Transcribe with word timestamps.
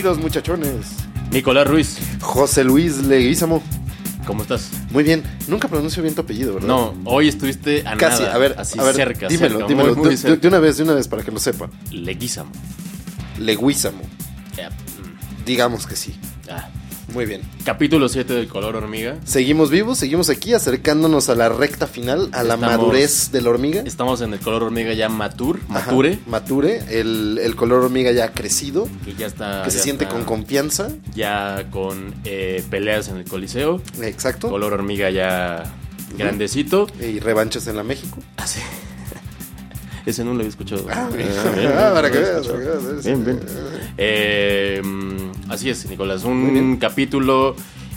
Bienvenidos, 0.00 0.22
muchachones. 0.22 0.86
Nicolás 1.32 1.66
Ruiz, 1.66 1.98
José 2.20 2.62
Luis 2.62 2.98
Leguízamo. 2.98 3.60
¿cómo 4.28 4.42
estás? 4.42 4.70
Muy 4.92 5.02
bien. 5.02 5.24
Nunca 5.48 5.66
pronuncio 5.66 6.04
bien 6.04 6.14
tu 6.14 6.20
apellido, 6.20 6.54
¿verdad? 6.54 6.68
No, 6.68 6.94
hoy 7.04 7.26
estuviste 7.26 7.82
a 7.84 7.96
Casi. 7.96 8.22
nada. 8.22 8.36
a 8.36 8.38
ver, 8.38 8.54
así 8.58 8.78
a 8.78 8.84
ver, 8.84 8.94
cerca, 8.94 9.26
dímelo, 9.26 9.56
cerca, 9.58 9.66
dímelo. 9.66 9.94
muy, 9.96 10.02
muy 10.04 10.10
de, 10.10 10.16
cerca. 10.16 10.34
de- 10.36 10.40
de 10.40 10.46
una 10.46 10.60
vez, 10.60 10.76
de 10.76 10.82
una 10.84 10.94
vez, 10.94 11.08
para 11.08 11.24
que 11.24 11.32
lo 11.32 11.40
sepan. 11.40 11.72
Leguízamo. 11.90 12.52
Leguízamo. 13.40 14.02
Ya, 14.56 14.70
mm, 14.70 15.44
Digamos 15.44 15.84
que 15.84 15.96
sí. 15.96 16.14
Ah. 17.08 17.12
Muy 17.12 17.26
bien. 17.26 17.42
Capítulo 17.64 18.08
7 18.08 18.32
del 18.34 18.48
color 18.48 18.76
hormiga. 18.76 19.16
Seguimos 19.24 19.70
vivos, 19.70 19.98
seguimos 19.98 20.30
aquí 20.30 20.52
acercándonos 20.54 21.28
a 21.28 21.34
la 21.34 21.48
recta 21.48 21.86
final, 21.86 22.28
a 22.32 22.42
la 22.42 22.54
Estamos- 22.54 22.76
madurez 22.76 23.30
de 23.32 23.40
la 23.42 23.50
hormiga. 23.50 23.82
Estamos 23.84 24.20
en 24.20 24.32
el 24.34 24.40
color 24.40 24.62
hormiga 24.64 24.92
ya 24.94 25.08
matur, 25.08 25.60
Ajá, 25.68 25.86
mature, 25.90 26.18
mature. 26.26 26.82
El, 27.00 27.38
el 27.42 27.56
color 27.56 27.84
hormiga 27.84 28.12
ya 28.12 28.32
crecido, 28.32 28.88
que 29.04 29.14
ya 29.14 29.26
está. 29.26 29.62
que 29.64 29.70
se 29.70 29.78
siente 29.80 30.04
está 30.04 30.14
con 30.14 30.24
confianza. 30.24 30.88
Ya 31.14 31.66
con 31.70 32.14
eh, 32.24 32.62
peleas 32.70 33.08
en 33.08 33.16
el 33.16 33.24
coliseo. 33.24 33.80
Exacto. 34.02 34.48
Color 34.48 34.74
hormiga 34.74 35.10
ya 35.10 35.64
grandecito. 36.16 36.86
Y 37.00 37.18
revanchas 37.20 37.66
en 37.66 37.76
la 37.76 37.82
México. 37.84 38.18
Así. 38.36 38.60
Ese 40.06 40.24
no 40.24 40.30
lo 40.32 40.36
había 40.38 40.48
escuchado. 40.48 40.86
Ah, 40.90 41.08
bien. 41.14 41.28
bien, 41.54 41.72
Ah, 41.76 41.90
para 41.94 42.10
que 42.10 42.18
veas, 42.18 42.46
que 42.46 42.52
veas. 42.56 43.04
Bien, 43.04 43.24
bien. 43.24 43.40
Eh, 43.96 44.80
mm, 44.84 45.50
así 45.50 45.70
es, 45.70 45.84
Nicolás. 45.88 46.24
Un 46.24 46.52
bien. 46.52 46.76
capítulo 46.76 47.54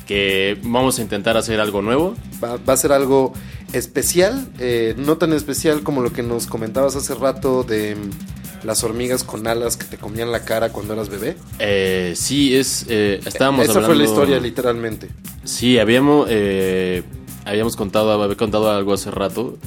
que 0.08 0.58
vamos 0.64 1.00
a 1.00 1.02
intentar 1.02 1.38
hacer 1.38 1.60
algo 1.60 1.82
nuevo. 1.82 2.16
Va, 2.44 2.58
va 2.58 2.74
a 2.74 2.78
ser 2.78 2.92
algo 2.92 3.34
especial, 3.74 4.50
eh, 4.60 4.94
no 4.98 5.18
tan 5.18 5.32
especial 5.34 5.84
como 5.84 6.02
lo 6.02 6.12
que 6.12 6.24
nos 6.24 6.48
comentabas 6.48 6.96
hace 6.98 7.16
rato 7.16 7.64
de 7.64 7.96
mm, 7.96 8.66
las 8.68 8.84
hormigas 8.84 9.24
con 9.24 9.48
alas 9.48 9.78
que 9.78 9.86
te 9.86 9.98
comían 9.98 10.32
la 10.32 10.44
cara 10.44 10.70
cuando 10.74 10.94
eras 10.94 11.08
bebé. 11.10 11.38
Eh, 11.60 12.14
sí, 12.18 12.56
es. 12.56 12.86
eh, 12.90 13.22
estábamos 13.26 13.64
Esa 13.64 13.74
hablando. 13.74 13.88
fue 13.88 13.96
la 13.96 14.04
historia, 14.10 14.40
literalmente. 14.40 15.08
Sí, 15.46 15.80
habíamos. 15.80 16.28
eh, 16.30 17.04
habíamos 17.46 17.76
contado, 17.76 18.12
había 18.22 18.36
contado 18.36 18.70
algo 18.70 18.94
hace 18.94 19.10
rato. 19.12 19.58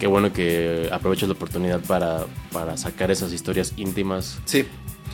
Qué 0.00 0.06
bueno 0.08 0.32
que 0.32 0.88
aprovechas 0.90 1.28
la 1.28 1.34
oportunidad 1.34 1.78
para, 1.80 2.24
para 2.52 2.76
sacar 2.78 3.10
esas 3.10 3.32
historias 3.32 3.74
íntimas, 3.76 4.38
Sí, 4.46 4.64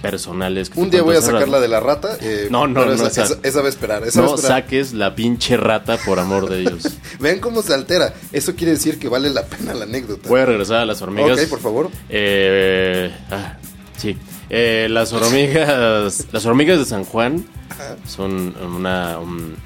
personales. 0.01 0.70
que 0.70 0.78
un 0.81 0.91
día 0.91 1.03
voy 1.03 1.17
a 1.17 1.20
sacarla 1.23 1.59
de 1.59 1.67
la 1.69 1.81
rata. 1.81 2.17
eh, 2.20 2.47
No, 2.51 2.69
no, 2.69 2.84
no, 2.87 2.93
esa, 2.93 3.09
esa- 3.09 3.25
esa- 3.25 3.39
esa 3.43 3.61
va 3.61 3.67
a 3.67 3.69
esperar. 3.69 4.05
Esa 4.05 4.20
va 4.20 4.27
a 4.27 4.31
No 4.31 4.37
esperar. 4.37 4.62
saques 4.62 4.93
la 4.93 5.15
pinche 5.17 5.56
rata, 5.56 5.97
por 5.98 6.20
amor 6.20 6.48
de 6.48 6.59
Dios. 6.61 6.84
Vean 7.20 7.41
cómo 7.41 7.62
se 7.62 7.75
altera. 7.75 8.15
Eso 8.33 8.55
quiere 8.55 8.73
decir 8.73 8.98
que 9.01 9.09
vale 9.09 9.28
la 9.31 9.45
pena 9.47 9.75
la 9.75 9.84
anécdota. 9.84 10.28
Voy 10.28 10.41
a 10.41 10.47
regresar 10.47 10.77
a 10.77 10.84
las 10.87 11.03
hormigas. 11.03 11.37
ok, 11.41 11.48
por 11.48 11.61
favor. 11.61 11.91
Eh, 12.09 13.12
ah, 13.33 13.56
sí. 13.97 14.17
Eh, 14.50 14.87
las 14.89 15.12
hormigas. 15.12 16.27
las 16.33 16.47
hormigas 16.47 16.78
de 16.78 16.84
San 16.84 17.05
Juan 17.05 17.45
Ajá. 17.71 17.97
son 18.06 18.55
una. 18.77 19.19
un- 19.19 19.56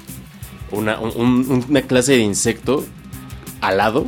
una, 0.71 0.99
un- 0.99 1.11
un- 1.15 1.65
una 1.69 1.81
clase 1.83 2.13
de 2.13 2.19
insecto 2.19 2.83
alado. 3.59 4.07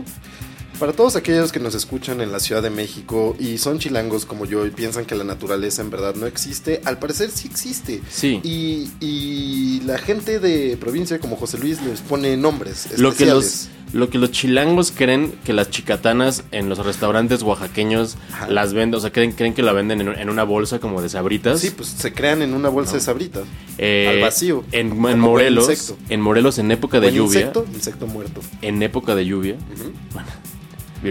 Para 0.83 0.91
todos 0.91 1.15
aquellos 1.15 1.53
que 1.53 1.61
nos 1.61 1.75
escuchan 1.75 2.19
en 2.19 2.33
la 2.33 2.41
Ciudad 2.41 2.61
de 2.61 2.69
México 2.69 3.37
y 3.39 3.57
son 3.57 3.79
chilangos 3.79 4.25
como 4.25 4.43
yo 4.43 4.65
y 4.65 4.69
piensan 4.69 5.05
que 5.05 5.15
la 5.15 5.23
naturaleza 5.23 5.81
en 5.81 5.89
verdad 5.89 6.13
no 6.15 6.25
existe, 6.27 6.81
al 6.83 6.99
parecer 6.99 7.31
sí 7.31 7.47
existe. 7.49 8.01
Sí. 8.09 8.41
Y, 8.43 8.91
y 8.99 9.79
la 9.85 9.97
gente 9.97 10.39
de 10.39 10.75
provincia 10.75 11.19
como 11.19 11.37
José 11.37 11.57
Luis 11.57 11.81
les 11.83 12.01
pone 12.01 12.35
nombres 12.35 12.99
Lo 12.99 13.11
que, 13.15 13.23
especiales. 13.23 13.69
los, 13.93 13.93
lo 13.93 14.09
que 14.09 14.17
los 14.17 14.31
chilangos 14.31 14.91
creen 14.91 15.33
que 15.45 15.53
las 15.53 15.69
chicatanas 15.69 16.43
en 16.51 16.67
los 16.67 16.85
restaurantes 16.85 17.43
oaxaqueños 17.43 18.17
Ajá. 18.33 18.49
las 18.49 18.73
venden, 18.73 18.97
o 18.97 18.99
sea, 18.99 19.13
creen, 19.13 19.31
creen 19.31 19.53
que 19.53 19.63
la 19.63 19.71
venden 19.71 20.01
en, 20.01 20.09
en 20.09 20.29
una 20.29 20.43
bolsa 20.43 20.79
como 20.79 21.01
de 21.01 21.07
sabritas. 21.07 21.61
Sí, 21.61 21.71
pues 21.71 21.87
se 21.87 22.11
crean 22.11 22.41
en 22.41 22.53
una 22.53 22.67
bolsa 22.67 22.95
de 22.95 22.99
sabritas. 22.99 23.43
Eh, 23.77 24.09
al 24.09 24.19
vacío. 24.19 24.65
En, 24.73 24.99
Morelos, 24.99 25.93
en 26.09 26.19
Morelos 26.19 26.59
en 26.59 26.71
época 26.71 26.99
de 26.99 27.13
lluvia, 27.13 27.39
insecto, 27.39 27.65
insecto 27.73 28.05
muerto. 28.05 28.41
en 28.61 28.83
época 28.83 29.15
de 29.15 29.25
lluvia, 29.25 29.55
vi 29.55 29.93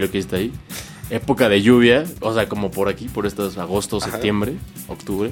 lo 0.01 0.09
que 0.11 0.17
está 0.19 0.37
ahí. 0.37 0.51
Época 1.09 1.49
de 1.49 1.61
lluvia, 1.61 2.05
o 2.21 2.33
sea, 2.33 2.47
como 2.49 2.71
por 2.71 2.87
aquí, 2.89 3.07
por 3.09 3.25
estos 3.25 3.57
agosto, 3.57 3.97
Ajá. 3.97 4.11
septiembre, 4.11 4.53
octubre. 4.87 5.31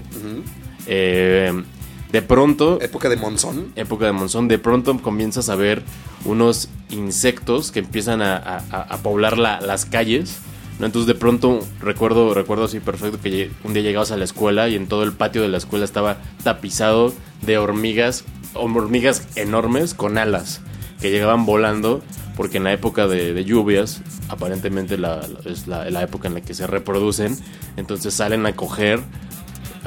Eh, 0.87 1.63
de 2.11 2.21
pronto, 2.21 2.79
Época 2.81 3.07
de 3.09 3.15
monzón. 3.15 3.71
época 3.75 4.05
de 4.05 4.11
monzón, 4.11 4.47
de 4.49 4.59
pronto 4.59 4.97
comienzas 5.01 5.47
a 5.49 5.55
ver 5.55 5.81
unos 6.25 6.67
insectos 6.89 7.71
que 7.71 7.79
empiezan 7.79 8.21
a, 8.21 8.35
a- 8.35 8.63
a- 8.69 8.81
a 8.81 8.97
poblar 8.97 9.37
la- 9.37 9.61
las 9.61 9.85
calles. 9.85 10.39
¿no? 10.79 10.87
Entonces 10.87 11.07
de 11.07 11.15
pronto 11.15 11.59
recuerdo, 11.79 12.33
recuerdo 12.33 12.65
así 12.65 12.79
perfecto 12.79 13.19
que 13.21 13.49
un 13.63 13.73
día 13.73 13.83
llegabas 13.83 14.11
a 14.11 14.17
la 14.17 14.25
escuela 14.25 14.67
y 14.67 14.75
en 14.75 14.87
todo 14.87 15.03
el 15.03 15.13
patio 15.13 15.41
de 15.41 15.47
la 15.47 15.57
escuela 15.57 15.85
estaba 15.85 16.17
tapizado 16.43 17.13
de 17.43 17.57
hormigas, 17.59 18.25
hormigas 18.55 19.27
enormes 19.35 19.93
con 19.93 20.17
alas 20.17 20.59
que 21.01 21.09
llegaban 21.11 21.45
volando 21.45 22.01
porque 22.37 22.57
en 22.57 22.63
la 22.63 22.73
época 22.73 23.07
de, 23.07 23.33
de 23.33 23.43
lluvias 23.45 24.01
aparentemente 24.29 24.97
la- 24.97 25.27
la- 25.27 25.51
es 25.51 25.67
la, 25.67 25.89
la 25.89 26.01
época 26.03 26.27
en 26.27 26.35
la 26.35 26.41
que 26.41 26.53
se 26.53 26.65
reproducen 26.67 27.37
entonces 27.77 28.13
salen 28.13 28.45
a 28.45 28.55
coger 28.55 29.01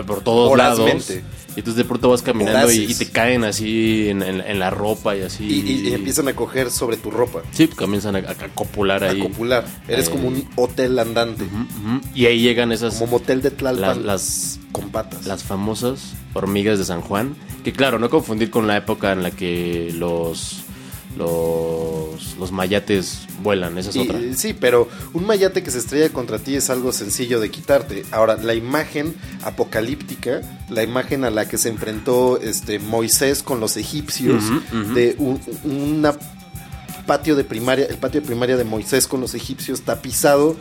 por 0.06 0.22
todos 0.22 0.56
lados 0.58 0.80
Vorazmente. 0.80 1.24
y 1.54 1.60
entonces 1.60 1.76
de 1.76 1.84
pronto 1.84 2.08
vas 2.10 2.20
caminando 2.22 2.70
y, 2.72 2.78
y 2.90 2.94
te 2.94 3.08
caen 3.10 3.44
así 3.44 4.08
en, 4.08 4.22
en- 4.22 4.40
en 4.40 4.58
la 4.58 4.70
ropa 4.70 5.14
y 5.16 5.22
así. 5.22 5.44
Y, 5.44 5.60
y- 5.70 5.88
y 5.90 5.94
empiezan 5.94 6.26
a 6.26 6.34
coger 6.34 6.68
sobre 6.72 6.96
tu 6.96 7.12
ropa. 7.12 7.42
Sí, 7.52 7.68
comienzan 7.68 8.16
a, 8.16 8.18
a 8.18 8.34
copular 8.56 9.04
A 9.04 9.10
ahí. 9.10 9.20
copular. 9.20 9.64
Eres 9.86 10.08
Eh, 10.08 10.10
como 10.10 10.26
un 10.26 10.48
hotel 10.56 10.98
andante. 10.98 11.44
Ujú, 11.44 11.56
ujú. 11.56 12.00
Y 12.12 12.26
ahí 12.26 12.40
llegan 12.40 12.72
esas. 12.72 12.96
Como 12.96 13.12
motel 13.12 13.40
de 13.40 13.50
las, 13.50 13.56
Tlalpan. 13.56 14.04
las, 14.04 14.58
con 14.72 14.90
patas. 14.90 15.26
las 15.26 15.44
famosas 15.44 16.14
hormigas 16.32 16.80
de 16.80 16.84
San 16.86 17.00
Juan. 17.00 17.36
Que 17.62 17.72
claro, 17.72 18.00
no 18.00 18.10
confundir 18.10 18.50
con 18.50 18.66
la 18.66 18.76
época 18.76 19.12
en 19.12 19.22
la 19.22 19.30
que 19.30 19.92
los. 19.94 20.63
Los, 21.16 22.36
los 22.38 22.50
mayates 22.52 23.20
vuelan, 23.42 23.78
esa 23.78 23.90
es 23.90 23.96
Y- 23.96 24.00
otra. 24.00 24.18
sí, 24.36 24.52
pero 24.52 24.88
un 25.12 25.24
mayate 25.26 25.62
que 25.62 25.70
se 25.70 25.78
estrella 25.78 26.08
contra 26.10 26.38
ti 26.38 26.56
es 26.56 26.70
algo 26.70 26.92
sencillo 26.92 27.40
de 27.40 27.50
quitarte. 27.50 28.04
Ahora, 28.10 28.36
la 28.36 28.54
imagen 28.54 29.14
apocalíptica, 29.44 30.40
la 30.68 30.82
imagen 30.82 31.24
a 31.24 31.30
la 31.30 31.48
que 31.48 31.56
se 31.58 31.68
enfrentó 31.68 32.40
este 32.40 32.78
Moisés 32.78 33.42
con 33.42 33.60
los 33.60 33.76
egipcios, 33.76 34.42
de 34.94 35.14
un 35.18 35.40
una 35.64 36.14
patio 37.06 37.36
de 37.36 37.44
primaria, 37.44 37.84
el 37.86 37.96
patio 37.98 38.20
de 38.22 38.26
primaria 38.26 38.56
de 38.56 38.64
Moisés 38.64 39.06
con 39.06 39.20
los 39.20 39.34
egipcios 39.34 39.82
tapizado 39.82 40.56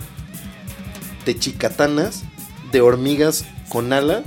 de 1.25 1.39
chicatanas, 1.39 2.23
de 2.71 2.81
hormigas 2.81 3.45
con 3.69 3.93
ala 3.93 4.23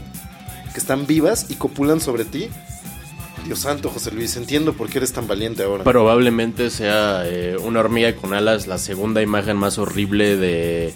que 0.72 0.80
están 0.80 1.06
vivas 1.06 1.46
y 1.50 1.54
copulan 1.54 2.00
sobre 2.00 2.24
ti. 2.24 2.48
Dios 3.46 3.60
santo, 3.60 3.88
José 3.90 4.10
Luis, 4.12 4.36
entiendo 4.36 4.72
por 4.74 4.88
qué 4.88 4.98
eres 4.98 5.12
tan 5.12 5.26
valiente 5.26 5.62
ahora. 5.62 5.84
Probablemente 5.84 6.68
sea 6.70 7.22
eh, 7.26 7.56
una 7.62 7.80
hormiga 7.80 8.14
con 8.16 8.34
alas 8.34 8.66
la 8.66 8.76
segunda 8.78 9.22
imagen 9.22 9.56
más 9.56 9.78
horrible 9.78 10.36
de, 10.36 10.92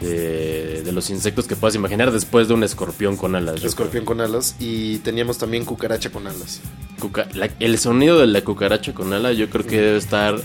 de, 0.00 0.82
de 0.84 0.92
los 0.92 1.10
insectos 1.10 1.46
que 1.46 1.56
puedas 1.56 1.74
imaginar 1.74 2.12
después 2.12 2.46
de 2.48 2.54
un 2.54 2.62
escorpión 2.62 3.16
con 3.16 3.34
alas. 3.34 3.64
Escorpión 3.64 4.04
con 4.04 4.20
alas 4.20 4.54
y 4.60 4.98
teníamos 4.98 5.38
también 5.38 5.64
cucaracha 5.64 6.10
con 6.10 6.26
alas. 6.28 6.60
Cuca- 7.00 7.28
la- 7.34 7.50
el 7.58 7.78
sonido 7.78 8.18
de 8.20 8.28
la 8.28 8.42
cucaracha 8.42 8.94
con 8.94 9.12
ala 9.12 9.32
yo 9.32 9.50
creo 9.50 9.66
que 9.66 9.80
debe 9.80 9.98
estar 9.98 10.36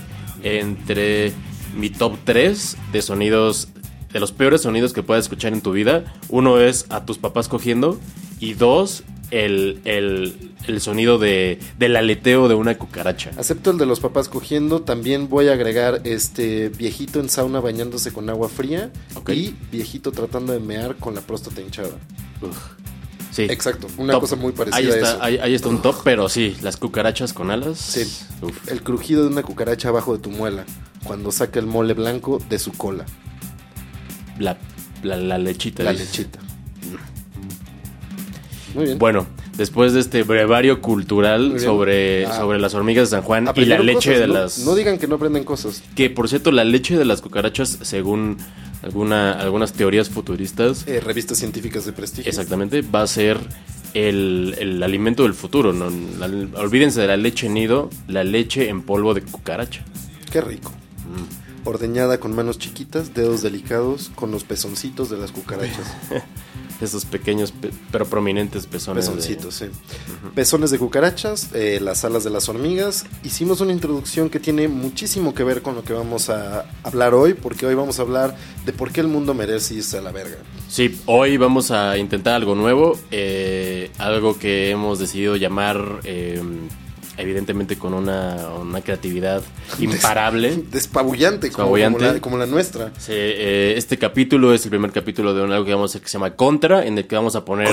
entre 0.42 1.32
mi 1.76 1.90
top 1.90 2.16
3 2.24 2.76
de 2.92 3.02
sonidos, 3.02 3.68
de 4.12 4.20
los 4.20 4.32
peores 4.32 4.62
sonidos 4.62 4.92
que 4.92 5.02
puedas 5.02 5.24
escuchar 5.24 5.52
en 5.52 5.60
tu 5.60 5.72
vida. 5.72 6.04
Uno 6.28 6.60
es 6.60 6.86
a 6.88 7.04
tus 7.04 7.18
papás 7.18 7.48
cogiendo 7.48 7.98
y 8.40 8.54
dos, 8.54 9.04
el, 9.34 9.80
el, 9.84 10.50
el 10.66 10.80
sonido 10.80 11.18
de, 11.18 11.58
del 11.78 11.96
aleteo 11.96 12.48
de 12.48 12.54
una 12.54 12.76
cucaracha. 12.76 13.30
Acepto 13.36 13.70
el 13.72 13.78
de 13.78 13.86
los 13.86 14.00
papás 14.00 14.28
cogiendo. 14.28 14.82
También 14.82 15.28
voy 15.28 15.48
a 15.48 15.52
agregar 15.52 16.00
este 16.04 16.68
viejito 16.68 17.20
en 17.20 17.28
sauna 17.28 17.60
bañándose 17.60 18.12
con 18.12 18.30
agua 18.30 18.48
fría 18.48 18.92
y 19.28 19.54
viejito 19.72 20.12
tratando 20.12 20.52
de 20.52 20.60
mear 20.60 20.96
con 20.96 21.14
la 21.14 21.20
próstata 21.20 21.60
hinchada. 21.60 21.90
Uf. 22.40 22.56
Sí. 23.30 23.42
Exacto, 23.50 23.88
una 23.98 24.12
Top. 24.12 24.20
cosa 24.22 24.36
muy 24.36 24.52
parecida 24.52 24.76
ahí 24.78 24.86
a 24.86 24.94
está, 24.94 25.10
eso. 25.14 25.22
Ahí, 25.22 25.38
ahí 25.38 25.54
está 25.54 25.68
un 25.68 25.82
top, 25.82 25.96
pero 26.04 26.28
sí, 26.28 26.56
las 26.62 26.76
cucarachas 26.76 27.32
con 27.32 27.50
alas. 27.50 27.78
Sí. 27.80 28.02
Uf. 28.42 28.68
El 28.70 28.82
crujido 28.84 29.22
de 29.24 29.28
una 29.30 29.42
cucaracha 29.42 29.88
abajo 29.88 30.16
de 30.16 30.22
tu 30.22 30.30
muela 30.30 30.64
cuando 31.04 31.32
saca 31.32 31.58
el 31.58 31.66
mole 31.66 31.94
blanco 31.94 32.40
de 32.48 32.60
su 32.60 32.70
cola, 32.72 33.04
La, 34.38 34.56
la, 35.02 35.16
la 35.16 35.38
lechita. 35.38 35.82
la 35.82 35.92
lechita. 35.92 36.38
Muy 38.74 38.84
bien. 38.86 38.98
Bueno, 38.98 39.26
después 39.56 39.92
de 39.92 40.00
este 40.00 40.22
brevario 40.24 40.80
cultural 40.80 41.60
sobre, 41.60 42.26
Ah. 42.26 42.36
sobre 42.36 42.58
las 42.58 42.74
hormigas 42.74 43.10
de 43.10 43.16
San 43.16 43.22
Juan 43.24 43.48
y 43.54 43.64
la 43.66 43.78
leche 43.78 44.10
cosas, 44.10 44.20
de 44.20 44.26
¿no? 44.26 44.34
las... 44.34 44.58
No 44.60 44.74
digan 44.74 44.98
que 44.98 45.06
no 45.06 45.14
aprenden 45.16 45.44
cosas. 45.44 45.82
Que 45.94 46.10
por 46.10 46.28
cierto, 46.28 46.50
la 46.50 46.64
leche 46.64 46.96
de 46.98 47.04
las 47.04 47.20
cucarachas, 47.22 47.78
según 47.82 48.36
alguna, 48.82 49.32
algunas 49.32 49.72
teorías 49.72 50.10
futuristas, 50.10 50.84
Eh, 50.86 51.00
revistas 51.00 51.38
científicas 51.38 51.84
de 51.86 51.92
prestigio. 51.92 52.28
exactamente, 52.28 52.82
va 52.82 53.02
a 53.02 53.06
ser 53.06 53.38
el, 53.94 54.54
el 54.58 54.82
alimento 54.82 55.22
del 55.22 55.34
futuro. 55.34 55.72
¿no? 55.72 55.88
La- 56.18 56.26
olvídense 56.60 57.00
de 57.00 57.06
la 57.06 57.16
leche 57.16 57.48
nido, 57.48 57.90
la 58.08 58.24
leche 58.24 58.68
en 58.68 58.82
polvo 58.82 59.14
de 59.14 59.22
cucaracha. 59.22 59.84
Qué 60.30 60.40
rico. 60.40 60.72
Ordeñada 61.64 62.18
con 62.20 62.34
manos 62.34 62.58
chiquitas, 62.58 63.14
dedos 63.14 63.42
delicados, 63.42 64.10
con 64.14 64.30
los 64.30 64.44
pezoncitos 64.44 65.08
de 65.10 65.16
las 65.16 65.32
cucarachas. 65.32 65.86
Esos 66.80 67.04
pequeños 67.04 67.52
pe- 67.52 67.70
pero 67.92 68.04
prominentes 68.04 68.66
pezones. 68.66 69.06
de- 69.06 69.12
Pezoncitos, 69.12 69.54
sí. 69.54 69.66
Pezones 70.34 70.70
de 70.72 70.78
cucarachas, 70.78 71.50
eh, 71.54 71.78
las 71.80 72.04
alas 72.04 72.24
de 72.24 72.30
las 72.30 72.48
hormigas. 72.48 73.06
Hicimos 73.22 73.60
una 73.60 73.72
introducción 73.72 74.28
que 74.28 74.40
tiene 74.40 74.66
muchísimo 74.68 75.34
que 75.34 75.44
ver 75.44 75.62
con 75.62 75.76
lo 75.76 75.84
que 75.84 75.92
vamos 75.92 76.28
a 76.30 76.66
hablar 76.82 77.14
hoy, 77.14 77.32
porque 77.34 77.64
hoy 77.64 77.74
vamos 77.74 77.98
a 78.00 78.02
hablar 78.02 78.36
de 78.66 78.72
por 78.72 78.90
qué 78.92 79.00
el 79.00 79.08
mundo 79.08 79.32
merece 79.34 79.74
irse 79.74 79.96
a 79.98 80.02
la 80.02 80.10
verga. 80.12 80.36
Sí, 80.68 81.00
hoy 81.06 81.36
vamos 81.36 81.70
a 81.70 81.96
intentar 81.96 82.34
algo 82.34 82.54
nuevo, 82.56 82.98
eh, 83.12 83.90
algo 83.98 84.36
que 84.38 84.70
hemos 84.70 84.98
decidido 84.98 85.36
llamar, 85.36 86.00
eh, 86.04 86.42
evidentemente 87.16 87.76
con 87.78 87.94
una, 87.94 88.36
una 88.60 88.80
creatividad 88.80 89.42
imparable. 89.78 90.62
Despabullante, 90.70 91.50
como, 91.50 91.76
Despabullante. 91.76 91.98
como 91.98 92.12
la, 92.14 92.20
como 92.20 92.38
la 92.38 92.46
nuestra. 92.46 92.90
Sí, 92.98 93.12
eh, 93.14 93.74
este 93.76 93.98
capítulo 93.98 94.52
es 94.54 94.64
el 94.64 94.70
primer 94.70 94.92
capítulo 94.92 95.34
de 95.34 95.42
un- 95.42 95.52
algo 95.52 95.64
que 95.64 95.72
vamos 95.74 95.90
a 95.90 95.92
hacer 95.92 96.02
que 96.02 96.08
se 96.08 96.14
llama 96.14 96.30
Contra, 96.34 96.84
en 96.86 96.98
el 96.98 97.06
que 97.06 97.16
vamos 97.16 97.36
a 97.36 97.44
poner 97.44 97.68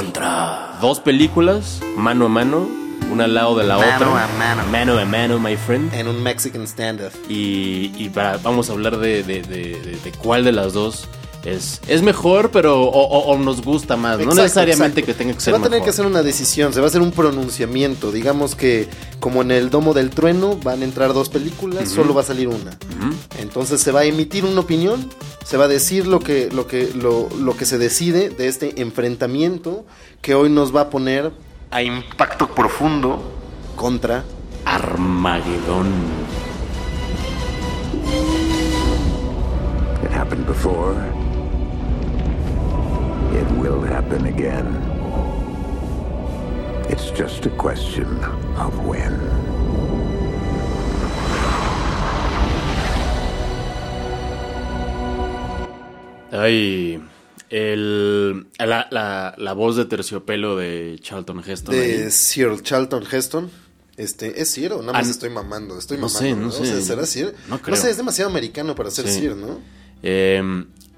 dos 0.82 1.00
películas 1.00 1.82
mano 1.96 2.26
a 2.26 2.30
mano, 2.30 2.68
una 3.12 3.26
al 3.26 3.34
lado 3.34 3.58
de 3.58 3.66
la 3.66 3.78
Mano 3.78 4.12
otra. 4.12 4.24
a 4.26 4.28
mano. 4.38 4.64
Mano 4.72 4.98
a 5.00 5.06
mano, 5.06 5.40
my 5.40 5.56
friend. 5.58 5.94
En 5.94 6.08
un 6.08 6.22
Mexican 6.24 6.68
standoff. 6.68 7.14
Y, 7.30 7.92
y 7.98 8.10
para- 8.14 8.38
vamos 8.38 8.70
a 8.70 8.74
hablar 8.74 8.98
de, 8.98 9.24
de- 9.24 9.42
de- 9.42 9.80
de- 9.82 9.98
de 10.04 10.12
cuál 10.18 10.44
de 10.44 10.52
las 10.52 10.74
dos 10.74 11.08
es, 11.46 11.82
es 11.88 12.02
mejor, 12.04 12.52
pero 12.52 12.82
o, 12.84 12.88
o- 12.90 13.32
o 13.34 13.38
nos 13.38 13.62
gusta 13.64 13.98
más. 13.98 14.20
no 14.20 14.34
necesariamente 14.34 15.00
exacto. 15.02 15.06
que 15.06 15.14
tenga 15.18 15.34
que 15.34 15.40
Se 15.40 15.46
ser 15.46 15.54
va 15.56 15.58
a 15.58 15.62
tener 15.62 15.80
mejor. 15.80 15.86
que 15.86 15.90
hacer 15.90 16.06
una 16.06 16.22
decisión, 16.24 16.72
se 16.74 16.80
va 16.80 16.86
a 16.86 16.90
hacer 16.90 17.02
un 17.02 17.12
pronunciamiento. 17.12 18.12
Digamos 18.12 18.54
que, 18.56 18.88
como 19.20 19.42
en 19.42 19.52
el 19.52 19.70
Domo 19.70 19.94
del 19.94 20.10
Trueno, 20.12 20.56
van 20.58 20.82
a 20.82 20.86
entrar 20.86 21.14
dos 21.14 21.30
películas, 21.30 21.90
solo 21.90 22.14
va 22.14 22.22
a 22.22 22.26
salir 22.26 22.48
una. 22.48 22.78
Entonces 23.40 23.82
se 23.82 23.92
va 23.92 24.02
a 24.02 24.04
emitir 24.06 24.46
una 24.46 24.60
opinión, 24.62 25.10
se 25.44 25.58
va 25.58 25.66
a 25.66 25.68
decir 25.68 26.06
lo 26.08 26.20
que, 26.20 26.50
lo 26.52 26.68
que, 26.68 26.92
lo, 26.94 27.28
lo 27.40 27.58
que 27.58 27.66
se 27.66 27.78
decide 27.80 28.30
de 28.30 28.48
este 28.48 28.80
enfrentamiento 28.82 29.86
que 30.22 30.36
hoy 30.36 30.50
nos 30.50 30.76
va 30.76 30.82
a 30.82 30.90
poner 30.92 31.32
a 31.72 31.82
impacto 31.82 32.50
profundo 32.54 33.20
contra 33.76 34.24
Armagedón. 34.66 35.88
It 40.04 40.12
happened 40.16 40.46
before. 40.46 40.96
It 43.39 43.48
will 43.57 43.81
happen 43.81 44.25
again. 44.28 44.68
It's 46.89 47.10
just 47.12 47.45
a 47.45 47.50
question 47.51 48.07
of 48.57 48.86
when. 48.86 49.16
Ay, 56.31 57.01
el, 57.50 58.48
la, 58.57 58.88
la, 58.89 59.34
la 59.38 59.54
voz 59.54 59.75
de 59.75 59.86
terciopelo 59.86 60.56
de 60.56 60.98
Charlton 61.01 61.44
Heston. 61.45 61.75
de 61.75 61.81
ahí. 62.06 62.12
Sir 62.12 62.62
Charlton 62.62 63.04
Heston. 63.12 63.51
Este, 63.98 64.42
¿Es 64.42 64.50
Sir 64.51 64.72
o 64.74 64.81
nada 64.81 64.94
más 64.94 65.07
Ah, 65.07 65.12
estoy 65.12 65.30
mamando? 65.30 65.77
Estoy 65.77 65.98
no 65.98 66.07
mamando. 66.07 66.19
sé, 66.19 66.34
no 66.36 66.48
O 66.48 66.51
sé. 66.51 66.66
sea, 66.66 66.81
¿Será 66.81 67.06
Sir? 67.06 67.36
No 67.50 67.57
No, 67.57 67.62
creo. 67.62 67.75
sé, 67.75 67.89
es 67.92 67.98
demasiado 67.98 68.31
americano 68.31 68.74
para 68.75 68.89
ser 68.89 69.07
Sí. 69.07 69.19
Sir, 69.19 69.36
¿no? 69.36 69.60
Eh, 70.01 70.42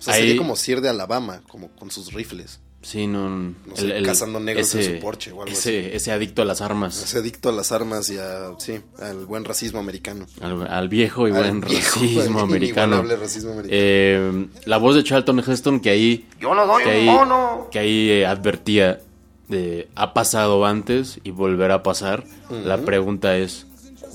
O 0.03 0.05
sea, 0.05 0.13
ahí- 0.15 0.21
sería 0.21 0.37
como 0.37 0.55
Sir 0.55 0.81
de 0.81 0.89
Alabama, 0.89 1.41
como 1.49 1.69
con 1.69 1.89
sus 1.91 2.13
rifles. 2.13 2.59
Sí, 2.81 3.07
no. 3.07 3.29
No 3.29 3.55
sé, 3.75 4.01
cazando 4.03 4.41
negros 4.41 4.75
en 4.75 4.95
su 4.95 4.99
porche 4.99 5.31
o 5.31 5.41
algo 5.41 5.53
ese, 5.53 5.95
ese 5.95 6.11
adicto 6.11 6.41
a 6.41 6.45
las 6.45 6.59
armas. 6.59 7.01
Ese 7.01 7.19
adicto 7.19 7.47
a 7.47 7.53
las 7.53 7.71
armas 7.71 8.09
y 8.09 8.17
a, 8.17 8.51
sí, 8.57 8.81
al 8.99 9.25
buen 9.25 9.45
racismo 9.45 9.79
americano. 9.79 10.25
Al, 10.41 10.67
al 10.67 10.89
viejo 10.89 11.29
y 11.29 11.31
Al 11.31 11.37
buen 11.37 11.61
viejo, 11.61 11.99
racismo 12.01 12.39
al 12.39 12.43
americano. 12.45 13.01
racismo 13.03 13.51
americano. 13.53 13.73
Eh, 13.79 14.47
la 14.65 14.77
voz 14.79 14.95
de 14.97 15.03
Charlton 15.05 15.39
Heston 15.47 15.79
que 15.79 15.91
ahí. 15.91 16.27
Yo 16.41 16.53
no 16.53 16.67
doy 16.67 16.83
que 16.83 16.89
un 16.89 16.95
ahí, 16.95 17.05
mono. 17.05 17.69
que 17.71 17.79
ahí 17.79 18.09
eh, 18.09 18.25
advertía 18.25 18.99
de 19.47 19.87
ha 19.95 20.13
pasado 20.13 20.65
antes 20.65 21.21
y 21.23 21.31
volverá 21.31 21.75
a 21.75 21.83
pasar. 21.83 22.25
La 22.49 22.79
pregunta 22.79 23.37
es 23.37 23.65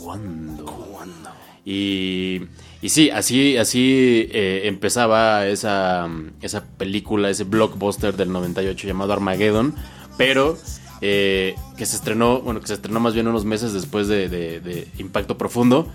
¿cuándo? 0.03 0.67
¿Cuándo? 0.67 1.31
Y, 1.65 2.43
y 2.83 2.89
sí, 2.91 3.11
así, 3.11 3.57
así 3.57 4.29
eh, 4.33 4.63
empezaba 4.65 5.47
esa, 5.47 6.09
esa 6.43 6.65
película, 6.65 7.31
ese 7.31 7.45
blockbuster 7.45 8.17
del 8.17 8.31
98 8.33 8.87
llamado 8.87 9.13
Armageddon, 9.13 9.75
pero 10.17 10.57
eh, 11.01 11.55
que 11.77 11.87
se 11.87 11.97
estrenó, 11.97 12.41
bueno, 12.41 12.61
que 12.61 12.67
se 12.69 12.75
estrenó 12.75 13.01
más 13.01 13.15
bien 13.15 13.27
unos 13.29 13.45
meses 13.45 13.73
después 13.73 14.09
de, 14.09 14.29
de- 14.29 14.61
de 14.61 14.89
Impacto 14.99 15.39
Profundo, 15.39 15.89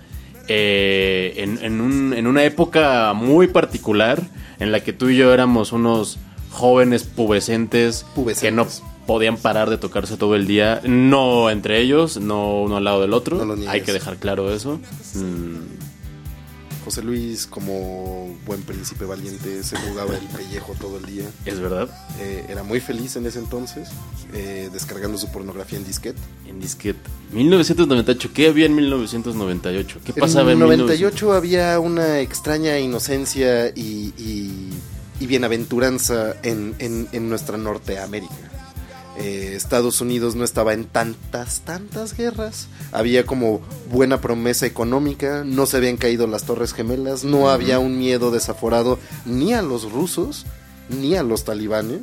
eh, 0.47 1.33
en, 1.37 1.57
en 1.63 1.81
un- 1.81 2.13
en 2.13 2.27
una 2.27 2.43
época 2.43 3.13
muy 3.13 3.47
particular 3.47 4.21
en 4.59 4.71
la 4.71 4.81
que 4.81 4.93
tú 4.93 5.09
y 5.09 5.17
yo 5.17 5.33
éramos 5.33 5.71
unos 5.71 6.17
jóvenes 6.51 7.03
pubescentes, 7.03 8.05
Pubescentes. 8.13 8.41
que 8.41 8.51
no 8.51 8.67
podían 9.07 9.37
parar 9.37 9.69
de 9.69 9.77
tocarse 9.77 10.15
todo 10.17 10.35
el 10.35 10.47
día, 10.47 10.81
no 10.85 11.49
entre 11.49 11.79
ellos, 11.81 12.17
no 12.19 12.61
uno 12.61 12.77
al 12.77 12.83
lado 12.83 13.01
del 13.01 13.13
otro, 13.13 13.43
No 13.45 13.69
hay 13.69 13.81
que 13.81 13.91
dejar 13.93 14.17
claro 14.17 14.53
eso. 14.53 14.79
Mm, 15.15 15.92
José 16.83 17.01
Luis, 17.01 17.45
como 17.47 18.35
buen 18.45 18.61
príncipe 18.63 19.05
valiente, 19.05 19.63
se 19.63 19.77
jugaba 19.77 20.15
el 20.17 20.25
pellejo 20.27 20.73
todo 20.79 20.97
el 20.97 21.05
día. 21.05 21.25
es 21.45 21.59
verdad. 21.59 21.89
Eh, 22.19 22.45
era 22.49 22.63
muy 22.63 22.79
feliz 22.79 23.15
en 23.15 23.25
ese 23.25 23.39
entonces, 23.39 23.89
eh, 24.33 24.69
descargando 24.73 25.17
su 25.17 25.31
pornografía 25.31 25.77
en 25.79 25.85
disquete. 25.85 26.19
En 26.47 26.59
disquete. 26.59 26.99
1998. 27.31 28.29
¿Qué 28.33 28.47
había 28.47 28.65
en 28.65 28.75
1998? 28.75 29.99
¿Qué 30.05 30.13
pasaba 30.13 30.51
en, 30.51 30.57
en 30.57 30.59
98? 30.59 31.25
98 31.25 31.33
había 31.33 31.79
una 31.79 32.19
extraña 32.19 32.77
inocencia 32.79 33.69
y, 33.69 34.13
y- 34.17 34.69
y 35.19 35.27
bienaventuranza 35.27 36.35
en, 36.43 36.75
en- 36.79 37.07
en 37.11 37.29
nuestra 37.29 37.57
Norteamérica. 37.57 38.33
Eh, 39.17 39.53
Estados 39.55 40.01
Unidos 40.01 40.35
no 40.35 40.43
estaba 40.43 40.73
en 40.73 40.85
tantas, 40.85 41.61
tantas 41.61 42.15
guerras. 42.17 42.67
Había 42.91 43.25
como 43.25 43.61
buena 43.91 44.21
promesa 44.21 44.65
económica, 44.65 45.43
no 45.45 45.65
se 45.65 45.77
habían 45.77 45.97
caído 45.97 46.25
las 46.27 46.45
Torres 46.45 46.73
Gemelas, 46.73 47.23
no 47.23 47.49
había 47.49 47.79
un 47.79 47.97
miedo 47.99 48.31
desaforado 48.31 48.97
ni 49.25 49.53
a 49.53 49.61
los 49.61 49.91
rusos 49.91 50.45
ni 50.89 51.15
a 51.15 51.23
los 51.23 51.43
talibanes. 51.43 52.01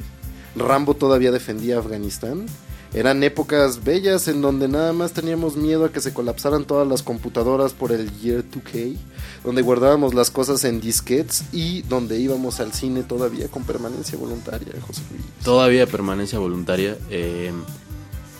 Rambo 0.56 0.94
todavía 0.94 1.32
defendía 1.32 1.78
Afganistán. 1.78 2.46
Eran 2.92 3.22
épocas 3.22 3.84
bellas 3.84 4.26
en 4.26 4.42
donde 4.42 4.66
nada 4.66 4.92
más 4.92 5.12
teníamos 5.12 5.56
miedo 5.56 5.84
a 5.84 5.92
que 5.92 6.00
se 6.00 6.12
colapsaran 6.12 6.64
todas 6.64 6.88
las 6.88 7.04
computadoras 7.04 7.72
por 7.72 7.92
el 7.92 8.10
Year 8.18 8.42
2K, 8.42 8.96
donde 9.44 9.62
guardábamos 9.62 10.12
las 10.12 10.32
cosas 10.32 10.64
en 10.64 10.80
disquetes 10.80 11.44
y 11.52 11.82
donde 11.82 12.18
íbamos 12.18 12.58
al 12.58 12.72
cine 12.72 13.04
todavía 13.04 13.46
con 13.46 13.62
permanencia 13.62 14.18
voluntaria, 14.18 14.72
José 14.84 15.02
Luis. 15.10 15.22
Todavía 15.44 15.86
permanencia 15.86 16.40
voluntaria. 16.40 16.96
eh, 17.10 17.52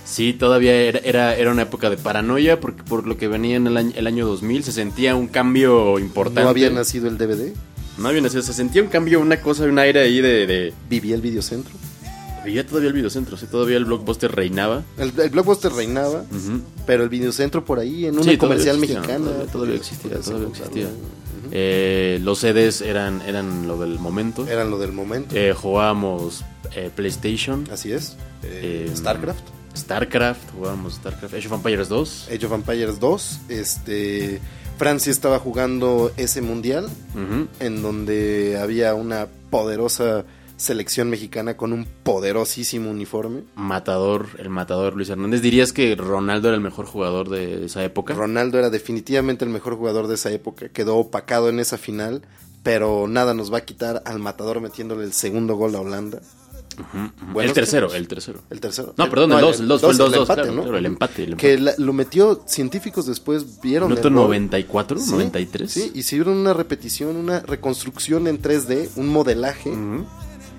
sí, 0.04 0.33
todavía 0.33 0.75
era, 0.75 0.99
era, 0.99 1.37
era 1.37 1.52
una 1.52 1.62
época 1.62 1.88
de 1.88 1.97
paranoia 1.97 2.59
porque 2.59 2.83
por 2.83 3.07
lo 3.07 3.16
que 3.16 3.28
venía 3.28 3.57
en 3.57 3.69
el 3.69 3.76
año, 3.76 3.92
el 3.95 4.07
año 4.09 4.26
2000 4.26 4.64
se 4.64 4.73
sentía 4.73 5.14
un 5.14 5.28
cambio 5.28 6.00
importante. 6.00 6.42
No 6.42 6.49
había 6.49 6.71
nacido 6.71 7.07
el 7.07 7.19
DVD, 7.19 7.52
No 7.99 8.09
había 8.09 8.21
nacido, 8.21 8.42
se 8.42 8.52
sentía 8.52 8.83
un 8.83 8.88
cambio, 8.88 9.21
una 9.21 9.40
cosa, 9.40 9.62
un 9.62 9.78
aire 9.78 10.00
ahí 10.00 10.21
de... 10.21 10.49
de 10.49 10.75
vivía 10.88 11.14
el 11.14 11.21
videocentro. 11.21 11.73
Vivía 12.44 12.66
todavía 12.66 12.88
el 12.88 12.94
videocentro, 12.94 13.37
sí, 13.37 13.47
todavía 13.47 13.76
el 13.76 13.85
blockbuster 13.85 14.30
reinaba. 14.35 14.82
El, 14.99 15.12
el 15.18 15.30
blockbuster 15.30 15.73
reinaba, 15.73 16.25
pero 16.87 17.02
el 17.02 17.09
videocentro 17.09 17.64
por 17.64 17.78
ahí 17.78 18.06
en 18.06 18.14
una 18.14 18.25
Sí, 18.25 18.37
comercial 18.37 18.76
existía, 18.76 19.00
mexicana. 19.00 19.30
Todavía, 19.52 19.76
existía, 19.76 20.18
todavía 20.20 20.49
existía. 20.49 20.88
Eh, 21.52 22.20
los 22.23 22.38
CDs 22.38 22.80
eran, 22.80 23.23
eran 23.23 23.66
lo 23.66 23.78
del 23.78 23.99
momento. 23.99 24.47
Eran 24.47 24.70
lo 24.70 24.78
del 24.78 24.92
momento. 24.92 25.35
Eh, 25.37 25.52
jugábamos 25.54 26.44
eh, 26.76 26.90
PlayStation, 26.94 27.66
Así 27.73 27.92
es. 27.92 28.16
Eh, 28.44 28.90
StarCraft. 28.94 29.40
StarCraft, 29.76 30.50
jugábamos 30.56 30.94
StarCraft, 30.94 31.35
Age 31.35 31.47
of 31.49 31.52
Empires 31.54 31.88
2. 31.88 32.28
Age 32.32 32.47
of 32.47 32.52
Empires 32.52 33.00
2. 33.00 33.38
Este, 33.49 34.40
Francia 34.78 35.11
estaba 35.11 35.38
jugando 35.38 36.12
ese 36.16 36.40
mundial 36.42 36.88
en 37.61 37.82
donde 37.82 38.59
había 38.61 38.94
una 38.94 39.26
poderosa 39.50 40.25
selección 40.61 41.09
mexicana 41.11 41.57
con 41.57 41.73
un 41.73 41.87
poderosísimo 42.02 42.90
uniforme. 42.90 43.45
Matador, 43.55 44.26
el 44.38 44.50
matador 44.50 44.95
Luis 44.95 45.09
Hernández. 45.09 45.40
¿Dirías 45.43 45.73
que 45.73 45.95
Ronaldo 45.97 46.49
era 46.49 46.55
el 46.57 46.61
mejor 46.62 46.87
jugador 46.87 47.29
de 47.31 47.64
esa 47.64 47.83
época? 47.85 48.14
Ronaldo 48.14 48.59
era 48.59 48.69
definitivamente 48.71 49.45
el 49.45 49.50
mejor 49.50 49.76
jugador 49.76 50.07
de 50.07 50.14
esa 50.17 50.31
época, 50.31 50.69
quedó 50.69 50.97
opacado 50.97 51.49
en 51.49 51.61
esa 51.61 51.79
final, 51.79 52.23
pero 52.62 53.07
nada 53.09 53.33
nos 53.33 53.52
va 53.52 53.59
a 53.59 53.64
quitar 53.64 54.02
al 54.05 54.19
matador 54.19 54.61
metiéndole 54.61 55.05
el 55.05 55.12
segundo 55.14 55.55
gol 55.57 55.75
a 55.75 55.81
Holanda. 55.81 56.21
El 57.37 57.52
tercero, 57.52 57.88
tiempos. 57.88 57.95
el 57.97 58.09
tercero. 58.09 58.40
El 58.49 58.61
tercero. 58.61 58.95
No, 58.97 59.11
perdón, 59.11 59.33
el 59.33 59.40
dos, 59.40 59.61
el 59.61 59.69
dos, 59.69 59.81
fue 59.81 59.90
el 59.90 59.99
dos, 59.99 60.12
dos, 60.12 60.21
empate, 60.23 60.43
claro, 60.43 60.57
¿no? 60.57 60.62
claro, 60.62 60.79
el 60.79 60.87
empate, 60.87 61.25
el 61.25 61.37
Que 61.37 61.59
la- 61.59 61.75
lo 61.76 61.93
metió, 61.93 62.43
científicos 62.47 63.07
después 63.07 63.61
vieron 63.61 63.90
el 63.93 64.00
gol. 64.02 64.12
94, 64.14 64.99
Sí, 64.99 65.11
93. 65.11 65.71
Sí, 65.71 65.90
hicieron 65.95 66.37
una 66.37 66.55
repetición, 66.55 67.17
una 67.17 67.40
reconstrucción 67.40 68.26
en 68.29 68.40
3D, 68.40 68.88
un 68.97 69.09
modelaje. 69.09 69.73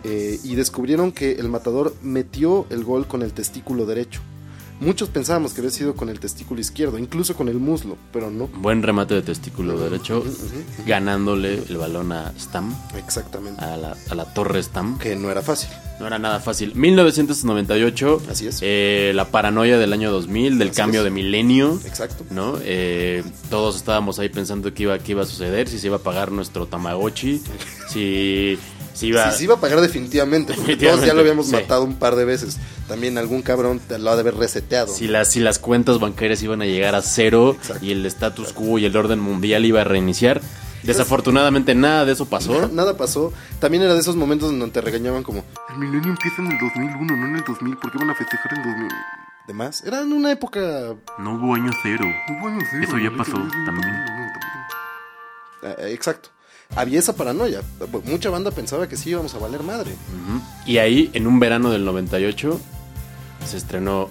Eh, 0.03 0.39
y 0.43 0.55
descubrieron 0.55 1.11
que 1.11 1.33
el 1.33 1.49
matador 1.49 1.95
metió 2.01 2.65
el 2.69 2.83
gol 2.83 3.07
con 3.07 3.21
el 3.21 3.33
testículo 3.33 3.85
derecho. 3.85 4.21
Muchos 4.79 5.09
pensábamos 5.09 5.53
que 5.53 5.61
había 5.61 5.69
sido 5.69 5.93
con 5.95 6.09
el 6.09 6.19
testículo 6.19 6.59
izquierdo, 6.59 6.97
incluso 6.97 7.35
con 7.35 7.47
el 7.49 7.57
muslo, 7.59 7.97
pero 8.11 8.31
no. 8.31 8.47
Buen 8.47 8.81
remate 8.81 9.13
de 9.13 9.21
testículo 9.21 9.79
derecho, 9.79 10.23
ganándole 10.87 11.61
el 11.69 11.77
balón 11.77 12.11
a 12.11 12.33
Stam, 12.39 12.75
Exactamente. 12.97 13.63
a 13.63 13.77
la, 13.77 13.95
a 14.09 14.15
la 14.15 14.25
torre 14.33 14.63
Stam. 14.63 14.97
Que 14.97 15.15
no 15.15 15.29
era 15.29 15.43
fácil. 15.43 15.69
No 15.99 16.07
era 16.07 16.17
nada 16.17 16.39
fácil. 16.39 16.73
1998. 16.73 18.23
Así 18.29 18.47
es. 18.47 18.57
eh, 18.63 19.11
la 19.13 19.25
paranoia 19.29 19.77
del 19.77 19.93
año 19.93 20.11
2000, 20.11 20.57
del 20.57 20.69
Así 20.69 20.77
cambio 20.77 21.01
es. 21.01 21.03
de 21.05 21.11
milenio. 21.11 21.79
Exacto. 21.85 22.25
¿No? 22.31 22.55
Eh, 22.63 23.23
todos 23.51 23.75
estábamos 23.75 24.17
ahí 24.17 24.29
pensando 24.29 24.73
qué 24.73 24.83
iba, 24.83 24.97
qué 24.97 25.11
iba 25.11 25.21
a 25.21 25.25
suceder, 25.27 25.67
si 25.69 25.77
se 25.77 25.87
iba 25.87 25.97
a 25.97 25.99
pagar 25.99 26.31
nuestro 26.31 26.65
Tamagotchi, 26.65 27.39
si, 27.89 28.57
si 28.93 29.07
iba... 29.07 29.31
Sí, 29.31 29.37
se 29.39 29.43
iba 29.45 29.55
a 29.55 29.59
pagar 29.59 29.81
definitivamente, 29.81 30.53
porque 30.53 30.71
Definitivamente, 30.71 30.97
todos 30.97 31.07
ya 31.07 31.13
lo 31.13 31.21
habíamos 31.21 31.47
sí. 31.47 31.53
matado 31.53 31.83
un 31.83 31.95
par 31.95 32.15
de 32.15 32.25
veces. 32.25 32.57
También 32.87 33.17
algún 33.17 33.41
cabrón 33.41 33.79
te 33.79 33.97
lo 33.99 34.09
ha 34.11 34.15
de 34.15 34.21
haber 34.21 34.35
reseteado. 34.35 34.93
Si 34.93 35.07
las, 35.07 35.29
si 35.29 35.39
las 35.39 35.59
cuentas 35.59 35.99
bancarias 35.99 36.41
iban 36.43 36.61
a 36.61 36.65
llegar 36.65 36.95
a 36.95 37.01
cero 37.01 37.55
Exacto. 37.59 37.85
y 37.85 37.91
el 37.91 38.05
status 38.05 38.53
quo 38.53 38.79
y 38.79 38.85
el 38.85 38.95
orden 38.95 39.19
mundial 39.19 39.65
iba 39.65 39.81
a 39.81 39.83
reiniciar. 39.83 40.41
Desafortunadamente 40.83 41.75
nada 41.75 42.05
de 42.05 42.13
eso 42.13 42.25
pasó. 42.25 42.67
Nada 42.73 42.97
pasó. 42.97 43.31
También 43.59 43.83
era 43.83 43.93
de 43.93 43.99
esos 43.99 44.15
momentos 44.15 44.51
en 44.51 44.59
donde 44.59 44.73
te 44.73 44.81
regañaban 44.81 45.21
como... 45.23 45.43
El 45.69 45.77
milenio 45.77 46.09
empieza 46.09 46.41
en 46.41 46.51
el 46.51 46.57
2001, 46.59 47.17
no 47.17 47.27
en 47.27 47.35
el 47.35 47.43
2000. 47.43 47.77
¿Por 47.77 47.91
qué 47.91 47.97
van 47.99 48.09
a 48.09 48.15
festejar 48.15 48.53
en 48.55 48.63
2000? 48.63 48.87
Demás. 49.47 49.83
Era 49.85 50.01
en 50.01 50.11
una 50.11 50.31
época... 50.31 50.59
No 51.19 51.35
hubo 51.35 51.53
año 51.53 51.71
cero. 51.83 52.05
Bueno, 52.41 52.59
sí, 52.61 52.77
Eso 52.83 52.97
ya 52.97 53.11
no, 53.11 53.17
pasó 53.17 53.33
no, 53.33 53.39
no, 53.39 53.45
no, 53.45 53.65
también. 53.65 53.91
no, 53.91 55.69
no. 55.69 55.69
Eh, 55.69 55.93
exacto. 55.93 56.29
Había 56.75 56.99
esa 56.99 57.15
paranoia. 57.15 57.61
Mucha 58.05 58.29
banda 58.29 58.51
pensaba 58.51 58.87
que 58.87 58.97
sí 58.97 59.09
íbamos 59.09 59.33
a 59.35 59.39
valer 59.39 59.63
madre. 59.63 59.91
Y 60.65 60.77
ahí, 60.77 61.09
en 61.13 61.27
un 61.27 61.39
verano 61.39 61.71
del 61.71 61.83
98, 61.85 62.59
se 63.45 63.57
estrenó 63.57 64.09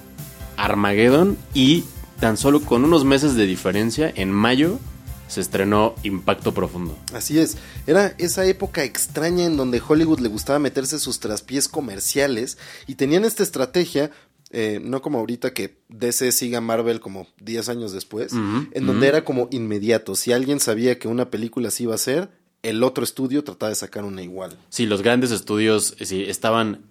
Armageddon 0.57 1.39
y 1.55 1.85
tan 2.21 2.37
solo 2.37 2.61
con 2.61 2.85
unos 2.85 3.05
meses 3.05 3.35
de 3.35 3.47
diferencia, 3.47 4.13
en 4.15 4.31
mayo, 4.31 4.79
se 5.27 5.41
estrenó 5.41 5.95
Impacto 6.03 6.53
Profundo. 6.53 6.99
Así 7.15 7.39
es. 7.39 7.57
Era 7.87 8.15
esa 8.19 8.45
época 8.45 8.85
extraña 8.85 9.47
en 9.47 9.57
donde 9.57 9.81
Hollywood 9.87 10.21
le 10.21 10.29
gustaba 10.29 10.59
meterse 10.59 10.99
sus 10.99 11.21
traspiés 11.21 11.69
comerciales 11.69 12.59
y 12.87 12.97
tenían 12.97 13.25
esta 13.25 13.43
estrategia, 13.43 14.11
eh, 14.51 14.81
no 14.83 15.01
como 15.01 15.19
ahorita 15.21 15.55
que 15.55 15.79
DC 15.89 16.33
siga 16.33 16.61
Marvel 16.61 17.01
como 17.01 17.29
10 17.41 17.69
años 17.69 17.93
después, 17.93 18.33
en 18.33 18.87
donde 18.87 19.07
era 19.07 19.25
como 19.25 19.49
inmediato. 19.53 20.17
Si 20.17 20.33
alguien 20.33 20.59
sabía 20.61 20.99
que 20.99 21.09
una 21.09 21.31
película 21.31 21.71
se 21.71 21.85
iba 21.85 21.93
a 21.93 21.97
hacer, 21.97 22.29
el 22.63 22.83
otro 22.83 23.05
estudio 23.05 23.45
trataba 23.45 23.71
de 23.71 23.77
sacar 23.77 24.05
una 24.05 24.23
igual. 24.23 24.57
Sí, 24.69 24.87
los 24.87 25.03
grandes 25.03 25.31
estudios 25.31 25.95
eh, 25.99 26.07
sí, 26.07 26.25
estaban 26.25 26.83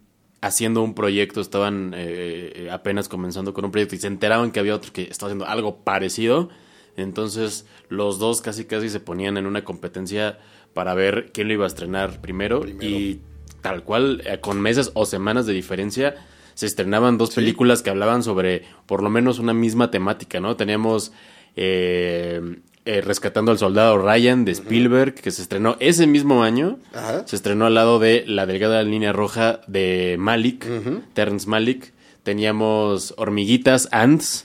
haciendo 0.42 0.82
un 0.82 0.94
proyecto, 0.96 1.42
estaban 1.42 1.94
eh, 1.96 2.54
eh, 2.56 2.70
apenas 2.72 3.10
comenzando 3.10 3.54
con 3.54 3.66
un 3.66 3.72
proyecto 3.72 3.96
y 3.96 4.00
se 4.00 4.08
enteraban 4.08 4.52
que 4.52 4.60
había 4.60 4.76
otro 4.76 4.94
que 4.94 5.04
estaba 5.04 5.30
haciendo 5.30 5.46
algo 5.46 5.84
parecido. 5.84 6.50
Entonces 6.96 7.66
los 7.90 8.20
dos 8.20 8.42
casi 8.42 8.66
casi 8.66 8.90
se 8.90 9.00
ponían 9.00 9.38
en 9.38 9.46
una 9.46 9.64
competencia 9.64 10.40
para 10.74 10.94
ver 10.94 11.32
quién 11.34 11.48
lo 11.48 11.54
iba 11.54 11.66
a 11.66 11.68
estrenar 11.68 12.22
primero, 12.22 12.62
Primero. 12.62 12.90
y 12.90 13.22
tal 13.62 13.84
cual 13.84 14.22
eh, 14.26 14.40
con 14.40 14.60
meses 14.62 14.92
o 14.94 15.06
semanas 15.06 15.46
de 15.46 15.54
diferencia 15.54 16.16
se 16.54 16.66
estrenaban 16.66 17.18
dos 17.18 17.34
películas 17.34 17.82
que 17.82 17.90
hablaban 17.90 18.22
sobre 18.22 18.64
por 18.86 19.02
lo 19.02 19.10
menos 19.10 19.40
una 19.40 19.54
misma 19.54 19.92
temática, 19.92 20.40
¿no? 20.42 20.58
Teníamos 20.58 21.14
eh, 21.56 22.60
eh, 22.90 23.02
Rescatando 23.02 23.52
al 23.52 23.58
Soldado 23.58 23.98
Ryan 23.98 24.46
de 24.46 24.52
Spielberg, 24.54 25.14
que 25.16 25.32
se 25.32 25.42
estrenó 25.42 25.78
ese 25.80 26.08
mismo 26.08 26.44
año. 26.44 26.78
Se 27.26 27.36
estrenó 27.36 27.66
al 27.66 27.74
lado 27.76 28.00
de 28.00 28.24
La 28.28 28.46
Delgada 28.46 28.82
Línea 28.84 29.14
Roja 29.14 29.62
de 29.68 30.16
Malik, 30.20 30.66
Ujú. 30.66 31.02
Terrence 31.14 31.48
Malik. 31.48 31.94
Teníamos 32.22 33.14
Hormiguitas, 33.18 33.88
Ants, 33.92 34.44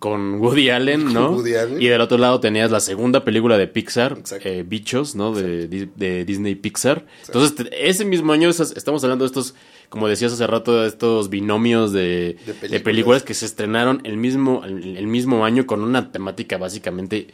con 0.00 0.40
Woody 0.40 0.70
Allen, 0.70 1.12
¿no? 1.12 1.32
Woody 1.32 1.54
Allen. 1.54 1.80
Y 1.80 1.86
del 1.86 2.00
otro 2.00 2.18
lado 2.18 2.40
tenías 2.40 2.70
la 2.72 2.80
segunda 2.80 3.24
película 3.24 3.56
de 3.56 3.68
Pixar, 3.68 4.18
eh, 4.42 4.64
Bichos, 4.66 5.14
¿no? 5.14 5.32
De, 5.32 5.68
de 5.68 6.24
Disney 6.24 6.56
Pixar. 6.56 7.04
Entonces, 7.26 7.68
ese 7.78 8.04
mismo 8.04 8.32
año 8.32 8.48
estamos 8.48 9.04
hablando 9.04 9.24
de 9.24 9.26
estos, 9.28 9.54
como 9.90 10.08
decías 10.08 10.32
hace 10.32 10.46
rato, 10.46 10.80
de 10.82 10.88
estos 10.88 11.28
binomios 11.30 11.92
de, 11.92 12.00
De 12.00 12.34
de 12.46 12.54
películas. 12.54 12.82
películas. 12.82 13.22
que 13.22 13.34
se 13.34 13.46
estrenaron 13.46 14.00
el 14.04 14.16
mismo, 14.16 14.62
el, 14.64 14.96
el 14.96 15.06
mismo 15.06 15.44
año 15.44 15.66
con 15.66 15.84
una 15.84 16.10
temática 16.10 16.56
básicamente 16.58 17.28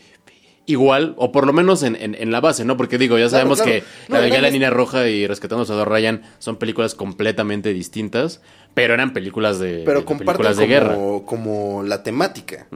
igual, 0.66 1.14
o 1.16 1.30
por 1.32 1.46
lo 1.46 1.52
menos 1.52 1.82
en, 1.82 1.96
en- 1.96 2.14
en 2.14 2.30
la 2.32 2.40
base, 2.40 2.64
¿no? 2.64 2.76
Porque 2.76 2.99
digo, 2.99 3.18
ya 3.18 3.28
sabemos 3.28 3.62
claro. 3.62 3.73
que 3.80 3.85
No, 4.08 4.16
La 4.16 4.23
Delgada 4.23 4.50
Línea 4.50 4.70
Roja 4.70 5.08
y 5.08 5.26
Rescatando 5.26 5.64
Soldado 5.64 5.85
Ryan 5.88 6.23
son 6.38 6.56
películas 6.56 6.94
completamente 6.94 7.73
distintas, 7.73 8.40
pero 8.76 8.92
eran 8.92 9.14
películas 9.14 9.59
de, 9.59 9.85
Pero 9.87 10.02
de 10.02 10.06
películas 10.16 10.59
de 10.59 10.66
guerra. 10.66 10.92
como, 10.95 11.25
como 11.25 11.83
la 11.83 12.02
temática. 12.02 12.66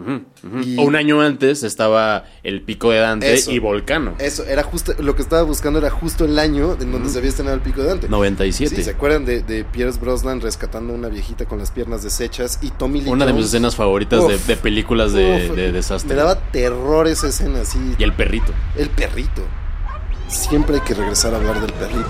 Y- 0.64 0.78
O 0.78 0.82
un 0.84 0.96
año 0.96 1.20
antes 1.20 1.62
estaba 1.62 2.24
El 2.42 2.62
Pico 2.62 2.90
de 2.90 3.00
Dante 3.00 3.34
Eso. 3.34 3.50
y 3.52 3.58
Volcano. 3.58 4.14
Eso, 4.18 4.46
era 4.46 4.62
justo, 4.62 4.94
lo 4.98 5.14
que 5.14 5.20
estaba 5.20 5.42
buscando 5.42 5.78
era 5.78 5.90
justo 5.90 6.24
el 6.24 6.38
año 6.38 6.78
en 6.80 6.90
donde 6.90 7.10
se 7.10 7.18
había 7.18 7.28
estrenado 7.28 7.54
el 7.56 7.62
pico 7.62 7.82
de 7.82 7.88
Dante. 7.88 8.08
97. 8.08 8.76
Sí, 8.76 8.82
¿se 8.82 8.90
acuerdan 8.92 9.26
de, 9.26 9.42
de 9.42 9.62
Pierce 9.64 10.00
Brosnan 10.00 10.40
rescatando 10.40 10.94
a 10.94 10.96
una 10.96 11.08
viejita 11.08 11.44
con 11.44 11.58
las 11.58 11.70
piernas 11.70 12.02
deshechas 12.02 12.58
y 12.62 12.70
Tommy 12.70 13.02
Lee 13.02 13.10
Una 13.10 13.26
de 13.26 13.34
mis 13.34 13.44
escenas 13.44 13.76
favoritas 13.76 14.26
de, 14.26 14.36
Uf, 14.36 14.46
de 14.46 14.56
películas 14.56 15.12
de, 15.12 15.48
uf, 15.50 15.54
de 15.54 15.70
desastre. 15.70 16.08
Me 16.08 16.14
daba 16.14 16.36
terror 16.50 17.08
esa 17.08 17.28
escena 17.28 17.60
así. 17.60 17.78
Y 17.98 18.02
el 18.04 18.14
perrito. 18.14 18.54
El 18.74 18.88
perrito. 18.88 19.42
Siempre 20.28 20.76
hay 20.76 20.80
que 20.82 20.94
regresar 20.94 21.34
a 21.34 21.36
hablar 21.36 21.60
del 21.60 21.72
perrito. 21.74 22.08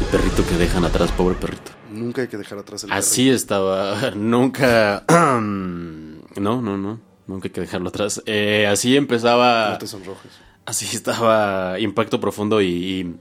El 0.00 0.06
perrito 0.10 0.42
que 0.48 0.54
dejan 0.56 0.86
atrás, 0.86 1.12
pobre 1.12 1.34
perrito. 1.34 1.72
Nunca 1.90 2.22
hay 2.22 2.28
que 2.28 2.36
dejar 2.36 2.58
atrás 2.58 2.84
el 2.84 2.92
Así 2.92 3.28
estaba. 3.30 4.10
Nunca. 4.14 5.04
no, 5.40 6.60
no, 6.62 6.76
no. 6.76 7.00
Nunca 7.26 7.48
hay 7.48 7.52
que 7.52 7.60
dejarlo 7.60 7.88
atrás. 7.88 8.22
Eh, 8.26 8.66
así 8.70 8.96
empezaba. 8.96 9.70
No 9.70 9.78
te 9.78 9.86
sonrojes. 9.86 10.32
Así 10.64 10.96
estaba 10.96 11.78
Impacto 11.80 12.20
Profundo 12.20 12.60
y, 12.60 13.16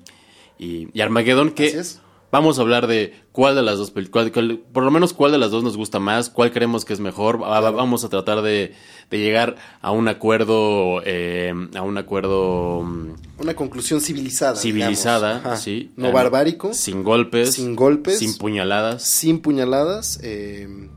y, 0.60 0.90
y 0.94 1.02
Armageddon. 1.02 1.52
Que 1.52 1.68
Así 1.68 1.78
es. 1.78 2.02
vamos 2.32 2.58
a 2.60 2.62
hablar 2.62 2.88
de 2.88 3.14
cuál 3.32 3.56
de 3.56 3.62
las 3.64 3.78
dos 3.78 3.92
películas. 3.92 4.32
por 4.74 4.84
lo 4.84 4.92
menos 4.92 5.14
cuál 5.14 5.32
de 5.32 5.38
las 5.38 5.52
dos 5.52 5.64
nos 5.64 5.78
gusta 5.78 6.00
más, 6.00 6.30
cuál 6.30 6.52
creemos 6.52 6.86
que 6.86 6.94
es 6.94 7.00
mejor. 7.00 7.42
Va- 7.42 7.60
va- 7.60 7.72
Vamos 7.72 8.04
a 8.04 8.10
tratar 8.10 8.42
de, 8.42 8.74
de 9.12 9.20
llegar 9.20 9.56
a 9.82 9.92
un 9.92 10.08
acuerdo. 10.08 11.02
eh, 11.06 11.54
a 11.76 11.82
un 11.82 11.98
acuerdo. 11.98 12.82
mm, 12.84 13.16
Una 13.42 13.54
conclusión 13.54 14.02
civilizada. 14.02 14.56
civilizada, 14.56 15.58
sí. 15.58 15.92
No 15.96 16.08
Eh, 16.10 16.12
barbárico. 16.12 16.74
Sin 16.74 17.04
golpes. 17.04 17.54
Sin 17.56 17.76
golpes. 17.76 18.20
Sin 18.20 18.38
puñaladas. 18.38 19.04
Sin 19.04 19.40
puñaladas. 19.40 20.20
eh, 20.24 20.90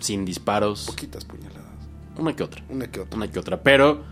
Sin 0.00 0.24
disparos. 0.24 0.84
poquitas 0.86 1.24
puñaladas. 1.24 1.58
Una 2.16 2.34
que 2.34 2.42
otra. 2.42 2.64
Una 2.68 2.90
que 2.90 3.00
otra. 3.00 3.16
Una 3.16 3.30
que 3.30 3.38
otra. 3.38 3.62
Pero, 3.62 4.02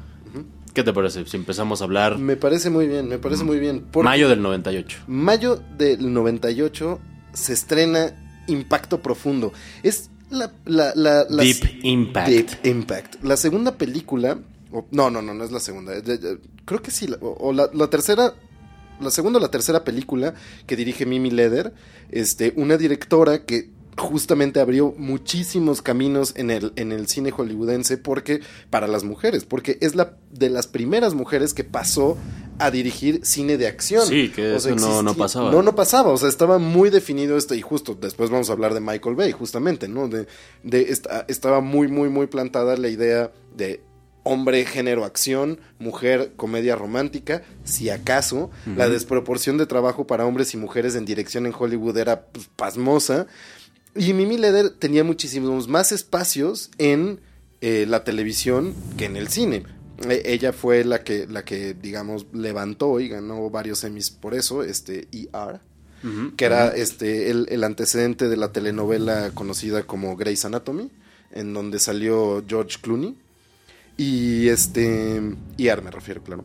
¿qué 0.74 0.82
te 0.84 0.92
parece 0.92 1.24
si 1.26 1.36
empezamos 1.36 1.80
a 1.80 1.84
hablar 1.84 2.18
Me 2.18 2.36
parece 2.36 2.70
muy 2.70 2.86
bien, 2.86 3.08
me 3.08 3.18
parece 3.18 3.42
muy 3.44 3.58
bien. 3.58 3.84
Mayo 4.02 4.28
del 4.28 4.42
98? 4.42 4.98
mayo 5.08 5.60
del 5.78 6.12
98 6.12 7.00
se 7.32 7.52
estrena 7.52 8.12
Impacto 8.48 9.00
Profundo. 9.02 9.52
Es 9.82 10.10
la... 10.30 10.52
la, 10.64 10.92
la- 10.94 11.26
la- 11.28 11.42
Deep 11.42 11.80
Impact. 11.82 12.28
Deep 12.28 12.48
Impact. 12.64 13.24
La 13.24 13.36
segunda 13.36 13.76
película... 13.76 14.38
no, 14.90 15.10
no, 15.10 15.22
no, 15.22 15.34
no 15.34 15.44
es 15.44 15.52
la 15.52 15.60
segunda. 15.60 15.92
Creo 16.64 16.82
que 16.82 16.90
sí. 16.90 17.08
O, 17.20 17.52
la 17.52 17.86
tercera... 17.88 18.34
La 18.98 19.10
segunda 19.10 19.38
o 19.38 19.42
la 19.42 19.50
tercera 19.50 19.84
película 19.84 20.34
que 20.66 20.74
dirige 20.74 21.04
Mimi 21.04 21.30
Leder. 21.30 21.74
Este, 22.10 22.54
una 22.56 22.76
directora 22.78 23.44
que 23.44 23.70
justamente 23.96 24.60
abrió 24.60 24.94
muchísimos 24.98 25.80
caminos 25.82 26.34
en 26.36 26.50
el, 26.50 26.72
en 26.76 26.92
el 26.92 27.06
cine 27.08 27.30
hollywoodense 27.30 27.96
porque 27.96 28.40
para 28.70 28.86
las 28.86 29.04
mujeres, 29.04 29.44
porque 29.44 29.78
es 29.80 29.94
la 29.94 30.16
de 30.30 30.50
las 30.50 30.66
primeras 30.66 31.14
mujeres 31.14 31.54
que 31.54 31.64
pasó 31.64 32.18
a 32.58 32.70
dirigir 32.70 33.20
cine 33.24 33.56
de 33.56 33.66
acción. 33.66 34.06
Sí, 34.06 34.30
que 34.34 34.56
eso 34.56 34.70
no- 34.76 35.02
no 35.02 35.14
pasaba. 35.14 35.50
No, 35.50 35.62
no 35.62 35.74
pasaba, 35.74 36.10
o 36.10 36.16
sea, 36.18 36.28
estaba 36.28 36.58
muy 36.58 36.90
definido 36.90 37.36
esto 37.36 37.54
y 37.54 37.62
justo 37.62 37.96
después 37.98 38.28
vamos 38.30 38.50
a 38.50 38.52
hablar 38.52 38.74
de 38.74 38.80
Michael 38.80 39.14
Bay, 39.16 39.32
justamente, 39.32 39.88
¿no? 39.88 40.08
De, 40.08 40.26
de 40.62 40.82
esta- 40.90 41.24
estaba 41.28 41.60
muy, 41.60 41.88
muy, 41.88 42.08
muy 42.10 42.26
plantada 42.26 42.76
la 42.76 42.88
idea 42.88 43.32
de 43.56 43.82
hombre, 44.24 44.64
género, 44.64 45.04
acción, 45.04 45.60
mujer, 45.78 46.32
comedia 46.34 46.74
romántica, 46.74 47.42
si 47.62 47.90
acaso, 47.90 48.50
la 48.76 48.88
desproporción 48.88 49.56
de 49.56 49.66
trabajo 49.66 50.08
para 50.08 50.26
hombres 50.26 50.52
y 50.52 50.56
mujeres 50.56 50.96
en 50.96 51.04
dirección 51.04 51.46
en 51.46 51.54
Hollywood 51.56 51.96
era 51.96 52.22
pues, 52.26 52.48
pasmosa. 52.56 53.28
Y 53.96 54.12
Mimi 54.12 54.36
Leder 54.36 54.70
tenía 54.70 55.04
muchísimos 55.04 55.68
más 55.68 55.92
espacios 55.92 56.70
en 56.78 57.20
eh, 57.60 57.86
la 57.88 58.04
televisión 58.04 58.74
que 58.96 59.06
en 59.06 59.16
el 59.16 59.28
cine. 59.28 59.64
Eh, 60.08 60.22
ella 60.26 60.52
fue 60.52 60.84
la 60.84 61.02
que, 61.02 61.26
la 61.26 61.44
que, 61.44 61.74
digamos, 61.74 62.26
levantó 62.32 63.00
y 63.00 63.08
ganó 63.08 63.48
varios 63.50 63.82
Emmys 63.84 64.10
por 64.10 64.34
eso, 64.34 64.62
este 64.62 65.08
ER, 65.12 65.60
que 66.36 66.44
era 66.44 66.68
este 66.68 67.30
el, 67.30 67.46
el 67.50 67.64
antecedente 67.64 68.28
de 68.28 68.36
la 68.36 68.52
telenovela 68.52 69.32
conocida 69.34 69.82
como 69.84 70.16
Grey's 70.16 70.44
Anatomy, 70.44 70.90
en 71.32 71.52
donde 71.54 71.78
salió 71.78 72.44
George 72.46 72.78
Clooney. 72.80 73.16
Y 73.96 74.48
este. 74.48 75.20
AR 75.70 75.82
me 75.82 75.90
refiero, 75.90 76.22
claro. 76.22 76.44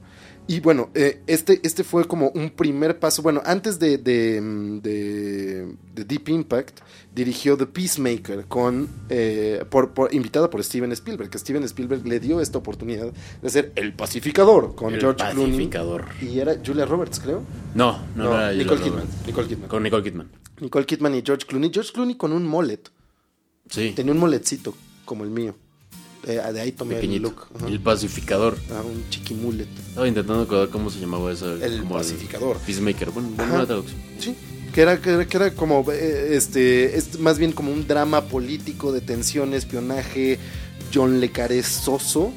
Y 0.51 0.60
bueno, 0.60 0.89
eh, 0.96 1.22
este, 1.27 1.62
este 1.63 1.84
fue 1.84 2.05
como 2.05 2.29
un 2.29 2.50
primer 2.50 3.00
paso. 3.00 3.22
Bueno, 3.22 3.41
antes 3.46 3.79
de, 3.79 3.98
de, 3.98 4.41
mm, 4.41 4.79
de- 4.81 5.75
de 5.96 6.03
Deep 6.03 6.27
Impact, 6.29 6.79
dirigió 7.15 7.55
The 7.55 7.67
Peacemaker 7.67 8.46
con 8.48 8.89
eh, 9.10 9.63
por, 9.70 9.93
por- 9.93 10.13
invitada 10.13 10.50
por 10.50 10.62
Steven 10.63 10.91
Spielberg. 10.91 11.29
Que 11.29 11.38
Steven 11.38 11.63
Spielberg 11.63 12.05
le 12.05 12.20
dio 12.20 12.41
esta 12.41 12.58
oportunidad 12.58 13.13
de 13.41 13.50
ser 13.50 13.72
el 13.75 13.93
pacificador 13.93 14.75
con 14.75 14.93
El 14.93 15.00
George 15.00 15.20
pacificador. 15.24 16.05
Clooney. 16.20 16.36
Y 16.36 16.39
era 16.39 16.55
Julia 16.65 16.86
Roberts, 16.86 17.20
creo. 17.20 17.43
No, 17.74 18.00
no, 18.15 18.24
no, 18.25 18.34
era 18.36 18.51
Nicole 18.53 18.81
Kidman. 18.81 19.05
Nicole 19.25 19.48
Kidman. 19.48 19.70
Con 19.70 19.84
Nicole 19.84 20.03
Kidman. 20.03 20.29
Nicole 20.60 20.86
Kidman 20.86 21.15
y 21.15 21.24
George 21.25 21.46
Clooney. 21.48 21.72
George 21.74 21.91
Clooney 21.93 22.15
con 22.15 22.34
un 22.34 22.46
mullet. 22.46 22.81
Sí, 23.70 23.93
Tenía 23.96 24.12
un 24.12 24.20
moletcito 24.20 24.75
como 25.05 25.24
el 25.24 25.29
mío. 25.29 25.55
Eh, 26.27 26.39
de 26.53 26.61
ahí 26.61 26.71
tomé 26.71 26.95
el 26.95 27.01
pequeñito. 27.01 27.29
look. 27.29 27.47
Ajá. 27.55 27.67
El 27.67 27.79
pacificador. 27.79 28.57
Ah, 28.71 28.81
un 28.81 29.09
chiquimulet. 29.09 29.67
Estaba 29.89 30.07
intentando 30.07 30.43
acordar 30.43 30.69
cómo 30.69 30.89
se 30.89 30.99
llamaba 30.99 31.31
eso. 31.31 31.55
El 31.55 31.79
como 31.79 31.95
pacificador. 31.95 32.57
Peacemaker. 32.57 33.11
Bueno, 33.11 33.29
buena 33.35 33.65
traducción. 33.65 33.99
Sí. 34.19 34.35
Que 34.73 34.81
era, 34.81 35.01
que 35.01 35.09
era, 35.09 35.27
que 35.27 35.37
era 35.37 35.53
como, 35.53 35.85
eh, 35.91 36.35
este, 36.35 36.95
es 36.95 37.19
más 37.19 37.37
bien 37.37 37.51
como 37.51 37.73
un 37.73 37.87
drama 37.87 38.21
político 38.25 38.93
de 38.93 39.01
tensión, 39.01 39.53
espionaje, 39.53 40.39
John 40.93 41.19
Le 41.19 41.29
Carré 41.29 41.61
soso 41.63 42.31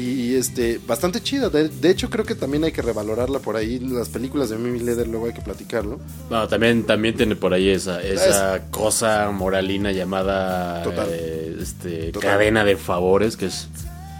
y 0.00 0.34
este, 0.36 0.78
bastante 0.86 1.22
chida. 1.22 1.48
De, 1.48 1.68
de 1.68 1.90
hecho, 1.90 2.10
creo 2.10 2.24
que 2.24 2.34
también 2.34 2.64
hay 2.64 2.72
que 2.72 2.82
revalorarla 2.82 3.38
por 3.38 3.56
ahí. 3.56 3.78
Las 3.78 4.08
películas 4.08 4.50
de 4.50 4.56
Mimi 4.56 4.80
Leder 4.80 5.08
luego 5.08 5.26
hay 5.26 5.32
que 5.32 5.40
platicarlo. 5.42 5.98
Bueno, 6.28 6.46
también, 6.48 6.84
también 6.84 7.16
tiene 7.16 7.36
por 7.36 7.52
ahí 7.54 7.68
esa, 7.70 8.02
esa 8.02 8.62
cosa 8.70 9.30
moralina 9.32 9.92
llamada 9.92 10.82
Total. 10.82 11.08
eh, 11.10 11.56
este, 11.60 12.12
Total. 12.12 12.30
cadena 12.32 12.64
de 12.64 12.76
favores, 12.76 13.36
que 13.36 13.46
es... 13.46 13.68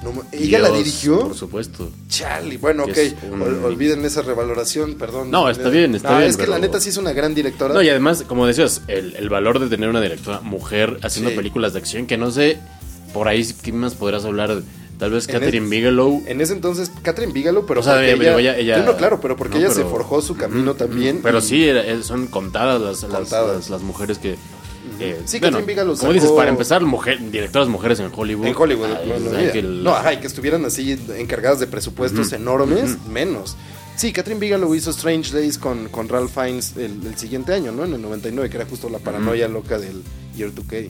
No 0.02 0.12
¿Ella 0.30 0.58
la 0.60 0.70
dirigió? 0.70 1.20
Por 1.20 1.34
supuesto. 1.34 1.90
Charlie, 2.08 2.58
bueno, 2.58 2.84
ok. 2.84 2.96
Un- 3.32 3.42
Ol- 3.42 3.64
olviden 3.64 4.04
esa 4.04 4.22
revaloración, 4.22 4.94
perdón. 4.94 5.30
No, 5.30 5.48
está 5.50 5.68
bien, 5.68 5.94
está 5.94 6.10
No, 6.12 6.18
bien, 6.18 6.30
Es 6.30 6.36
que 6.36 6.46
la 6.46 6.58
neta 6.58 6.78
sí 6.80 6.90
es 6.90 6.96
una 6.96 7.12
gran 7.12 7.34
directora. 7.34 7.74
No, 7.74 7.82
y 7.82 7.88
además, 7.88 8.22
como 8.28 8.46
decías, 8.46 8.82
el, 8.88 9.16
el 9.16 9.28
valor 9.30 9.58
de 9.58 9.68
tener 9.68 9.88
una 9.88 10.00
directora 10.02 10.40
mujer 10.42 10.98
haciendo 11.02 11.30
Sí. 11.30 11.36
películas 11.36 11.72
de 11.72 11.80
acción, 11.80 12.06
que 12.06 12.18
no 12.18 12.30
sé, 12.30 12.58
por 13.14 13.26
ahí, 13.26 13.44
¿qué 13.62 13.72
más 13.72 13.94
podrás 13.94 14.24
hablar? 14.26 14.62
Tal 14.98 15.10
vez 15.10 15.26
Catherine 15.26 15.68
Bigelow. 15.68 16.22
En 16.26 16.40
ese 16.40 16.54
entonces, 16.54 16.90
Catherine 17.02 17.32
Bigelow, 17.32 17.66
pero 17.66 17.80
O 17.80 17.82
sea, 17.82 18.02
ella, 18.02 18.38
ella- 18.38 18.56
ella- 18.56 18.78
no, 18.82 18.96
claro, 18.96 19.20
pero 19.20 19.36
porque 19.36 19.54
no, 19.58 19.60
ella 19.60 19.68
se 19.70 19.76
pero- 19.80 19.90
forjó 19.90 20.22
su 20.22 20.36
camino 20.36 20.74
también. 20.74 21.20
Pero 21.22 21.38
y- 21.38 21.42
sí, 21.42 21.64
eh, 21.68 21.98
son 22.02 22.26
contadas 22.28 22.80
las, 22.80 23.02
las- 23.02 23.12
Contadas. 23.12 23.56
las- 23.56 23.70
las 23.70 23.82
mujeres 23.82 24.16
que... 24.18 24.36
eh, 25.00 25.20
Sí, 25.26 25.38
bueno, 25.38 25.58
Catherine 25.58 25.66
Bigelow 25.66 25.96
Como 25.98 26.12
dices, 26.14 26.30
para 26.30 26.48
empezar, 26.48 26.82
mujer, 26.82 27.18
directoras 27.30 27.68
mujeres 27.68 28.00
en 28.00 28.10
Hollywood. 28.14 28.46
En 28.46 28.54
Hollywood, 28.56 28.86
Ay, 28.86 29.08
no, 29.22 29.30
no, 29.32 29.52
que- 29.52 29.62
No, 29.62 29.90
ajá, 29.94 30.14
y 30.14 30.16
que 30.20 30.26
estuvieran 30.28 30.64
así 30.64 30.98
encargadas 31.16 31.60
de 31.60 31.66
presupuestos 31.66 32.32
enormes, 32.32 32.96
menos. 33.06 33.56
Sí, 33.96 34.12
Catherine 34.12 34.40
Bigelow 34.40 34.74
hizo 34.74 34.90
Strange 34.90 35.32
Days 35.32 35.58
con, 35.58 35.88
con 35.88 36.08
Ralph 36.08 36.30
Fiennes 36.32 36.74
el, 36.76 37.06
el 37.06 37.16
siguiente 37.18 37.52
año, 37.54 37.72
¿no? 37.72 37.84
En 37.84 37.94
el 37.94 38.02
99, 38.02 38.48
que 38.50 38.56
era 38.58 38.66
justo 38.66 38.88
la 38.90 38.98
paranoia 38.98 39.48
loca 39.48 39.78
del 39.78 40.02
Year 40.36 40.50
2K. 40.52 40.88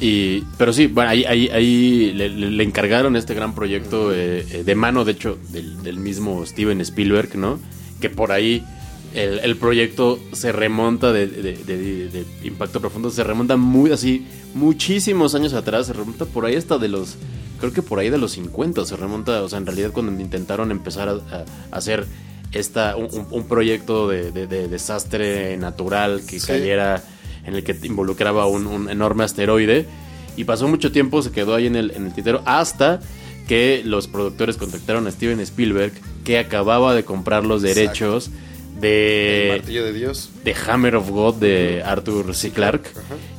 Y, 0.00 0.42
pero 0.56 0.72
sí, 0.72 0.86
bueno, 0.86 1.10
ahí, 1.10 1.24
ahí, 1.24 1.48
ahí 1.48 2.12
le, 2.14 2.64
encargaron 2.64 3.16
este 3.16 3.34
gran 3.34 3.54
proyecto 3.54 4.14
eh, 4.14 4.46
eh, 4.50 4.64
de 4.64 4.74
mano, 4.74 5.04
de 5.04 5.12
hecho, 5.12 5.38
del, 5.50 5.82
del 5.82 5.98
mismo 5.98 6.44
Steven 6.46 6.80
Spielberg, 6.80 7.36
¿no? 7.36 7.58
Que 8.00 8.08
por 8.08 8.32
ahí 8.32 8.64
el, 9.14 9.40
el 9.40 9.56
proyecto 9.56 10.18
se 10.32 10.52
remonta 10.52 11.12
de, 11.12 11.26
de- 11.26 11.52
de- 11.56 12.08
de 12.08 12.24
Impacto 12.44 12.80
Profundo, 12.80 13.10
se 13.10 13.22
remonta 13.24 13.56
muy 13.58 13.92
así, 13.92 14.26
muchísimos 14.54 15.34
años 15.34 15.52
atrás, 15.52 15.88
se 15.88 15.92
remonta 15.92 16.24
por 16.24 16.46
ahí 16.46 16.56
hasta 16.56 16.78
de 16.78 16.88
los, 16.88 17.16
creo 17.58 17.72
que 17.74 17.82
por 17.82 17.98
ahí 17.98 18.08
de 18.08 18.16
los 18.16 18.32
50, 18.32 18.86
se 18.86 18.96
remonta, 18.96 19.42
o 19.42 19.48
sea, 19.50 19.58
en 19.58 19.66
realidad 19.66 19.90
cuando 19.92 20.12
intentaron 20.18 20.70
empezar 20.70 21.10
a, 21.10 21.44
hacer 21.76 22.06
esta, 22.52 22.96
un, 22.96 23.44
proyecto 23.46 24.08
de 24.08 24.30
desastre 24.46 25.58
natural 25.58 26.22
que 26.26 26.40
Sí. 26.40 26.46
cayera 26.46 27.02
en 27.50 27.56
el 27.56 27.64
que 27.64 27.76
involucraba 27.82 28.46
un, 28.46 28.66
un 28.66 28.88
enorme 28.88 29.24
asteroide. 29.24 29.86
Y 30.36 30.44
pasó 30.44 30.68
mucho 30.68 30.92
tiempo, 30.92 31.22
se 31.22 31.32
quedó 31.32 31.54
ahí 31.54 31.66
en 31.66 31.76
el, 31.76 31.90
en 31.90 32.06
el 32.06 32.14
tintero, 32.14 32.42
hasta 32.46 33.00
que 33.46 33.82
los 33.84 34.06
productores 34.06 34.56
contactaron 34.56 35.06
a 35.06 35.10
Steven 35.10 35.40
Spielberg, 35.40 35.92
que 36.24 36.38
acababa 36.38 36.94
de 36.94 37.04
comprar 37.04 37.44
los 37.44 37.62
derechos 37.62 38.30
el 38.76 38.80
de, 38.80 39.48
martillo 39.58 39.84
de 39.84 39.92
Dios. 39.92 40.30
de 40.44 40.54
Hammer 40.66 40.96
of 40.96 41.10
God 41.10 41.34
de 41.34 41.82
Arthur 41.84 42.34
C. 42.34 42.50
Clarke. 42.50 42.88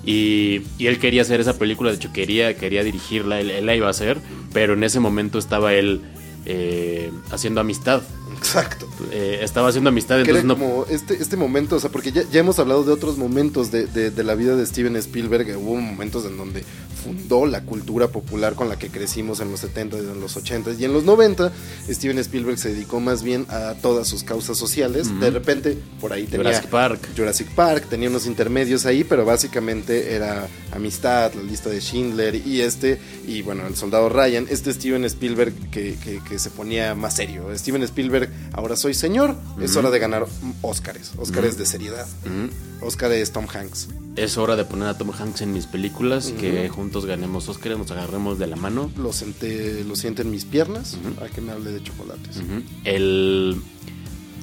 Y, 0.06 0.64
y 0.78 0.88
él 0.88 1.00
quería 1.00 1.22
hacer 1.22 1.40
esa 1.40 1.58
película, 1.58 1.92
de 1.92 1.96
hecho 1.96 2.12
quería, 2.14 2.56
quería 2.58 2.84
dirigirla, 2.84 3.40
él, 3.40 3.50
él 3.50 3.66
la 3.66 3.76
iba 3.76 3.88
a 3.88 3.92
hacer, 3.92 4.20
pero 4.54 4.74
en 4.74 4.84
ese 4.84 5.00
momento 5.00 5.40
estaba 5.40 5.74
él 5.74 6.02
eh, 6.46 7.12
haciendo 7.32 7.62
amistad. 7.62 8.02
Exacto. 8.38 8.88
Eh, 9.12 9.40
estaba 9.42 9.68
haciendo 9.70 9.90
amistad, 9.90 10.24
Que 10.24 10.32
era 10.32 10.40
entonces 10.40 10.46
no, 10.48 10.56
como 10.58 10.86
este, 10.90 11.22
este 11.22 11.38
momento, 11.38 11.76
o 11.76 11.80
sea, 11.80 11.92
porque 11.92 12.12
ya, 12.12 12.24
ya 12.32 12.40
hemos 12.40 12.58
hablado 12.60 12.84
de 12.84 12.92
otros 12.92 13.18
momentos 13.18 13.72
de, 13.72 13.86
de- 13.86 14.10
de 14.10 14.24
la 14.24 14.34
vida 14.36 14.56
de 14.56 14.66
Steven 14.66 14.96
Spielberg, 14.96 15.46
que 15.46 15.56
hubo 15.56 15.76
momentos 15.76 16.26
en 16.26 16.38
donde 16.38 16.64
fundó 17.04 17.46
la 17.46 17.64
cultura 17.64 18.08
popular 18.10 18.54
con 18.56 18.70
la 18.70 18.78
que 18.78 18.90
crecimos 18.90 19.40
en 19.42 19.52
los 19.52 19.60
70 19.62 19.98
y 19.98 20.00
en 20.02 20.20
los 20.22 20.38
80 20.38 20.72
y 20.80 20.86
en 20.86 20.94
los 20.94 21.04
90, 21.04 21.52
Steven 21.90 22.18
Spielberg 22.20 22.58
se 22.58 22.74
dedicó 22.74 23.00
más 23.00 23.22
bien 23.24 23.46
a 23.50 23.74
todas 23.82 24.08
sus 24.08 24.24
causas 24.24 24.58
sociales. 24.58 25.08
De 25.20 25.30
repente, 25.32 25.78
por 26.00 26.14
ahí 26.14 26.24
tenía 26.26 26.46
Jurassic 26.48 26.70
Park. 26.70 27.08
Jurassic 27.18 27.48
Park, 27.50 27.88
tenía 27.90 28.10
unos 28.10 28.26
intermedios 28.28 28.86
ahí, 28.86 29.04
pero 29.04 29.26
básicamente 29.26 30.14
era 30.16 30.48
Amistad, 30.72 31.34
la 31.34 31.44
lista 31.44 31.70
de 31.70 31.80
Schindler 31.82 32.36
y 32.36 32.62
este, 32.62 33.00
y 33.28 33.42
bueno, 33.42 33.68
el 33.68 33.76
soldado 33.76 34.08
Ryan, 34.10 34.46
este 34.50 34.72
Steven 34.74 35.04
Spielberg 35.06 35.54
que, 35.72 35.96
que- 36.04 36.22
que 36.28 36.31
se 36.40 36.50
ponía 36.50 36.96
más 36.96 37.16
serio. 37.16 37.48
Steven 37.56 37.84
Spielberg, 37.84 38.30
ahora 38.54 38.76
soy 38.76 38.94
señor, 38.94 39.36
es 39.62 39.76
hora 39.76 39.90
de 39.90 40.00
ganar 40.00 40.26
Óscares, 40.62 41.12
Óscares 41.18 41.58
de 41.58 41.66
seriedad. 41.66 42.06
Ujú. 42.26 42.86
Oscar 42.88 43.12
es 43.12 43.32
Tom 43.32 43.46
Hanks. 43.54 43.90
Es 44.16 44.38
hora 44.38 44.56
de 44.56 44.66
poner 44.66 44.88
a 44.88 44.98
Tom 44.98 45.12
Hanks 45.18 45.42
en 45.42 45.54
mis 45.54 45.68
películas, 45.68 46.34
que 46.40 46.68
juntos 46.70 47.06
ganemos 47.06 47.48
Oscar, 47.48 47.78
nos 47.78 47.92
agarremos 47.92 48.40
de 48.40 48.48
la 48.48 48.56
mano. 48.56 48.92
Lo, 48.98 49.14
senté, 49.14 49.84
lo 49.84 49.96
siento 49.96 50.22
en 50.24 50.32
mis 50.32 50.46
piernas, 50.46 50.98
a 51.24 51.28
que 51.28 51.42
me 51.42 51.52
hable 51.52 51.72
de 51.72 51.82
chocolates. 51.84 52.42
El 52.84 53.62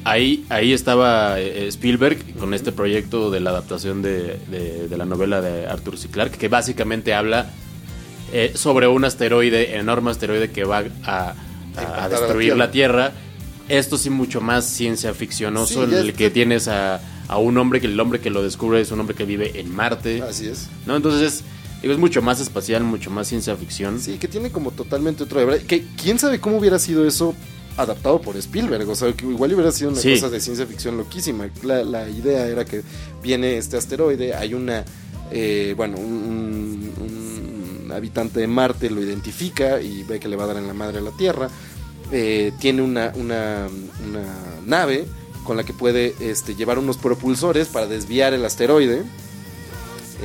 ahí 0.05 0.47
ahí 0.49 0.73
estaba 0.73 1.39
eh, 1.41 1.67
Spielberg 1.69 2.35
con 2.39 2.55
este 2.55 2.73
proyecto 2.73 3.31
de 3.31 3.41
la 3.41 3.51
adaptación 3.51 4.01
de, 4.01 4.39
de- 4.51 4.89
de 4.89 4.97
la 4.97 5.05
novela 5.05 5.41
de 5.43 5.67
Arthur 5.67 5.99
C. 5.99 6.09
Clarke, 6.09 6.39
que 6.39 6.49
básicamente 6.49 7.13
habla 7.13 7.51
eh, 8.33 8.53
sobre 8.55 8.87
un 8.89 9.05
asteroide, 9.05 9.77
enorme 9.77 10.11
asteroide 10.11 10.51
que 10.51 10.65
va 10.65 10.85
a, 11.05 11.35
a- 11.87 12.09
la 12.09 12.09
destruir 12.09 12.57
la 12.57 12.71
Tierra. 12.71 13.13
Esto 13.69 13.99
sí 13.99 14.09
mucho 14.11 14.41
más 14.41 14.65
ciencia 14.65 15.13
ficcionoso, 15.13 15.87
Sí, 15.87 15.93
en 15.95 15.99
el 15.99 16.15
que 16.15 16.31
tienes 16.31 16.69
a, 16.69 17.01
a 17.29 17.37
un 17.37 17.59
hombre 17.59 17.81
que 17.83 17.87
el 17.87 18.01
hombre 18.01 18.19
que 18.21 18.31
lo 18.31 18.43
descubre 18.43 18.81
es 18.81 18.91
un 18.91 19.01
hombre 19.01 19.15
que 19.15 19.25
vive 19.27 19.61
en 19.61 19.71
Marte. 19.75 20.23
Así 20.23 20.47
es. 20.49 20.69
¿no? 20.87 20.97
Entonces 20.97 21.21
es, 21.35 21.45
digo, 21.83 21.93
es 21.93 21.99
mucho 22.01 22.23
más 22.23 22.41
espacial, 22.41 22.83
mucho 22.85 23.11
más 23.11 23.29
ciencia 23.29 23.55
ficción. 23.57 24.01
Sí, 24.01 24.17
que 24.19 24.27
tiene 24.27 24.51
como 24.51 24.71
totalmente 24.71 25.23
otro... 25.25 25.45
de- 25.47 25.65
Que, 25.65 25.85
¿Quién 26.03 26.19
sabe 26.19 26.41
cómo 26.41 26.57
hubiera 26.57 26.79
sido 26.79 27.07
eso 27.07 27.35
adaptado 27.77 28.23
por 28.23 28.39
Spielberg? 28.39 28.89
O 28.89 28.95
sea, 28.97 29.13
que 29.13 29.27
igual 29.27 29.53
hubiera 29.53 29.71
sido 29.71 29.91
una 29.91 30.01
Sí. 30.01 30.15
cosa 30.15 30.31
de 30.31 30.41
ciencia 30.41 30.65
ficción 30.67 30.97
loquísima. 30.97 31.51
La, 31.63 31.85
la 31.85 32.09
idea 32.09 32.47
era 32.47 32.65
que 32.65 32.83
viene 33.23 33.59
este 33.59 33.77
asteroide, 33.77 34.35
hay 34.35 34.55
una... 34.55 34.83
eh, 35.31 35.75
bueno, 35.77 35.99
un, 35.99 36.91
un- 36.99 37.83
un 37.85 37.93
habitante 37.93 38.41
de 38.41 38.47
Marte 38.47 38.89
lo 38.91 39.03
identifica 39.03 39.81
y 39.81 40.03
ve 40.05 40.19
que 40.21 40.29
le 40.29 40.37
va 40.37 40.45
a 40.45 40.47
dar 40.49 40.57
en 40.57 40.67
la 40.67 40.75
madre 40.75 40.99
a 40.99 41.01
la 41.03 41.11
Tierra. 41.11 41.49
Eh, 42.11 42.53
tiene 42.59 42.81
una, 42.83 43.13
una, 43.17 43.69
una 44.09 44.25
nave 44.65 45.07
con 45.45 45.57
la 45.59 45.65
que 45.65 45.75
puede 45.75 46.15
este, 46.21 46.55
llevar 46.55 46.79
unos 46.79 46.97
propulsores 46.97 47.69
para 47.69 47.87
desviar 47.87 48.33
el 48.35 48.45
asteroide 48.45 49.03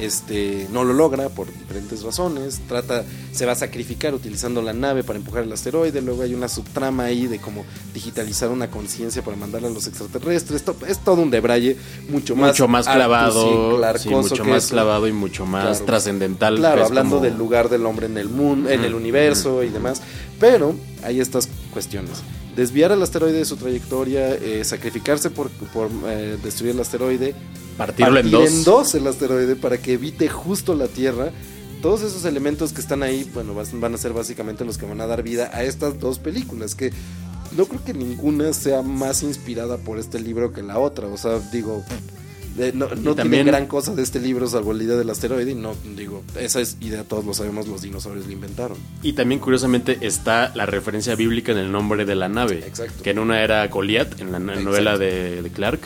este 0.02 0.68
no 0.72 0.84
lo 0.84 0.92
logra 0.94 1.30
por 1.30 1.46
diferentes 1.54 2.02
razones 2.02 2.62
trata 2.68 3.04
se 3.32 3.46
va 3.46 3.52
a 3.52 3.56
sacrificar 3.56 4.16
utilizando 4.16 4.60
la 4.64 4.74
nave 4.74 5.04
para 5.04 5.20
empujar 5.20 5.44
el 5.44 5.52
asteroide 5.54 6.02
luego 6.02 6.24
hay 6.24 6.34
una 6.34 6.48
subtrama 6.48 7.04
ahí 7.04 7.28
de 7.28 7.40
cómo 7.40 7.64
digitalizar 7.94 8.50
una 8.50 8.72
conciencia 8.72 9.22
para 9.24 9.38
mandarla 9.38 9.68
a 9.68 9.72
los 9.72 9.86
extraterrestres 9.86 10.64
To- 10.64 10.76
es 10.88 10.98
todo 10.98 11.22
un 11.22 11.30
debraye 11.30 11.78
mucho 12.10 12.36
más 12.36 12.50
mucho 12.54 12.68
más 12.68 12.88
clavado, 12.88 13.78
sí, 14.00 14.10
mucho 14.10 14.44
más 14.46 14.68
clavado 14.68 15.08
y 15.08 15.12
mucho 15.14 15.46
más 15.46 15.64
Claro. 15.78 15.86
trascendental. 15.86 16.58
Claro, 16.58 16.86
hablando 16.86 17.18
como- 17.18 17.24
del 17.26 17.38
lugar 17.38 17.70
del 17.70 17.86
hombre 17.86 18.08
en 18.08 18.18
el 18.18 18.30
mundo, 18.30 18.72
en 18.72 18.84
el 18.84 18.96
universo 18.96 19.62
y 19.64 19.70
demás. 19.70 20.02
Pero 20.40 20.76
hay 21.04 21.20
estas 21.20 21.50
cuestiones. 21.72 22.22
Desviar 22.56 22.92
al 22.92 23.02
asteroide 23.02 23.40
de 23.40 23.46
su 23.46 23.56
trayectoria, 23.58 24.36
eh, 24.36 24.64
sacrificarse 24.64 25.30
por, 25.30 25.50
por 25.50 25.90
eh, 26.08 26.38
destruir 26.44 26.76
el 26.76 26.82
asteroide, 26.82 27.34
partirlo 27.78 28.20
en 28.20 28.32
partir 28.32 28.64
dos. 28.64 28.94
el 28.96 29.08
asteroide 29.08 29.56
para 29.56 29.78
que 29.78 29.94
evite 29.94 30.28
justo 30.30 30.76
la 30.76 30.88
Tierra. 30.88 31.32
Todos 31.82 32.02
esos 32.04 32.24
elementos 32.26 32.72
que 32.72 32.80
están 32.80 33.04
ahí, 33.04 33.30
bueno, 33.34 33.54
van 33.56 33.94
a 33.94 33.98
ser 33.98 34.14
básicamente 34.14 34.64
los 34.64 34.78
que 34.78 34.86
van 34.86 35.02
a 35.02 35.08
dar 35.08 35.24
vida 35.24 35.50
a 35.52 35.64
estas 35.64 36.00
dos 36.00 36.20
películas, 36.20 36.76
que 36.76 36.94
no 37.58 37.66
creo 37.66 37.84
que 37.84 37.94
ninguna 37.94 38.54
sea 38.54 38.82
más 38.82 39.24
inspirada 39.24 39.78
por 39.78 40.00
este 40.00 40.20
libro 40.20 40.54
que 40.54 40.64
la 40.64 40.80
otra. 40.80 41.08
O 41.08 41.18
sea, 41.18 41.40
digo, 41.52 41.84
Eh, 42.60 42.72
no 42.76 42.88
no 42.88 43.16
también- 43.16 43.32
tiene 43.46 43.52
gran 43.52 43.66
cosa 43.66 43.96
de 43.96 44.04
este 44.04 44.20
libro 44.20 44.48
salvo 44.48 44.74
la 44.74 44.84
idea 44.84 44.96
del 44.96 45.10
asteroide 45.10 45.52
y 45.52 45.56
no 45.56 45.74
digo, 45.98 46.24
esa 46.40 46.62
es 46.62 46.78
idea, 46.82 47.04
todos 47.04 47.26
lo 47.26 47.34
sabemos, 47.34 47.68
los 47.68 47.82
dinosaurios 47.82 48.28
la 48.28 48.34
inventaron. 48.34 48.78
Y 49.02 49.14
también 49.14 49.40
curiosamente 49.42 49.98
está 50.02 50.52
la 50.56 50.66
referencia 50.68 51.16
bíblica 51.16 51.52
en 51.52 51.58
el 51.58 51.72
nombre 51.72 52.06
de 52.06 52.14
la 52.16 52.30
nave. 52.30 52.60
Exacto. 52.68 53.02
Que 53.04 53.10
en 53.10 53.20
una 53.20 53.42
era 53.44 53.68
Goliat, 53.68 54.20
en 54.22 54.32
la 54.32 54.38
Exacto. 54.38 54.62
novela 54.62 54.98
de, 54.98 55.42
de 55.42 55.50
Clark. 55.50 55.80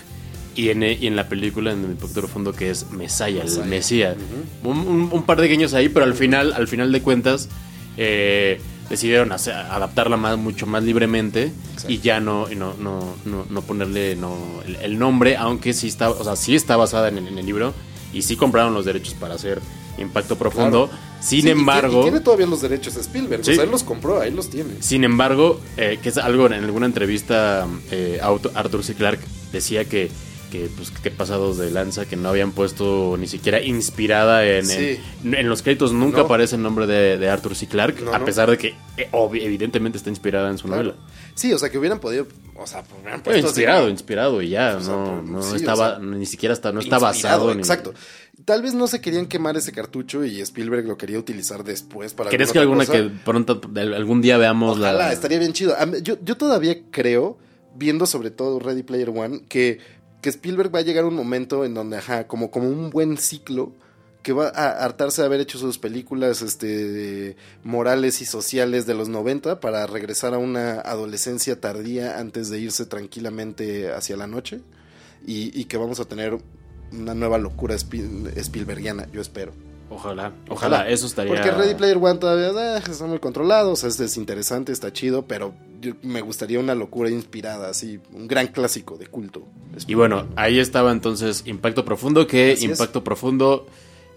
Y 0.56 0.70
en, 0.70 0.82
y 0.82 1.06
en 1.06 1.16
la 1.16 1.30
película, 1.30 1.72
en 1.72 1.84
el 1.86 1.92
Impacto 1.92 2.20
Profundo, 2.20 2.52
que 2.52 2.72
es 2.72 2.90
Mesaya, 2.90 3.44
Mesaya. 3.44 3.64
el 3.64 3.70
Mesías. 3.70 4.16
un, 4.64 4.78
un- 4.80 5.10
un 5.12 5.24
par 5.24 5.40
de 5.40 5.48
guiños 5.48 5.76
ahí, 5.76 5.88
pero 5.88 6.04
al 6.04 6.16
final, 6.16 6.52
al 6.54 6.68
final 6.68 6.92
de 6.92 7.02
cuentas, 7.04 7.48
eh, 7.96 8.60
decidieron 8.90 9.32
hacer- 9.32 9.54
adaptarla 9.56 10.18
más, 10.18 10.38
mucho 10.38 10.66
más 10.66 10.84
libremente 10.84 11.52
Exacto. 11.74 11.92
y 11.92 12.00
ya 12.00 12.20
no, 12.20 12.48
no, 12.50 12.74
no, 12.80 13.16
no, 13.26 13.46
no 13.50 13.62
ponerle 13.62 14.16
no, 14.16 14.36
el, 14.66 14.76
el 14.78 15.00
nombre, 15.00 15.36
aunque 15.38 15.74
sí 15.74 15.88
está, 15.88 16.10
o 16.10 16.24
sea, 16.24 16.36
sí 16.36 16.56
está 16.56 16.78
basada 16.78 17.10
en 17.10 17.18
el, 17.18 17.28
en 17.28 17.38
el 17.38 17.46
libro 17.46 17.74
y 18.14 18.22
sí 18.22 18.36
compraron 18.38 18.74
los 18.74 18.86
derechos 18.86 19.14
para 19.14 19.36
hacer 19.36 19.60
Impacto 19.98 20.38
Profundo. 20.38 20.88
Claro. 20.88 21.08
Sin 21.20 21.42
Sí, 21.42 21.50
embargo, 21.50 22.02
y 22.02 22.04
tiene 22.04 22.20
todavía 22.20 22.46
los 22.46 22.62
derechos 22.62 22.94
de 22.94 23.02
Spielberg, 23.02 23.44
Sí. 23.44 23.52
o 23.52 23.56
sea, 23.56 23.64
él 23.64 23.72
los 23.72 23.84
compró, 23.84 24.22
ahí 24.22 24.30
los 24.32 24.50
tiene. 24.52 24.76
sin 24.82 25.04
embargo, 25.04 25.60
eh, 25.76 25.98
que 26.02 26.10
es 26.10 26.18
algo 26.20 26.46
en 26.46 26.54
alguna 26.54 26.86
entrevista, 26.86 27.68
eh, 27.90 28.20
Arthur 28.54 28.84
C. 28.84 28.94
Clarke 28.94 29.24
decía 29.52 29.84
que, 29.86 30.12
que, 30.50 30.70
pues, 30.76 30.92
que 30.92 31.12
pasados 31.12 31.58
de 31.58 31.70
lanza, 31.72 32.06
que 32.06 32.16
no 32.16 32.30
habían 32.30 32.52
puesto 32.52 33.16
ni 33.20 33.28
siquiera 33.28 33.62
inspirada 33.62 34.46
en, 34.46 34.66
Sí. 34.66 35.00
en, 35.24 35.34
en 35.36 35.50
los 35.50 35.62
créditos, 35.62 35.92
nunca 35.94 36.20
No. 36.20 36.24
aparece 36.26 36.56
el 36.56 36.62
nombre 36.64 36.88
de, 36.88 37.18
de 37.18 37.30
Arthur 37.30 37.56
C. 37.56 37.68
Clarke, 37.68 38.02
No, 38.02 38.14
a 38.14 38.20
no. 38.20 38.26
pesar 38.26 38.50
de 38.50 38.58
que 38.58 38.76
eh, 38.98 39.10
evidentemente 39.14 39.98
está 39.98 40.10
inspirada 40.10 40.50
en 40.50 40.58
su 40.58 40.68
Claro. 40.68 40.84
novela. 40.84 40.98
Sí, 41.36 41.54
o 41.54 41.58
sea, 41.60 41.70
que 41.70 41.78
hubieran 41.78 42.00
podido, 42.00 42.28
o 42.56 42.66
sea, 42.66 42.80
hubieran 42.80 43.22
Bueno, 43.22 43.24
puesto 43.24 43.48
inspirado, 43.48 43.90
inspirado 43.90 44.42
y 44.42 44.50
ya, 44.50 44.78
O 44.78 44.82
sea, 44.82 44.94
no, 44.94 45.04
pero- 45.06 45.22
no 45.24 45.42
sí, 45.44 45.54
o 45.54 45.56
estaba, 45.56 45.90
sea, 45.98 46.00
ni 46.00 46.26
siquiera 46.26 46.54
está, 46.54 46.72
no 46.72 46.80
está 46.80 46.98
basado 46.98 47.52
en... 47.52 47.60
Exacto. 47.60 47.94
Tal 48.46 48.62
vez 48.62 48.74
no 48.76 48.88
se 48.88 49.02
querían 49.02 49.26
quemar 49.26 49.58
ese 49.58 49.72
cartucho 49.72 50.24
y 50.24 50.40
Spielberg 50.42 50.86
lo 50.86 50.96
quería 50.98 51.18
utilizar 51.20 51.64
después 51.64 52.14
para 52.14 52.30
¿Crees 52.30 52.52
que 52.52 52.60
alguna 52.60 52.86
que 52.86 53.10
pronto, 53.26 53.60
algún 53.76 54.22
día 54.22 54.38
veamos 54.38 54.78
Ojalá, 54.78 54.94
la... 54.94 55.14
estaría 55.14 55.40
bien 55.40 55.54
chido. 55.54 55.76
Yo, 56.02 56.18
yo 56.24 56.38
todavía 56.38 56.78
creo, 56.92 57.38
viendo 57.76 58.06
sobre 58.06 58.30
todo 58.32 58.60
Ready 58.60 58.84
Player 58.84 59.10
One, 59.10 59.42
que, 59.50 59.80
que 60.28 60.32
Spielberg 60.32 60.76
va 60.76 60.80
a 60.80 60.82
llegar 60.82 61.06
un 61.06 61.16
momento 61.16 61.64
en 61.64 61.74
donde, 61.74 61.96
ajá, 61.96 62.28
como, 62.28 62.50
un 62.54 62.90
buen 62.90 63.16
ciclo, 63.16 63.72
que 64.24 64.34
va 64.34 64.50
a 64.50 64.84
hartarse 64.84 65.22
de 65.22 65.26
haber 65.26 65.40
hecho 65.40 65.58
sus 65.58 65.78
películas 65.78 66.42
este, 66.42 67.38
morales 67.64 68.20
y 68.20 68.26
sociales 68.26 68.86
de 68.86 68.94
los 68.94 69.08
90 69.08 69.62
para 69.62 69.88
regresar 69.88 70.34
a 70.34 70.38
una 70.38 70.82
adolescencia 70.82 71.62
tardía 71.62 72.20
antes 72.20 72.50
de 72.50 72.60
irse 72.60 72.86
tranquilamente 72.86 73.94
hacia 73.94 74.18
la 74.18 74.28
noche 74.28 74.60
y, 75.26 75.64
que 75.64 75.78
vamos 75.78 76.02
a 76.02 76.06
tener 76.06 76.38
una 76.92 77.14
nueva 77.14 77.38
locura 77.38 77.76
Spiel- 77.76 78.34
Spielbergiana, 78.36 79.08
yo 79.14 79.22
espero. 79.22 79.54
Ojalá, 79.90 80.34
ojalá, 80.50 80.90
eso 80.90 81.06
estaría... 81.06 81.34
Porque 81.34 81.50
Ready 81.50 81.76
Player 81.76 81.98
One 81.98 82.20
todavía 82.20 82.78
eh, 82.78 82.82
está 82.90 83.06
muy 83.06 83.20
controlado, 83.20 83.72
o 83.72 83.76
sea, 83.76 83.88
es 83.90 83.98
desinteresante, 83.98 84.72
está 84.72 84.92
chido, 84.92 85.26
pero 85.26 85.54
yo- 85.82 85.94
me 86.02 86.22
gustaría 86.22 86.60
una 86.60 86.76
locura 86.76 87.10
inspirada, 87.10 87.70
así, 87.70 88.00
un 88.14 88.28
gran 88.28 88.48
clásico 88.48 88.98
de 88.98 89.08
culto. 89.08 89.44
Y 89.88 89.94
bueno, 89.94 90.28
ahí 90.36 90.60
estaba 90.60 90.92
entonces 90.92 91.44
Impacto 91.46 91.86
Profundo, 91.86 92.28
que 92.28 92.54
Así 92.54 92.66
es. 92.66 92.72
Impacto 92.72 93.04
Profundo 93.04 93.66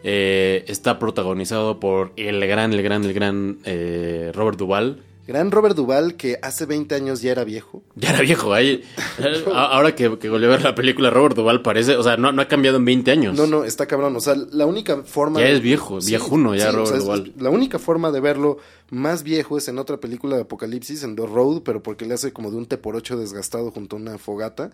eh, 0.03 0.65
está 0.67 0.99
protagonizado 0.99 1.79
por 1.79 2.13
el 2.17 2.45
gran, 2.47 2.73
el 2.73 2.83
gran, 2.83 3.05
el 3.05 3.13
gran 3.13 3.59
eh, 3.65 4.33
Robert 4.35 4.59
Duvall. 4.59 5.03
Gran 5.31 5.53
Robert 5.53 5.77
Duvall, 5.77 6.17
que 6.17 6.39
hace 6.43 6.67
20 6.67 6.93
años 6.93 7.23
ya 7.23 7.31
era 7.31 7.45
viejo. 7.45 7.85
Ya 7.95 8.11
era 8.11 8.21
viejo, 8.21 8.53
ahí. 8.53 8.83
Ahora 9.55 9.95
que, 9.95 10.19
que 10.19 10.29
volví 10.29 10.47
a 10.47 10.49
ver 10.49 10.63
la 10.63 10.75
película, 10.75 11.09
Robert 11.09 11.37
Duvall 11.37 11.63
parece, 11.63 11.95
o 11.97 12.03
sea, 12.03 12.17
no, 12.17 12.33
no 12.33 12.43
ha 12.43 12.49
cambiado 12.49 12.79
en 12.79 12.85
20 12.85 13.11
años. 13.13 13.37
No, 13.37 13.47
no, 13.47 13.63
está 13.63 13.87
cabrón. 13.87 14.17
O 14.17 14.21
sea, 14.21 14.35
la 14.35 14.67
única 14.67 15.05
forma. 15.05 15.39
Ya 15.39 15.47
es 15.49 15.61
viejo, 15.61 15.99
viejuno 16.05 16.57
ya 16.57 16.73
Robert 16.73 16.89
sea, 16.89 16.97
es- 16.99 17.05
Duvall. 17.05 17.33
La 17.39 17.51
única 17.51 17.79
forma 17.79 18.11
de 18.11 18.19
verlo 18.19 18.59
más 18.91 19.23
viejo 19.23 19.57
es 19.57 19.69
en 19.69 19.79
otra 19.79 20.01
película 20.01 20.35
de 20.35 20.43
Apocalipsis, 20.43 21.05
en 21.05 21.15
The 21.15 21.27
Road, 21.27 21.63
pero 21.63 21.81
porque 21.81 22.07
le 22.07 22.15
hace 22.15 22.33
como 22.33 22.51
de 22.51 22.57
un 22.57 22.67
T 22.67 22.77
por 22.79 22.97
ocho 22.97 23.17
desgastado 23.17 23.71
junto 23.71 23.95
a 23.95 24.01
una 24.01 24.19
fogata. 24.19 24.73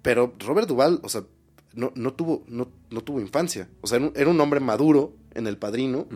Pero 0.00 0.32
Robert 0.38 0.68
Duvall, 0.68 1.00
o 1.02 1.08
sea, 1.10 1.24
no, 1.78 1.92
no 1.94 2.12
tuvo, 2.12 2.42
no, 2.48 2.66
no 2.90 3.00
tuvo 3.02 3.20
infancia. 3.20 3.68
O 3.82 3.86
sea, 3.86 4.00
era 4.16 4.28
un, 4.28 4.40
hombre 4.40 4.58
maduro 4.58 5.12
en 5.32 5.46
el 5.46 5.56
padrino. 5.58 6.06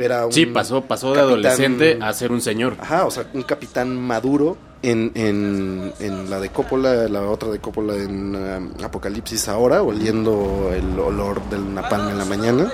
Era 0.00 0.26
un 0.26 0.32
Sí, 0.32 0.46
pasó, 0.46 0.82
pasó 0.82 1.10
de 1.12 1.20
capitán- 1.20 1.28
adolescente 1.28 1.98
a 2.02 2.12
ser 2.12 2.32
un 2.32 2.40
señor. 2.40 2.76
Ajá, 2.80 3.06
o 3.06 3.10
sea, 3.12 3.30
un 3.32 3.42
capitán 3.44 3.96
maduro 4.00 4.56
en, 4.82 5.12
en, 5.14 5.92
en 6.00 6.28
la 6.28 6.40
de 6.40 6.48
Coppola, 6.50 7.08
la 7.08 7.22
otra 7.22 7.50
de 7.50 7.60
Coppola 7.60 7.94
en 7.94 8.34
um, 8.34 8.72
Apocalipsis 8.84 9.46
ahora, 9.48 9.82
oliendo 9.82 10.72
el 10.74 10.98
olor 10.98 11.40
del 11.50 11.72
napalm 11.72 12.08
en 12.08 12.18
la 12.18 12.24
mañana. 12.24 12.72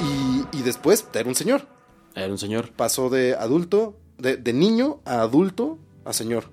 Y, 0.00 0.58
y 0.58 0.62
después 0.62 1.06
era 1.14 1.28
un 1.28 1.34
señor. 1.34 1.62
Era 2.14 2.30
un 2.30 2.38
señor. 2.38 2.72
Pasó 2.76 3.08
de 3.08 3.34
adulto, 3.34 3.96
de, 4.18 4.36
de 4.36 4.52
niño 4.52 5.00
a 5.06 5.22
adulto 5.22 5.78
a 6.04 6.12
señor. 6.12 6.44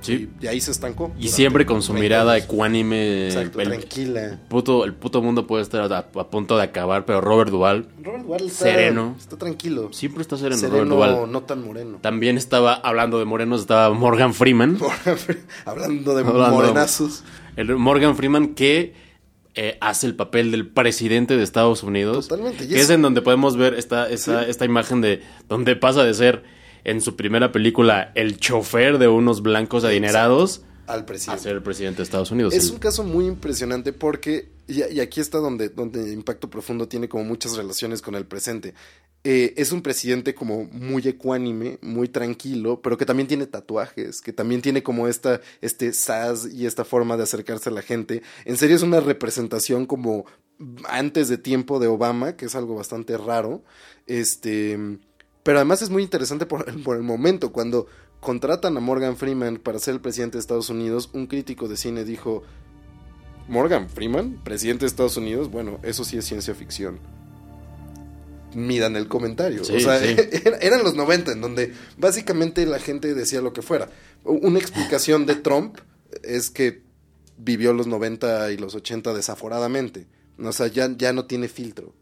Sí. 0.00 0.28
Y, 0.40 0.44
y 0.44 0.48
ahí 0.48 0.60
se 0.60 0.70
estancó. 0.70 1.12
Y 1.18 1.28
siempre 1.28 1.66
con 1.66 1.82
su 1.82 1.92
20 1.92 2.04
mirada 2.04 2.32
años. 2.32 2.44
ecuánime. 2.44 3.26
Exacto, 3.26 3.60
el, 3.60 3.68
tranquila. 3.68 4.38
puto, 4.48 4.84
el 4.84 4.94
puto 4.94 5.22
mundo 5.22 5.46
puede 5.46 5.62
estar 5.62 5.92
a, 5.92 5.98
a 5.98 6.30
punto 6.30 6.56
de 6.56 6.62
acabar, 6.64 7.04
pero 7.06 7.20
Robert 7.20 7.50
Duvall 7.50 7.88
Robert 8.02 8.22
Duvall 8.24 8.46
está, 8.46 8.64
Sereno. 8.64 9.16
está 9.18 9.36
tranquilo. 9.36 9.92
siempre 9.92 10.22
está 10.22 10.36
sereno. 10.36 10.56
Sereno, 10.60 10.94
Robert 10.96 11.12
Duvall. 11.16 11.32
no 11.32 11.42
tan 11.42 11.64
moreno. 11.64 11.98
También 12.00 12.36
estaba 12.36 12.74
hablando 12.74 13.18
de 13.18 13.24
morenos, 13.24 13.60
estaba 13.60 13.92
Morgan 13.94 14.32
Freeman. 14.34 14.78
Hablando 15.64 16.14
de 16.14 16.22
Hablando 16.26 16.50
morenazos. 16.56 17.24
El 17.56 17.74
Morgan 17.76 18.16
Freeman 18.16 18.54
que 18.54 18.94
eh, 19.54 19.78
hace 19.80 20.06
el 20.06 20.14
papel 20.14 20.50
del 20.50 20.66
presidente 20.68 21.36
de 21.36 21.42
Estados 21.42 21.82
Unidos. 21.82 22.28
Totalmente, 22.28 22.64
y 22.66 22.74
es- 22.74 22.82
es 22.82 22.90
en 22.90 23.00
donde 23.02 23.22
podemos 23.22 23.56
ver 23.56 23.74
esta, 23.74 24.08
esta, 24.10 24.44
Sí. 24.44 24.50
esta 24.50 24.64
imagen 24.66 25.00
de 25.00 25.22
donde 25.48 25.76
pasa 25.76 26.04
de 26.04 26.12
ser 26.12 26.42
en 26.86 27.00
su 27.00 27.16
primera 27.16 27.50
película 27.50 28.12
el 28.14 28.38
chofer 28.38 28.98
de 28.98 29.08
unos 29.08 29.42
blancos 29.42 29.82
adinerados 29.82 30.62
Al 30.86 31.00
a 31.00 31.06
presidente. 31.06 31.42
ser 31.42 31.56
el 31.56 31.62
presidente 31.62 31.96
de 31.98 32.02
Estados 32.04 32.30
Unidos. 32.30 32.54
Es 32.54 32.70
un 32.70 32.78
caso 32.78 33.02
muy 33.02 33.26
impresionante 33.26 33.92
porque, 33.92 34.48
y, 34.68 34.84
y 34.84 35.00
aquí 35.00 35.20
está 35.20 35.38
donde, 35.38 35.68
donde 35.68 36.12
Impacto 36.12 36.48
Profundo 36.48 36.86
tiene 36.86 37.08
como 37.08 37.24
muchas 37.24 37.56
relaciones 37.56 38.00
con 38.02 38.14
el 38.14 38.24
presente. 38.24 38.72
Eh, 39.24 39.54
es 39.56 39.72
un 39.72 39.82
presidente 39.82 40.36
como 40.36 40.66
muy 40.66 41.02
ecuánime, 41.08 41.80
muy 41.82 42.06
tranquilo, 42.06 42.80
pero 42.80 42.96
que 42.96 43.04
también 43.04 43.26
tiene 43.26 43.46
tatuajes, 43.46 44.20
que 44.20 44.32
también 44.32 44.62
tiene 44.62 44.84
como 44.84 45.08
esta, 45.08 45.40
este 45.60 45.92
saz 45.92 46.46
y 46.54 46.66
esta 46.66 46.84
forma 46.84 47.16
de 47.16 47.24
acercarse 47.24 47.70
a 47.70 47.72
la 47.72 47.82
gente. 47.82 48.22
En 48.44 48.56
serio 48.56 48.76
es 48.76 48.82
una 48.82 49.00
representación 49.00 49.86
como 49.86 50.26
antes 50.88 51.26
de 51.28 51.38
tiempo 51.38 51.80
de 51.80 51.88
Obama, 51.88 52.36
que 52.36 52.44
es 52.44 52.54
algo 52.54 52.76
bastante 52.76 53.18
raro. 53.18 53.64
Este, 54.06 54.78
pero 55.46 55.58
además 55.58 55.80
es 55.80 55.88
muy 55.88 56.02
interesante 56.02 56.44
por, 56.44 56.64
por 56.82 56.96
el 56.98 57.02
momento, 57.02 57.52
cuando 57.52 57.86
contratan 58.20 58.76
a 58.76 58.80
Morgan 58.80 59.16
Freeman 59.16 59.56
para 59.56 59.78
ser 59.78 59.94
el 59.94 60.00
presidente 60.00 60.36
de 60.36 60.40
Estados 60.40 60.68
Unidos, 60.68 61.08
un 61.14 61.26
crítico 61.26 61.68
de 61.68 61.76
cine 61.78 62.04
dijo, 62.04 62.42
Morgan 63.48 63.88
Freeman, 63.88 64.40
presidente 64.44 64.80
de 64.84 64.88
Estados 64.88 65.16
Unidos, 65.16 65.50
bueno, 65.50 65.78
eso 65.82 66.04
sí 66.04 66.16
es 66.18 66.24
ciencia 66.24 66.54
ficción. 66.54 66.98
Midan 68.54 68.96
el 68.96 69.06
comentario. 69.06 69.64
Sí, 69.64 69.74
o 69.76 69.80
sea, 69.80 69.98
sí. 70.00 70.16
era- 70.44 70.56
eran 70.58 70.82
los 70.82 70.94
90, 70.94 71.32
en 71.32 71.40
donde 71.42 71.74
básicamente 71.98 72.64
la 72.64 72.78
gente 72.78 73.14
decía 73.14 73.40
lo 73.42 73.52
que 73.52 73.60
fuera. 73.62 73.90
Una 74.24 74.58
explicación 74.58 75.26
de 75.26 75.34
Trump 75.36 75.76
es 76.22 76.50
que 76.50 76.82
vivió 77.36 77.72
los 77.74 77.86
90 77.86 78.50
y 78.52 78.56
los 78.56 78.74
80 78.74 79.12
desaforadamente. 79.12 80.06
O 80.42 80.52
sea, 80.52 80.68
ya, 80.68 80.90
ya 80.96 81.12
no 81.12 81.26
tiene 81.26 81.48
filtro. 81.48 81.92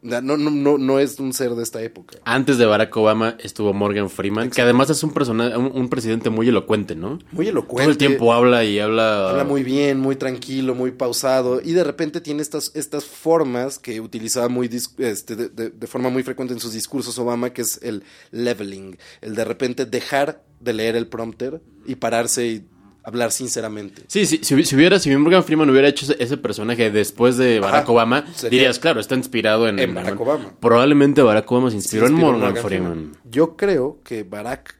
No, 0.00 0.20
no, 0.20 0.36
no, 0.36 0.78
no 0.78 0.98
es 1.00 1.18
un 1.18 1.32
ser 1.32 1.50
de 1.56 1.62
esta 1.64 1.82
época. 1.82 2.18
Antes 2.24 2.56
de 2.58 2.66
Barack 2.66 2.96
Obama 2.96 3.36
estuvo 3.40 3.72
Morgan 3.72 4.08
Freeman, 4.08 4.48
que 4.50 4.62
además 4.62 4.90
es 4.90 5.02
un, 5.02 5.12
persona, 5.12 5.58
un, 5.58 5.72
un 5.74 5.88
presidente 5.88 6.30
muy 6.30 6.48
elocuente, 6.48 6.94
¿no? 6.94 7.18
Muy 7.32 7.48
elocuente. 7.48 7.82
Todo 7.82 7.90
el 7.92 7.98
tiempo 7.98 8.32
habla 8.32 8.64
y 8.64 8.78
habla... 8.78 9.30
Habla 9.30 9.44
muy 9.44 9.64
bien, 9.64 9.98
muy 9.98 10.14
tranquilo, 10.16 10.74
muy 10.76 10.92
pausado 10.92 11.60
y 11.62 11.72
de 11.72 11.82
repente 11.82 12.20
tiene 12.20 12.42
estas, 12.42 12.70
estas 12.74 13.04
formas 13.06 13.78
que 13.80 14.00
utilizaba 14.00 14.48
muy 14.48 14.70
este, 14.98 15.34
de, 15.36 15.48
de- 15.48 15.70
de 15.70 15.86
forma 15.88 16.10
muy 16.10 16.22
frecuente 16.22 16.54
en 16.54 16.60
sus 16.60 16.72
discursos 16.72 17.18
Obama, 17.18 17.52
que 17.52 17.62
es 17.62 17.80
el 17.82 18.04
leveling, 18.30 18.96
el 19.20 19.34
de 19.34 19.44
repente 19.44 19.84
dejar 19.84 20.44
de 20.60 20.72
leer 20.72 20.94
el 20.96 21.06
prompter 21.08 21.60
y 21.86 21.96
pararse 21.96 22.46
y 22.46 22.64
hablar 23.02 23.32
sinceramente. 23.32 24.02
Sí, 24.06 24.26
sí, 24.26 24.40
si, 24.42 24.64
si 24.64 24.76
hubiera, 24.76 24.98
si 24.98 25.14
Morgan 25.16 25.42
Freeman 25.44 25.68
hubiera 25.70 25.88
hecho 25.88 26.04
ese, 26.04 26.22
ese 26.22 26.36
personaje 26.36 26.90
después 26.90 27.36
de 27.36 27.58
Barack 27.60 27.84
Ajá, 27.84 27.92
Obama, 27.92 28.26
sería- 28.34 28.50
dirías, 28.58 28.78
claro, 28.78 29.00
está 29.00 29.14
inspirado 29.14 29.68
en, 29.68 29.78
En 29.78 29.94
Barack 29.94 30.20
Obama. 30.20 30.52
Probablemente 30.60 31.22
Barack 31.22 31.50
Obama 31.50 31.70
se 31.70 31.76
inspiró, 31.76 32.06
Se 32.06 32.12
inspiró 32.12 32.34
en 32.34 32.40
Morgan, 32.40 32.62
Freeman. 32.62 33.12
Yo 33.24 33.56
creo 33.56 33.98
que 34.04 34.24
Barack, 34.24 34.78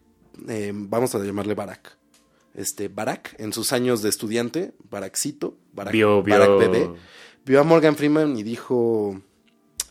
eh, 0.48 0.72
vamos 0.74 1.14
a 1.14 1.18
llamarle 1.24 1.54
Barack, 1.54 1.96
este 2.54 2.88
Barack 2.88 3.34
en 3.38 3.52
sus 3.52 3.72
años 3.72 4.02
de 4.02 4.08
estudiante, 4.08 4.72
Barackcito, 4.90 5.56
Barack, 5.72 5.94
Vio- 5.94 6.22
vio- 6.22 6.38
Barack 6.38 6.58
bebé, 6.58 6.90
vio 7.46 7.60
a 7.60 7.64
Morgan 7.64 7.96
Freeman 7.96 8.36
y 8.36 8.42
dijo, 8.42 9.20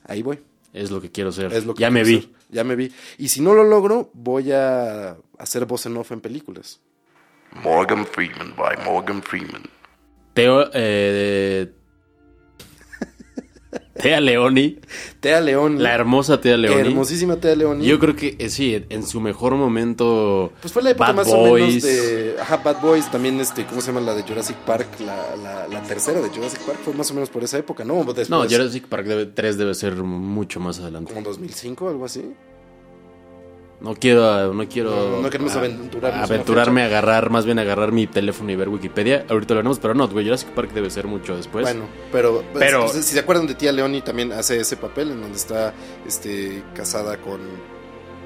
ahí 0.04 0.22
voy. 0.22 0.40
Es 0.74 0.92
lo 0.92 1.02
que 1.02 1.10
quiero 1.10 1.32
ser. 1.32 1.52
Es 1.54 1.66
lo 1.66 1.74
que 1.74 1.82
ya 1.82 1.90
me 1.90 2.04
vi. 2.04 2.22
ser. 2.22 2.30
Ya 2.50 2.63
me 2.63 2.76
vi. 2.76 2.92
Y 3.18 3.30
si 3.30 3.42
no 3.42 3.54
lo 3.54 3.63
logro, 3.63 4.12
voy 4.13 4.52
a 4.52 5.18
hacer 5.40 5.66
voz 5.66 5.86
en 5.86 5.98
off 5.98 6.12
en 6.12 6.22
películas. 6.22 6.80
Morgan 7.63 8.06
Freeman 8.06 8.54
by 8.56 8.76
Morgan 8.86 9.22
Freeman. 9.22 9.63
Teo, 10.34 10.70
eh, 10.74 11.72
Tea 14.00 14.22
Leoni, 14.22 14.78
Tea 15.20 15.41
León. 15.41 15.82
la 15.82 15.96
hermosa 15.96 16.39
Tea 16.39 16.56
Leoni. 16.56 16.89
Hermosísima 16.89 17.38
Tea 17.38 17.56
León. 17.56 17.82
Yo 17.82 17.98
creo 17.98 18.15
que 18.15 18.36
eh, 18.38 18.50
sí, 18.50 18.86
en 18.89 19.04
su 19.04 19.20
mejor 19.20 19.56
momento. 19.56 20.54
Pues 20.62 20.72
fue 20.72 20.84
la 20.84 20.91
época 20.91 21.08
Bad 21.08 21.15
más 21.15 21.28
Boys. 21.28 21.43
o 21.43 21.54
menos 21.67 21.84
de. 21.84 22.36
Ajá, 22.39 22.58
Bad 22.58 22.80
Boys, 22.82 23.10
también, 23.10 23.39
este, 23.41 23.65
¿cómo 23.65 23.82
se 23.82 23.88
llama 23.88 24.02
la 24.02 24.13
de 24.13 24.22
Jurassic 24.22 24.56
Park? 24.58 24.88
La, 25.00 25.36
la, 25.36 25.67
la 25.67 25.82
tercera 25.84 26.22
de 26.22 26.30
Jurassic 26.30 26.60
Park 26.60 26.78
fue 26.86 26.93
más 26.93 27.10
o 27.10 27.15
menos 27.15 27.30
por 27.32 27.43
esa 27.43 27.58
época, 27.58 27.84
¿no? 27.84 27.96
Después, 28.04 28.30
No, 28.30 28.43
Jurassic 28.48 28.86
Park 28.86 29.08
debe- 29.08 29.32
3 29.34 29.58
debe 29.58 29.74
ser 29.74 29.96
mucho 29.96 30.60
más 30.60 30.78
adelante. 30.80 31.12
Como 31.13 31.26
2005, 31.26 31.89
algo 31.89 32.06
así. 32.06 32.34
No 33.80 33.94
quiero, 33.96 34.54
no 34.54 34.68
quiero 34.68 34.90
No, 34.90 35.22
no 35.22 35.30
queremos 35.30 35.54
a- 35.56 35.60
aventurarnos 35.60 36.16
una 36.16 36.24
aventurarme 36.24 36.82
a 36.82 36.86
agarrar, 36.86 37.30
más 37.30 37.46
bien 37.46 37.60
agarrar 37.60 37.92
mi 37.92 38.08
teléfono 38.08 38.52
y 38.52 38.56
ver 38.56 38.70
Wikipedia. 38.70 39.26
Ahorita 39.30 39.54
lo 39.54 39.60
haremos, 39.60 39.78
pero 39.80 39.94
no, 39.94 40.08
güey, 40.08 40.26
Jurassic 40.26 40.50
Park 40.50 40.72
debe 40.74 40.90
ser 40.90 41.06
mucho 41.08 41.36
después. 41.38 41.63
bueno, 41.63 41.86
pero, 42.12 42.44
pues, 42.54 42.66
Pero- 42.66 42.88
si 42.90 43.04
se 43.04 43.20
acuerdan 43.20 43.46
de 43.46 43.54
Tía 43.54 43.72
Leoni, 43.72 44.02
también 44.02 44.32
hace 44.32 44.60
ese 44.60 44.78
papel 44.78 45.12
en 45.12 45.22
donde 45.22 45.38
está 45.38 45.74
este, 46.08 46.63
casada 46.76 47.18
con, 47.18 47.40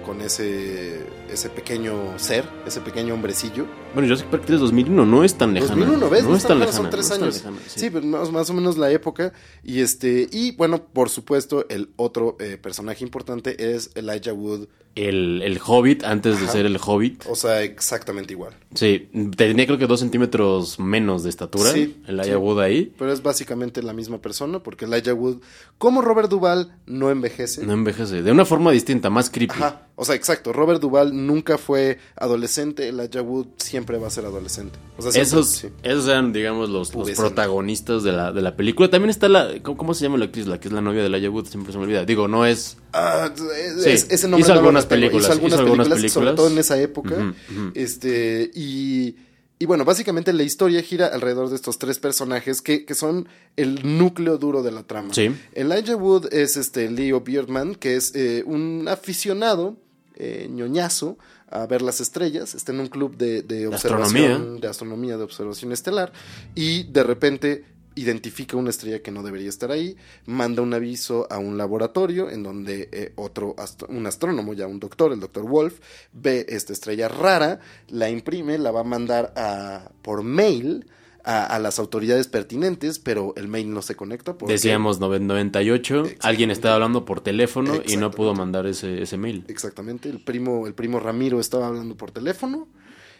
con 0.06 0.22
ese, 0.22 1.06
ese 1.30 1.50
pequeño 1.50 2.18
ser, 2.18 2.46
ese 2.66 2.80
pequeño 2.80 3.14
hombrecillo. 3.14 3.66
Bueno, 3.94 4.08
Jurassic 4.08 4.28
Park 4.28 4.44
3 4.48 4.60
2001 4.62 5.06
no 5.06 5.24
es 5.26 5.36
tan 5.36 5.54
lejana. 5.54 5.76
2001, 5.86 6.10
¿ves? 6.10 6.24
No 6.24 6.36
es 6.38 6.44
tan 6.44 6.60
lejano, 6.60 6.84
lejana. 6.84 6.90
Son 6.90 6.90
tres 6.90 7.10
no 7.10 7.16
años. 7.26 7.36
lejana, 7.36 7.58
sí, 7.68 7.90
pero 7.90 8.06
más, 8.06 8.32
más 8.32 8.50
o 8.50 8.54
menos 8.54 8.78
la 8.78 8.90
época. 8.90 9.34
Y 9.64 9.82
este 9.82 10.28
y 10.32 10.56
bueno, 10.56 10.82
por 10.86 11.10
supuesto, 11.10 11.66
el 11.70 11.90
otro 11.98 12.38
eh, 12.40 12.58
personaje 12.58 13.04
importante 13.04 13.76
es 13.76 13.92
Elijah 13.96 14.34
Wood. 14.34 14.68
El, 14.93 15.41
el 15.41 15.60
Hobbit, 15.65 16.04
antes 16.04 16.41
de 16.41 16.47
ser 16.47 16.65
el 16.65 16.77
Hobbit. 16.84 17.23
O 17.30 17.36
sea, 17.36 17.62
exactamente 17.62 18.34
igual. 18.34 18.54
Sí, 18.73 19.10
tenía 19.38 19.65
creo 19.65 19.77
que 19.77 19.88
dos 19.88 20.01
centímetros 20.01 20.80
menos 20.80 21.23
de 21.23 21.30
estatura. 21.30 21.71
Sí, 21.71 22.01
el 22.08 22.15
sí. 22.15 22.21
Aya 22.30 22.38
Wood 22.38 22.60
ahí. 22.62 22.93
Pero 22.97 23.12
es 23.13 23.23
básicamente 23.23 23.82
la 23.84 23.93
misma 23.93 24.21
persona, 24.21 24.60
porque 24.60 24.86
Elijah 24.86 25.13
Wood, 25.13 25.38
como 25.77 26.01
Robert 26.01 26.30
Duvall, 26.30 26.73
no 26.86 27.10
envejece. 27.10 27.65
No 27.65 27.73
envejece. 27.73 28.21
De 28.21 28.32
una 28.32 28.43
forma 28.45 28.71
distinta, 28.71 29.10
más 29.10 29.30
creepy. 29.30 29.54
Ajá, 29.56 29.88
o 29.95 30.04
sea, 30.04 30.15
exacto. 30.15 30.51
Robert 30.51 30.82
Duvall 30.82 31.25
nunca 31.25 31.58
fue 31.58 31.97
adolescente, 32.17 32.89
Elijah 32.89 33.21
Wood 33.21 33.47
siempre 33.58 33.97
va 33.97 34.08
a 34.08 34.12
ser 34.12 34.25
adolescente. 34.25 34.77
O 34.97 35.01
sea, 35.01 35.12
siempre- 35.12 35.39
Esos, 35.39 35.49
sí. 35.51 35.67
esos 35.84 36.08
eran, 36.08 36.34
digamos, 36.34 36.69
los, 36.69 36.91
protagonistas 36.91 38.04
de 38.04 38.12
la, 38.12 38.32
de 38.32 38.41
la 38.41 38.56
película. 38.56 38.89
También 38.89 39.10
está 39.10 39.27
la. 39.30 39.62
¿Cómo, 39.62 39.77
cómo 39.77 39.93
se 39.93 40.04
llama 40.04 40.17
la 40.17 40.25
actriz? 40.25 40.47
La 40.47 40.60
que 40.60 40.67
es 40.67 40.73
la 40.73 40.82
novia 40.82 41.01
de 41.01 41.08
Elijah 41.08 41.30
Wood. 41.30 41.47
Siempre 41.47 41.71
se 41.71 41.77
me 41.77 41.86
olvida. 41.86 42.06
Digo, 42.06 42.27
no 42.27 42.45
es. 42.45 42.77
Ah, 42.93 43.32
es- 43.58 43.84
Sí, 43.84 44.08
ese 44.13 44.27
nombre 44.27 44.41
hizo 44.41 44.54
no 44.54 44.60
algunas 44.60 44.86
películas, 44.86 45.23
Hizo 45.25 45.32
algunas, 45.34 45.54
hizo 45.54 45.62
algunas 45.62 45.88
películas, 45.88 46.12
sobre 46.13 46.25
películas. 46.27 46.36
todo 46.36 46.47
en 46.49 46.58
esa 46.58 46.80
época. 46.80 47.34
Este, 47.73 48.51
y, 48.54 49.15
y 49.60 49.65
bueno, 49.65 49.86
básicamente 49.86 50.34
la 50.34 50.43
historia 50.43 50.82
gira 50.82 51.08
alrededor 51.08 51.49
de 51.49 51.56
estos 51.56 51.77
tres 51.80 51.99
personajes 51.99 52.62
que, 52.62 52.86
que 52.86 52.95
son 52.95 53.27
el 53.56 53.97
núcleo 53.97 54.38
duro 54.38 54.63
de 54.63 54.71
la 54.71 54.84
trama. 54.84 55.13
Sí. 55.13 55.32
Elijah 55.54 55.95
Wood 55.95 56.34
es 56.34 56.58
este 56.58 56.89
Leo 56.89 57.21
Beardman, 57.21 57.75
que 57.75 57.95
es 57.95 58.13
eh, 58.15 58.43
un 58.45 58.88
aficionado 58.89 59.77
eh, 60.15 60.47
ñoñazo 60.51 61.17
a 61.49 61.65
ver 61.67 61.82
las 61.82 61.99
estrellas, 61.99 62.56
está 62.56 62.71
en 62.71 62.80
un 62.80 62.88
club 62.88 63.17
de, 63.17 63.41
de 63.41 63.67
observación, 63.67 64.04
astronomía. 64.32 64.60
de 64.62 64.67
astronomía, 64.69 65.17
de 65.17 65.23
observación 65.23 65.71
estelar, 65.73 66.13
y 66.56 66.84
de 66.84 67.04
repente 67.04 67.65
identifica 67.95 68.56
una 68.58 68.69
estrella 68.69 69.01
que 69.01 69.12
no 69.12 69.21
debería 69.21 69.49
estar 69.49 69.69
ahí, 69.71 69.97
manda 70.25 70.62
un 70.62 70.73
aviso 70.73 71.27
a 71.30 71.39
un 71.39 71.58
laboratorio 71.58 72.30
en 72.30 72.41
donde 72.43 72.88
eh, 72.91 73.12
otro, 73.17 73.54
astro- 73.58 73.88
un 73.89 74.06
astrónomo, 74.08 74.54
ya 74.54 74.65
un 74.67 74.80
doctor, 74.80 75.12
el 75.12 75.19
doctor 75.19 75.43
Wolf, 75.45 75.80
ve 76.13 76.45
esta 76.49 76.71
estrella 76.73 77.08
rara, 77.10 77.60
la 77.89 78.10
imprime, 78.10 78.58
la 78.58 78.71
va 78.71 78.80
a 78.82 78.84
mandar 78.86 79.34
a, 79.36 79.91
por 80.01 80.23
mail 80.23 80.86
a, 81.23 81.45
a 81.45 81.60
las 81.60 81.77
autoridades 81.80 82.27
pertinentes, 82.27 82.97
pero 82.97 83.34
el 83.36 83.47
mail 83.47 83.71
no 83.73 83.82
se 83.82 83.95
conecta. 83.95 84.38
porque- 84.38 84.54
Decíamos 84.54 84.99
noven- 84.99 85.27
98. 85.27 86.04
Alguien 86.21 86.49
estaba 86.49 86.75
hablando 86.75 87.06
por 87.06 87.21
teléfono 87.21 87.73
y 87.86 87.97
no 87.97 88.10
pudo 88.10 88.34
mandar 88.34 88.65
ese, 88.67 89.01
ese 89.04 89.17
mail. 89.17 89.43
Exactamente, 89.49 90.10
el 90.10 90.19
primo, 90.19 90.65
el 90.65 90.73
primo 90.73 90.99
Ramiro 90.99 91.39
estaba 91.39 91.67
hablando 91.67 91.95
por 91.95 92.12
teléfono. 92.12 92.67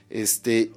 Este. 0.10 0.72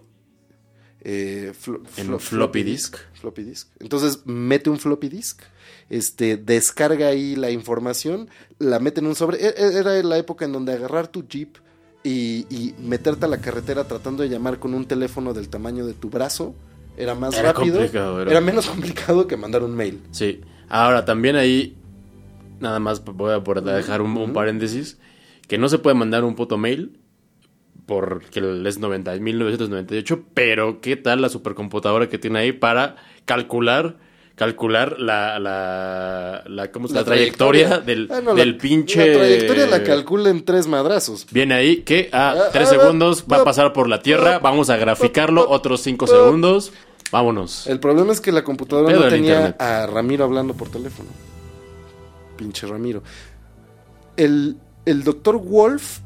Eh, 1.04 1.52
flo- 1.54 1.80
En 1.96 2.06
flo- 2.08 2.14
un 2.14 2.20
floppy 2.20 2.62
disk. 2.62 2.96
Floppy 3.14 3.42
disk. 3.44 3.68
Entonces 3.78 4.20
mete 4.24 4.70
un 4.70 4.78
floppy 4.78 5.08
disk. 5.08 5.42
Este, 5.90 6.36
descarga 6.38 7.08
ahí 7.08 7.36
la 7.36 7.50
información, 7.50 8.28
la 8.58 8.78
mete 8.78 9.00
en 9.00 9.06
un 9.06 9.14
sobre. 9.14 9.36
E- 9.44 9.54
e- 9.56 9.78
Era 9.78 10.02
la 10.02 10.16
época 10.18 10.44
en 10.46 10.52
donde 10.52 10.72
agarrar 10.72 11.08
tu 11.08 11.26
jeep 11.28 11.56
y, 12.02 12.46
y 12.50 12.74
meterte 12.80 13.26
a 13.26 13.28
la 13.28 13.38
carretera 13.40 13.84
tratando 13.84 14.22
de 14.22 14.28
llamar 14.30 14.58
con 14.58 14.72
un 14.74 14.86
teléfono 14.86 15.34
del 15.34 15.48
tamaño 15.48 15.84
de 15.86 15.92
tu 15.92 16.08
brazo. 16.10 16.54
Era 16.96 17.14
más 17.14 17.34
Era 17.34 17.52
rápido. 17.52 17.76
complicado, 17.76 18.22
era- 18.22 18.30
Era 18.30 18.40
menos 18.40 18.66
complicado 18.66 19.26
que 19.26 19.36
mandar 19.36 19.62
un 19.62 19.74
mail. 19.74 20.00
Sí. 20.10 20.40
Ahora, 20.68 21.04
también 21.04 21.36
ahí, 21.36 21.76
nada 22.60 22.78
más 22.80 23.04
voy 23.04 23.30
a 23.32 23.38
dejar 23.74 24.00
un, 24.00 24.16
un 24.16 24.32
paréntesis, 24.32 24.96
que 25.48 25.58
no 25.58 25.68
se 25.68 25.78
puede 25.78 25.94
mandar 25.96 26.24
un 26.24 26.34
puto 26.34 26.56
mail 26.56 26.98
porque 27.86 28.40
es 28.66 28.78
90, 28.78 29.12
1998, 29.16 30.22
pero 30.34 30.80
¿qué 30.80 30.96
tal 30.96 31.20
la 31.22 31.28
supercomputadora 31.28 32.08
que 32.08 32.18
tiene 32.18 32.38
ahí 32.38 32.52
para 32.52 32.96
calcular 33.24 33.96
calcular 34.36 34.98
la 34.98 35.38
la, 35.38 36.42
la, 36.48 36.72
¿cómo 36.72 36.88
se- 36.88 36.94
la 36.94 37.04
trayectoria, 37.04 37.78
del, 37.78 38.08
Ah, 38.10 38.20
no, 38.20 38.30
la- 38.32 38.40
del 38.40 38.56
pinche 38.56 39.06
La 39.06 39.18
trayectoria 39.18 39.66
la 39.68 39.84
calcula 39.84 40.28
en 40.30 40.44
tres 40.44 40.66
madrazos. 40.66 41.24
Viene 41.30 41.54
ahí 41.54 41.82
que 41.82 42.08
a 42.12 42.30
Ah, 42.30 42.48
tres 42.52 42.66
ah, 42.68 42.70
segundos 42.80 43.26
va 43.30 43.36
ah, 43.36 43.40
a 43.42 43.44
pasar 43.44 43.72
por 43.72 43.88
la 43.88 44.00
Tierra, 44.02 44.36
ah, 44.36 44.38
vamos 44.40 44.70
a 44.70 44.76
graficarlo, 44.76 45.42
ah, 45.42 45.46
otros 45.50 45.82
cinco 45.82 46.06
ah, 46.06 46.08
segundos, 46.08 46.72
vámonos. 47.12 47.68
El 47.68 47.78
problema 47.78 48.12
es 48.12 48.20
que 48.20 48.32
la 48.32 48.42
computadora 48.42 48.92
no 48.92 49.04
en 49.04 49.08
tenía 49.10 49.34
internet. 49.34 49.60
a 49.62 49.86
Ramiro 49.86 50.24
hablando 50.24 50.54
por 50.54 50.68
teléfono. 50.68 51.10
Pinche 52.36 52.66
Ramiro. 52.66 53.04
El, 54.16 54.56
el 54.84 55.04
doctor 55.04 55.36
Wolf 55.38 56.00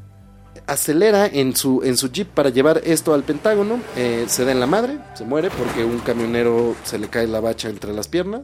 acelera 0.71 1.25
en 1.27 1.55
su, 1.55 1.81
en 1.83 1.97
su 1.97 2.11
jeep 2.11 2.27
para 2.27 2.49
llevar 2.49 2.81
esto 2.85 3.13
al 3.13 3.23
Pentágono. 3.23 3.79
eh, 3.95 4.25
se 4.27 4.45
da 4.45 4.51
en 4.51 4.59
la 4.59 4.67
madre, 4.67 4.97
se 5.15 5.23
muere 5.25 5.49
porque 5.49 5.83
un 5.83 5.99
camionero 5.99 6.75
se 6.83 6.97
le 6.99 7.07
cae 7.07 7.27
la 7.27 7.39
bacha 7.39 7.69
entre 7.69 7.93
las 7.93 8.07
piernas. 8.07 8.41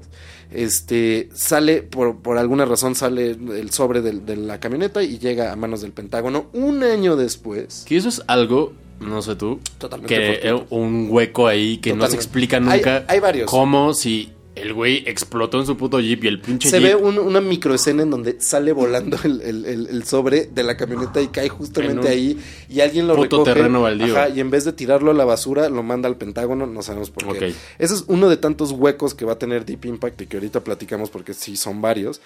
Este 0.51 1.29
sale, 1.33 1.81
por, 1.81 2.17
por 2.21 2.37
alguna 2.37 2.65
razón, 2.65 2.95
sale 2.95 3.31
el 3.31 3.71
sobre 3.71 4.01
de 4.01 4.35
la 4.37 4.59
camioneta 4.59 5.03
y 5.03 5.17
llega 5.19 5.51
a 5.51 5.55
manos 5.55 5.81
del 5.81 5.91
Pentágono 5.91 6.47
un 6.53 6.83
año 6.83 7.15
después. 7.15 7.83
Que 7.87 7.97
eso 7.97 8.09
es 8.09 8.21
algo, 8.27 8.73
no 8.99 9.21
sé 9.21 9.35
tú, 9.35 9.59
Totalmente 9.77 10.39
que 10.39 10.65
un 10.69 11.07
hueco 11.09 11.47
ahí 11.47 11.77
que 11.79 11.93
no 11.93 12.07
se 12.07 12.15
explica 12.15 12.57
Hay- 12.57 12.63
nunca. 12.63 13.03
hay 13.07 13.19
varios. 13.19 13.49
Como 13.49 13.93
si 13.93 14.31
el 14.55 14.73
güey 14.73 15.03
explotó 15.05 15.59
en 15.59 15.65
su 15.65 15.75
puto 15.77 15.99
jeep 15.99 16.23
y 16.23 16.27
el 16.27 16.39
pinche 16.41 16.69
Se 16.69 16.79
jeep. 16.79 16.89
ve 16.89 16.95
un- 16.95 17.19
una 17.19 17.41
microescena 17.41 18.03
en 18.03 18.09
donde 18.09 18.39
sale 18.39 18.71
volando 18.71 19.17
el, 19.23 19.41
el- 19.41 19.65
el- 19.65 19.87
el 19.87 20.03
sobre 20.05 20.45
de 20.45 20.63
la 20.63 20.77
camioneta 20.77 21.21
y 21.21 21.27
cae 21.27 21.45
En 21.47 21.51
justamente 21.51 22.07
ahí 22.07 22.39
y 22.69 22.79
alguien 22.79 23.07
lo 23.07 23.15
puto 23.15 23.37
recoge. 23.39 23.53
terreno 23.53 23.81
baldío. 23.81 24.17
Ajá, 24.17 24.29
y 24.29 24.39
en 24.39 24.49
vez 24.49 24.63
de 24.65 24.73
tirarlo 24.73 25.11
a 25.11 25.13
la 25.13 25.25
basura, 25.25 25.69
lo 25.69 25.83
manda 25.83 26.07
al 26.07 26.15
Pentágono, 26.17 26.65
no 26.65 26.81
sabemos 26.81 27.11
por 27.11 27.23
qué. 27.37 27.49
Ok. 27.49 27.55
Ese 27.79 27.93
es 27.95 28.03
uno 28.07 28.29
de 28.29 28.37
tantos 28.37 28.71
huecos 28.71 29.13
que 29.13 29.25
va 29.25 29.33
a 29.33 29.37
tener 29.39 29.65
Deep 29.65 29.85
Impact 29.85 30.21
y 30.21 30.27
que 30.27 30.37
ahorita 30.37 30.61
platicamos 30.63 31.09
porque 31.09 31.33
sí 31.33 31.57
son 31.57 31.81
varios. 31.81 32.21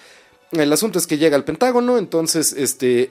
El 0.52 0.72
asunto 0.72 0.98
es 0.98 1.06
que 1.06 1.18
llega 1.18 1.36
al 1.36 1.44
Pentágono, 1.44 1.98
entonces 1.98 2.52
este 2.52 3.10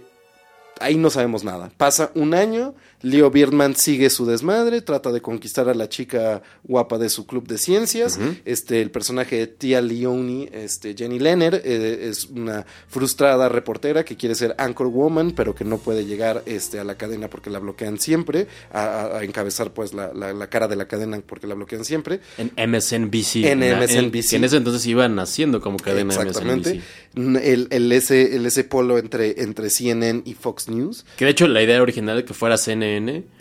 ahí 0.79 0.95
no 0.95 1.09
sabemos 1.09 1.43
nada. 1.43 1.71
Pasa 1.77 2.11
un 2.15 2.33
año, 2.33 2.73
Leo 3.01 3.31
Birdman 3.31 3.75
sigue 3.75 4.09
su 4.09 4.25
desmadre, 4.25 4.81
trata 4.81 5.11
de 5.11 5.21
conquistar 5.21 5.69
a 5.69 5.73
la 5.73 5.87
chica 5.87 6.41
guapa 6.63 6.97
de 6.97 7.09
su 7.09 7.25
club 7.25 7.47
de 7.47 7.57
ciencias. 7.57 8.19
Este, 8.45 8.81
el 8.81 8.91
personaje 8.91 9.37
de 9.37 9.47
Tia 9.47 9.81
Leone, 9.81 10.49
este, 10.53 10.95
Jenny 10.97 11.17
Lenner, 11.19 11.61
eh, 11.63 12.07
es 12.09 12.25
una 12.25 12.65
frustrada 12.89 13.47
reportera 13.49 14.03
que 14.03 14.17
quiere 14.17 14.35
ser 14.35 14.53
anchor 14.57 14.87
woman, 14.87 15.31
pero 15.31 15.55
que 15.55 15.63
no 15.63 15.77
puede 15.77 16.05
llegar 16.05 16.43
este, 16.45 16.79
a 16.79 16.83
la 16.83 16.95
cadena 16.95 17.29
porque 17.29 17.49
la 17.49 17.59
bloquean 17.59 17.99
siempre, 17.99 18.47
a, 18.73 18.83
a- 18.83 19.17
a 19.19 19.23
encabezar 19.23 19.71
pues 19.73 19.93
la, 19.93 20.13
la- 20.13 20.33
la 20.33 20.47
cara 20.47 20.67
de 20.67 20.75
la 20.75 20.87
cadena 20.87 21.21
porque 21.25 21.47
la 21.47 21.55
bloquean 21.55 21.85
siempre. 21.85 22.19
En 22.37 22.51
MSNBC. 22.69 23.45
En 23.45 23.59
MSNBC. 23.59 24.29
que 24.29 24.35
en 24.35 24.43
ese 24.43 24.57
entonces 24.57 24.85
iban 24.87 25.15
naciendo 25.15 25.61
como 25.61 25.77
cadena 25.77 26.13
Exactamente. 26.13 26.81
MSNBC. 27.15 27.37
El, 27.43 27.67
el, 27.71 27.91
ese, 27.91 28.35
el 28.35 28.45
ese 28.45 28.63
polo 28.63 28.97
entre, 28.97 29.41
entre 29.41 29.69
CNN 29.69 30.21
y 30.25 30.33
Fox 30.33 30.67
News. 30.67 31.05
Que 31.17 31.25
de 31.25 31.31
hecho 31.31 31.47
la 31.47 31.61
idea 31.63 31.81
original 31.81 32.17
de 32.17 32.25
que 32.25 32.33
fuera 32.33 32.57
CNN, 32.57 32.88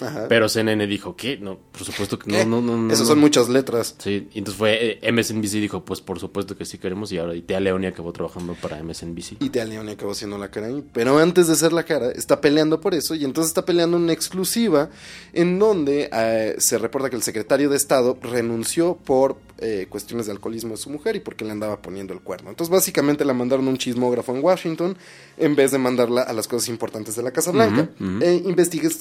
Ajá. 0.01 0.27
pero 0.29 0.49
CNN 0.49 0.87
dijo, 0.87 1.17
¿qué? 1.17 1.39
No, 1.39 1.59
por 1.73 1.85
supuesto 1.85 2.19
que 2.19 2.31
no, 2.31 2.45
no, 2.45 2.61
no, 2.61 2.77
no. 2.77 2.93
Esas 2.93 3.07
no. 3.07 3.13
son 3.13 3.21
muchas 3.21 3.49
letras. 3.49 3.95
Sí, 3.99 4.29
y 4.33 4.39
entonces 4.39 4.59
fue 4.59 4.99
eh, 5.03 5.13
MSNBC 5.13 5.53
dijo, 5.55 5.85
pues 5.85 6.01
por 6.01 6.19
supuesto 6.21 6.57
que 6.57 6.65
sí 6.65 6.79
queremos 6.79 7.13
y 7.13 7.19
ahora 7.19 7.35
y 7.35 7.43
Tea 7.43 7.61
Leoni 7.61 7.87
acabó 7.87 8.13
trabajando 8.13 8.55
para 8.55 8.83
MSNBC. 8.83 9.41
Y 9.41 9.51
Tea 9.51 9.65
Leone 9.65 9.93
acabó 9.93 10.15
siendo 10.15 10.39
la 10.39 10.51
cara 10.51 10.69
ahí. 10.69 10.85
Pero 10.93 11.19
antes 11.19 11.47
de 11.47 11.55
ser 11.55 11.73
la 11.73 11.85
cara, 11.85 12.11
está 12.11 12.41
peleando 12.41 12.81
por 12.81 12.95
eso. 12.95 13.15
Y 13.15 13.25
entonces 13.25 13.51
está 13.51 13.65
peleando 13.65 13.97
una 13.97 14.13
exclusiva 14.13 14.91
en 15.33 15.59
donde 15.59 16.11
eh, 16.13 16.55
se 16.59 16.79
reporta 16.79 17.11
que 17.11 17.17
el 17.17 17.23
secretario 17.23 17.71
de 17.71 17.77
Estado 17.77 18.19
renunció 18.21 18.97
por 18.97 19.37
eh, 19.61 19.87
cuestiones 19.89 20.27
de 20.27 20.33
alcoholismo 20.33 20.71
de 20.71 20.77
su 20.77 20.89
mujer 20.89 21.17
y 21.17 21.21
porque 21.21 21.45
le 21.45 21.51
andaba 21.51 21.83
poniendo 21.83 22.15
el 22.15 22.21
cuerno. 22.21 22.51
Entonces 22.51 22.71
básicamente 22.71 23.25
la 23.25 23.35
mandaron 23.35 23.67
a 23.67 23.71
un 23.71 23.79
chismógrafo 23.79 24.35
en 24.35 24.45
Washington 24.45 24.97
en 25.37 25.57
vez 25.57 25.73
de 25.73 25.79
mandarla 25.79 26.23
a 26.23 26.33
las 26.33 26.47
cosas 26.47 26.69
importantes 26.69 27.17
de 27.17 27.23
la 27.23 27.33
Casa 27.33 27.51
Blanca. 27.51 27.91
Eh, 28.21 28.43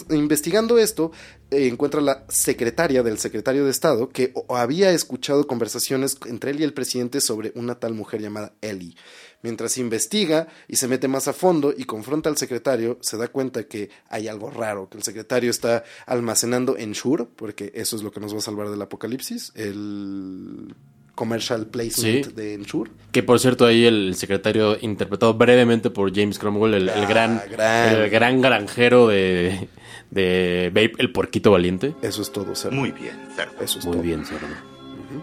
investigando 0.10 0.78
esto, 0.78 1.12
eh, 1.52 1.68
encuentra 1.68 2.02
la 2.02 2.26
secretaria 2.30 3.04
del 3.04 3.20
secretario 3.20 3.66
de 3.66 3.72
Estado 3.72 4.10
que 4.10 4.34
había 4.50 4.92
escuchado 4.92 5.46
conversaciones 5.46 6.18
entre 6.26 6.52
él 6.52 6.60
y 6.62 6.64
el 6.64 6.74
presidente 6.74 7.22
sobre 7.22 7.52
una 7.56 7.76
tal 7.76 7.94
mujer 7.94 8.22
llamada 8.22 8.54
Ellie. 8.62 8.96
Mientras 9.44 9.78
investiga 9.78 10.48
y 10.68 10.78
se 10.78 10.88
mete 10.88 11.08
más 11.08 11.28
a 11.28 11.34
fondo 11.34 11.74
y 11.78 11.84
confronta 11.86 12.28
al 12.30 12.38
secretario, 12.38 12.98
se 13.02 13.18
da 13.18 13.28
cuenta 13.28 13.64
que 13.66 13.90
hay 14.10 14.28
algo 14.28 14.50
raro, 14.50 14.90
que 14.90 14.98
el 14.98 15.04
secretario 15.04 15.52
está 15.52 15.84
almacenando 16.08 16.76
Ensure, 16.76 17.26
porque 17.36 17.72
eso 17.76 17.96
es 17.96 18.02
lo 18.04 18.12
que 18.12 18.20
nos 18.20 18.34
va 18.34 18.40
a 18.40 18.42
salvar 18.42 18.70
del 18.70 18.82
apocalipsis, 18.82 19.52
el 19.56 20.74
commercial 21.16 21.68
placement 21.68 22.26
Sí. 22.26 22.32
de 22.34 22.54
Ensure. 22.56 22.92
Que 23.12 23.24
por 23.24 23.40
cierto, 23.40 23.66
ahí 23.66 23.86
el 23.86 24.16
secretario, 24.16 24.78
interpretado 24.82 25.34
brevemente 25.36 25.90
por 25.90 26.14
James 26.14 26.38
Cromwell, 26.40 26.74
el, 26.74 26.90
el 26.90 27.04
Ah, 27.04 27.08
gran, 27.08 27.42
gran. 27.50 27.96
el 27.96 28.10
gran 28.10 28.42
granjero 28.42 29.08
de, 29.08 29.68
de 30.12 30.72
Babe, 30.74 30.94
el 30.98 31.12
porquito 31.12 31.52
valiente. 31.52 31.96
Eso 32.02 32.22
es 32.22 32.32
todo, 32.32 32.56
cerdo. 32.56 32.76
Muy 32.76 32.92
bien, 32.92 33.18
cerdo. 33.36 33.54
Eso 33.62 33.80
es 33.80 33.86
Muy 33.86 33.94
todo. 33.94 34.04
bien, 34.04 34.26
cerdo. 34.26 34.48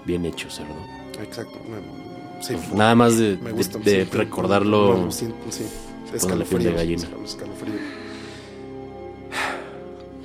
Bien 0.04 0.24
hecho, 0.24 0.48
cerdo. 0.50 0.74
Exacto. 1.22 1.60
Me- 1.68 2.03
sí, 2.46 2.54
Nada 2.74 2.94
más 2.94 3.18
de, 3.18 3.36
me 3.38 3.50
de- 3.50 3.52
gusta. 3.52 3.78
de 3.78 4.04
sí, 4.04 4.10
recordarlo. 4.10 4.88
Vamos, 4.90 5.14
sí, 5.16 5.26
sí. 5.50 5.64
Piel 6.48 6.62
de 6.64 6.72
gallina. 6.72 7.02
escal- 7.02 7.24
escalofríos. 7.24 7.80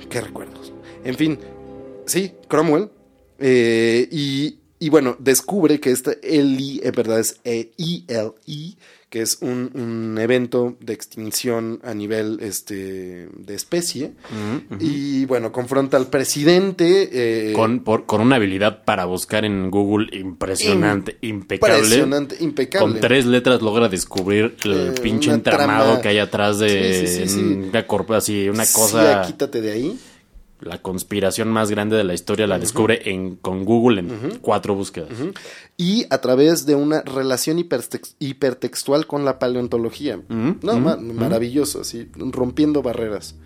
Qué 0.08 0.20
recuerdos. 0.20 0.72
En 1.04 1.14
fin, 1.16 1.38
sí, 2.06 2.32
Cromwell. 2.48 2.90
eh, 3.38 4.08
y, 4.10 4.58
y 4.78 4.88
bueno, 4.90 5.16
descubre 5.18 5.80
que 5.80 5.90
esta 5.90 6.12
ELI 6.22 6.80
en 6.84 6.92
verdad 6.92 7.20
es 7.20 7.40
E 7.44 7.72
ELE, 7.78 8.76
que 9.10 9.22
es 9.22 9.38
un, 9.40 9.70
un 9.74 10.16
evento 10.18 10.76
de 10.80 10.92
extinción 10.92 11.80
a 11.82 11.94
nivel 11.94 12.38
este, 12.40 13.28
de 13.36 13.54
especie. 13.56 14.12
Y 14.78 15.24
bueno, 15.26 15.50
confronta 15.50 15.96
al 15.96 16.06
presidente. 16.06 17.08
eh, 17.12 17.52
Con, 17.52 17.80
por- 17.80 18.06
con 18.06 18.20
una 18.20 18.36
habilidad 18.36 18.84
para 18.84 19.04
buscar 19.06 19.44
en 19.44 19.68
Google 19.70 20.16
impresionante, 20.16 21.18
impecable. 21.22 21.76
Impresionante, 21.82 22.36
impecable. 22.38 22.92
Con 22.92 23.00
tres 23.00 23.26
letras 23.26 23.60
logra 23.62 23.88
descubrir 23.88 24.54
el 24.64 24.72
Eh, 24.96 25.00
pinche 25.02 25.32
entramado 25.32 25.86
trama. 25.86 26.00
que 26.02 26.08
hay 26.08 26.18
atrás 26.18 26.60
de 26.60 27.06
Sí, 27.06 27.28
sí, 27.28 27.40
una 27.68 27.84
así, 28.14 28.48
una 28.48 28.64
cosa. 28.72 29.22
quítate 29.26 29.60
de 29.60 29.72
ahí. 29.72 29.98
La 30.60 30.82
conspiración 30.82 31.48
más 31.48 31.70
grande 31.70 31.96
de 31.96 32.04
la 32.04 32.14
historia 32.14 32.46
la 32.46 32.58
descubre 32.58 33.00
en, 33.10 33.36
con 33.36 33.64
Google 33.64 34.00
en 34.00 34.38
cuatro 34.40 34.74
búsquedas. 34.74 35.10
y 35.76 36.04
a 36.10 36.20
través 36.20 36.66
de 36.66 36.74
una 36.74 37.02
relación 37.02 37.58
hipertex- 37.58 38.14
hipertextual 38.18 39.06
con 39.06 39.24
la 39.24 39.38
paleontología. 39.38 40.20
no, 40.28 40.80
ma- 40.80 40.96
maravilloso, 40.96 41.80
así, 41.80 42.08
rompiendo 42.14 42.82
barreras. 42.82 43.36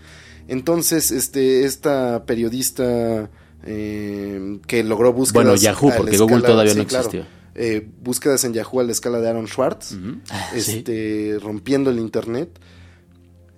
Entonces, 0.48 1.10
este, 1.10 1.64
esta 1.64 2.24
periodista 2.26 3.30
eh, 3.64 4.58
que 4.66 4.84
logró 4.84 5.12
búsquedas. 5.12 5.44
Bueno, 5.46 5.54
Yahoo, 5.60 5.92
porque 5.96 6.18
Google 6.18 6.42
todavía 6.42 6.74
no 6.74 6.82
existía. 6.82 7.26
eh, 7.54 7.86
búsquedas 8.02 8.44
en 8.44 8.52
Yahoo 8.52 8.80
a 8.80 8.84
la 8.84 8.92
escala 8.92 9.20
de 9.20 9.28
Aaron 9.28 9.46
Schwartz, 9.46 9.96
Ah, 10.30 10.50
sí. 10.58 10.78
este, 10.78 11.38
rompiendo 11.40 11.90
el 11.90 11.98
internet. 11.98 12.58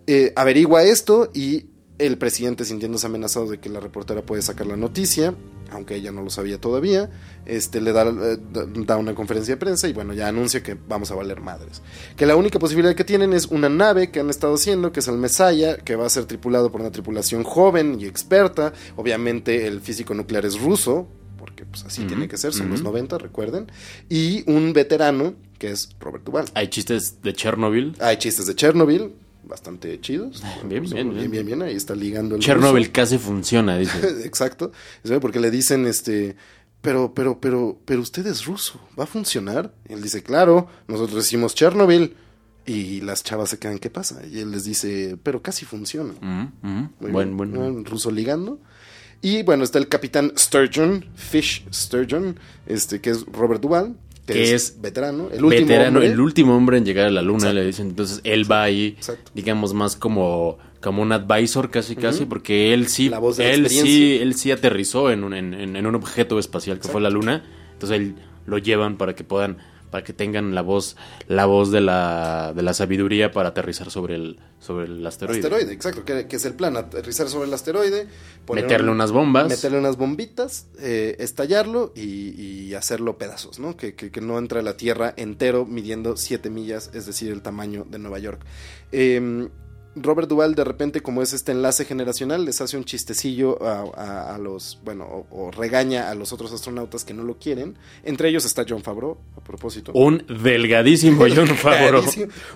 Eh, 0.06 0.32
averigua 0.36 0.84
esto 0.84 1.30
y 1.34 1.66
el 1.98 2.18
presidente 2.18 2.64
sintiéndose 2.64 3.06
amenazado 3.06 3.46
de 3.48 3.58
que 3.58 3.68
la 3.68 3.80
reportera 3.80 4.22
puede 4.22 4.42
sacar 4.42 4.66
la 4.66 4.76
noticia, 4.76 5.34
aunque 5.70 5.94
ella 5.96 6.12
no 6.12 6.22
lo 6.22 6.30
sabía 6.30 6.60
todavía, 6.60 7.10
este, 7.46 7.80
le 7.80 7.92
da, 7.92 8.02
eh, 8.08 8.38
da- 8.52 8.66
da 8.66 8.96
una 8.98 9.14
conferencia 9.14 9.54
de 9.54 9.58
prensa 9.58 9.88
y 9.88 9.92
bueno, 9.92 10.12
ya 10.12 10.28
anuncia 10.28 10.62
que 10.62 10.76
vamos 10.88 11.10
a 11.10 11.14
valer 11.14 11.40
madres. 11.40 11.82
Que 12.16 12.26
la 12.26 12.36
única 12.36 12.58
posibilidad 12.58 12.94
que 12.94 13.04
tienen 13.04 13.32
es 13.32 13.46
una 13.46 13.68
nave 13.68 14.10
que 14.10 14.20
han 14.20 14.30
estado 14.30 14.54
haciendo, 14.54 14.92
que 14.92 15.00
es 15.00 15.08
el 15.08 15.16
Mesaya, 15.16 15.78
que 15.78 15.96
va 15.96 16.06
a 16.06 16.10
ser 16.10 16.26
tripulado 16.26 16.70
por 16.70 16.80
una 16.82 16.90
tripulación 16.90 17.42
joven 17.44 17.96
y 18.00 18.04
experta. 18.06 18.72
Obviamente 18.96 19.66
el 19.66 19.80
físico 19.80 20.12
nuclear 20.14 20.44
es 20.44 20.60
ruso, 20.60 21.08
porque 21.38 21.64
pues 21.64 21.84
así 21.84 22.04
tiene 22.04 22.28
que 22.28 22.36
ser, 22.36 22.52
son 22.52 22.70
los 22.70 22.82
90, 22.82 23.18
recuerden. 23.18 23.70
Y 24.08 24.48
un 24.50 24.72
veterano, 24.72 25.34
que 25.58 25.70
es 25.70 25.90
Robert 26.00 26.24
Duvall. 26.24 26.44
Hay 26.54 26.68
chistes 26.68 27.22
de 27.22 27.32
Chernobyl. 27.32 27.94
Hay 28.00 28.18
chistes 28.18 28.46
de 28.46 28.54
Chernobyl, 28.54 29.14
bastante 29.46 30.00
chidos. 30.00 30.42
Bien, 30.68 30.82
bien, 30.82 30.92
bien, 30.92 31.14
bien. 31.14 31.30
bien, 31.30 31.46
bien, 31.46 31.62
ahí 31.62 31.74
está 31.74 31.94
ligando 31.94 32.34
el 32.36 32.42
Chernobyl 32.42 32.82
ruso. 32.84 32.92
casi 32.92 33.18
funciona, 33.18 33.76
dice. 33.78 34.24
Exacto. 34.24 34.72
Porque 35.20 35.40
le 35.40 35.50
dicen, 35.50 35.86
este, 35.86 36.36
pero, 36.82 37.14
pero, 37.14 37.40
pero, 37.40 37.78
pero 37.84 38.00
usted 38.00 38.26
es 38.26 38.44
ruso, 38.44 38.80
¿va 38.98 39.04
a 39.04 39.06
funcionar? 39.06 39.72
Y 39.88 39.94
él 39.94 40.02
dice, 40.02 40.22
claro, 40.22 40.68
nosotros 40.88 41.16
decimos 41.24 41.54
Chernobyl. 41.54 42.14
Y 42.68 43.00
las 43.02 43.22
chavas 43.22 43.50
se 43.50 43.60
quedan, 43.60 43.78
¿qué 43.78 43.90
pasa? 43.90 44.26
Y 44.26 44.40
él 44.40 44.50
les 44.50 44.64
dice, 44.64 45.16
pero 45.22 45.40
casi 45.40 45.64
funciona. 45.64 46.14
Mm, 46.20 46.46
mm. 46.62 46.90
Muy 46.98 47.10
Buen, 47.12 47.36
bien, 47.36 47.52
buen. 47.52 47.76
¿no? 47.76 47.84
ruso 47.84 48.10
ligando. 48.10 48.58
Y 49.22 49.44
bueno, 49.44 49.62
está 49.62 49.78
el 49.78 49.88
capitán 49.88 50.32
Sturgeon, 50.36 51.04
Fish 51.14 51.64
Sturgeon, 51.72 52.38
este, 52.66 53.00
que 53.00 53.10
es 53.10 53.24
Robert 53.26 53.60
Duvall, 53.62 53.96
que, 54.26 54.32
Que 54.34 54.54
es, 54.54 54.70
es 54.70 54.80
veterano, 54.80 55.28
el 55.32 55.44
último 55.44 55.66
veterano, 55.68 55.98
hombre. 55.98 56.12
el 56.12 56.20
último 56.20 56.56
hombre 56.56 56.78
en 56.78 56.84
llegar 56.84 57.06
a 57.06 57.10
la 57.10 57.22
luna, 57.22 57.36
Exacto. 57.38 57.54
le 57.54 57.66
dicen. 57.66 57.86
Entonces 57.88 58.20
él 58.24 58.50
va 58.50 58.62
ahí, 58.64 58.94
Exacto. 58.96 59.30
digamos, 59.34 59.72
más 59.72 59.94
como, 59.96 60.58
como 60.80 61.02
un 61.02 61.12
advisor 61.12 61.70
casi, 61.70 61.94
casi, 61.96 62.26
porque 62.26 62.74
él 62.74 62.88
sí, 62.88 63.08
La 63.08 63.18
voz 63.20 63.36
de 63.36 63.44
la 63.44 63.50
él 63.50 63.68
sí, 63.70 64.18
él 64.20 64.34
sí 64.34 64.50
aterrizó 64.50 65.10
en 65.10 65.22
un, 65.24 65.32
en, 65.34 65.54
en- 65.54 65.76
en 65.76 65.86
un 65.86 65.94
objeto 65.94 66.38
espacial 66.38 66.80
que 66.80 66.88
fue 66.88 67.00
la 67.00 67.10
luna. 67.10 67.44
Entonces 67.74 67.98
él 67.98 68.14
lo 68.46 68.58
llevan 68.58 68.96
para 68.96 69.14
que 69.14 69.22
puedan, 69.24 69.58
para 69.90 70.04
que 70.04 70.12
tengan 70.12 70.54
la 70.54 70.62
voz, 70.62 70.96
la 71.28 71.46
voz 71.46 71.70
de 71.70 71.80
la, 71.80 72.52
de 72.54 72.62
la 72.62 72.74
sabiduría 72.74 73.30
para 73.32 73.50
aterrizar 73.50 73.90
sobre 73.90 74.14
el, 74.16 74.38
sobre 74.60 74.86
el 74.86 75.06
asteroide. 75.06 75.40
Asteroide, 75.40 75.72
exacto, 75.72 76.04
que, 76.04 76.26
que 76.26 76.36
es 76.36 76.44
el 76.44 76.54
plan, 76.54 76.76
aterrizar 76.76 77.28
sobre 77.28 77.46
el 77.48 77.54
asteroide, 77.54 78.08
Meterle 78.52 78.88
un- 78.90 78.94
unas 78.96 79.12
bombas. 79.12 79.48
meterle 79.48 79.78
unas 79.78 79.96
bombitas, 79.96 80.66
eh, 80.80 81.16
estallarlo 81.18 81.92
y, 81.94 82.30
y 82.40 82.74
hacerlo 82.74 83.18
pedazos, 83.18 83.58
¿no? 83.58 83.76
Que, 83.76 83.94
que- 83.94 84.10
que 84.10 84.20
no 84.20 84.38
entre 84.38 84.60
a 84.60 84.62
la 84.62 84.76
Tierra 84.76 85.14
entero 85.16 85.66
midiendo 85.66 86.16
7 86.16 86.50
millas, 86.50 86.90
es 86.94 87.06
decir, 87.06 87.32
el 87.32 87.42
tamaño 87.42 87.84
de 87.88 87.98
Nueva 87.98 88.18
York. 88.18 88.40
Eh, 88.92 89.48
Robert 89.96 90.28
Duvall 90.28 90.54
de 90.54 90.62
repente, 90.64 91.00
como 91.00 91.22
es 91.22 91.32
este 91.32 91.52
enlace 91.52 91.84
generacional, 91.84 92.44
les 92.44 92.60
hace 92.60 92.76
un 92.76 92.84
chistecillo 92.84 93.62
a, 93.62 93.84
a- 93.96 94.34
a 94.34 94.38
los, 94.38 94.78
bueno, 94.84 95.04
o, 95.04 95.26
o 95.30 95.50
regaña 95.50 96.10
a 96.10 96.14
los 96.14 96.32
otros 96.32 96.52
astronautas 96.52 97.04
que 97.04 97.14
no 97.14 97.22
lo 97.24 97.38
quieren. 97.38 97.76
Entre 98.04 98.28
ellos 98.28 98.44
está 98.44 98.64
John 98.68 98.82
Favreau, 98.82 99.16
a 99.36 99.40
propósito. 99.40 99.92
Un 99.94 100.24
delgadísimo 100.28 101.24
John 101.34 101.48
Favreau. 101.48 102.02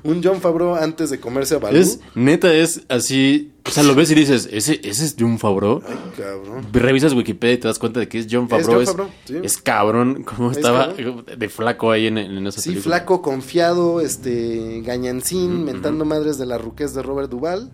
Un 0.05 0.23
John 0.23 0.41
Favreau 0.41 0.75
antes 0.77 1.11
de 1.11 1.19
comerse 1.21 1.55
a 1.55 1.59
Balú. 1.59 1.79
Es, 1.79 2.01
neta, 2.15 2.53
es 2.55 2.83
así. 2.89 3.53
O 3.67 3.71
sea, 3.71 3.83
lo 3.83 3.95
ves 3.95 4.11
y 4.11 4.15
dices, 4.15 4.49
¿ese, 4.51 4.81
ese 4.83 5.05
es 5.05 5.17
John 5.19 5.39
Favreau? 5.39 5.83
Ay, 5.87 5.95
cabrón. 6.17 6.67
Revisas 6.73 7.13
Wikipedia 7.13 7.55
y 7.55 7.59
te 7.59 7.69
das 7.69 7.79
cuenta 7.79 8.01
de 8.01 8.09
que 8.09 8.19
es 8.19 8.27
John 8.31 8.49
Favreau. 8.49 8.83
John 8.87 9.09
Es, 9.09 9.29
sí. 9.29 9.37
es 9.43 9.59
cabrón. 9.59 10.25
Como 10.25 10.51
Es 10.51 10.57
estaba 10.57 10.89
cabrón. 10.97 11.27
de 11.37 11.49
flaco 11.51 11.91
ahí 11.91 12.07
en, 12.07 12.17
en 12.17 12.47
esa 12.47 12.61
Sí, 12.63 12.71
película. 12.71 12.97
flaco, 12.97 13.21
confiado, 13.21 14.01
este, 14.01 14.81
gañancín, 14.83 15.65
mentando 15.65 16.07
madres 16.07 16.39
de 16.39 16.47
la 16.47 16.57
ruquez 16.57 16.95
de 16.95 17.03
Robert 17.03 17.30
Duvall. 17.31 17.71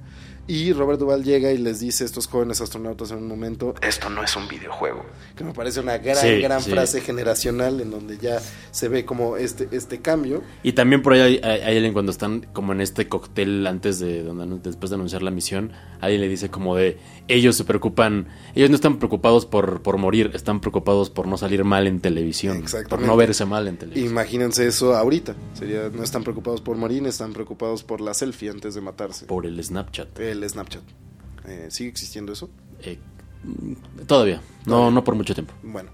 Y 0.48 0.72
Robert 0.72 1.00
Duvall 1.00 1.24
llega 1.24 1.50
y 1.50 1.58
les 1.58 1.80
dice 1.80 2.04
a 2.04 2.06
estos 2.06 2.28
jóvenes 2.28 2.60
astronautas 2.60 3.10
en 3.10 3.16
un 3.18 3.26
momento, 3.26 3.74
esto 3.82 4.08
no 4.10 4.22
es 4.22 4.36
un 4.36 4.46
videojuego. 4.46 5.04
Que 5.34 5.42
me 5.42 5.52
parece 5.52 5.80
una 5.80 5.98
gran, 5.98 6.14
Sí, 6.18 6.40
gran 6.40 6.60
sí. 6.62 6.70
frase 6.70 7.00
generacional 7.00 7.80
en 7.80 7.90
donde 7.90 8.16
ya 8.18 8.40
se 8.70 8.86
ve 8.88 9.04
como 9.04 9.36
este, 9.38 9.66
este 9.72 10.00
cambio. 10.00 10.44
Y 10.62 10.70
también 10.74 11.02
por 11.02 11.14
ahí 11.14 11.20
hay, 11.20 11.40
hay- 11.42 11.60
hay 11.62 11.74
alguien 11.78 11.92
cuando 11.92 12.12
están 12.12 12.46
como 12.52 12.72
en 12.72 12.80
este 12.80 13.08
cóctel 13.08 13.66
antes 13.66 13.98
de, 13.98 14.22
donde, 14.22 14.60
después 14.62 14.90
de 14.90 14.94
anunciar 14.94 15.22
la 15.22 15.32
misión, 15.32 15.72
alguien 16.00 16.20
le 16.20 16.28
dice 16.28 16.50
como 16.50 16.76
de, 16.76 16.98
ellos 17.28 17.56
se 17.56 17.64
preocupan, 17.64 18.28
ellos 18.54 18.70
no 18.70 18.76
están 18.76 18.98
preocupados 18.98 19.46
por, 19.46 19.82
por 19.82 19.98
morir, 19.98 20.30
están 20.34 20.60
preocupados 20.60 21.10
por 21.10 21.26
no 21.26 21.36
salir 21.36 21.64
mal 21.64 21.86
en 21.86 22.00
televisión, 22.00 22.64
por 22.88 23.00
no 23.00 23.16
verse 23.16 23.44
mal 23.44 23.68
en 23.68 23.76
televisión. 23.76 24.10
Imagínense 24.10 24.66
eso 24.66 24.96
ahorita. 24.96 25.34
Sería, 25.54 25.88
no 25.88 26.02
están 26.02 26.22
preocupados 26.22 26.60
por 26.60 26.76
morir, 26.76 27.06
están 27.06 27.32
preocupados 27.32 27.82
por 27.82 28.00
la 28.00 28.14
selfie 28.14 28.50
antes 28.50 28.74
de 28.74 28.80
matarse. 28.80 29.26
Por 29.26 29.46
el 29.46 29.62
Snapchat. 29.62 30.18
El 30.18 30.48
Snapchat. 30.48 30.82
Eh, 31.46 31.68
¿Sigue 31.70 31.90
existiendo 31.90 32.32
eso? 32.32 32.50
Eh, 32.82 32.98
todavía, 34.06 34.40
no, 34.66 34.90
no 34.90 35.04
por 35.04 35.14
mucho 35.14 35.34
tiempo. 35.34 35.54
Bueno, 35.62 35.90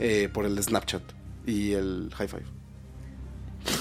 eh, 0.00 0.28
por 0.32 0.44
el 0.44 0.62
Snapchat 0.62 1.02
y 1.46 1.72
el 1.72 2.10
High 2.14 2.28
Five. 2.28 2.57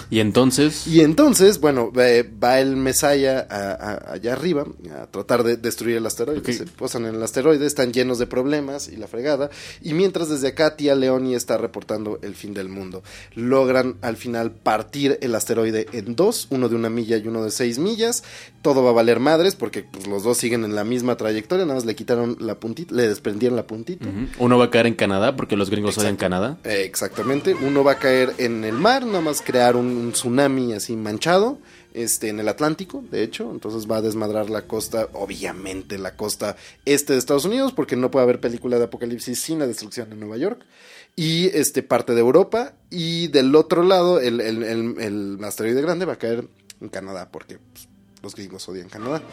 Y 0.10 0.19
entonces. 0.19 0.88
Y 0.88 1.02
entonces, 1.02 1.60
bueno, 1.60 1.91
eh, 1.97 2.30
va 2.43 2.60
el 2.60 2.76
Mesaya 2.76 3.46
a- 3.50 3.71
a- 3.71 4.13
allá 4.13 4.33
arriba 4.33 4.65
a 5.00 5.08
tratar 5.08 5.44
de 5.44 5.58
destruir 5.58 5.98
el 5.98 6.06
asteroide. 6.06 6.40
Ok. 6.40 6.50
Se 6.52 6.65
posan 6.65 7.06
en 7.06 7.15
el 7.15 7.23
asteroide, 7.23 7.65
están 7.65 7.92
llenos 7.94 8.19
de 8.19 8.27
problemas 8.27 8.88
y 8.88 8.96
la 8.98 9.08
fregada. 9.08 9.50
Y 9.81 9.94
mientras 9.94 10.29
desde 10.29 10.50
acá 10.50 10.75
tía 10.75 10.96
Leoni 10.96 11.35
está 11.35 11.58
reportando 11.58 12.19
el 12.21 12.35
fin 12.35 12.54
del 12.54 12.69
mundo. 12.69 13.04
Logran 13.35 13.96
al 14.02 14.17
final 14.17 14.52
partir 14.52 15.17
el 15.21 15.35
asteroide 15.35 15.85
en 15.94 16.15
dos, 16.15 16.48
uno 16.50 16.69
de 16.69 16.75
una 16.75 16.90
milla 16.90 17.17
y 17.17 17.27
uno 17.27 17.44
de 17.44 17.52
seis 17.52 17.79
millas. 17.79 18.23
Todo 18.62 18.83
va 18.83 18.90
a 18.90 18.94
valer 18.94 19.19
madres 19.19 19.56
porque 19.56 19.83
pues, 19.83 20.08
los 20.08 20.23
dos 20.23 20.38
siguen 20.38 20.65
en 20.65 20.75
la 20.75 20.83
misma 20.83 21.15
trayectoria, 21.15 21.63
nada 21.65 21.75
más 21.75 21.85
le 21.85 21.96
quitaron 21.96 22.35
la 22.40 22.56
puntita, 22.60 22.94
le 22.94 23.08
desprendieron 23.08 23.56
la 23.56 23.65
puntita. 23.65 24.06
Uno 24.40 24.58
va 24.58 24.65
a 24.65 24.69
caer 24.69 24.88
en 24.88 24.96
Canadá 24.96 25.35
porque 25.38 25.56
los 25.56 25.69
gringos 25.69 25.98
odian. 25.98 26.17
Canadá. 26.17 26.58
Eh, 26.63 26.83
Exactamente, 26.85 27.54
uno 27.54 27.83
va 27.83 27.94
a 27.94 28.00
caer 28.00 28.33
en 28.40 28.63
el 28.65 28.73
mar, 28.73 29.06
nada 29.06 29.21
más 29.21 29.42
crear 29.42 29.75
un, 29.78 29.88
un 29.98 30.12
tsunami 30.12 30.73
así 30.73 30.96
manchado, 30.96 31.60
este, 31.94 32.30
en 32.30 32.40
el 32.40 32.48
Atlántico, 32.48 33.04
de 33.10 33.23
hecho, 33.23 33.50
entonces 33.52 33.90
va 33.90 33.98
a 33.98 34.02
desmadrar 34.02 34.50
la 34.50 34.63
costa, 34.67 35.08
obviamente 35.13 35.98
la 35.98 36.15
costa 36.15 36.56
este 36.86 37.13
de 37.13 37.19
Estados 37.19 37.46
Unidos, 37.46 37.73
porque 37.73 37.96
no 37.96 38.12
puede 38.12 38.23
haber 38.23 38.40
película 38.40 38.78
de 38.78 38.84
apocalipsis 38.86 39.40
sin 39.40 39.60
la 39.60 39.67
destrucción 39.67 40.12
en 40.12 40.19
Nueva 40.19 40.38
York, 40.38 40.63
y 41.15 41.48
este 41.58 41.82
parte 41.82 42.13
de 42.13 42.19
Europa, 42.19 42.73
y 42.92 43.28
del 43.30 43.56
otro 43.56 43.82
lado 43.82 44.19
el, 44.19 44.42
el, 44.42 44.62
el- 44.63 44.96
el 45.00 45.44
asteroide 45.44 45.82
grande 45.82 46.06
va 46.06 46.13
a 46.13 46.19
caer 46.19 46.48
en 46.82 46.90
Canadá, 46.90 47.30
porque 47.32 47.58
pues, 47.73 47.88
los 48.21 48.36
gringos 48.36 48.67
odian 48.69 48.90
Canadá. 48.90 49.23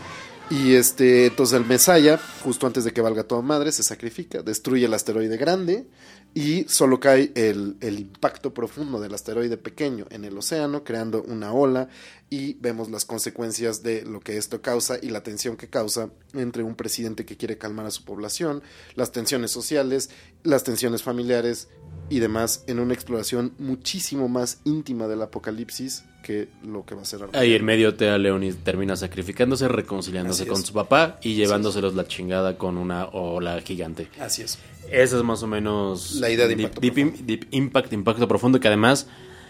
Y 0.51 0.75
este, 0.75 1.27
entonces 1.27 1.59
el 1.59 1.67
Mesaya, 1.67 2.21
justo 2.43 2.67
antes 2.67 2.85
de 2.85 2.93
que 2.93 3.01
valga 3.01 3.25
toda 3.25 3.41
madre, 3.43 3.73
se 3.73 3.83
sacrifica, 3.83 4.43
destruye 4.43 4.85
el 4.85 4.93
asteroide 4.95 5.37
grande 5.39 5.87
y 6.35 6.64
solo 6.68 6.99
cae 6.99 7.30
el, 7.37 7.76
el 7.80 8.01
impacto 8.01 8.53
profundo 8.53 9.01
del 9.01 9.14
asteroide 9.14 9.57
pequeño 9.57 10.07
en 10.11 10.24
el 10.24 10.37
océano, 10.37 10.82
creando 10.82 11.22
una 11.22 11.53
ola 11.53 11.89
y 12.28 12.55
vemos 12.55 12.91
las 12.91 13.05
consecuencias 13.05 13.85
de 13.85 14.03
lo 14.03 14.18
que 14.18 14.37
esto 14.37 14.61
causa 14.61 14.99
y 15.01 15.11
la 15.11 15.22
tensión 15.22 15.57
que 15.57 15.68
causa 15.68 16.11
entre 16.32 16.64
un 16.64 16.74
presidente 16.74 17.24
que 17.24 17.37
quiere 17.37 17.57
calmar 17.57 17.87
a 17.87 17.93
su 17.93 18.05
población, 18.05 18.62
las 18.97 19.12
tensiones 19.12 19.53
sociales, 19.53 20.11
las 20.43 20.64
tensiones 20.64 21.05
familiares 21.05 21.68
y 22.11 22.18
demás 22.18 22.64
en 22.66 22.80
una 22.80 22.95
exploración 22.95 23.55
muchísimo 23.59 24.28
más 24.28 24.59
íntima 24.64 25.07
del 25.07 25.22
apocalipsis 25.22 26.05
que 26.25 26.49
lo 26.66 26.85
que 26.85 26.95
va 26.97 27.03
a 27.03 27.05
ser. 27.05 27.20
Ahí 27.35 27.55
en 27.55 27.64
medio 27.64 27.95
Tea 27.95 28.18
Leoni 28.18 28.53
termina 28.53 28.97
sacrificándose, 28.97 29.68
reconciliándose 29.68 30.43
Así 30.43 30.51
con 30.51 30.61
es. 30.62 30.66
su 30.66 30.72
papá 30.72 31.18
y 31.22 31.35
llevándoselos 31.35 31.95
la 31.95 32.07
chingada 32.09 32.57
con 32.59 32.79
una 32.79 33.05
ola 33.07 33.61
gigante. 33.61 34.09
Así 34.18 34.43
es. 34.43 34.59
Esa 34.91 35.16
es 35.18 35.22
más 35.22 35.43
o 35.43 35.47
menos 35.47 36.14
La 36.16 36.31
idea 36.31 36.47
de 36.49 36.57
deep, 36.57 36.61
impacto 36.66 36.81
deep 36.81 36.95
profundo. 36.95 37.22
deep 37.27 37.47
impact, 37.53 37.93
impacto 37.93 38.27
profundo, 38.29 38.59
que 38.61 38.68
además 38.68 39.07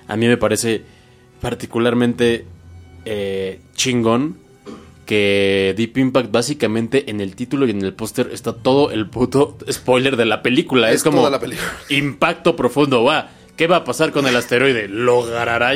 a 0.08 0.16
mí 0.16 0.26
me 0.28 0.36
parece 0.36 0.82
particularmente 1.40 2.44
eh, 3.04 3.60
chingón 3.74 4.38
que 5.06 5.74
Deep 5.76 5.98
Impact 5.98 6.30
básicamente 6.32 7.10
en 7.10 7.20
el 7.20 7.36
título 7.36 7.66
y 7.66 7.70
en 7.72 7.82
el 7.84 7.92
póster 7.92 8.30
está 8.32 8.54
todo 8.54 8.90
el 8.90 9.10
puto 9.10 9.58
spoiler 9.70 10.16
de 10.16 10.24
la 10.24 10.42
película. 10.42 10.88
Es, 10.90 10.96
Es 10.96 11.04
como 11.04 11.18
toda 11.18 11.30
la 11.30 11.40
película. 11.40 11.68
impacto 11.90 12.56
profundo. 12.56 13.04
Va, 13.04 13.30
¿qué 13.56 13.66
va 13.66 13.76
a 13.76 13.84
pasar 13.84 14.12
con 14.12 14.26
el 14.26 14.36
asteroide? 14.36 14.88
¿Logrará? 14.88 15.72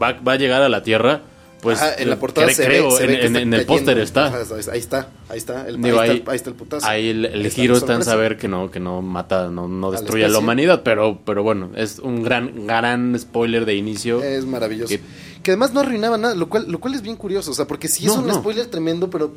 ¿Va, 0.00 0.12
va 0.20 0.32
a 0.32 0.36
llegar 0.36 0.62
a 0.62 0.68
la 0.68 0.82
Tierra? 0.82 1.22
Pues 1.60 1.82
Ajá, 1.82 1.96
en 1.98 2.08
la 2.08 2.20
portada 2.20 2.46
cre- 2.46 2.52
se 2.54 2.64
creo, 2.66 2.84
ve, 2.88 2.96
se 2.96 3.02
en, 3.02 3.08
ve 3.08 3.14
que 3.18 3.26
en- 3.26 3.26
está 3.26 3.40
en 3.42 3.54
el 3.54 3.66
póster 3.66 3.98
está. 3.98 4.26
Ajá, 4.28 4.38
ahí 4.72 4.78
está, 4.78 5.08
ahí 5.28 5.38
está. 5.38 5.66
El, 5.68 5.82
Digo, 5.82 5.98
ahí, 5.98 6.10
ahí, 6.10 6.16
está, 6.18 6.30
ahí 6.30 6.36
está 6.36 6.50
el 6.50 6.56
putazo. 6.56 6.86
ahí 6.86 7.08
el, 7.08 7.50
giro 7.50 7.76
está 7.76 7.94
en 7.94 8.04
saber 8.04 8.36
que 8.36 8.46
no, 8.46 8.70
que 8.70 8.78
no 8.78 9.02
mata, 9.02 9.48
no, 9.48 9.66
no 9.66 9.90
destruye 9.90 10.24
a 10.24 10.28
la 10.28 10.38
humanidad, 10.38 10.82
pero, 10.84 11.18
pero 11.26 11.42
bueno, 11.42 11.70
es 11.74 11.98
un 11.98 12.22
gran, 12.22 12.64
gran 12.68 13.18
spoiler 13.18 13.64
de 13.66 13.74
inicio. 13.74 14.22
Es 14.22 14.44
maravilloso. 14.46 14.88
Que- 14.88 15.00
Que, 15.42 15.50
además 15.52 15.72
no 15.72 15.80
arruinaba 15.80 16.16
nada, 16.16 16.36
lo 16.36 16.48
cual, 16.48 16.66
lo 16.70 16.78
cual 16.78 16.94
es 16.94 17.02
bien 17.02 17.16
curioso. 17.16 17.50
O 17.50 17.54
sea, 17.54 17.66
porque 17.66 17.88
sí 17.88 18.06
es 18.06 18.12
No, 18.14 18.20
un 18.20 18.28
no. 18.28 18.34
spoiler 18.34 18.66
tremendo, 18.66 19.10
pero 19.10 19.34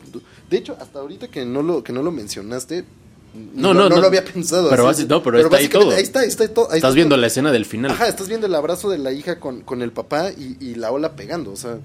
de 0.50 0.58
hecho, 0.58 0.78
hasta 0.80 1.00
ahorita 1.00 1.28
que 1.30 1.44
no 1.46 1.64
lo, 1.64 1.84
que 1.84 1.92
no 1.92 2.04
lo 2.04 2.12
mencionaste. 2.12 2.86
No, 3.34 3.74
no, 3.74 3.88
no. 3.88 4.02
lo 4.02 4.08
había 4.08 4.26
pensado. 4.26 4.70
Pero 4.70 4.88
así. 4.90 5.06
no, 5.08 5.24
pero 5.24 5.40
está 5.40 5.58
ahí 5.58 5.68
todo. 5.70 5.92
Ahí 5.92 6.04
está, 6.04 6.20
ahí 6.20 6.28
está 6.28 6.48
todo. 6.54 6.66
ahí 6.72 6.78
Estás 6.78 6.90
está 6.90 6.96
viendo 6.96 7.16
todo. 7.16 7.22
la 7.22 7.28
escena 7.28 7.52
del 7.52 7.66
final. 7.66 7.92
Ajá, 7.92 8.08
estás 8.08 8.28
viendo 8.28 8.46
el 8.48 8.56
abrazo 8.56 8.90
de 8.90 8.98
la 8.98 9.12
hija 9.14 9.40
con, 9.40 9.62
con 9.62 9.82
el 9.82 9.92
papá 9.92 10.32
y, 10.32 10.58
y 10.60 10.76
la 10.76 10.92
ola 10.92 11.16
pegando. 11.16 11.52
O 11.52 11.56
sea. 11.56 11.78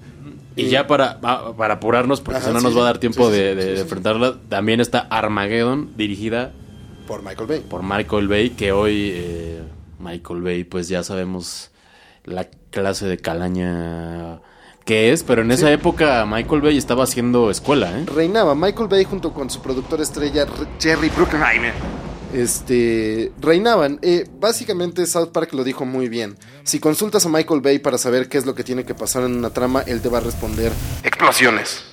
Y 0.57 0.65
eh, 0.65 0.69
ya 0.69 0.87
para, 0.87 1.21
para 1.21 1.75
apurarnos, 1.75 2.19
porque 2.21 2.41
si 2.41 2.49
no 2.51 2.59
sí, 2.59 2.65
nos 2.65 2.75
va 2.75 2.81
a 2.81 2.85
dar 2.85 2.97
tiempo 2.97 3.27
sí, 3.29 3.33
de, 3.37 3.55
de- 3.55 3.61
sí, 3.61 3.67
de 3.69 3.75
sí. 3.75 3.81
enfrentarla, 3.83 4.37
también 4.49 4.81
está 4.81 4.99
Armageddon, 5.09 5.91
dirigida 5.95 6.51
Por 7.07 7.21
Michael 7.23 7.47
Bay. 7.47 7.59
por 7.61 7.83
Michael 7.83 8.27
Bay, 8.27 8.49
que 8.49 8.71
hoy 8.73 9.11
eh, 9.13 9.61
Michael 9.99 10.41
Bay, 10.41 10.63
pues 10.65 10.89
ya 10.89 11.03
sabemos 11.03 11.69
la 12.25 12.49
clase 12.71 13.05
de 13.05 13.17
calaña 13.19 14.41
que 14.87 15.11
es, 15.11 15.21
pero 15.23 15.41
en 15.43 15.51
esa 15.51 15.69
época 15.71 16.25
Michael 16.25 16.61
Bay 16.61 16.77
estaba 16.77 17.03
haciendo 17.03 17.51
escuela, 17.51 17.91
¿eh? 17.99 18.05
Reinaba 18.07 18.55
Michael 18.55 18.87
Bay 18.87 19.03
junto 19.03 19.33
con 19.33 19.49
su 19.49 19.61
productor 19.61 19.99
estrella 20.01 20.47
Jerry 20.79 21.09
Bruckheimer. 21.09 21.73
Este, 22.33 23.31
reinaban. 23.41 23.99
Eh, 24.01 24.27
básicamente 24.39 25.05
South 25.05 25.29
Park 25.33 25.53
lo 25.53 25.63
dijo 25.63 25.85
muy 25.85 26.07
bien. 26.09 26.37
Si 26.63 26.79
consultas 26.79 27.25
a 27.25 27.29
Michael 27.29 27.61
Bay 27.61 27.79
para 27.79 27.97
saber 27.97 28.29
qué 28.29 28.37
es 28.37 28.45
lo 28.45 28.55
que 28.55 28.63
tiene 28.63 28.85
que 28.85 28.95
pasar 28.95 29.23
en 29.23 29.35
una 29.35 29.49
trama, 29.49 29.81
él 29.85 30.01
te 30.01 30.09
va 30.09 30.19
a 30.19 30.21
responder 30.21 30.71
explosiones. 31.03 31.83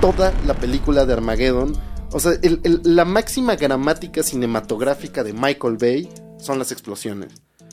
Toda 0.00 0.32
la 0.46 0.54
película 0.54 1.04
de 1.06 1.12
Armageddon, 1.12 1.76
o 2.12 2.20
sea, 2.20 2.32
el- 2.42 2.60
el- 2.64 2.80
la 2.84 3.04
máxima 3.04 3.56
gramática 3.56 4.22
cinematográfica 4.22 5.22
de 5.24 5.32
Michael 5.32 5.76
Bay 5.80 6.08
son 6.38 6.58
las 6.58 6.72
explosiones. 6.72 7.28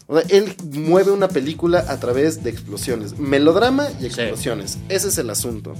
O 0.09 0.19
sea, 0.19 0.27
él 0.29 0.55
mueve 0.73 1.11
una 1.11 1.27
película 1.27 1.85
a 1.87 1.99
través 1.99 2.43
de 2.43 2.49
explosiones. 2.49 3.19
Melodrama 3.19 3.87
y 4.01 4.07
explosiones. 4.07 4.79
Ese 4.89 5.09
es 5.09 5.19
el 5.19 5.29
asunto. 5.29 5.75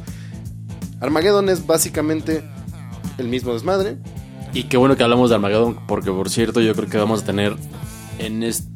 Armageddon 1.01 1.49
es 1.49 1.65
básicamente 1.65 2.43
el 3.17 3.27
mismo 3.27 3.53
desmadre. 3.53 3.97
Y 4.53 4.65
qué 4.65 4.77
bueno 4.77 4.95
que 4.95 5.01
hablamos 5.01 5.31
de 5.31 5.35
Armageddon, 5.35 5.79
porque 5.87 6.11
por 6.11 6.29
cierto, 6.29 6.61
yo 6.61 6.75
creo 6.75 6.87
que 6.87 6.99
vamos 6.99 7.23
a 7.23 7.25
tener 7.25 7.55
en 8.19 8.43
este, 8.43 8.69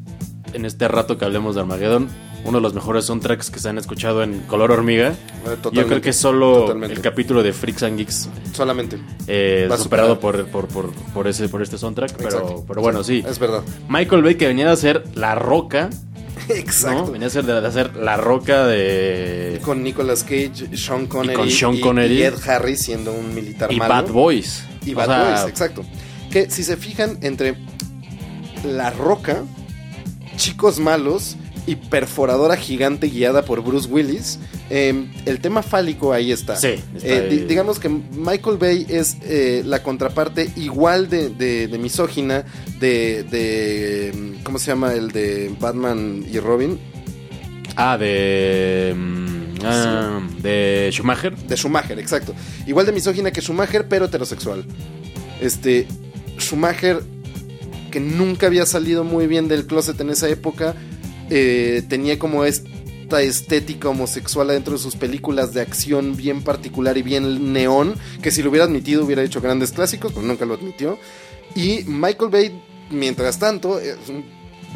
en 0.54 0.66
este 0.66 0.88
rato 0.88 1.20
que 1.20 1.26
hablemos 1.26 1.54
de 1.54 1.62
Armageddon, 1.62 2.10
uno 2.46 2.58
de 2.58 2.62
los 2.62 2.74
mejores 2.74 3.06
soundtracks 3.06 3.50
que 3.50 3.60
se 3.60 3.70
han 3.70 3.78
escuchado 3.78 4.22
en 4.24 4.40
Color 4.42 4.72
Hormiga. 4.72 5.10
Eh, 5.10 5.58
yo 5.72 5.88
creo 5.88 6.02
que 6.02 6.14
solo 6.14 6.62
totalmente. 6.62 6.96
el 6.96 7.02
capítulo 7.02 7.42
de 7.44 7.54
Freaks 7.54 7.84
and 7.84 7.98
Geeks 7.98 8.30
Solamente. 8.54 8.98
eh, 9.28 9.70
a 9.72 9.78
superado 9.78 10.20
por, 10.20 10.46
por, 10.48 10.68
por, 10.68 10.92
por 10.92 11.28
ese, 11.28 11.48
por 11.50 11.62
este 11.62 11.78
soundtrack. 11.78 12.14
Pero, 12.18 12.30
Exacto. 12.30 12.66
pero 12.68 12.82
bueno, 12.82 13.04
sí. 13.04 13.24
Es 13.28 13.40
verdad. 13.40 13.62
Michael 13.90 14.24
Bay 14.24 14.36
que 14.36 14.48
venía 14.48 14.66
de 14.68 14.72
hacer 14.74 15.04
La 15.16 15.36
Roca, 15.36 15.90
Exacto. 16.50 17.06
¿no? 17.06 17.12
Venía 17.12 17.28
a 17.28 17.30
hacer, 17.30 17.46
de, 17.46 17.62
de 17.62 17.68
hacer 17.68 17.96
La 17.96 18.18
Roca 18.18 18.66
de... 18.66 19.60
Con 19.64 19.84
Nicolas 19.84 20.24
Cage, 20.24 20.76
Sean 20.76 21.06
Connery 21.08 21.36
con 21.38 21.50
Sean 21.50 21.76
y- 21.76 21.80
Connery. 21.80 22.16
y 22.16 22.24
Ed 22.24 22.34
Harris 22.46 22.80
siendo 22.82 23.14
un 23.14 23.34
militar 23.34 23.72
Y 23.72 23.78
malo. 23.78 23.94
Bad 23.94 24.08
Boys. 24.12 24.64
Y 24.86 24.94
O 24.94 24.98
Bad 24.98 25.06
sea, 25.06 25.30
Boys, 25.40 25.50
exacto. 25.50 25.86
Que 26.30 26.50
si 26.50 26.64
se 26.64 26.76
fijan 26.76 27.18
entre 27.22 27.56
La 28.66 28.90
Roca, 28.90 29.44
Chicos 30.36 30.80
Malos 30.80 31.38
y 31.66 31.76
Perforadora 31.76 32.58
Gigante 32.58 33.08
guiada 33.08 33.44
por 33.46 33.64
Bruce 33.64 33.88
Willis, 33.90 34.40
eh, 34.70 35.06
el 35.26 35.40
tema 35.40 35.64
fálico 35.64 36.12
ahí 36.12 36.32
está. 36.32 36.56
Sí, 36.58 36.76
está 36.96 37.08
Eh, 37.08 37.28
ahí. 37.32 37.46
digamos 37.48 37.80
que 37.80 37.88
Michael 37.90 38.58
Bay 38.58 38.86
es 38.90 39.16
eh, 39.24 39.64
la 39.66 39.82
contraparte 39.82 40.50
igual 40.58 41.10
de, 41.10 41.30
de- 41.30 41.68
de 41.68 41.78
misógina 41.78 42.44
de, 42.80 43.24
de... 43.24 44.34
¿Cómo 44.44 44.60
se 44.60 44.68
llama? 44.68 44.94
El 44.94 45.12
de 45.12 45.56
Batman 45.60 46.26
y 46.30 46.38
Robin. 46.40 46.78
Ah, 47.76 47.98
de... 47.98 48.94
mm, 48.96 49.66
ah, 49.66 50.20
de 50.42 50.90
Schumacher. 50.92 51.36
De 51.36 51.56
Schumacher, 51.56 51.98
exacto. 52.00 52.34
Igual 52.68 52.86
de 52.86 52.92
misógina 52.92 53.32
que 53.32 53.42
Schumacher, 53.42 53.88
pero 53.88 54.06
heterosexual. 54.06 54.66
Este, 55.42 55.88
Schumacher, 56.38 57.02
que 57.90 58.00
nunca 58.00 58.48
había 58.48 58.66
salido 58.66 59.04
muy 59.04 59.28
bien 59.28 59.48
del 59.48 59.66
closet 59.66 60.00
en 60.02 60.10
esa 60.10 60.28
época, 60.30 60.76
eh, 61.36 61.82
tenía 61.90 62.20
como 62.20 62.46
esta 62.46 63.22
estética 63.22 63.90
homosexual 63.90 64.50
adentro 64.52 64.74
de 64.74 64.80
sus 64.80 64.96
películas 64.96 65.54
de 65.54 65.62
acción 65.62 66.16
bien 66.16 66.44
particular 66.44 66.96
y 66.98 67.02
bien 67.02 67.52
neón, 67.54 67.96
que 68.22 68.30
si 68.32 68.44
lo 68.44 68.50
hubiera 68.52 68.66
admitido 68.66 69.04
hubiera 69.04 69.24
hecho 69.24 69.42
grandes 69.42 69.72
clásicos, 69.72 70.14
pero 70.14 70.26
nunca 70.26 70.46
lo 70.46 70.54
admitió. 70.54 70.98
Y 71.56 71.84
Michael 71.86 72.30
Bay, 72.32 72.62
mientras 72.92 73.40
tanto, 73.40 73.80
es 73.80 73.98
un 74.10 74.24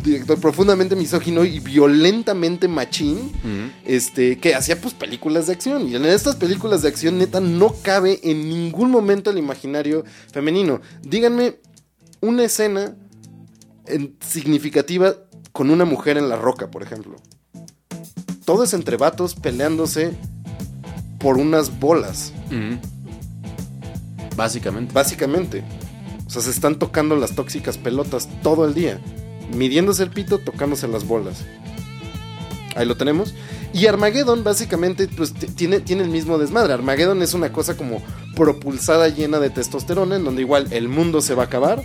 director 0.03 0.39
profundamente 0.39 0.95
misógino 0.95 1.43
y 1.45 1.59
violentamente 1.59 2.67
machín 2.67 3.31
este, 3.85 4.37
que 4.37 4.53
hacía 4.53 4.79
pues 4.79 4.93
películas 4.93 5.47
de 5.47 5.53
acción. 5.53 5.87
Y 5.89 5.95
en 5.95 6.05
estas 6.05 6.35
películas 6.35 6.81
de 6.83 6.87
acción, 6.89 7.17
neta, 7.17 7.39
no 7.39 7.73
cabe 7.81 8.19
en 8.23 8.47
ningún 8.49 8.91
momento 8.91 9.29
el 9.31 9.37
imaginario 9.39 10.03
femenino. 10.31 10.81
Díganme 11.01 11.55
una 12.21 12.43
escena 12.43 12.95
en- 13.87 14.15
significativa 14.27 15.15
con 15.57 15.71
una 15.71 15.85
mujer 15.85 16.19
en 16.19 16.29
la 16.29 16.35
roca, 16.35 16.69
por 16.69 16.83
ejemplo. 16.83 17.15
Todo 18.45 18.63
es 18.63 18.75
entre 18.75 18.95
vatos 18.95 19.33
peleándose 19.33 20.13
por 21.17 21.39
unas 21.39 21.79
bolas. 21.79 22.31
Básicamente. 24.35 24.93
básicamente. 24.93 25.63
O 26.27 26.29
sea, 26.29 26.43
se 26.43 26.51
están 26.51 26.77
tocando 26.77 27.15
las 27.15 27.33
tóxicas 27.33 27.79
pelotas 27.79 28.29
todo 28.43 28.67
el 28.67 28.75
día. 28.75 29.01
Midiéndose 29.51 30.03
el 30.03 30.11
pito, 30.11 30.37
tocándose 30.37 30.87
las 30.87 31.07
bolas. 31.07 31.43
Ahí 32.75 32.85
lo 32.85 32.95
tenemos. 32.95 33.33
Y 33.73 33.87
Armageddon, 33.87 34.43
básicamente, 34.43 35.07
pues 35.07 35.33
tiene, 35.33 35.79
tiene 35.79 36.03
el 36.03 36.09
mismo 36.09 36.37
desmadre. 36.37 36.73
Armageddon 36.73 37.23
es 37.23 37.33
una 37.33 37.51
cosa 37.51 37.75
como 37.75 37.99
propulsada 38.35 39.07
llena 39.07 39.39
de 39.39 39.49
testosterona, 39.49 40.17
en 40.17 40.23
donde 40.23 40.43
igual 40.43 40.67
el 40.69 40.87
mundo 40.87 41.19
se 41.19 41.33
va 41.33 41.41
a 41.41 41.45
acabar. 41.47 41.81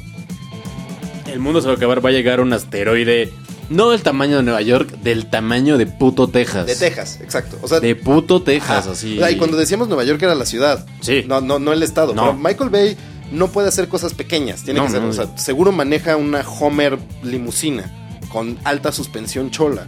El 1.27 1.41
mundo 1.41 1.63
se 1.63 1.69
va 1.69 1.73
a 1.73 1.77
acabar, 1.79 2.05
va 2.05 2.11
a 2.11 2.13
llegar 2.13 2.43
un 2.43 2.53
asteroide, 2.53 3.33
no 3.73 3.91
del 3.91 4.03
tamaño 4.03 4.37
de 4.37 4.43
Nueva 4.43 4.63
York, 4.63 4.91
del 5.03 5.27
tamaño 5.27 5.79
de 5.79 5.87
puto 5.87 6.29
Texas. 6.29 6.67
De 6.67 6.77
Texas, 6.77 7.19
exacto. 7.23 7.59
O 7.63 7.69
sea, 7.69 7.81
De 7.81 7.95
puto 7.97 8.43
Texas, 8.43 8.85
Ajá. 8.85 8.93
así. 8.93 9.17
O 9.17 9.21
sea, 9.21 9.31
y 9.31 9.37
cuando 9.37 9.57
decíamos 9.57 9.89
Nueva 9.89 10.05
York 10.05 10.23
era 10.23 10.35
la 10.35 10.47
ciudad. 10.47 10.87
Sí. 11.01 11.25
No, 11.27 11.41
no, 11.41 11.59
no 11.59 11.73
el 11.73 11.83
estado. 11.83 12.15
No. 12.15 12.23
Pero 12.23 12.35
Michael 12.39 12.71
Bay 12.71 12.97
no 13.33 13.49
puede 13.49 13.69
hacer 13.69 13.89
cosas 13.89 14.15
pequeñas. 14.15 14.63
Tiene 14.63 14.81
No, 14.81 14.87
que 14.87 14.93
ser, 14.93 15.03
no. 15.03 15.09
o 15.09 15.13
sea, 15.13 15.37
seguro 15.39 15.73
maneja 15.73 16.17
una 16.17 16.41
Homer 16.47 16.99
limusina 17.23 17.91
con 18.31 18.59
alta 18.65 18.93
suspensión 18.93 19.51
chola. 19.51 19.87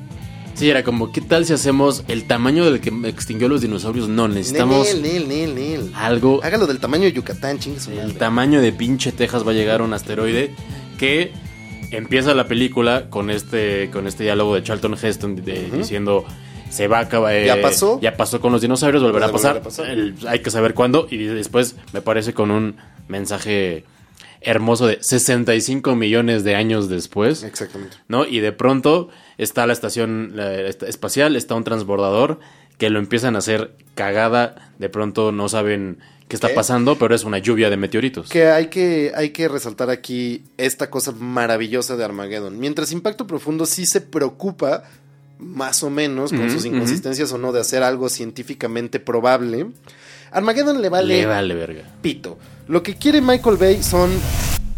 Sí, 0.55 0.71
era 0.71 0.85
como, 0.85 1.11
¿qué 1.11 1.21
tal 1.21 1.45
si 1.45 1.53
hacemos 1.53 2.05
el 2.07 2.29
tamaño 2.29 2.65
del 2.65 2.81
que 2.81 2.91
extinguió 3.09 3.49
los 3.49 3.61
dinosaurios? 3.61 4.09
No, 4.09 4.29
necesitamos 4.29 4.87
Nel, 5.03 5.27
nel, 5.29 5.53
nel, 5.55 5.91
algo 5.97 6.41
Hágalo 6.45 6.69
del 6.69 6.79
tamaño 6.79 7.05
de 7.05 7.13
Yucatán, 7.13 7.59
chingue 7.59 7.81
su 7.81 7.91
El 7.91 8.15
tamaño 8.15 8.61
de 8.61 8.71
pinche 8.73 9.11
Texas 9.11 9.45
va 9.45 9.51
a 9.51 9.55
llegar 9.55 9.81
a 9.81 9.85
un 9.85 9.93
asteroide 9.93 10.55
que 10.97 11.33
empieza 11.97 12.35
la 12.35 12.47
película 12.47 13.09
con 13.11 13.31
este 13.31 13.91
con 13.93 14.07
este 14.07 14.25
diálogo 14.25 14.55
de 14.55 14.63
Charlton 14.63 14.95
Heston 15.01 15.37
de- 15.37 15.71
diciendo 15.71 16.25
se 16.71 16.89
va 16.89 16.99
a 16.99 17.03
acabar 17.03 17.35
eh, 17.35 17.47
¿Ya 17.47 17.61
pasó? 17.63 18.01
ya 18.01 18.17
pasó 18.17 18.41
con 18.41 18.51
los 18.53 18.61
dinosaurios 18.63 19.03
volverá 19.03 19.27
a 19.27 19.33
pasar, 19.33 19.59
a 19.59 19.63
pasar. 19.63 19.91
El- 19.91 20.15
hay 20.27 20.41
que 20.41 20.51
saber 20.51 20.75
cuándo 20.75 21.07
y 21.11 21.19
después 21.19 21.77
me 21.93 22.01
parece 22.01 22.35
con 22.35 22.51
un 22.51 22.77
mensaje 23.09 23.85
hermoso 24.41 24.87
de 24.87 24.99
65 25.03 25.95
millones 25.97 26.45
de 26.45 26.55
años 26.55 26.89
después 26.89 27.43
Exactamente. 27.45 27.97
¿no? 28.09 28.27
Y 28.27 28.41
de 28.41 28.53
pronto 28.53 29.09
está 29.39 29.67
la 29.67 29.73
estación 29.73 30.33
la- 30.35 30.53
esta- 30.63 30.87
espacial, 30.87 31.37
está 31.37 31.55
un 31.55 31.65
transbordador 31.65 32.41
que 32.77 32.91
lo 32.91 32.99
empiezan 32.99 33.37
a 33.37 33.39
hacer 33.39 33.71
cagada, 33.95 34.73
de 34.79 34.89
pronto 34.89 35.31
no 35.33 35.49
saben 35.49 35.99
qué 36.29 36.37
está 36.37 36.49
pasando, 36.55 36.97
pero 36.99 37.15
es 37.15 37.25
una 37.25 37.39
lluvia 37.39 37.71
de 37.71 37.77
meteoritos. 37.77 38.29
Que 38.29 38.49
hay, 38.49 38.69
que 38.69 39.13
hay 39.15 39.31
que 39.31 39.49
resaltar 39.49 39.91
aquí 39.91 40.43
esta 40.57 40.91
cosa 40.91 41.13
maravillosa 41.13 41.97
de 41.97 42.05
Armageddon. 42.05 42.59
Mientras 42.59 42.93
Impacto 42.93 43.27
Profundo 43.27 43.67
sí 43.67 43.87
se 43.87 44.01
preocupa, 44.01 44.85
más 45.39 45.83
o 45.83 45.91
menos, 45.91 46.33
con 46.33 46.51
sus 46.51 46.65
inconsistencias 46.65 47.33
o 47.33 47.39
no, 47.39 47.53
de 47.53 47.61
hacer 47.61 47.83
algo 47.83 48.09
científicamente 48.09 49.01
probable, 49.01 49.67
Armageddon 50.31 50.81
le 50.83 50.89
vale 50.89 51.17
Le 51.19 51.27
vale 51.27 51.55
verga. 51.55 51.83
pito. 52.03 52.39
Lo 52.67 52.83
que 52.83 52.97
quiere 52.97 53.21
Michael 53.21 53.57
Bay 53.57 53.83
son 53.83 54.11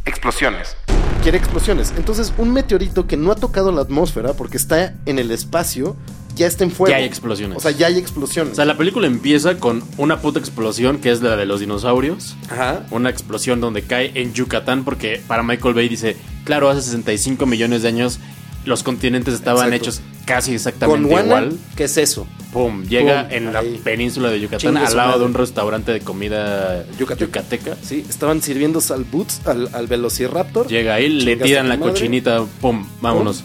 explosiones. 0.04 0.76
Quiere 1.22 1.38
explosiones. 1.38 1.92
Entonces, 1.96 2.32
un 2.38 2.52
meteorito 2.52 3.06
que 3.06 3.16
no 3.16 3.32
ha 3.32 3.36
tocado 3.36 3.72
la 3.72 3.82
atmósfera 3.82 4.34
porque 4.34 4.56
está 4.56 4.94
en 5.06 5.18
el 5.18 5.30
espacio, 5.30 5.96
ya 6.36 6.46
está 6.46 6.64
en 6.64 6.70
fuego. 6.70 6.90
Ya 6.90 6.98
hay 6.98 7.04
explosiones. 7.04 7.56
O 7.56 7.60
sea, 7.60 7.70
ya 7.72 7.88
hay 7.88 7.98
explosiones. 7.98 8.52
O 8.52 8.56
sea, 8.56 8.64
la 8.64 8.76
película 8.76 9.06
empieza 9.06 9.58
con 9.58 9.82
una 9.96 10.20
puta 10.20 10.38
explosión 10.38 10.98
que 10.98 11.10
es 11.10 11.20
la 11.22 11.36
de 11.36 11.46
los 11.46 11.60
dinosaurios. 11.60 12.36
Ajá. 12.50 12.86
Una 12.90 13.10
explosión 13.10 13.60
donde 13.60 13.82
cae 13.82 14.12
en 14.14 14.32
Yucatán 14.34 14.84
porque 14.84 15.20
para 15.26 15.42
Michael 15.42 15.74
Bay 15.74 15.88
dice, 15.88 16.16
claro, 16.44 16.68
hace 16.70 16.82
65 16.82 17.44
millones 17.46 17.82
de 17.82 17.88
años 17.88 18.20
los 18.64 18.82
continentes 18.82 19.32
estaban 19.34 19.72
Exacto. 19.72 19.84
hechos 19.90 20.00
casi 20.24 20.54
exactamente 20.54 21.08
Con 21.08 21.24
igual. 21.24 21.52
¿qué 21.76 21.84
es 21.84 21.96
eso? 21.98 22.26
Pum, 22.52 22.82
llega 22.84 23.28
Pum, 23.28 23.32
en 23.36 23.52
la 23.52 23.60
ahí. 23.60 23.80
península 23.84 24.28
de 24.28 24.40
Yucatán 24.40 24.58
Chingue 24.74 24.86
al 24.86 24.96
lado 24.96 25.08
madre. 25.10 25.20
de 25.20 25.24
un 25.26 25.34
restaurante 25.34 25.92
de 25.92 26.00
comida 26.00 26.84
Yucateca. 26.98 27.26
yucateca. 27.42 27.76
Sí, 27.82 28.04
estaban 28.08 28.42
sirviendo 28.42 28.80
salbuts 28.80 29.42
al, 29.46 29.70
al 29.72 29.86
Velociraptor. 29.86 30.66
Llega 30.66 30.94
ahí, 30.94 31.08
le 31.08 31.36
tiran 31.36 31.68
la 31.68 31.76
madre. 31.76 31.92
cochinita, 31.92 32.44
pum, 32.60 32.84
vámonos. 33.00 33.44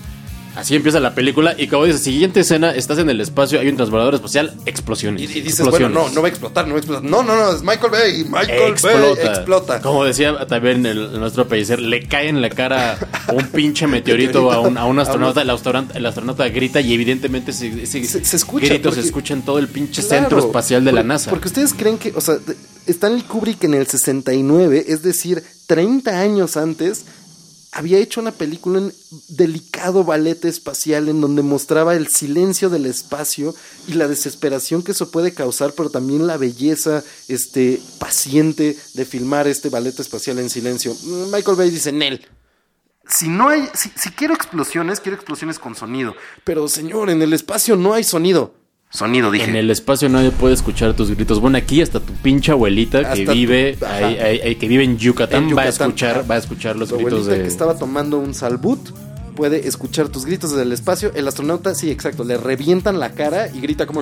Así 0.55 0.75
empieza 0.75 0.99
la 0.99 1.15
película 1.15 1.55
y 1.57 1.67
como 1.67 1.85
dice, 1.85 1.97
siguiente 1.97 2.41
escena, 2.41 2.71
estás 2.75 2.97
en 2.99 3.09
el 3.09 3.21
espacio, 3.21 3.59
hay 3.59 3.69
un 3.69 3.77
transbordador 3.77 4.15
espacial, 4.15 4.53
Y, 4.65 4.69
explosiones. 4.69 5.21
y 5.21 5.27
dices, 5.27 5.59
explosiones. 5.61 5.93
bueno, 5.93 6.09
no, 6.09 6.13
no 6.15 6.21
va 6.21 6.27
a 6.27 6.29
explotar, 6.29 6.65
no 6.67 6.73
va 6.73 6.77
a 6.77 6.79
explotar. 6.79 7.03
No, 7.09 7.23
no, 7.23 7.35
no, 7.35 7.55
es 7.55 7.61
Michael 7.63 7.91
Bay. 7.91 8.23
Michael 8.25 8.71
explota. 8.71 8.97
Bay 9.23 9.27
explota. 9.37 9.81
Como 9.81 10.03
decía 10.03 10.45
también 10.47 10.85
el, 10.85 11.19
nuestro 11.19 11.47
paíser, 11.47 11.79
le 11.79 12.05
cae 12.07 12.27
en 12.27 12.41
la 12.41 12.49
cara 12.49 12.97
un 13.33 13.47
pinche 13.47 13.87
meteorito 13.87 14.51
a 14.51 14.59
un, 14.59 14.77
a 14.77 14.85
un 14.85 14.99
astronauta. 14.99 15.41
El 15.41 15.49
astronauta, 15.49 15.97
el 15.97 16.05
astronauta 16.05 16.47
grita 16.49 16.81
y 16.81 16.93
evidentemente 16.93 17.51
ese, 17.51 17.67
ese 17.83 18.03
Se- 18.03 18.25
se 18.25 18.35
escucha, 18.35 18.67
grito 18.67 18.89
porque- 18.89 19.01
se 19.01 19.07
escucha 19.07 19.33
en 19.33 19.43
todo 19.43 19.57
el 19.57 19.67
pinche 19.69 20.01
Claro, 20.03 20.21
centro 20.23 20.39
espacial 20.39 20.83
de 20.83 20.91
la 20.91 21.03
NASA. 21.03 21.29
Porque 21.29 21.47
ustedes 21.47 21.73
creen 21.73 21.97
que, 21.97 22.11
o 22.15 22.19
sea, 22.21 22.35
Stanley 22.87 23.21
Kubrick 23.23 23.63
en 23.63 23.73
el 23.75 23.87
69, 23.87 24.85
es 24.87 25.01
decir, 25.03 25.43
30 25.67 26.19
años 26.19 26.57
antes, 26.57 27.05
había 27.71 27.99
hecho 27.99 28.19
una 28.19 28.31
película 28.31 28.79
en 28.79 28.93
delicado 29.29 30.03
ballet 30.03 30.43
espacial 30.45 31.07
en 31.07 31.21
donde 31.21 31.41
mostraba 31.41 31.95
el 31.95 32.07
silencio 32.07 32.69
del 32.69 32.85
espacio 32.85 33.55
y 33.87 33.93
la 33.93 34.07
desesperación 34.07 34.83
que 34.83 34.91
eso 34.91 35.09
puede 35.09 35.33
causar, 35.33 35.73
pero 35.75 35.89
también 35.89 36.27
la 36.27 36.37
belleza 36.37 37.03
este, 37.29 37.81
paciente 37.97 38.77
de 38.93 39.05
filmar 39.05 39.47
este 39.47 39.69
ballet 39.69 39.97
espacial 39.99 40.39
en 40.39 40.49
silencio. 40.49 40.93
Michael 41.31 41.57
Bay 41.57 41.69
dice, 41.69 41.93
Nel, 41.93 42.25
si 43.07 43.29
no 43.29 43.49
hay, 43.49 43.69
si 43.73 44.09
quiero 44.11 44.33
explosiones, 44.33 44.99
quiero 44.99 45.15
explosiones 45.15 45.57
con 45.57 45.75
sonido. 45.75 46.15
Pero 46.43 46.67
señor, 46.67 47.09
en 47.09 47.21
el 47.21 47.33
espacio 47.33 47.75
no 47.77 47.93
hay 47.93 48.03
sonido. 48.03 48.53
Sonido, 48.91 49.31
dije. 49.31 49.49
En 49.49 49.55
el 49.55 49.71
espacio 49.71 50.09
nadie 50.09 50.31
puede 50.31 50.53
escuchar 50.53 50.93
tus 50.93 51.09
gritos. 51.11 51.39
Bueno, 51.39 51.57
aquí 51.57 51.81
hasta 51.81 52.01
tu 52.01 52.13
pinche 52.13 52.51
abuelita 52.51 52.99
que 52.99 53.21
Hasta 53.21 53.33
vive 53.33 53.77
ahí, 53.87 54.55
que 54.55 54.67
vive 54.67 54.83
en 54.83 54.97
Yucatán, 54.97 55.49
En 55.49 55.57
va 55.57 55.63
a 55.63 55.69
escuchar, 55.69 56.29
va 56.29 56.35
a 56.35 56.37
escuchar 56.37 56.75
los 56.75 56.89
Tu 56.89 56.97
gritos 56.97 57.25
de 57.25 57.37
que 57.41 57.47
estaba 57.47 57.77
tomando 57.77 58.19
un 58.19 58.33
salbut 58.33 58.89
puede 59.31 59.67
escuchar 59.67 60.09
tus 60.09 60.25
gritos 60.25 60.51
desde 60.51 60.63
el 60.63 60.71
espacio. 60.71 61.11
El 61.15 61.27
astronauta, 61.27 61.73
sí, 61.73 61.89
exacto, 61.89 62.23
le 62.23 62.37
revientan 62.37 62.99
la 62.99 63.11
cara 63.11 63.47
y 63.47 63.61
grita 63.61 63.87
como... 63.87 64.01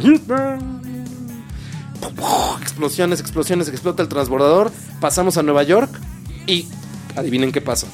Explosiones, 2.61 3.19
explosiones, 3.19 3.67
explota 3.69 4.01
el 4.01 4.09
transbordador. 4.09 4.71
Pasamos 4.99 5.37
a 5.37 5.43
Nueva 5.43 5.63
York 5.63 5.89
y 6.47 6.67
adivinen 7.15 7.51
qué 7.51 7.61
pasa. 7.61 7.87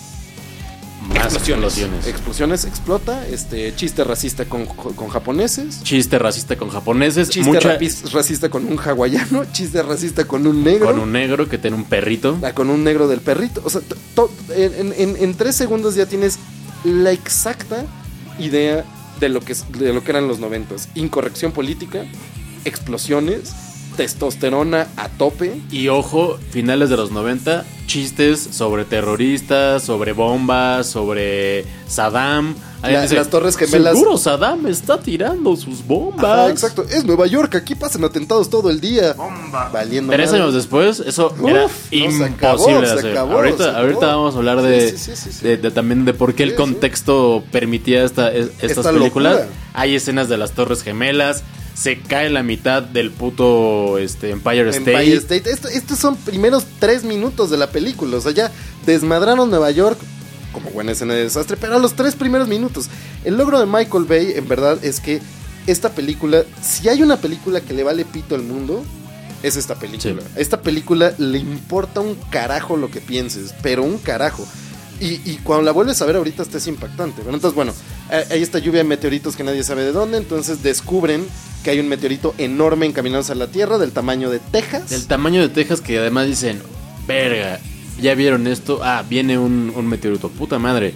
Más 1.10 1.34
explosiones. 1.36 2.08
Explosiones, 2.08 2.66
explota. 2.66 3.28
Este 3.28 3.74
chiste 3.76 4.04
racista 4.04 4.46
con, 4.46 4.66
con 4.66 5.08
japoneses. 5.10 5.82
Chiste 5.84 6.18
racista 6.20 6.56
con 6.56 6.70
japoneses, 6.70 7.30
Chiste 7.30 7.50
mucha 7.52 7.78
racista 8.12 8.50
con 8.50 8.66
un 8.66 8.78
hawaiano. 8.80 9.46
Chiste 9.52 9.82
racista 9.84 10.26
con 10.26 10.46
un 10.48 10.64
negro. 10.64 10.88
con 10.88 11.00
un 11.00 11.12
negro 11.12 11.48
que 11.48 11.58
tiene 11.58 11.76
un 11.78 11.84
perrito. 11.86 12.38
Ah, 12.44 12.54
con 12.54 12.70
un 12.70 12.84
negro 12.84 13.08
del 13.08 13.22
perrito. 13.22 13.62
O 13.64 13.70
sea, 13.70 13.82
en, 14.56 14.94
en- 14.98 15.16
en 15.18 15.34
tres 15.36 15.56
segundos 15.56 15.96
ya 15.96 16.06
tienes 16.06 16.40
la 16.84 17.12
exacta 17.12 17.86
idea 18.40 18.84
de 19.20 19.30
lo 19.30 19.40
que, 19.42 19.56
de 19.78 19.94
lo 19.94 20.04
que 20.04 20.12
eran 20.12 20.28
los 20.28 20.40
noventas. 20.40 20.90
Incorrección 20.96 21.52
política, 21.52 22.06
explosiones, 22.66 23.54
testosterona 23.96 24.88
a 24.98 25.10
tope. 25.10 25.62
Y 25.72 25.88
ojo, 25.90 26.38
finales 26.52 26.90
de 26.90 26.98
los 26.98 27.12
90, 27.12 27.66
chistes 27.88 28.40
sobre 28.52 28.86
terroristas, 28.86 29.84
sobre 29.84 30.14
bombas, 30.14 30.88
sobre 30.88 31.66
Saddam. 31.88 32.56
Las 32.84 33.30
Torres 33.32 33.58
Gemelas- 33.58 33.94
Seguro 33.94 34.18
Saddam 34.18 34.68
está 34.68 35.00
tirando 35.00 35.56
sus 35.56 35.86
bombas. 35.88 36.24
Ajá, 36.24 36.50
exacto. 36.52 36.84
Es 36.88 37.04
Nueva 37.04 37.26
York, 37.26 37.56
aquí 37.56 37.74
pasan 37.74 38.04
atentados 38.04 38.50
todo 38.52 38.70
el 38.70 38.80
día. 38.80 39.16
Valiendo 39.74 40.14
Tres 40.14 40.30
madre. 40.30 40.42
años 40.44 40.54
después, 40.54 41.00
eso 41.00 41.34
Uf, 41.40 41.50
era 41.50 41.64
no, 41.64 41.70
se 41.70 41.96
imposible 41.96 42.26
acabó, 42.36 42.82
de 42.82 42.88
se 42.88 42.94
hacer. 42.94 43.12
acabó, 43.12 43.34
ahorita, 43.34 43.64
acabó. 43.64 43.78
ahorita 43.80 44.06
vamos 44.08 44.36
a 44.36 44.38
hablar 44.38 44.62
de, 44.62 44.92
Sí, 44.92 44.98
sí, 44.98 45.12
sí, 45.16 45.16
sí, 45.16 45.32
sí. 45.40 45.48
de- 45.48 45.58
de 45.58 45.72
también 45.72 46.06
de 46.06 46.14
por 46.14 46.36
qué 46.36 46.44
el 46.44 46.54
contexto 46.54 47.44
permitía 47.52 48.04
esta, 48.04 48.32
es- 48.32 48.50
estas 48.62 48.78
Esta 48.78 48.92
películas. 48.92 49.34
locura. 49.34 49.50
Hay 49.74 49.96
escenas 49.96 50.30
de 50.30 50.38
las 50.38 50.52
Torres 50.52 50.84
Gemelas. 50.84 51.44
Se 51.76 52.00
cae 52.00 52.30
la 52.30 52.42
mitad 52.42 52.82
del 52.82 53.12
puto 53.12 53.98
este, 53.98 54.32
Empire 54.32 54.70
State. 54.70 54.92
Empire 54.94 55.18
State. 55.18 55.50
Esto- 55.52 55.68
estos 55.68 56.00
son 56.00 56.16
primeros 56.16 56.66
tres 56.80 57.04
minutos 57.04 57.50
de 57.50 57.58
la 57.58 57.70
película. 57.70 58.18
O 58.18 58.22
sea, 58.22 58.32
ya 58.32 58.52
desmadraron 58.86 59.50
Nueva 59.50 59.72
York 59.72 60.00
como 60.54 60.70
buena 60.70 60.94
escena 60.94 61.14
de 61.14 61.24
desastre, 61.24 61.58
pero 61.60 61.76
a 61.76 61.80
los 61.80 61.96
tres 61.96 62.16
primeros 62.16 62.48
minutos. 62.48 62.88
El 63.26 63.36
logro 63.38 63.60
de 63.60 63.66
Michael 63.66 64.06
Bay, 64.06 64.34
en 64.38 64.48
verdad, 64.48 64.78
es 64.86 65.02
que 65.02 65.20
esta 65.68 65.90
película, 65.90 66.44
si 66.62 66.88
hay 66.88 67.04
una 67.04 67.18
película 67.18 67.60
que 67.60 67.74
le 67.74 67.84
vale 67.84 68.06
pito 68.06 68.36
al 68.36 68.44
mundo, 68.44 68.84
es 69.44 69.58
esta 69.58 69.76
película. 69.76 70.22
Sí. 70.22 70.28
A 70.38 70.40
esta 70.40 70.62
película 70.62 71.14
le 71.18 71.40
importa 71.40 72.00
un 72.00 72.16
carajo 72.30 72.78
lo 72.78 72.90
que 72.90 73.02
pienses, 73.02 73.54
pero 73.62 73.84
un 73.84 73.98
carajo. 73.98 74.48
Y, 75.00 75.20
y 75.30 75.40
cuando 75.44 75.64
la 75.66 75.72
vuelves 75.72 76.02
a 76.02 76.06
ver 76.06 76.16
ahorita 76.16 76.44
es 76.54 76.68
impactante. 76.68 77.22
Entonces, 77.22 77.54
bueno, 77.54 77.74
eh, 78.12 78.24
hay 78.32 78.42
esta 78.42 78.60
lluvia 78.60 78.80
de 78.80 78.84
meteoritos 78.86 79.36
que 79.36 79.44
nadie 79.44 79.64
sabe 79.64 79.84
de 79.84 79.92
dónde. 79.92 80.18
Entonces 80.18 80.64
descubren 80.64 81.26
que 81.64 81.72
hay 81.72 81.80
un 81.80 81.88
meteorito 81.90 82.34
enorme 82.38 82.86
encaminados 82.86 83.30
a 83.30 83.36
la 83.36 83.48
Tierra 83.48 83.78
del 83.78 83.92
tamaño 83.92 84.30
de 84.30 84.40
Texas. 84.40 84.90
Del 84.92 85.06
tamaño 85.08 85.42
de 85.42 85.50
Texas 85.50 85.82
que 85.82 85.98
además 86.00 86.28
dicen, 86.28 86.62
verga, 87.08 87.60
¿ya 88.02 88.14
vieron 88.16 88.48
esto? 88.48 88.80
Ah, 88.84 89.04
viene 89.10 89.38
un, 89.38 89.74
un 89.76 89.88
meteorito, 89.88 90.30
puta 90.30 90.60
madre. 90.60 90.94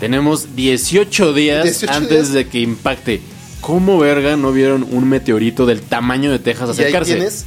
Tenemos 0.00 0.54
18 0.56 1.32
días 1.32 1.64
18 1.64 1.92
antes 1.92 2.10
días. 2.10 2.32
de 2.32 2.48
que 2.48 2.60
impacte. 2.60 3.20
¿Cómo 3.60 3.98
verga 3.98 4.36
no 4.36 4.52
vieron 4.52 4.86
un 4.90 5.08
meteorito 5.08 5.66
del 5.66 5.80
tamaño 5.82 6.30
de 6.30 6.38
Texas 6.38 6.68
y 6.68 6.72
ahí 6.72 6.78
acercarse? 6.88 7.14
tienes. 7.14 7.44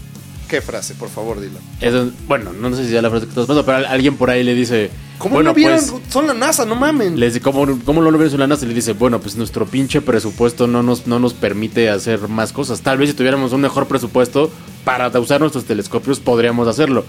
¿Qué 0.48 0.62
frase? 0.62 0.96
Por 0.96 1.10
favor, 1.10 1.40
dilo. 1.40 1.60
Es- 1.80 1.94
bueno, 2.28 2.52
no 2.54 2.76
sé 2.76 2.86
si 2.86 2.92
ya 2.92 3.02
la 3.04 3.10
frase 3.12 3.26
que 3.26 3.30
estás 3.30 3.46
pasando, 3.46 3.64
pero 3.66 3.78
al- 3.78 3.86
alguien 3.86 4.18
por 4.18 4.32
ahí 4.32 4.44
le 4.44 4.56
dice, 4.56 4.90
¿Cómo 5.20 5.36
Bueno, 5.36 5.49
no 5.51 5.53
vieron? 5.53 5.78
pues- 5.80 6.01
Son 6.09 6.26
la 6.26 6.34
NASA, 6.34 6.65
no 6.65 6.76
mamen. 6.76 7.20
Les 7.20 7.39
¿cómo, 7.41 7.67
¿cómo 7.86 8.01
lo 8.01 8.17
ves 8.17 8.34
en 8.34 8.39
la 8.39 8.47
NASA? 8.47 8.65
Le 8.65 8.74
dice, 8.74 8.93
bueno, 8.93 9.20
pues 9.20 9.36
nuestro 9.36 9.65
pinche 9.67 10.01
presupuesto 10.01 10.65
no 10.65 10.82
nos, 10.82 11.05
no 11.07 11.20
nos 11.20 11.34
permite 11.34 11.89
hacer 11.89 12.28
más 12.30 12.53
cosas. 12.53 12.82
Tal 12.82 12.97
vez 12.97 13.09
si 13.09 13.15
tuviéramos 13.15 13.51
un 13.51 13.61
mejor 13.61 13.86
presupuesto 13.88 14.49
para 14.86 15.07
usar 15.20 15.41
nuestros 15.41 15.65
telescopios 15.65 16.20
podríamos 16.22 16.67
hacerlo. 16.70 17.03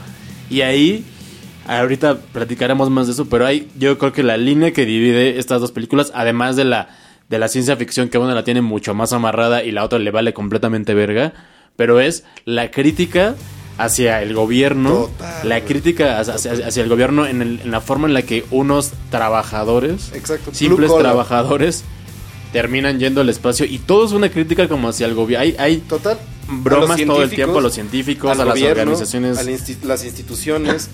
Y 0.50 0.62
ahí, 0.62 1.04
ahorita 1.68 2.18
platicaremos 2.32 2.90
más 2.90 3.06
de 3.06 3.12
eso, 3.12 3.26
pero 3.28 3.46
hay, 3.46 3.68
yo 3.78 3.96
creo 3.96 4.12
que 4.12 4.24
la 4.24 4.36
línea 4.36 4.72
que 4.72 4.84
divide 4.84 5.38
estas 5.38 5.60
dos 5.60 5.70
películas, 5.70 6.10
además 6.12 6.56
de 6.56 6.64
la, 6.64 6.88
de 7.28 7.38
la 7.38 7.46
ciencia 7.46 7.76
ficción, 7.76 8.08
que 8.08 8.18
una 8.18 8.34
la 8.34 8.42
tiene 8.42 8.60
mucho 8.60 8.92
más 8.92 9.12
amarrada 9.12 9.62
y 9.62 9.70
la 9.70 9.84
otra 9.84 10.00
le 10.00 10.10
vale 10.10 10.34
completamente 10.34 10.94
verga, 10.94 11.32
pero 11.76 12.00
es 12.00 12.24
la 12.44 12.72
crítica 12.72 13.36
hacia 13.84 14.22
el 14.22 14.34
gobierno, 14.34 15.08
Total, 15.18 15.48
la 15.48 15.60
crítica 15.64 16.20
hacia, 16.20 16.34
hacia- 16.34 16.66
hacia 16.66 16.82
el 16.82 16.88
gobierno 16.88 17.26
en, 17.26 17.42
el- 17.42 17.60
en 17.62 17.70
la 17.70 17.80
forma 17.80 18.06
en 18.08 18.14
la 18.14 18.22
que 18.22 18.44
unos 18.50 18.90
trabajadores, 19.10 20.10
Exacto, 20.14 20.52
simples 20.54 20.90
trabajadores, 20.96 21.84
terminan 22.52 22.98
yendo 22.98 23.20
al 23.20 23.28
espacio 23.28 23.64
y 23.66 23.78
todo 23.78 24.04
es 24.06 24.12
una 24.12 24.28
crítica 24.30 24.68
como 24.68 24.88
hacia 24.88 25.06
el 25.06 25.14
gobierno. 25.14 25.44
Hay, 25.44 25.56
hay 25.58 25.76
Total. 25.78 26.18
bromas 26.48 27.00
todo 27.04 27.22
el 27.22 27.30
tiempo 27.30 27.58
a 27.58 27.62
los 27.62 27.74
científicos, 27.74 28.30
a 28.38 28.44
las 28.44 28.60
organizaciones. 28.60 29.38
a 29.38 29.42
la 29.44 29.50
insti- 29.52 29.82
las 29.84 30.04
instituciones. 30.04 30.88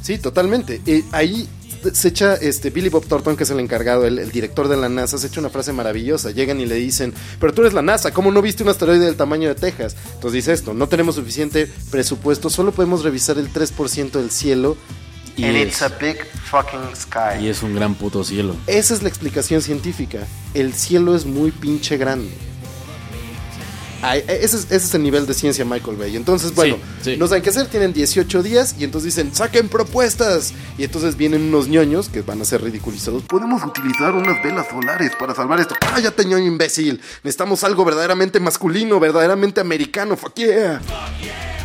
sí, 0.00 0.18
totalmente. 0.18 0.80
Eh, 0.86 1.04
ahí 1.12 1.48
se 1.92 2.08
echa 2.08 2.34
este 2.34 2.70
Billy 2.70 2.88
Bob 2.88 3.06
Thornton, 3.06 3.36
que 3.36 3.44
es 3.44 3.50
el 3.50 3.60
encargado, 3.60 4.06
el, 4.06 4.18
el 4.18 4.30
director 4.30 4.68
de 4.68 4.76
la 4.76 4.88
NASA, 4.88 5.18
se 5.18 5.26
echa 5.26 5.40
una 5.40 5.50
frase 5.50 5.72
maravillosa. 5.72 6.30
Llegan 6.30 6.60
y 6.60 6.66
le 6.66 6.76
dicen, 6.76 7.12
pero 7.40 7.52
tú 7.52 7.62
eres 7.62 7.72
la 7.72 7.82
NASA, 7.82 8.12
¿cómo 8.12 8.30
no 8.30 8.42
viste 8.42 8.62
un 8.62 8.68
asteroide 8.68 9.04
del 9.06 9.16
tamaño 9.16 9.48
de 9.48 9.54
Texas? 9.54 9.96
Entonces 10.14 10.32
dice 10.32 10.52
esto, 10.52 10.74
no 10.74 10.88
tenemos 10.88 11.14
suficiente 11.16 11.70
presupuesto, 11.90 12.50
solo 12.50 12.72
podemos 12.72 13.02
revisar 13.04 13.38
el 13.38 13.52
3% 13.52 14.10
del 14.12 14.30
cielo. 14.30 14.76
Y 15.36 15.44
And 15.44 15.56
es- 15.56 15.68
it's 15.68 15.82
a 15.82 15.88
big 15.88 16.18
fucking 16.50 16.94
sky. 16.94 17.42
Y 17.42 17.48
es 17.48 17.62
un 17.62 17.74
gran 17.74 17.94
puto 17.94 18.22
cielo. 18.22 18.54
Esa 18.66 18.92
es 18.92 19.02
la 19.02 19.08
explicación 19.08 19.62
científica. 19.62 20.26
El 20.52 20.74
cielo 20.74 21.16
es 21.16 21.24
muy 21.24 21.50
pinche 21.52 21.96
grande. 21.96 22.30
Ay, 24.02 24.24
ese, 24.26 24.56
es, 24.56 24.64
ese 24.64 24.76
es 24.76 24.94
el 24.94 25.02
nivel 25.02 25.26
de 25.26 25.34
ciencia 25.34 25.64
Michael 25.64 25.96
Bay. 25.96 26.16
Entonces, 26.16 26.54
bueno, 26.54 26.76
sí. 27.02 27.16
no 27.16 27.26
saben 27.28 27.42
qué 27.42 27.50
hacer, 27.50 27.66
tienen 27.68 27.92
18 27.92 28.42
días 28.42 28.74
y 28.78 28.84
entonces 28.84 29.14
dicen, 29.14 29.34
saquen 29.34 29.68
propuestas. 29.68 30.52
Y 30.76 30.84
entonces 30.84 31.16
vienen 31.16 31.42
unos 31.42 31.68
ñoños 31.68 32.08
que 32.08 32.22
van 32.22 32.40
a 32.42 32.44
ser 32.44 32.62
ridiculizados. 32.62 33.22
Podemos 33.22 33.62
utilizar 33.64 34.12
unas 34.14 34.42
velas 34.42 34.66
solares 34.68 35.12
para 35.18 35.34
salvar 35.34 35.60
esto. 35.60 35.74
Cállate, 35.80 36.24
ñoño 36.24 36.46
imbécil. 36.46 37.00
Necesitamos 37.22 37.64
algo 37.64 37.84
verdaderamente 37.84 38.40
masculino, 38.40 38.98
verdaderamente 39.00 39.60
americano. 39.60 40.16
Fuck 40.16 40.34
yeah. 40.36 40.80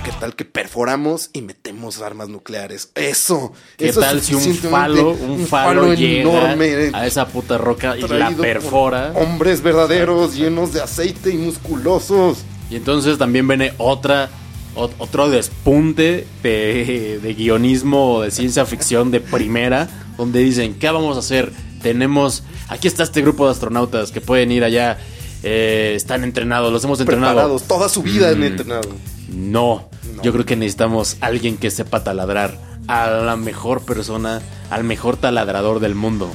¿Qué 0.07 0.13
tal 0.21 0.35
que 0.37 0.45
perforamos 0.45 1.29
y 1.33 1.41
metemos 1.41 2.01
armas 2.01 2.29
nucleares? 2.29 2.91
Eso. 2.95 3.51
¿Qué 3.75 3.89
eso 3.89 3.99
es 3.99 4.07
tal 4.07 4.21
si 4.21 4.35
un 4.35 4.55
falo, 4.55 5.11
un 5.11 5.45
falo, 5.45 5.93
llega 5.93 6.21
enorme, 6.21 6.91
a 6.93 7.05
esa 7.05 7.27
puta 7.27 7.57
roca 7.57 7.97
y 7.97 8.07
la 8.07 8.31
perfora? 8.31 9.11
Hombres 9.15 9.61
verdaderos, 9.61 10.33
llenos 10.33 10.71
de 10.71 10.81
aceite 10.81 11.31
y 11.31 11.37
musculosos. 11.37 12.26
Y 12.69 12.75
entonces 12.75 13.17
también 13.17 13.47
viene 13.47 13.73
otra 13.77 14.29
ot- 14.75 14.91
otro 14.97 15.29
despunte 15.29 16.27
de, 16.43 17.19
de 17.21 17.33
guionismo 17.33 18.15
o 18.15 18.21
de 18.21 18.31
ciencia 18.31 18.65
ficción 18.65 19.11
de 19.11 19.19
primera, 19.21 19.87
donde 20.17 20.39
dicen, 20.39 20.75
¿qué 20.75 20.89
vamos 20.89 21.15
a 21.15 21.19
hacer? 21.19 21.51
Tenemos, 21.81 22.43
aquí 22.69 22.87
está 22.87 23.03
este 23.03 23.21
grupo 23.21 23.45
de 23.45 23.51
astronautas 23.51 24.11
que 24.11 24.19
pueden 24.19 24.51
ir 24.51 24.63
allá, 24.63 24.97
eh, 25.43 25.93
están 25.95 26.23
entrenados, 26.23 26.73
los 26.73 26.83
hemos 26.83 26.99
entrenado. 26.99 27.33
Preparados, 27.35 27.63
toda 27.63 27.87
su 27.89 28.01
vida 28.03 28.29
han 28.29 28.39
Mm. 28.39 28.43
entrenado. 28.43 28.89
No, 29.29 29.89
yo 30.23 30.33
creo 30.33 30.45
que 30.45 30.55
necesitamos 30.55 31.17
alguien 31.21 31.57
que 31.57 31.69
sepa 31.71 32.03
taladrar 32.03 32.57
a 32.87 33.09
la 33.11 33.35
mejor 33.35 33.83
persona, 33.85 34.41
al 34.69 34.83
mejor 34.83 35.17
taladrador 35.17 35.79
del 35.79 35.95
mundo. 35.95 36.29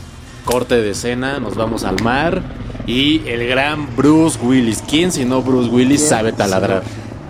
Corte 0.45 0.81
de 0.81 0.91
escena, 0.91 1.39
nos 1.41 1.55
vamos 1.57 1.85
al 1.85 2.03
mar 2.03 2.43
y 2.87 3.23
el 3.29 3.47
gran 3.47 3.95
Bruce 3.97 4.39
Willis. 4.43 4.83
¿Quién 4.89 5.13
si 5.13 5.25
no 5.25 5.43
Bruce 5.43 5.71
Willis 5.71 6.01
¿Quién 6.01 6.09
sabe 6.11 6.33
taladrar? 6.33 6.83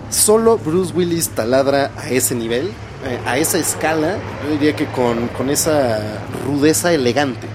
Solo 0.09 0.57
Bruce 0.57 0.93
Willis 0.93 1.29
taladra 1.29 1.91
a 1.97 2.09
ese 2.09 2.35
nivel, 2.35 2.67
eh, 3.05 3.19
a 3.25 3.37
esa 3.37 3.57
escala, 3.57 4.17
yo 4.43 4.51
diría 4.51 4.75
que 4.75 4.85
con, 4.85 5.27
con 5.29 5.49
esa 5.49 5.99
rudeza 6.45 6.93
elegante. 6.93 7.47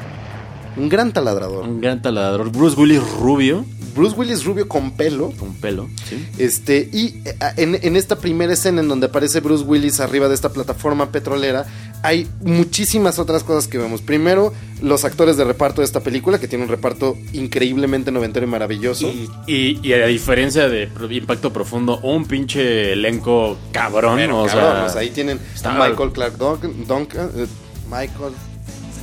Un 0.77 0.89
gran 0.89 1.13
taladrador. 1.13 1.65
Un 1.65 1.81
gran 1.81 2.03
taladrador. 2.03 2.51
Bruce 2.51 2.79
Willis 2.79 3.01
rubio, 3.19 3.65
Bruce 3.95 4.15
Willis 4.17 4.45
rubio 4.45 4.69
con 4.69 4.93
pelo. 4.93 5.33
con 5.39 5.55
pelo, 5.55 5.89
¿sí? 6.09 6.25
Este, 6.39 6.89
y 6.93 7.21
eh, 7.25 7.37
en, 7.57 7.79
en 7.83 7.97
esta 7.97 8.17
primera 8.17 8.53
escena 8.53 8.81
en 8.81 8.89
donde 8.89 9.07
aparece 9.07 9.41
Bruce 9.41 9.65
Willis 9.65 9.99
arriba 9.99 10.29
de 10.29 10.35
esta 10.35 10.51
plataforma 10.51 11.11
petrolera, 11.11 11.67
hay 12.03 12.29
muchísimas 12.41 13.19
otras 13.19 13.43
cosas 13.45 13.67
que 13.69 13.79
vemos. 13.79 14.03
Primero, 14.03 14.53
los 14.83 15.05
actores 15.05 15.37
de 15.37 15.45
reparto 15.45 15.81
de 15.81 15.85
esta 15.87 16.01
película, 16.01 16.39
que 16.39 16.47
tiene 16.49 16.65
un 16.65 16.71
reparto 16.71 17.17
increíblemente 17.33 18.13
noventero 18.13 18.47
y 18.47 18.49
maravilloso. 18.49 19.09
Y, 19.09 19.29
y- 19.47 19.81
y 19.83 19.93
a 19.93 20.07
diferencia 20.07 20.69
de 20.69 20.89
Impacto 21.11 21.53
Profundo, 21.53 21.99
un 22.03 22.27
pinche 22.27 22.93
elenco 22.93 23.57
cabrón. 23.73 24.17
Pero, 24.17 24.43
o 24.43 24.47
cabrón, 24.47 24.73
sea, 24.77 24.85
o 24.85 24.89
sea, 24.91 25.01
ahí 25.01 25.11
tienen 25.11 25.41
está- 25.55 25.75
a 25.75 25.89
Michael 25.89 26.13
Clark 26.13 26.37
Duncan, 26.39 26.87
Duncan, 26.87 27.31
eh, 27.37 27.47
Michael 27.91 28.33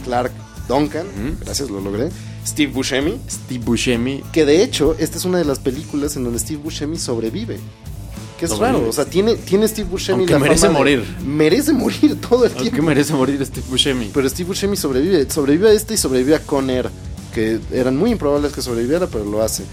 Clark 0.03 0.31
Duncan, 0.67 1.05
gracias, 1.41 1.69
lo 1.69 1.81
logré. 1.81 2.09
Steve 2.45 2.71
Buscemi, 2.71 3.19
Steve 3.29 3.63
Buscemi. 3.65 4.23
que 4.31 4.45
de 4.45 4.61
hecho, 4.63 4.95
esta 4.99 5.17
es 5.17 5.25
una 5.25 5.39
de 5.39 5.45
las 5.45 5.57
películas 5.59 6.15
en 6.15 6.23
donde 6.23 6.37
Steve 6.39 6.59
Buscemi 6.63 6.97
sobrevive. 6.97 7.59
Que 8.39 8.45
es 8.45 8.57
raro, 8.57 8.86
o 8.88 8.91
sea, 8.91 9.05
tiene, 9.05 9.36
tiene 9.36 9.65
Steve 9.67 9.88
Buscemi 9.89 10.19
Aunque 10.19 10.33
la 10.33 10.39
merece 10.39 10.67
fama 10.67 10.79
de- 10.79 10.97
morir. 10.97 11.15
merece 11.25 11.71
morir 11.73 12.19
todo 12.29 12.43
el 12.45 12.51
¿Por 12.51 12.63
qué 12.63 12.69
tiempo. 12.69 12.88
merece 12.88 13.13
morir 13.13 13.45
Steve 13.45 13.65
Buscemi? 13.69 14.11
Pero 14.13 14.27
Steve 14.29 14.47
Buscemi 14.47 14.75
sobrevive, 14.75 15.29
sobrevive 15.29 15.69
a 15.69 15.71
este 15.73 15.93
y 15.93 15.97
sobrevive 15.97 16.36
a 16.36 16.39
Conner, 16.39 16.89
que 17.33 17.59
eran 17.71 17.95
muy 17.95 18.11
improbables 18.11 18.51
que 18.51 18.61
sobreviviera, 18.61 19.07
pero 19.07 19.23
lo 19.23 19.41
hace. 19.41 19.63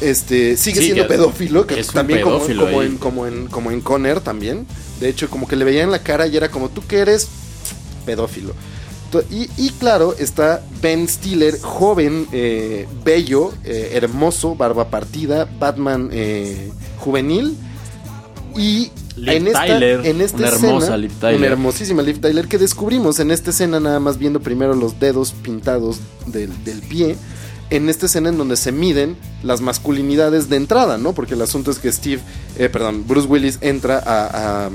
Este, 0.00 0.56
sigue 0.56 0.78
Sí, 0.80 0.86
siendo 0.86 1.08
pedófilo, 1.08 1.66
que 1.66 1.82
también 1.84 2.20
como, 2.22 2.36
pedófilo 2.36 2.64
como 2.66 2.80
ahí. 2.80 2.86
en, 2.86 2.98
como, 2.98 3.26
en, 3.26 3.46
como 3.48 3.70
en 3.72 3.80
Conner 3.80 4.20
también. 4.20 4.66
De 5.00 5.08
hecho, 5.08 5.28
como 5.30 5.48
que 5.48 5.56
le 5.56 5.64
veían 5.64 5.90
la 5.90 6.00
cara 6.02 6.26
y 6.26 6.36
era 6.36 6.50
como, 6.50 6.68
¿tú 6.68 6.82
que 6.86 6.98
eres? 6.98 7.28
Pedófilo. 8.06 8.52
Y, 9.30 9.48
y 9.56 9.70
claro, 9.70 10.14
está 10.18 10.62
Ben 10.82 11.08
Stiller, 11.08 11.58
joven, 11.60 12.26
eh, 12.32 12.86
bello, 13.04 13.52
eh, 13.64 13.92
hermoso, 13.94 14.54
barba 14.54 14.90
partida, 14.90 15.48
Batman 15.58 16.10
eh, 16.12 16.70
juvenil. 16.98 17.56
Y 18.56 18.90
Liv 19.16 19.28
en 19.28 19.46
esta, 19.46 19.66
Tyler, 19.66 20.06
en 20.06 20.20
esta 20.20 20.36
una 20.36 20.48
escena, 20.48 20.68
hermosa 20.68 20.96
Liv 20.96 21.12
Tyler. 21.20 21.36
una 21.36 21.46
hermosísima 21.46 22.02
Liv 22.02 22.20
Tyler 22.20 22.48
que 22.48 22.58
descubrimos 22.58 23.18
en 23.18 23.30
esta 23.30 23.50
escena 23.50 23.80
nada 23.80 23.98
más 24.00 24.18
viendo 24.18 24.40
primero 24.40 24.74
los 24.74 25.00
dedos 25.00 25.32
pintados 25.32 25.98
del, 26.26 26.64
del 26.64 26.80
pie. 26.82 27.16
En 27.70 27.88
esta 27.88 28.06
escena 28.06 28.30
en 28.30 28.38
donde 28.38 28.56
se 28.56 28.72
miden 28.72 29.16
las 29.42 29.60
masculinidades 29.60 30.48
de 30.48 30.56
entrada, 30.56 30.96
¿no? 30.96 31.12
Porque 31.12 31.34
el 31.34 31.42
asunto 31.42 31.70
es 31.70 31.78
que 31.78 31.92
Steve, 31.92 32.22
perdón, 32.56 33.04
Bruce 33.06 33.28
Willis 33.28 33.58
entra 33.60 34.02
a 34.06 34.70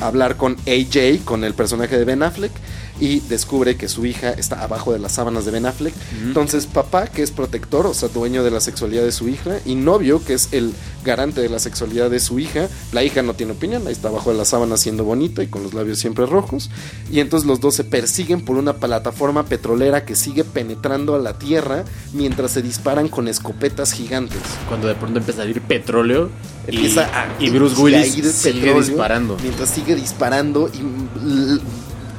hablar 0.00 0.36
con 0.36 0.56
AJ, 0.66 1.24
con 1.24 1.44
el 1.44 1.54
personaje 1.54 1.96
de 1.96 2.04
Ben 2.04 2.22
Affleck, 2.22 2.52
y 3.00 3.20
descubre 3.20 3.76
que 3.76 3.88
su 3.88 4.06
hija 4.06 4.30
está 4.30 4.62
abajo 4.62 4.92
de 4.92 4.98
las 4.98 5.12
sábanas 5.12 5.44
de 5.44 5.50
Ben 5.50 5.66
Affleck. 5.66 5.94
Entonces, 6.22 6.66
papá, 6.66 7.06
que 7.06 7.22
es 7.22 7.30
protector, 7.30 7.86
o 7.86 7.94
sea, 7.94 8.08
dueño 8.08 8.44
de 8.44 8.50
la 8.50 8.60
sexualidad 8.60 9.02
de 9.02 9.12
su 9.12 9.28
hija, 9.28 9.58
y 9.64 9.74
novio, 9.74 10.24
que 10.24 10.34
es 10.34 10.48
el 10.52 10.72
garante 11.04 11.40
de 11.40 11.48
la 11.48 11.58
sexualidad 11.58 12.10
de 12.10 12.20
su 12.20 12.38
hija, 12.38 12.68
la 12.92 13.04
hija 13.04 13.22
no 13.22 13.34
tiene 13.34 13.52
opinión, 13.52 13.86
ahí 13.86 13.92
está 13.92 14.08
abajo 14.08 14.30
de 14.30 14.38
las 14.38 14.48
sábanas 14.48 14.80
siendo 14.80 15.04
bonita 15.04 15.42
y 15.42 15.46
con 15.46 15.62
los 15.62 15.74
labios 15.74 15.98
siempre 15.98 16.26
rojos. 16.26 16.70
Y 17.10 17.20
entonces 17.20 17.46
los 17.46 17.60
dos 17.60 17.74
se 17.74 17.84
persiguen 17.84 18.44
por 18.44 18.56
una 18.56 18.74
plataforma 18.74 19.44
petrolera 19.44 20.04
que 20.04 20.16
sigue 20.16 20.44
penetrando 20.44 21.14
a 21.14 21.18
la 21.18 21.38
tierra 21.38 21.84
mientras 22.12 22.52
se 22.52 22.62
disparan 22.62 23.08
con 23.08 23.28
escopetas 23.28 23.92
gigantes. 23.92 24.40
Cuando 24.68 24.88
de 24.88 24.94
pronto 24.94 25.18
empieza 25.18 25.42
a 25.42 25.46
ir 25.46 25.60
petróleo 25.62 26.30
y, 26.68 26.98
a, 26.98 27.34
y 27.38 27.50
Bruce 27.50 27.80
Willis 27.80 28.12
sigue 28.12 28.30
petróleo, 28.30 28.80
disparando. 28.80 29.36
Mientras 29.42 29.70
sigue 29.70 29.94
disparando 29.94 30.68
y 30.68 31.58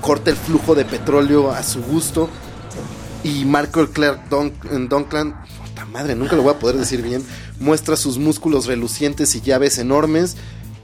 corta 0.02 0.30
el 0.32 0.38
flujo 0.38 0.76
de 0.76 0.86
petróleo 0.86 1.52
a 1.52 1.64
su 1.64 1.82
gusto. 1.82 2.30
Y 3.24 3.44
Michael 3.46 3.90
Clark 3.90 4.30
Dun- 4.30 4.88
Duncan, 4.88 5.44
puta 5.66 5.86
madre, 5.86 6.16
nunca 6.16 6.36
lo 6.36 6.44
voy 6.44 6.54
a 6.54 6.60
poder 6.60 6.78
decir 6.78 7.02
bien, 7.02 7.22
muestra 7.60 7.96
sus 7.98 8.18
músculos 8.18 8.66
relucientes 8.66 9.36
y 9.36 9.42
llaves 9.42 9.78
enormes. 9.78 10.38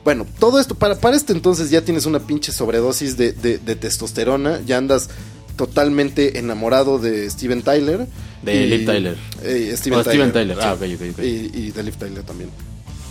Bueno, 0.03 0.26
todo 0.39 0.59
esto, 0.59 0.76
para, 0.76 0.95
para 0.99 1.16
este 1.16 1.32
entonces 1.34 1.70
ya 1.70 1.82
tienes 1.82 2.05
una 2.05 2.20
pinche 2.20 2.51
sobredosis 2.51 3.16
de, 3.18 3.32
de- 3.32 3.57
de 3.57 3.76
testosterona, 3.76 4.59
ya 4.66 4.78
andas 4.78 5.09
totalmente 5.55 6.38
enamorado 6.38 6.99
de 6.99 7.30
Steven 7.30 7.61
Tyler. 7.61 8.05
De 8.43 8.66
y- 8.66 8.70
Liv 8.70 8.86
Tyler. 8.86 9.18
eh, 9.43 9.74
Steven 9.78 9.99
Oh, 9.99 10.03
Tyler. 10.03 10.30
Steven 10.30 10.34
Tyler. 10.34 10.57
Ah. 10.61 10.76
Y, 11.24 11.26
y 11.57 11.72
de 11.72 11.84
Liv 11.84 11.95
Tyler 11.95 12.24
también. 12.24 12.49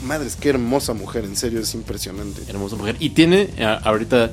Madres, 0.04 0.36
qué 0.38 0.50
hermosa 0.50 0.92
mujer, 0.92 1.24
en 1.24 1.34
serio, 1.34 1.60
es 1.60 1.72
impresionante. 1.74 2.42
Hermosa 2.46 2.76
mujer. 2.76 2.96
Y 3.00 3.10
tiene 3.10 3.48
ahorita. 3.84 4.32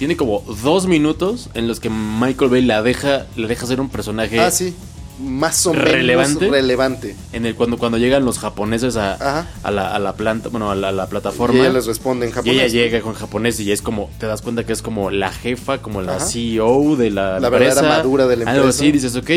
Tiene 0.00 0.16
como 0.16 0.42
dos 0.62 0.86
minutos 0.86 1.50
en 1.52 1.68
los 1.68 1.78
que 1.78 1.90
Michael 1.90 2.50
Bay 2.50 2.62
la 2.62 2.82
deja, 2.82 3.26
le 3.36 3.46
deja 3.46 3.66
ser 3.66 3.82
un 3.82 3.90
personaje 3.90 4.40
Ah, 4.40 4.50
sí. 4.50 4.74
más 5.22 5.66
o 5.66 5.74
menos 5.74 5.90
¿Relevante? 5.90 6.48
relevante. 6.48 7.16
En 7.34 7.44
el 7.44 7.54
cuando, 7.54 7.76
cuando 7.76 7.98
llegan 7.98 8.24
los 8.24 8.38
japoneses 8.38 8.96
a, 8.96 9.46
a 9.62 9.70
la, 9.70 9.94
a 9.94 9.98
la 9.98 10.14
planta, 10.14 10.48
bueno, 10.48 10.70
a 10.70 10.74
la, 10.74 10.88
a 10.88 10.92
la 10.92 11.04
Y 11.04 11.08
plataforma. 11.08 11.58
ella 11.60 11.68
les 11.74 11.84
responde 11.84 12.24
en 12.24 12.30
Y 12.30 12.34
japonés. 12.34 12.56
ella 12.56 12.66
llega 12.68 13.00
con 13.02 13.12
japonés 13.12 13.60
y 13.60 13.70
es 13.72 13.82
como, 13.82 14.08
te 14.18 14.24
das 14.24 14.40
cuenta 14.40 14.64
que 14.64 14.72
es 14.72 14.80
como 14.80 15.10
la 15.10 15.30
jefa, 15.30 15.82
como 15.82 16.00
la 16.00 16.16
Ajá. 16.16 16.24
CEO 16.24 16.96
de 16.96 17.10
la, 17.10 17.38
La 17.38 17.48
empresa. 17.48 17.50
verdadera 17.82 17.96
madura 17.98 18.26
de 18.26 18.36
la 18.38 18.50
Algo 18.50 18.62
empresa. 18.68 18.78
así, 18.82 18.92
dices, 18.92 19.14
ok, 19.16 19.30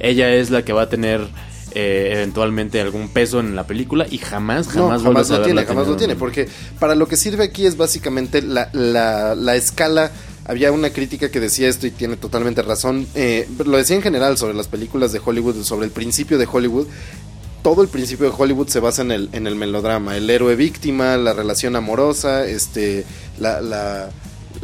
ella 0.00 0.34
es 0.34 0.50
la 0.50 0.66
que 0.66 0.74
va 0.74 0.82
a 0.82 0.88
tener 0.90 1.22
eh, 1.74 2.10
eventualmente 2.14 2.80
algún 2.80 3.08
peso 3.08 3.40
en 3.40 3.54
la 3.56 3.66
película 3.66 4.06
y 4.10 4.18
jamás, 4.18 4.66
No, 4.68 4.88
jamás, 4.88 5.02
jamás 5.02 5.04
vuelves 5.04 5.30
a 5.30 5.38
lo 5.38 5.44
tiene, 5.44 5.64
jamás 5.64 5.86
lo 5.88 5.96
tiene, 5.96 6.16
porque 6.16 6.48
para 6.78 6.94
lo 6.94 7.06
que 7.08 7.16
sirve 7.16 7.44
aquí 7.44 7.66
es 7.66 7.76
básicamente 7.76 8.42
la, 8.42 8.70
la, 8.72 9.34
la 9.34 9.56
escala. 9.56 10.10
Había 10.46 10.72
una 10.72 10.90
crítica 10.90 11.30
que 11.30 11.40
decía 11.40 11.68
esto 11.68 11.86
y 11.86 11.90
tiene 11.90 12.16
totalmente 12.16 12.60
razón. 12.62 13.06
eh, 13.14 13.48
lo 13.64 13.76
decía 13.78 13.96
en 13.96 14.02
general 14.02 14.36
sobre 14.36 14.54
las 14.54 14.68
películas 14.68 15.10
de 15.12 15.20
Hollywood, 15.24 15.62
sobre 15.62 15.86
el 15.86 15.90
principio 15.92 16.36
de 16.38 16.46
Hollywood. 16.50 16.86
Todo 17.62 17.80
el 17.80 17.88
principio 17.88 18.26
de 18.26 18.34
Hollywood 18.36 18.68
se 18.68 18.78
basa 18.78 19.00
en 19.00 19.10
el, 19.10 19.30
en 19.32 19.46
el 19.46 19.54
melodrama, 19.56 20.18
el 20.18 20.28
héroe 20.28 20.54
víctima, 20.54 21.16
la 21.16 21.32
relación 21.32 21.76
amorosa, 21.76 22.44
este, 22.46 23.06
la, 23.38 23.62
la, 23.62 24.10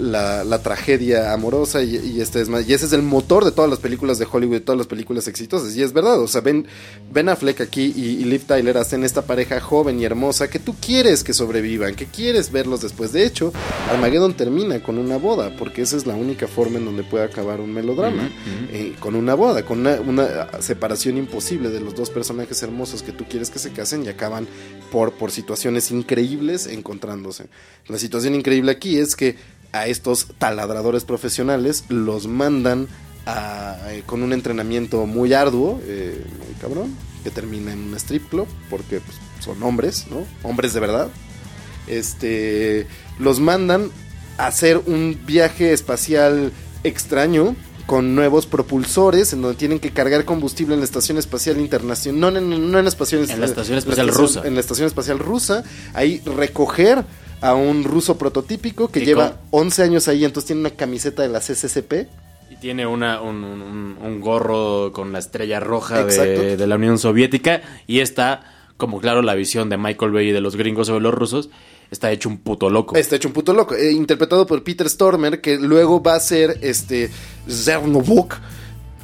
la, 0.00 0.44
la 0.44 0.62
tragedia 0.62 1.32
amorosa 1.32 1.82
y, 1.82 1.96
y 1.96 2.20
este 2.20 2.40
es 2.40 2.48
más, 2.48 2.68
y 2.68 2.72
ese 2.72 2.86
es 2.86 2.92
el 2.92 3.02
motor 3.02 3.44
de 3.44 3.52
todas 3.52 3.70
las 3.70 3.78
películas 3.78 4.18
de 4.18 4.26
Hollywood, 4.30 4.54
de 4.54 4.60
todas 4.60 4.78
las 4.78 4.86
películas 4.86 5.28
exitosas 5.28 5.76
y 5.76 5.82
es 5.82 5.92
verdad, 5.92 6.20
o 6.20 6.28
sea, 6.28 6.40
ven, 6.40 6.66
Ben 7.12 7.28
Affleck 7.28 7.60
aquí 7.60 7.92
y, 7.94 8.22
y 8.22 8.24
Liv 8.24 8.44
Tyler 8.46 8.78
hacen 8.78 9.04
esta 9.04 9.22
pareja 9.22 9.60
joven 9.60 10.00
y 10.00 10.04
hermosa 10.04 10.48
que 10.48 10.58
tú 10.58 10.74
quieres 10.80 11.22
que 11.24 11.34
sobrevivan, 11.34 11.94
que 11.94 12.06
quieres 12.06 12.50
verlos 12.50 12.80
después. 12.80 13.12
De 13.12 13.24
hecho, 13.24 13.52
Armageddon 13.90 14.34
termina 14.34 14.82
con 14.82 14.98
una 14.98 15.16
boda, 15.16 15.54
porque 15.56 15.82
esa 15.82 15.96
es 15.96 16.06
la 16.06 16.14
única 16.14 16.48
forma 16.48 16.78
en 16.78 16.84
donde 16.84 17.02
puede 17.02 17.24
acabar 17.24 17.60
un 17.60 17.72
melodrama, 17.72 18.30
eh, 18.72 18.94
con 19.00 19.14
una 19.14 19.34
boda, 19.34 19.64
con 19.64 19.80
una, 19.80 20.00
una 20.00 20.60
separación 20.60 21.16
imposible 21.16 21.70
de 21.70 21.80
los 21.80 21.94
dos 21.94 22.10
personajes 22.10 22.62
hermosos 22.62 23.02
que 23.02 23.12
tú 23.12 23.24
quieres 23.28 23.50
que 23.50 23.58
se 23.58 23.72
casen 23.72 24.04
y 24.04 24.08
acaban 24.08 24.46
por, 24.90 25.12
por 25.12 25.30
situaciones 25.30 25.90
increíbles 25.90 26.66
encontrándose. 26.66 27.46
La 27.88 27.98
situación 27.98 28.34
increíble 28.34 28.70
aquí 28.70 28.98
es 28.98 29.14
que 29.16 29.36
a 29.72 29.86
estos 29.86 30.26
taladradores 30.38 31.04
profesionales 31.04 31.84
los 31.88 32.26
mandan 32.26 32.88
a- 33.26 33.76
eh, 33.90 34.02
con 34.06 34.22
un 34.22 34.32
entrenamiento 34.32 35.06
muy 35.06 35.32
arduo, 35.34 35.80
eh, 35.84 36.24
muy 36.46 36.54
cabrón, 36.60 36.94
que 37.22 37.30
termina 37.30 37.72
en 37.72 37.78
un 37.80 37.94
strip 37.96 38.28
club, 38.30 38.48
porque 38.70 39.00
pues, 39.00 39.16
son 39.44 39.62
hombres, 39.62 40.06
¿no? 40.10 40.24
Hombres 40.42 40.72
de 40.72 40.80
verdad. 40.80 41.08
Este, 41.86 42.86
los 43.18 43.40
mandan 43.40 43.90
a 44.38 44.46
hacer 44.46 44.80
un 44.86 45.18
viaje 45.26 45.72
espacial 45.72 46.52
extraño 46.84 47.56
con 47.86 48.14
nuevos 48.14 48.46
propulsores 48.46 49.32
en 49.32 49.42
donde 49.42 49.56
tienen 49.58 49.80
que 49.80 49.90
cargar 49.90 50.24
combustible 50.24 50.74
en 50.74 50.80
la 50.80 50.84
estación 50.84 51.18
espacial 51.18 51.58
internacional, 51.58 52.20
no, 52.20 52.30
no, 52.30 52.40
no, 52.40 52.58
no 52.58 52.78
en 52.78 52.84
la 52.84 52.88
estación, 52.88 53.28
En 53.28 53.40
la 53.40 53.46
estación 53.46 53.76
espacial 53.78 54.08
estación- 54.08 54.26
rusa. 54.28 54.46
en 54.46 54.54
la 54.54 54.60
estación 54.60 54.86
espacial 54.86 55.18
rusa, 55.18 55.64
ahí 55.94 56.22
recoger 56.24 57.04
a 57.40 57.54
un 57.54 57.84
ruso 57.84 58.18
prototípico 58.18 58.88
que 58.88 59.00
lleva 59.06 59.30
con- 59.50 59.62
11 59.66 59.82
años 59.82 60.08
ahí, 60.08 60.24
entonces 60.24 60.46
tiene 60.48 60.60
una 60.60 60.70
camiseta 60.70 61.22
de 61.22 61.28
la 61.28 61.40
CCCP. 61.40 62.08
Y 62.50 62.56
tiene 62.56 62.86
una, 62.86 63.20
un, 63.22 63.44
un- 63.44 63.62
un- 63.62 63.98
un 64.02 64.20
gorro 64.20 64.92
con 64.92 65.12
la 65.12 65.18
estrella 65.20 65.60
roja 65.60 66.04
de, 66.04 66.56
de 66.56 66.66
la 66.66 66.74
Unión 66.76 66.98
Soviética. 66.98 67.62
Y 67.86 68.00
está, 68.00 68.42
como 68.76 69.00
claro, 69.00 69.22
la 69.22 69.34
visión 69.34 69.68
de 69.68 69.76
Michael 69.76 70.10
Bay 70.12 70.28
y 70.28 70.32
de 70.32 70.40
los 70.40 70.56
gringos 70.56 70.88
sobre 70.88 71.00
los 71.02 71.14
rusos. 71.14 71.48
Está 71.92 72.10
hecho 72.12 72.28
un 72.28 72.38
puto 72.38 72.68
loco. 72.70 72.96
Está 72.96 73.16
hecho 73.16 73.28
un 73.28 73.34
puto 73.34 73.52
loco. 73.52 73.74
eh, 73.74 73.90
interpretado 73.92 74.46
por 74.46 74.62
Peter 74.62 74.88
Stormer, 74.88 75.40
que 75.40 75.56
luego 75.58 76.02
va 76.02 76.14
a 76.14 76.20
ser 76.20 76.58
este 76.60 77.10
Zernovuk, 77.48 78.36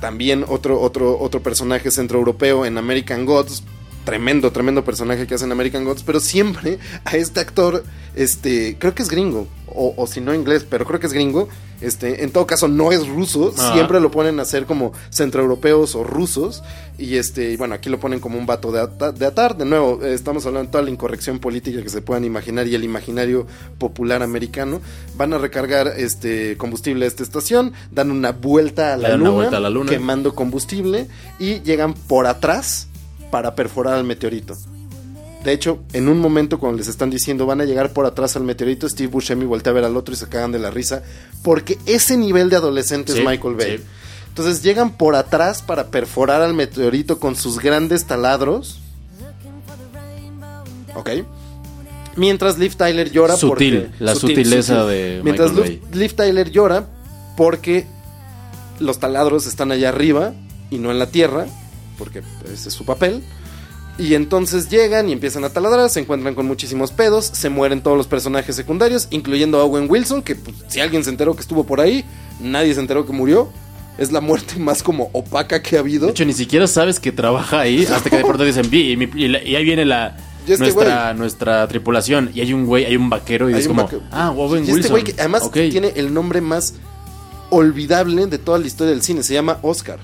también 0.00 0.44
otro, 0.46 0.80
otro, 0.80 1.18
otro 1.18 1.42
personaje 1.42 1.90
centroeuropeo 1.90 2.64
en 2.66 2.78
American 2.78 3.24
Gods. 3.26 3.62
Tremendo, 4.06 4.52
tremendo 4.52 4.84
personaje 4.84 5.26
que 5.26 5.34
hace 5.34 5.44
en 5.44 5.52
American 5.52 5.84
Gods. 5.84 6.02
Pero 6.04 6.20
siempre 6.20 6.78
a 7.04 7.16
este 7.16 7.40
actor, 7.40 7.84
este, 8.14 8.76
creo 8.78 8.94
que 8.94 9.02
es 9.02 9.10
gringo. 9.10 9.48
O, 9.66 9.92
o 9.98 10.06
si 10.06 10.22
no 10.22 10.32
inglés, 10.32 10.64
pero 10.68 10.86
creo 10.86 10.98
que 11.00 11.06
es 11.08 11.12
gringo. 11.12 11.48
Este, 11.82 12.22
en 12.24 12.30
todo 12.30 12.46
caso, 12.46 12.68
no 12.68 12.92
es 12.92 13.06
ruso. 13.06 13.52
Ah. 13.58 13.72
Siempre 13.74 14.00
lo 14.00 14.10
ponen 14.10 14.40
a 14.40 14.44
ser 14.46 14.64
como 14.64 14.92
centroeuropeos 15.10 15.94
o 15.96 16.04
rusos. 16.04 16.62
Y 16.98 17.16
este, 17.16 17.50
y 17.50 17.56
bueno, 17.56 17.74
aquí 17.74 17.90
lo 17.90 17.98
ponen 18.00 18.20
como 18.20 18.38
un 18.38 18.46
vato 18.46 18.70
de, 18.72 18.80
ata- 18.80 19.10
de 19.12 19.26
atar. 19.26 19.56
De 19.56 19.64
nuevo, 19.66 20.00
eh, 20.02 20.14
estamos 20.14 20.46
hablando 20.46 20.68
de 20.68 20.72
toda 20.72 20.84
la 20.84 20.90
incorrección 20.90 21.40
política 21.40 21.82
que 21.82 21.90
se 21.90 22.00
puedan 22.00 22.24
imaginar 22.24 22.66
y 22.68 22.74
el 22.76 22.84
imaginario 22.84 23.46
popular 23.78 24.22
americano. 24.22 24.80
Van 25.16 25.32
a 25.34 25.38
recargar 25.38 25.88
este 25.96 26.56
combustible 26.56 27.04
a 27.04 27.08
esta 27.08 27.24
estación, 27.24 27.72
dan 27.90 28.10
una 28.12 28.30
vuelta 28.32 28.94
a 28.94 28.96
la, 28.96 29.16
luna, 29.16 29.30
vuelta 29.30 29.56
a 29.56 29.60
la 29.60 29.68
luna. 29.68 29.90
quemando 29.90 30.34
combustible 30.34 31.08
y 31.40 31.60
llegan 31.62 31.92
por 31.92 32.26
atrás 32.28 32.86
para 33.30 33.54
perforar 33.54 33.94
al 33.94 34.04
meteorito. 34.04 34.56
De 35.44 35.52
hecho, 35.52 35.78
en 35.92 36.08
un 36.08 36.18
momento 36.18 36.58
cuando 36.58 36.78
les 36.78 36.88
están 36.88 37.08
diciendo 37.08 37.46
van 37.46 37.60
a 37.60 37.64
llegar 37.64 37.92
por 37.92 38.04
atrás 38.04 38.34
al 38.36 38.42
meteorito, 38.42 38.88
Steve 38.88 39.08
Buscemi 39.08 39.44
voltea 39.44 39.70
a 39.70 39.74
ver 39.74 39.84
al 39.84 39.96
otro 39.96 40.12
y 40.12 40.16
se 40.16 40.28
cagan 40.28 40.50
de 40.50 40.58
la 40.58 40.70
risa 40.70 41.02
porque 41.42 41.78
ese 41.86 42.16
nivel 42.16 42.50
de 42.50 42.56
adolescente 42.56 43.12
Sí, 43.12 43.20
es 43.20 43.24
Michael 43.24 43.54
Bay. 43.54 43.78
sí. 43.78 43.84
Entonces 44.36 44.62
llegan 44.62 44.90
por 44.90 45.14
atrás 45.14 45.62
para 45.62 45.86
perforar 45.86 46.42
al 46.42 46.52
meteorito 46.52 47.18
con 47.18 47.36
sus 47.36 47.58
grandes 47.58 48.04
taladros. 48.04 48.80
Ok. 50.94 51.10
Mientras 52.16 52.58
Liv 52.58 52.76
Tyler 52.76 53.10
llora 53.10 53.36
Sutil, 53.36 53.82
porque... 53.82 54.04
la 54.04 54.14
sutileza 54.14 54.84
de 54.84 55.20
Mientras 55.24 55.52
Michael 55.52 55.80
Liv 55.92 56.14
Tyler 56.14 56.50
llora 56.50 56.86
porque 57.36 57.86
los 58.78 58.98
taladros 58.98 59.46
están 59.46 59.72
allá 59.72 59.90
arriba 59.90 60.34
y 60.70 60.78
no 60.78 60.90
en 60.90 60.98
la 60.98 61.06
tierra, 61.06 61.46
porque 61.96 62.22
ese 62.52 62.68
es 62.68 62.74
su 62.74 62.84
papel. 62.84 63.22
Y 63.98 64.14
entonces 64.14 64.68
llegan 64.68 65.08
y 65.08 65.12
empiezan 65.12 65.44
a 65.44 65.48
taladrar, 65.48 65.88
se 65.88 66.00
encuentran 66.00 66.34
con 66.34 66.46
muchísimos 66.46 66.92
pedos, 66.92 67.24
se 67.24 67.48
mueren 67.48 67.80
todos 67.80 67.96
los 67.96 68.06
personajes 68.06 68.54
secundarios, 68.54 69.08
incluyendo 69.10 69.58
a 69.58 69.64
Owen 69.64 69.86
Wilson, 69.88 70.22
que 70.22 70.34
pues, 70.36 70.56
si 70.68 70.80
alguien 70.80 71.02
se 71.02 71.08
enteró 71.08 71.34
que 71.34 71.40
estuvo 71.40 71.64
por 71.64 71.80
ahí, 71.80 72.04
nadie 72.40 72.74
se 72.74 72.80
enteró 72.80 73.06
que 73.06 73.12
murió. 73.12 73.50
Es 73.96 74.12
la 74.12 74.20
muerte 74.20 74.56
más 74.58 74.82
como 74.82 75.08
opaca 75.14 75.62
que 75.62 75.76
ha 75.76 75.80
habido. 75.80 76.04
De 76.06 76.10
hecho, 76.12 76.26
ni 76.26 76.34
siquiera 76.34 76.66
sabes 76.66 77.00
que 77.00 77.10
trabaja 77.10 77.60
ahí 77.60 77.86
hasta 77.90 78.10
que 78.10 78.16
de 78.18 78.24
pronto 78.24 78.44
dicen, 78.44 78.68
vi, 78.68 78.92
y, 78.92 79.20
y 79.24 79.56
ahí 79.56 79.64
viene 79.64 79.84
la... 79.86 80.16
Este 80.46 80.58
nuestra, 80.58 81.12
nuestra 81.14 81.66
tripulación 81.66 82.30
y 82.32 82.40
hay 82.40 82.52
un 82.52 82.66
güey, 82.66 82.84
hay 82.84 82.94
un 82.94 83.10
vaquero 83.10 83.50
y 83.50 83.54
Hay 83.54 83.62
es 83.62 83.66
como, 83.66 83.88
ah, 84.12 84.30
Owen 84.30 84.60
y 84.60 84.68
este 84.68 84.74
Wilson. 84.74 84.90
güey 84.92 85.02
que 85.02 85.14
además 85.18 85.50
tiene 85.50 85.92
el 85.96 86.14
nombre 86.14 86.40
más 86.40 86.74
olvidable 87.50 88.26
de 88.28 88.38
toda 88.38 88.58
la 88.58 88.66
historia 88.68 88.92
del 88.92 89.02
cine, 89.02 89.24
se 89.24 89.34
llama 89.34 89.58
Oscar. 89.62 89.98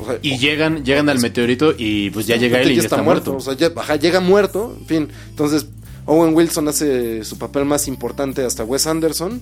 O 0.00 0.06
sea, 0.06 0.18
Y 0.22 0.38
llegan, 0.38 0.84
llegan 0.84 1.08
al 1.08 1.18
meteorito 1.20 1.74
y 1.76 2.10
pues 2.10 2.26
ya 2.26 2.36
llega 2.36 2.60
él 2.60 2.72
y 2.72 2.76
ya 2.76 2.82
está, 2.82 3.02
muerto. 3.02 3.36
O 3.36 3.40
sea, 3.40 3.54
ya, 3.54 3.70
ajá, 3.76 3.96
llega 3.96 4.20
muerto. 4.20 4.76
En 4.80 4.86
fin, 4.86 5.08
entonces 5.28 5.66
Owen 6.06 6.34
Wilson 6.34 6.68
hace 6.68 7.24
su 7.24 7.38
papel 7.38 7.64
más 7.64 7.88
importante 7.88 8.44
hasta 8.44 8.64
Wes 8.64 8.86
Anderson. 8.86 9.40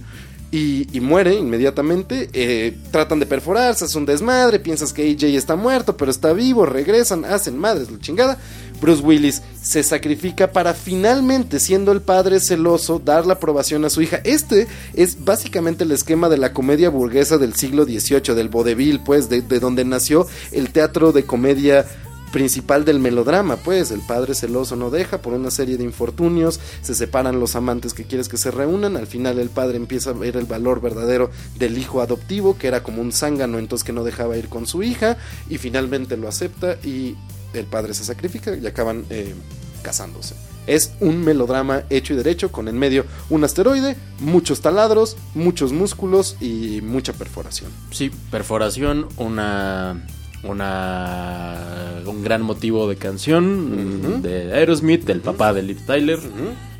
Y, 0.50 0.86
y 0.96 1.00
muere 1.00 1.34
inmediatamente. 1.34 2.30
eh, 2.32 2.74
tratan 2.90 3.20
de 3.20 3.26
perforarse, 3.26 3.84
es 3.84 3.94
un 3.94 4.06
desmadre. 4.06 4.58
Piensas 4.58 4.94
que 4.94 5.02
AJ 5.10 5.24
está 5.36 5.56
muerto, 5.56 5.96
pero 5.96 6.10
está 6.10 6.32
vivo. 6.32 6.64
Regresan, 6.64 7.24
hacen 7.26 7.58
madres, 7.58 7.90
la 7.90 7.98
chingada. 7.98 8.38
Bruce 8.80 9.02
Willis 9.02 9.42
se 9.62 9.82
sacrifica 9.82 10.52
para 10.52 10.74
finalmente, 10.74 11.60
siendo 11.60 11.92
el 11.92 12.00
padre 12.00 12.40
celoso, 12.40 12.98
dar 12.98 13.26
la 13.26 13.34
aprobación 13.34 13.84
a 13.84 13.90
su 13.90 14.02
hija. 14.02 14.20
Este 14.24 14.66
es 14.94 15.24
básicamente 15.24 15.84
el 15.84 15.92
esquema 15.92 16.28
de 16.28 16.38
la 16.38 16.52
comedia 16.52 16.90
burguesa 16.90 17.38
del 17.38 17.54
siglo 17.54 17.84
XVIII, 17.84 18.34
del 18.34 18.48
vodevil, 18.48 19.00
pues, 19.04 19.28
de, 19.28 19.42
de 19.42 19.60
donde 19.60 19.84
nació 19.84 20.26
el 20.52 20.70
teatro 20.70 21.12
de 21.12 21.24
comedia 21.24 21.86
principal 22.28 22.84
del 22.84 23.00
melodrama, 23.00 23.56
pues 23.56 23.90
el 23.90 24.00
padre 24.00 24.34
celoso 24.34 24.76
no 24.76 24.90
deja 24.90 25.18
por 25.18 25.32
una 25.32 25.50
serie 25.50 25.76
de 25.76 25.84
infortunios, 25.84 26.60
se 26.82 26.94
separan 26.94 27.40
los 27.40 27.56
amantes 27.56 27.94
que 27.94 28.04
quieres 28.04 28.28
que 28.28 28.36
se 28.36 28.50
reúnan, 28.50 28.96
al 28.96 29.06
final 29.06 29.38
el 29.38 29.48
padre 29.48 29.76
empieza 29.76 30.10
a 30.10 30.14
ver 30.14 30.36
el 30.36 30.44
valor 30.44 30.80
verdadero 30.80 31.30
del 31.58 31.78
hijo 31.78 32.00
adoptivo, 32.00 32.58
que 32.58 32.68
era 32.68 32.82
como 32.82 33.02
un 33.02 33.12
zángano, 33.12 33.58
entonces 33.58 33.84
que 33.84 33.92
no 33.92 34.04
dejaba 34.04 34.36
ir 34.36 34.48
con 34.48 34.66
su 34.66 34.82
hija, 34.82 35.16
y 35.48 35.58
finalmente 35.58 36.16
lo 36.16 36.28
acepta 36.28 36.76
y 36.84 37.16
el 37.54 37.66
padre 37.66 37.94
se 37.94 38.04
sacrifica 38.04 38.56
y 38.56 38.66
acaban 38.66 39.04
eh, 39.10 39.34
casándose. 39.82 40.34
Es 40.66 40.92
un 41.00 41.24
melodrama 41.24 41.84
hecho 41.88 42.12
y 42.12 42.16
derecho, 42.16 42.52
con 42.52 42.68
en 42.68 42.78
medio 42.78 43.06
un 43.30 43.42
asteroide, 43.42 43.96
muchos 44.20 44.60
taladros, 44.60 45.16
muchos 45.34 45.72
músculos 45.72 46.36
y 46.40 46.80
mucha 46.82 47.14
perforación. 47.14 47.70
Sí, 47.90 48.10
perforación, 48.30 49.08
una 49.16 50.04
una 50.44 52.02
un 52.06 52.22
gran 52.22 52.42
motivo 52.42 52.88
de 52.88 52.96
canción 52.96 54.22
de 54.22 54.52
Aerosmith, 54.52 55.04
del 55.04 55.20
papá 55.20 55.52
de 55.52 55.62
Liv 55.62 55.78
Tyler. 55.86 56.18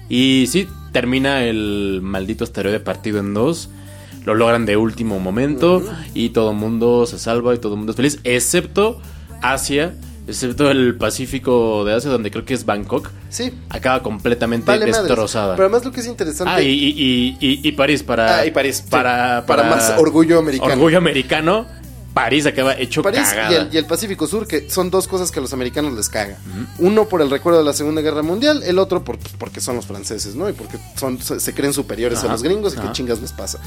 Y 0.09 0.47
sí, 0.49 0.69
termina 0.93 1.45
el 1.45 2.01
maldito 2.03 2.45
asteroide 2.45 2.81
partido 2.81 3.19
en 3.19 3.35
dos. 3.35 3.71
Lo 4.25 4.35
logran 4.35 4.67
de 4.67 4.77
último 4.77 5.19
momento 5.19 5.83
y 6.13 6.31
todo 6.31 6.51
el 6.51 6.57
mundo 6.57 7.07
se 7.07 7.19
salva 7.19 7.55
y 7.55 7.59
todo 7.59 7.73
el 7.73 7.79
mundo 7.79 7.93
es 7.93 7.97
feliz, 7.97 8.21
excepto 8.25 9.01
Asia, 9.41 9.95
excepto 10.29 10.71
el 10.71 10.95
Pacífico 10.97 11.85
de 11.85 11.95
Asia, 11.95 12.11
donde 12.11 12.31
creo 12.31 12.45
que 12.45 12.55
es 12.55 12.65
Bangkok. 12.65 13.11
Sí, 13.31 13.53
Acaba 13.71 14.03
completamente 14.03 14.67
vale 14.71 14.87
madres. 14.87 15.03
destrozada. 15.09 15.55
Pero 15.57 15.67
además 15.67 15.85
lo 15.85 15.93
que 15.93 16.01
es 16.01 16.07
interesante... 16.07 16.53
Ah, 16.55 16.63
y, 16.63 16.69
y- 16.69 17.37
y- 17.41 17.69
y- 17.69 17.73
París 17.73 18.03
para. 18.03 18.39
Ah, 18.39 18.47
y 18.47 18.51
París, 18.51 18.77
sí. 18.77 18.91
Para, 18.91 19.45
Para 19.47 19.65
más 19.65 19.95
orgullo 19.99 20.39
americano. 20.39 20.73
Orgullo 20.73 20.99
americano. 20.99 21.67
París 22.15 22.47
acaba 22.47 22.75
hecho 22.77 23.01
París 23.03 23.21
cagada. 23.29 23.53
y 23.53 23.55
el, 23.55 23.69
y 23.73 23.77
el 23.77 23.87
Pacífico 23.87 24.27
Sur, 24.27 24.49
que 24.49 24.69
son 24.69 24.91
dos 24.91 25.07
cosas 25.07 25.31
que 25.31 25.39
a 25.39 25.43
los 25.43 25.53
americanos 25.53 25.93
les 25.93 26.09
caga. 26.09 26.37
Uno 26.79 27.05
por 27.09 27.23
el 27.23 27.31
recuerdo 27.31 27.61
de 27.61 27.65
la 27.65 27.73
Segunda 27.75 28.01
Guerra 28.01 28.23
Mundial, 28.23 28.63
el 28.65 28.79
otro 28.81 29.05
por- 29.05 29.19
porque 29.39 29.61
son 29.61 29.77
los 29.77 29.87
franceses, 29.87 30.35
¿no? 30.35 30.49
Y 30.49 30.53
porque 30.53 30.79
son, 30.97 31.21
se, 31.23 31.39
se 31.39 31.55
creen 31.55 31.73
superiores 31.73 32.25
a 32.25 32.29
los 32.29 32.43
gringos 32.43 32.73
y 32.73 32.77
qué 32.77 32.83
ajá. 32.83 32.93
chingas 32.93 33.21
les 33.21 33.31
pasa. 33.33 33.61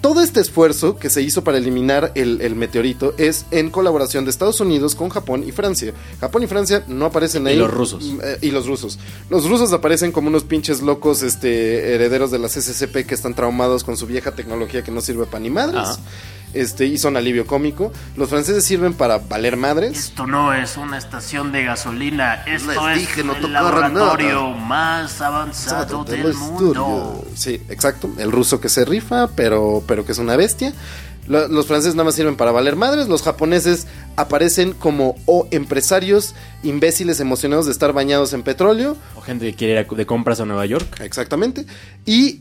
Todo 0.00 0.22
este 0.22 0.40
esfuerzo 0.40 0.96
que 0.96 1.10
se 1.10 1.22
hizo 1.22 1.42
para 1.42 1.58
eliminar 1.58 2.12
el, 2.14 2.40
el 2.40 2.54
meteorito 2.54 3.14
es 3.18 3.46
en 3.50 3.68
colaboración 3.70 4.24
de 4.24 4.30
Estados 4.30 4.60
Unidos 4.60 4.94
con 4.94 5.08
Japón 5.08 5.42
y 5.46 5.50
Francia. 5.52 5.92
Japón 6.20 6.44
y 6.44 6.46
Francia 6.46 6.84
no 6.86 7.06
aparecen 7.06 7.46
Y 7.46 7.50
ahí. 7.50 7.56
los 7.56 7.70
rusos. 7.70 8.04
Mm, 8.04 8.20
eh, 8.22 8.38
y 8.42 8.50
los 8.52 8.66
rusos. 8.66 8.98
Los 9.28 9.48
rusos 9.48 9.72
aparecen 9.72 10.12
como 10.12 10.28
unos 10.28 10.44
pinches 10.44 10.82
locos 10.82 11.22
este, 11.22 11.94
herederos 11.94 12.30
de 12.30 12.38
las 12.38 12.52
SCP 12.52 13.06
que 13.06 13.14
están 13.14 13.34
traumados 13.34 13.82
con 13.82 13.96
su 13.96 14.06
vieja 14.06 14.32
tecnología 14.32 14.84
que 14.84 14.92
no 14.92 15.00
sirve 15.00 15.26
para 15.26 15.40
ni 15.40 15.50
madres. 15.50 15.80
Ajá. 15.80 15.98
Este, 16.54 16.86
y 16.86 16.96
son 16.98 17.16
alivio 17.16 17.46
cómico. 17.46 17.92
Los 18.16 18.30
franceses 18.30 18.64
sirven 18.64 18.94
para 18.94 19.18
valer 19.18 19.56
madres. 19.56 19.98
Esto 19.98 20.26
no 20.26 20.54
es 20.54 20.76
una 20.76 20.96
estación 20.98 21.52
de 21.52 21.64
gasolina, 21.64 22.42
esto 22.46 22.88
Les 22.88 22.96
es 22.96 23.00
dije, 23.08 23.22
no 23.24 23.36
el 23.36 23.52
laboratorio 23.52 24.48
nada. 24.50 24.56
más 24.64 25.20
avanzado 25.20 26.04
del 26.04 26.22
del 26.22 26.30
estudio. 26.32 26.84
mundo. 26.86 27.24
Sí, 27.34 27.60
exacto. 27.68 28.10
El 28.18 28.32
ruso 28.32 28.60
que 28.60 28.68
se 28.68 28.84
rifa, 28.84 29.28
pero, 29.28 29.82
pero 29.86 30.04
que 30.06 30.12
es 30.12 30.18
una 30.18 30.36
bestia. 30.36 30.72
Lo- 31.26 31.46
Los 31.48 31.66
franceses 31.66 31.94
nada 31.94 32.04
más 32.06 32.14
sirven 32.14 32.36
para 32.36 32.52
valer 32.52 32.74
madres. 32.76 33.08
Los 33.08 33.22
japoneses 33.22 33.86
aparecen 34.16 34.72
como 34.72 35.14
o 35.26 35.46
empresarios 35.50 36.34
imbéciles 36.62 37.20
emocionados 37.20 37.66
de 37.66 37.72
estar 37.72 37.92
bañados 37.92 38.32
en 38.32 38.42
petróleo. 38.42 38.96
O 39.14 39.20
gente 39.20 39.44
que 39.50 39.54
quiere 39.54 39.78
ir 39.78 39.86
de 39.86 40.06
compras 40.06 40.40
a 40.40 40.46
Nueva 40.46 40.64
York. 40.64 41.00
Exactamente. 41.02 41.66
Y 42.06 42.40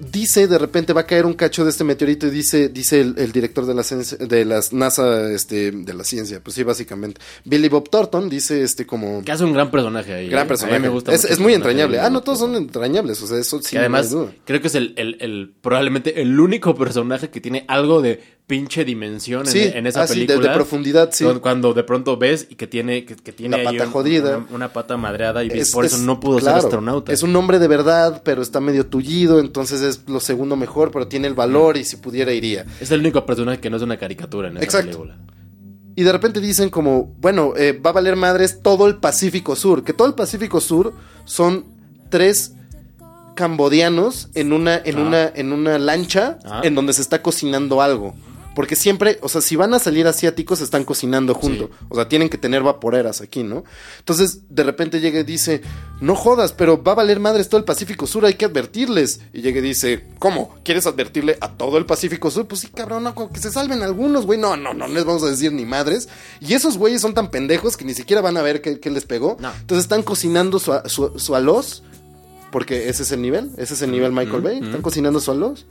dice, 0.00 0.46
de 0.48 0.58
repente 0.58 0.92
va 0.92 1.02
a 1.02 1.06
caer 1.06 1.26
un 1.26 1.34
cacho 1.34 1.64
de 1.64 1.70
este 1.70 1.84
meteorito 1.84 2.26
y 2.26 2.30
dice, 2.30 2.68
dice 2.68 3.00
el, 3.00 3.14
el 3.18 3.32
director 3.32 3.66
de 3.66 3.74
la, 3.74 3.82
ciencia- 3.82 4.18
de 4.18 4.44
las 4.44 4.72
NASA, 4.72 5.30
este, 5.30 5.70
de 5.70 5.94
la 5.94 6.04
ciencia, 6.04 6.40
pues 6.42 6.54
sí, 6.54 6.62
básicamente. 6.62 7.20
Billy 7.44 7.68
Bob 7.68 7.88
Thornton 7.90 8.28
dice, 8.28 8.62
este, 8.62 8.86
como... 8.86 9.22
Que 9.24 9.32
hace 9.32 9.44
un 9.44 9.52
gran 9.52 9.70
personaje 9.70 10.12
ahí. 10.14 10.28
Gran 10.28 10.46
¿eh? 10.46 10.48
personaje. 10.48 10.76
A 10.76 10.78
mí 10.78 10.82
me 10.84 10.88
gusta 10.88 11.12
es, 11.12 11.38
muy 11.38 11.54
entrañable. 11.54 12.00
Ah, 12.00 12.10
no, 12.10 12.22
todos 12.22 12.38
son 12.38 12.54
entrañables. 12.56 13.22
O 13.22 13.26
sea, 13.26 13.38
eso 13.38 13.60
sí. 13.62 13.76
Además, 13.76 14.12
no 14.12 14.32
creo 14.44 14.60
que 14.60 14.68
es 14.68 14.74
el, 14.74 14.94
el- 14.96 15.16
el- 15.20 15.52
probablemente 15.60 16.20
el 16.22 16.38
único 16.40 16.74
personaje 16.74 17.30
que 17.30 17.40
tiene 17.40 17.64
algo 17.68 18.00
de 18.02 18.22
pinche 18.50 18.84
dimensión 18.84 19.46
en, 19.46 19.52
Sí, 19.52 19.60
en 19.62 19.86
esa 19.86 20.02
ah, 20.02 20.06
sí, 20.08 20.20
de- 20.20 20.26
película. 20.26 20.48
de 20.50 20.54
profundidad, 20.56 21.10
sí. 21.12 21.24
Cuando, 21.40 21.72
de 21.72 21.84
pronto 21.84 22.16
ves 22.16 22.48
y 22.50 22.56
que 22.56 22.66
tiene, 22.66 23.04
que, 23.04 23.14
que 23.14 23.30
tiene 23.32 23.62
La 23.62 23.70
pata 23.70 23.84
un- 23.84 23.92
jodida. 23.92 24.38
Una, 24.38 24.46
una 24.50 24.72
pata 24.72 24.96
madreada 24.96 25.44
y 25.44 25.48
Es- 25.52 25.70
por 25.70 25.84
eso 25.84 25.94
es- 25.96 26.02
no 26.02 26.18
pudo 26.18 26.38
claro, 26.38 26.58
ser 26.58 26.66
astronauta. 26.66 27.12
Es 27.12 27.22
un 27.22 27.34
hombre 27.36 27.60
de 27.60 27.68
verdad, 27.68 28.22
pero 28.24 28.42
está 28.42 28.58
medio 28.60 28.86
tullido, 28.86 29.38
entonces 29.38 29.80
es 29.82 30.08
lo 30.08 30.18
segundo 30.18 30.56
mejor, 30.56 30.90
pero 30.90 31.06
tiene 31.06 31.28
el 31.28 31.34
valor 31.34 31.76
y 31.76 31.84
si 31.84 31.96
pudiera 31.96 32.32
iría. 32.32 32.66
Es 32.80 32.90
el 32.90 32.98
único 33.00 33.24
personaje 33.24 33.60
que 33.60 33.70
no 33.70 33.76
es 33.76 33.82
una 33.84 33.96
caricatura 33.96 34.48
en 34.48 34.56
esa 34.56 34.64
Exacto. 34.64 34.86
película. 34.98 35.16
Y 35.94 36.02
de 36.02 36.10
repente 36.12 36.40
dicen 36.40 36.70
como, 36.70 37.14
bueno, 37.18 37.52
eh, 37.56 37.72
va 37.72 37.90
a 37.90 37.92
valer 37.92 38.16
madres 38.16 38.60
todo 38.62 38.86
el 38.88 38.96
Pacífico 38.96 39.54
Sur, 39.54 39.84
que 39.84 39.92
todo 39.92 40.08
el 40.08 40.14
Pacífico 40.14 40.60
Sur 40.60 40.92
son 41.24 41.64
tres 42.10 42.54
cambodianos 43.34 44.28
en 44.34 44.52
una, 44.52 44.76
en 44.84 44.98
Ah. 44.98 45.02
una, 45.02 45.32
en 45.34 45.52
una 45.52 45.78
lancha 45.78 46.38
Ah. 46.44 46.60
en 46.64 46.74
donde 46.74 46.92
se 46.92 47.02
está 47.02 47.22
cocinando 47.22 47.80
algo. 47.82 48.14
Porque 48.60 48.76
siempre, 48.76 49.18
o 49.22 49.30
sea, 49.30 49.40
si 49.40 49.56
van 49.56 49.72
a 49.72 49.78
salir 49.78 50.06
asiáticos, 50.06 50.60
están 50.60 50.84
cocinando 50.84 51.32
junto. 51.32 51.68
Sí. 51.68 51.86
O 51.88 51.94
sea, 51.94 52.10
tienen 52.10 52.28
que 52.28 52.36
tener 52.36 52.62
vaporeras 52.62 53.22
aquí, 53.22 53.42
¿no? 53.42 53.64
Entonces, 54.00 54.40
de 54.50 54.64
repente 54.64 55.00
llega 55.00 55.20
y 55.20 55.22
dice, 55.22 55.62
no 56.02 56.14
jodas, 56.14 56.52
pero 56.52 56.82
va 56.82 56.92
a 56.92 56.96
valer 56.96 57.20
madres 57.20 57.48
todo 57.48 57.56
el 57.56 57.64
Pacífico 57.64 58.06
Sur, 58.06 58.26
hay 58.26 58.34
que 58.34 58.44
advertirles. 58.44 59.22
Y 59.32 59.40
llega 59.40 59.60
y 59.60 59.62
dice, 59.62 60.04
¿cómo? 60.18 60.54
¿Quieres 60.62 60.86
advertirle 60.86 61.38
a 61.40 61.56
todo 61.56 61.78
el 61.78 61.86
Pacífico 61.86 62.30
Sur? 62.30 62.48
Pues 62.48 62.60
sí, 62.60 62.68
cabrón, 62.68 63.02
no, 63.04 63.14
que 63.30 63.40
se 63.40 63.50
salven 63.50 63.82
algunos, 63.82 64.26
güey. 64.26 64.38
No, 64.38 64.58
no, 64.58 64.74
no 64.74 64.88
les 64.88 65.06
vamos 65.06 65.22
a 65.22 65.30
decir 65.30 65.54
ni 65.54 65.64
madres. 65.64 66.10
Y 66.40 66.52
esos 66.52 66.76
güeyes 66.76 67.00
son 67.00 67.14
tan 67.14 67.30
pendejos 67.30 67.78
que 67.78 67.86
ni 67.86 67.94
siquiera 67.94 68.20
van 68.20 68.36
a 68.36 68.42
ver 68.42 68.60
qué, 68.60 68.78
qué 68.78 68.90
les 68.90 69.06
pegó. 69.06 69.38
No. 69.40 69.50
Entonces 69.58 69.84
están 69.84 70.02
cocinando 70.02 70.58
su, 70.58 70.78
su, 70.84 71.18
su 71.18 71.34
aloz, 71.34 71.82
porque 72.52 72.90
ese 72.90 73.04
es 73.04 73.12
el 73.12 73.22
nivel, 73.22 73.52
ese 73.56 73.72
es 73.72 73.80
el 73.80 73.90
nivel 73.90 74.12
Michael 74.12 74.42
mm, 74.42 74.44
Bay. 74.44 74.60
mm. 74.60 74.64
Están 74.64 74.82
cocinando 74.82 75.18
su 75.18 75.30
aloz. 75.30 75.64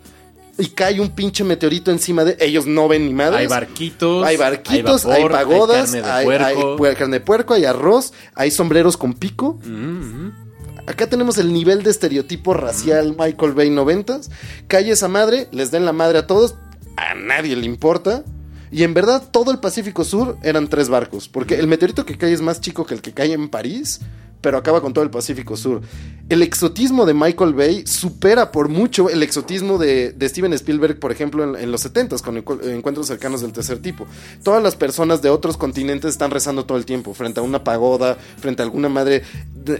Y 0.59 0.67
cae 0.67 0.99
un 0.99 1.09
pinche 1.09 1.43
meteorito 1.43 1.89
encima 1.89 2.25
de 2.25 2.37
ellos, 2.39 2.65
no 2.65 2.87
ven 2.87 3.07
ni 3.07 3.13
madres. 3.13 3.39
Hay 3.39 3.47
barquitos. 3.47 4.25
Hay 4.25 4.35
barquitos, 4.37 5.05
hay, 5.05 5.23
vapor, 5.23 5.31
pagodas, 5.31 5.93
Hay 5.93 6.01
carne 6.01 6.07
de 6.07 6.11
hay, 6.11 6.55
puerco. 6.55 6.85
hay 6.85 6.95
carne 6.95 7.19
de 7.19 7.21
puerco, 7.21 7.53
hay 7.53 7.65
arroz, 7.65 8.13
hay 8.35 8.51
sombreros 8.51 8.97
con 8.97 9.13
pico. 9.13 9.57
Mm, 9.63 10.25
mm. 10.25 10.49
Acá 10.85 11.07
tenemos 11.07 11.37
el 11.37 11.53
nivel 11.53 11.83
de 11.83 11.91
estereotipo 11.91 12.55
racial 12.55 13.15
Michael 13.17 13.53
Bay 13.53 13.69
90 13.69 14.21
Cae 14.67 14.89
esa 14.89 15.07
madre, 15.07 15.47
les 15.51 15.69
den 15.69 15.85
la 15.85 15.93
madre 15.93 16.17
a 16.17 16.27
todos, 16.27 16.55
a 16.97 17.13
nadie 17.13 17.55
le 17.55 17.65
importa. 17.65 18.23
Y 18.71 18.83
en 18.83 18.93
verdad 18.93 19.23
todo 19.31 19.51
el 19.51 19.59
Pacífico 19.59 20.03
Sur 20.03 20.37
eran 20.43 20.67
tres 20.67 20.89
barcos, 20.89 21.27
porque 21.29 21.55
el 21.55 21.67
meteorito 21.67 22.05
que 22.05 22.17
cae 22.17 22.33
es 22.33 22.41
más 22.41 22.59
chico 22.59 22.85
que 22.85 22.95
el 22.95 23.01
que 23.01 23.13
cae 23.13 23.33
en 23.33 23.49
París, 23.49 24.01
pero 24.41 24.57
acaba 24.57 24.81
con 24.81 24.93
todo 24.93 25.03
el 25.03 25.09
Pacífico 25.09 25.57
Sur. 25.57 25.81
El 26.29 26.43
exotismo 26.43 27.05
de 27.05 27.13
Michael 27.13 27.53
Bay 27.53 27.85
supera 27.85 28.51
por 28.51 28.69
mucho 28.69 29.09
el 29.09 29.23
exotismo 29.23 29.77
de, 29.77 30.15
Steven 30.21 30.53
Spielberg, 30.53 30.99
por 30.99 31.11
ejemplo, 31.11 31.57
en, 31.57 31.71
los 31.71 31.85
70s, 31.85 32.21
con 32.21 32.37
encu- 32.37 32.63
encuentros 32.69 33.07
cercanos 33.07 33.41
del 33.41 33.51
tercer 33.51 33.79
tipo. 33.79 34.05
Todas 34.43 34.61
las 34.63 34.75
personas 34.75 35.21
de 35.21 35.29
otros 35.29 35.57
continentes 35.57 36.11
están 36.11 36.31
rezando 36.31 36.65
todo 36.65 36.77
el 36.77 36.85
tiempo, 36.85 37.13
frente 37.13 37.39
a 37.39 37.43
una 37.43 37.63
pagoda, 37.63 38.17
frente 38.39 38.61
a 38.61 38.65
alguna 38.65 38.89
madre, 38.89 39.23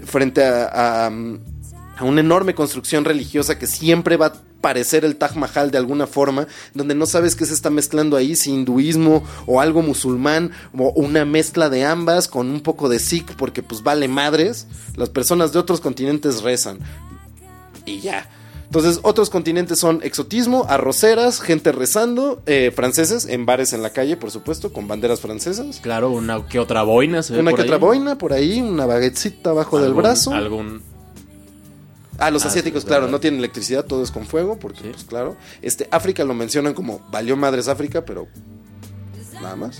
frente 0.04 0.44
a, 0.44 1.10
una 2.02 2.20
enorme 2.20 2.54
construcción 2.54 3.04
religiosa 3.04 3.58
que 3.58 3.66
siempre 3.66 4.16
va 4.16 4.32
parecer 4.60 5.04
el 5.04 5.16
Taj 5.16 5.36
Mahal 5.36 5.70
de 5.70 5.78
alguna 5.78 6.06
forma, 6.06 6.46
donde 6.74 6.94
no 6.94 7.06
sabes 7.06 7.34
qué 7.36 7.46
se 7.46 7.54
está 7.54 7.70
mezclando 7.70 8.16
ahí, 8.16 8.36
si 8.36 8.50
hinduismo 8.52 9.24
o 9.46 9.60
algo 9.60 9.82
musulmán, 9.82 10.50
o 10.76 10.90
una 10.96 11.24
mezcla 11.24 11.68
de 11.70 11.84
ambas 11.84 12.28
con 12.28 12.48
un 12.50 12.60
poco 12.60 12.88
de 12.88 12.98
Sikh, 12.98 13.34
porque 13.36 13.62
pues 13.62 13.82
vale 13.82 14.08
madres, 14.08 14.66
las 14.96 15.08
personas 15.08 15.52
de 15.52 15.58
otros 15.58 15.80
continentes 15.80 16.42
rezan. 16.42 16.78
Y 17.86 18.00
ya. 18.00 18.28
Entonces, 18.66 19.00
otros 19.02 19.30
continentes 19.30 19.80
son 19.80 19.98
exotismo, 20.04 20.64
arroceras, 20.68 21.40
gente 21.40 21.72
rezando, 21.72 22.40
eh, 22.46 22.70
franceses 22.72 23.26
en 23.26 23.44
bares 23.44 23.72
en 23.72 23.82
la 23.82 23.90
calle, 23.90 24.16
por 24.16 24.30
supuesto, 24.30 24.72
con 24.72 24.86
banderas 24.86 25.18
francesas. 25.18 25.80
Claro, 25.82 26.12
una 26.12 26.46
que 26.46 26.60
otra 26.60 26.84
boina 26.84 27.24
se 27.24 27.32
ve 27.32 27.40
Una 27.40 27.50
por 27.50 27.58
que 27.58 27.62
otra 27.64 27.76
ahí. 27.76 27.80
boina 27.80 28.16
por 28.16 28.32
ahí, 28.32 28.60
una 28.60 28.86
baguettecita 28.86 29.50
abajo 29.50 29.80
del 29.80 29.92
brazo. 29.92 30.32
Algún. 30.32 30.82
Ah, 32.20 32.30
los 32.30 32.44
Ah, 32.44 32.48
asiáticos, 32.48 32.84
claro, 32.84 33.08
no 33.08 33.18
tienen 33.18 33.38
electricidad, 33.40 33.84
todo 33.84 34.02
es 34.04 34.10
con 34.10 34.26
fuego, 34.26 34.58
porque, 34.58 34.80
Sí. 34.82 34.88
pues 34.92 35.04
claro. 35.04 35.36
Este, 35.62 35.88
África 35.90 36.22
lo 36.24 36.34
mencionan 36.34 36.74
como 36.74 37.00
valió 37.10 37.36
madres 37.36 37.66
África, 37.66 38.04
pero 38.04 38.28
nada 39.40 39.56
más. 39.56 39.78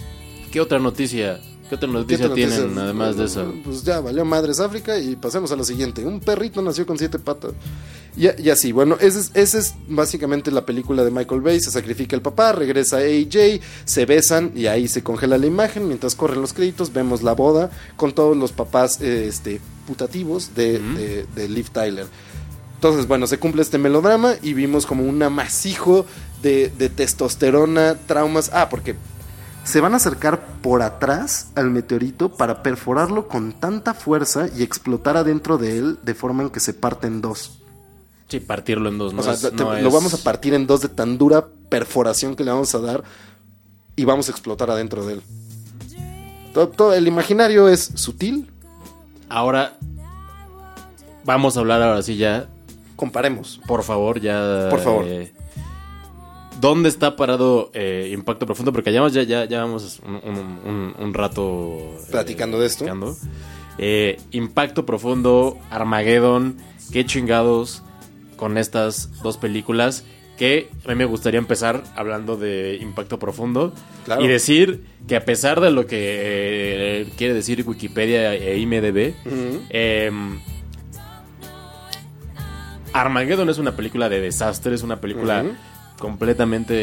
¿Qué 0.50 0.60
otra 0.60 0.78
noticia? 0.78 1.40
¿Qué 1.68 1.76
otra 1.76 1.86
¿Qué 1.88 1.92
noticia 1.92 2.32
tienen 2.34 2.76
además 2.78 3.16
de 3.16 3.26
eso? 3.26 3.54
Pues 3.62 3.84
ya, 3.84 4.00
valió 4.00 4.24
madres 4.24 4.58
África 4.58 4.98
y 4.98 5.14
pasemos 5.14 5.52
a 5.52 5.56
lo 5.56 5.62
siguiente. 5.62 6.04
Un 6.04 6.18
perrito 6.18 6.60
nació 6.62 6.84
con 6.84 6.98
siete 6.98 7.18
patas. 7.20 7.52
Y, 8.16 8.26
y 8.42 8.50
así, 8.50 8.72
bueno, 8.72 8.96
esa 9.00 9.20
es, 9.20 9.30
esa 9.34 9.58
es 9.58 9.74
básicamente 9.86 10.50
la 10.50 10.66
película 10.66 11.04
de 11.04 11.12
Michael 11.12 11.42
Bay. 11.42 11.60
Se 11.60 11.70
sacrifica 11.70 12.16
el 12.16 12.22
papá, 12.22 12.50
regresa 12.50 12.96
AJ, 12.96 13.60
se 13.84 14.04
besan 14.04 14.50
y 14.56 14.66
ahí 14.66 14.88
se 14.88 15.04
congela 15.04 15.38
la 15.38 15.46
imagen. 15.46 15.86
Mientras 15.86 16.16
corren 16.16 16.40
los 16.40 16.52
créditos, 16.52 16.92
vemos 16.92 17.22
la 17.22 17.34
boda 17.34 17.70
con 17.96 18.12
todos 18.14 18.36
los 18.36 18.50
papás 18.50 19.00
eh, 19.00 19.26
este, 19.28 19.60
putativos 19.86 20.56
de, 20.56 20.80
de, 20.80 21.26
de 21.36 21.48
Liv 21.48 21.70
Tyler. 21.70 22.06
Entonces, 22.80 23.06
bueno, 23.06 23.26
se 23.26 23.38
cumple 23.38 23.60
este 23.60 23.76
melodrama 23.76 24.36
y 24.40 24.54
vimos 24.54 24.86
como 24.86 25.04
un 25.04 25.22
amasijo 25.22 26.06
de, 26.40 26.70
de 26.70 26.88
testosterona, 26.88 27.94
traumas. 28.06 28.50
Ah, 28.54 28.70
porque 28.70 28.96
se 29.64 29.82
van 29.82 29.92
a 29.92 29.98
acercar 29.98 30.40
por 30.62 30.80
atrás 30.80 31.48
al 31.56 31.68
meteorito 31.68 32.30
para 32.30 32.62
perforarlo 32.62 33.28
con 33.28 33.52
tanta 33.52 33.92
fuerza 33.92 34.48
y 34.56 34.62
explotar 34.62 35.18
adentro 35.18 35.58
de 35.58 35.76
él 35.76 35.98
de 36.02 36.14
forma 36.14 36.42
en 36.42 36.48
que 36.48 36.58
se 36.58 36.72
parte 36.72 37.06
en 37.06 37.20
dos. 37.20 37.58
Sí, 38.28 38.40
partirlo 38.40 38.88
en 38.88 38.96
dos. 38.96 39.12
No 39.12 39.20
o 39.20 39.24
sea, 39.24 39.34
es- 39.34 39.42
te- 39.42 39.50
no 39.52 39.72
lo 39.72 39.76
es- 39.88 39.92
vamos 39.92 40.14
a 40.14 40.18
partir 40.24 40.54
en 40.54 40.66
dos 40.66 40.80
de 40.80 40.88
tan 40.88 41.18
dura 41.18 41.48
perforación 41.68 42.34
que 42.34 42.44
le 42.44 42.50
vamos 42.50 42.74
a 42.74 42.78
dar 42.78 43.04
y 43.94 44.06
vamos 44.06 44.28
a 44.28 44.30
explotar 44.32 44.70
adentro 44.70 45.04
de 45.04 45.12
él. 45.14 45.22
Todo, 46.54 46.68
todo- 46.70 46.94
el 46.94 47.06
imaginario 47.06 47.68
es 47.68 47.90
sutil, 47.96 48.48
Ahora 49.28 49.76
vamos 51.24 51.56
a 51.56 51.60
hablar 51.60 51.82
ahora 51.82 52.02
sí 52.02 52.16
ya. 52.16 52.48
Comparemos. 53.00 53.60
Por 53.66 53.82
favor, 53.82 54.20
ya. 54.20 54.68
Por 54.70 54.80
favor. 54.80 55.04
eh, 55.08 55.32
¿Dónde 56.60 56.90
está 56.90 57.16
parado 57.16 57.70
eh, 57.72 58.10
Impacto 58.12 58.44
Profundo? 58.44 58.70
Porque 58.72 58.92
ya, 58.92 59.06
ya, 59.08 59.22
ya, 59.22 59.46
ya 59.46 59.60
vamos 59.62 60.00
un, 60.06 60.94
un- 60.98 61.14
rato 61.14 61.78
eh, 61.78 61.98
Platicando 62.10 62.60
de 62.60 62.66
esto. 62.66 62.84
platicando. 62.84 63.16
Eh, 63.78 64.18
Impacto 64.32 64.84
Profundo, 64.84 65.56
Armageddon, 65.70 66.56
qué 66.92 67.06
chingados 67.06 67.82
con 68.36 68.58
estas 68.58 69.22
dos 69.22 69.38
películas. 69.38 70.04
Que 70.36 70.68
a 70.86 70.88
mí 70.88 70.94
me 70.94 71.04
gustaría 71.04 71.36
empezar 71.38 71.82
hablando 71.96 72.36
de 72.38 72.78
Impacto 72.80 73.18
Profundo 73.18 73.74
Claro. 74.06 74.22
y 74.24 74.28
decir 74.28 74.84
que 75.06 75.16
a 75.16 75.24
pesar 75.26 75.60
de 75.60 75.70
lo 75.70 75.86
que 75.86 75.98
eh, 76.00 77.08
quiere 77.18 77.34
decir 77.34 77.62
Wikipedia 77.66 78.34
e 78.34 78.58
IMDB, 78.58 79.14
Ujú. 79.26 79.60
Em, 79.68 80.40
Armageddon 82.92 83.48
es 83.48 83.58
una 83.58 83.76
película 83.76 84.08
de 84.08 84.20
desastre, 84.20 84.74
es 84.74 84.82
una 84.82 85.00
película 85.00 85.44
completamente 85.98 86.74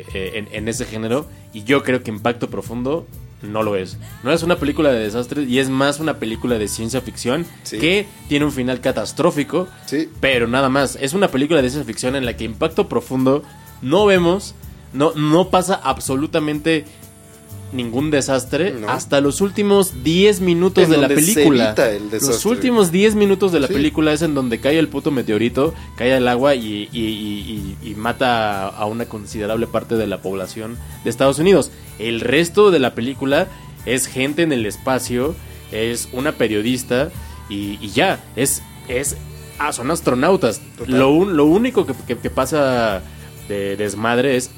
eh, 0.00 0.04
en, 0.38 0.48
en 0.52 0.68
ese 0.68 0.84
género 0.84 1.26
y 1.52 1.64
yo 1.64 1.82
creo 1.82 2.02
que 2.02 2.10
Impacto 2.10 2.50
Profundo 2.50 3.06
no 3.42 3.62
lo 3.62 3.74
es. 3.76 3.96
No 4.22 4.32
es 4.32 4.42
una 4.42 4.56
película 4.56 4.92
de 4.92 5.00
desastres 5.00 5.48
y 5.48 5.58
es 5.58 5.70
más 5.70 5.98
una 5.98 6.18
película 6.18 6.58
de 6.58 6.68
ciencia 6.68 7.00
ficción 7.00 7.46
Sí. 7.62 7.78
que 7.78 8.06
tiene 8.28 8.44
un 8.44 8.52
final 8.52 8.80
catastrófico, 8.80 9.66
Sí. 9.86 10.08
pero 10.20 10.46
nada 10.46 10.68
más. 10.68 10.96
Es 11.00 11.14
una 11.14 11.28
película 11.28 11.62
de 11.62 11.70
ciencia 11.70 11.86
ficción 11.86 12.16
en 12.16 12.26
la 12.26 12.36
que 12.36 12.44
Impacto 12.44 12.86
Profundo 12.88 13.42
no 13.80 14.04
vemos, 14.06 14.54
no, 14.92 15.12
no 15.14 15.48
pasa 15.48 15.74
absolutamente 15.82 16.84
ningún 17.72 18.10
desastre 18.10 18.72
No. 18.72 18.88
hasta 18.88 19.20
los 19.20 19.40
últimos 19.40 20.02
10 20.02 20.40
minutos 20.40 20.84
En 20.84 20.90
de 20.90 20.96
la 20.98 21.08
donde 21.08 21.22
se 21.22 21.34
película. 21.34 21.64
evita 21.66 21.90
el 21.90 22.02
los 22.02 22.10
desastre. 22.12 22.50
últimos 22.50 22.90
10 22.92 23.14
minutos 23.14 23.52
de 23.52 23.60
la 23.60 23.66
Sí. 23.68 23.74
película 23.74 24.12
es 24.12 24.22
en 24.22 24.34
donde 24.34 24.58
cae 24.60 24.78
el 24.78 24.88
puto 24.88 25.10
meteorito, 25.10 25.74
cae 25.96 26.14
al 26.14 26.26
agua 26.28 26.54
y, 26.54 26.88
y- 26.92 26.98
y- 27.00 27.76
y- 27.82 27.90
y 27.90 27.94
mata 27.94 28.66
a 28.68 28.86
una 28.86 29.04
considerable 29.06 29.66
parte 29.66 29.96
de 29.96 30.06
la 30.06 30.20
población 30.22 30.76
de 31.04 31.10
Estados 31.10 31.38
Unidos. 31.38 31.70
El 31.98 32.20
resto 32.20 32.70
de 32.70 32.78
la 32.80 32.94
película 32.94 33.46
es 33.86 34.06
gente 34.06 34.42
en 34.42 34.52
el 34.52 34.66
espacio, 34.66 35.34
es 35.72 36.08
una 36.12 36.32
periodista 36.32 37.10
y, 37.48 37.78
y 37.80 37.90
ya, 37.90 38.22
es, 38.36 38.62
es 38.88 39.16
ah, 39.58 39.72
son 39.72 39.90
astronautas. 39.90 40.60
Total. 40.76 40.98
Lo, 40.98 41.10
un- 41.12 41.36
lo 41.36 41.44
único 41.44 41.86
que, 41.86 41.94
que- 42.06 42.16
que 42.18 42.30
pasa 42.30 43.02
de 43.50 43.76
desmadre 43.76 44.36
es, 44.36 44.50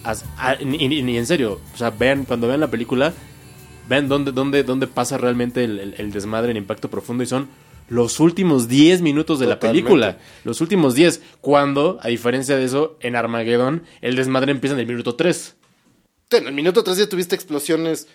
ni, 0.65 1.17
en 1.17 1.27
serio, 1.27 1.61
o 1.75 1.77
sea, 1.77 1.91
vean, 1.91 2.25
cuando 2.25 2.47
vean 2.47 2.61
la 2.61 2.71
película, 2.71 3.13
vean 3.89 4.09
dónde, 4.09 4.31
dónde, 4.33 4.63
dónde 4.63 4.87
pasa 4.87 5.19
realmente 5.19 5.65
el, 5.65 5.79
el- 5.81 5.95
el 5.99 6.13
desmadre 6.13 6.51
en 6.53 6.57
impacto 6.59 6.89
profundo 6.91 7.25
y 7.25 7.27
son 7.27 7.49
los 7.89 8.21
últimos 8.21 8.69
10 8.69 9.03
minutos 9.03 9.39
de 9.41 9.47
la 9.47 9.57
Totalmente. 9.57 9.83
película. 9.83 10.19
Los 10.45 10.61
últimos 10.61 10.95
10. 10.95 11.21
Cuando, 11.41 11.99
a 12.01 12.09
diferencia 12.09 12.57
de 12.57 12.65
eso, 12.65 12.97
en 13.01 13.17
Armageddon, 13.17 13.83
el 14.01 14.15
desmadre 14.17 14.53
empieza 14.53 14.75
en 14.75 14.81
el 14.81 14.87
minuto 14.87 15.15
3. 15.15 15.57
En 16.31 16.47
el 16.47 16.53
minuto 16.55 16.83
3 16.85 16.97
ya 16.97 17.09
tuviste 17.09 17.35
explosiones. 17.35 18.07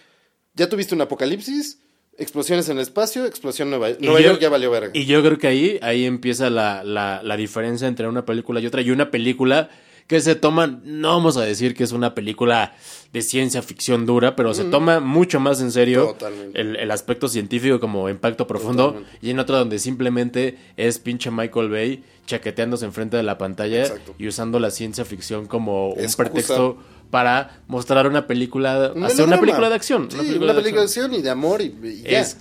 Ya 0.55 0.67
tuviste 0.69 0.95
un 0.95 1.01
apocalipsis, 1.01 1.79
explosiones 2.17 2.67
en 2.69 2.77
el 2.77 2.81
espacio, 2.83 3.25
explosión 3.25 3.69
Nueva, 3.69 3.89
Nueva 3.99 4.21
York 4.21 4.39
ya 4.41 4.49
valió 4.49 4.71
verga. 4.71 4.89
Y 4.95 5.05
yo 5.05 5.21
creo 5.21 5.37
que 5.37 5.45
ahí, 5.47 5.77
ahí 5.83 6.05
empieza 6.05 6.49
la, 6.49 6.83
la, 6.83 7.21
la 7.21 7.37
diferencia 7.37 7.87
entre 7.87 8.07
una 8.07 8.25
película 8.25 8.59
y 8.59 8.65
otra. 8.65 8.81
Y 8.81 8.89
una 8.89 9.11
película 9.11 9.69
que 10.07 10.21
se 10.21 10.35
toma, 10.35 10.67
no 10.83 11.09
vamos 11.09 11.35
a 11.35 11.41
decir 11.41 11.75
que 11.75 11.83
es 11.83 11.91
una 11.91 12.15
película 12.15 12.73
de 13.11 13.21
ciencia 13.21 13.61
ficción 13.61 14.05
dura, 14.05 14.37
pero 14.37 14.53
se 14.53 14.63
toma 14.63 15.01
mucho 15.01 15.39
más 15.41 15.59
en 15.59 15.71
serio 15.71 16.15
el, 16.53 16.77
el 16.77 16.91
aspecto 16.91 17.27
científico 17.27 17.81
como 17.81 18.09
impacto 18.09 18.47
profundo. 18.47 18.87
Totalmente. 18.93 19.17
Y 19.21 19.31
en 19.31 19.39
otra 19.39 19.57
donde 19.57 19.79
simplemente 19.79 20.57
es 20.77 20.99
pinche 20.99 21.29
Michael 21.29 21.69
Bay 21.69 22.03
chaqueteándose 22.25 22.85
enfrente 22.85 23.17
de 23.17 23.23
la 23.23 23.37
pantalla 23.37 23.81
Exacto. 23.81 24.15
y 24.17 24.27
usando 24.27 24.59
la 24.59 24.71
ciencia 24.71 25.03
ficción 25.03 25.45
como 25.45 25.89
un 25.89 26.13
pretexto 26.13 26.77
para 27.09 27.61
mostrar 27.67 28.07
una 28.07 28.27
película, 28.27 28.91
Un 28.95 29.03
hacer 29.03 29.25
una 29.25 29.39
película 29.39 29.69
de 29.69 29.75
acción. 29.75 30.09
Sí, 30.09 30.15
una 30.17 30.23
una 30.23 30.27
película 30.29 30.53
película, 30.53 30.63
de 30.63 30.71
de 30.71 30.83
acción. 30.83 31.13
y 31.13 31.21
de 31.21 31.29
amor 31.29 31.61
y, 31.61 31.65
y 31.83 32.01
ya. 32.03 32.19
Es 32.21 32.37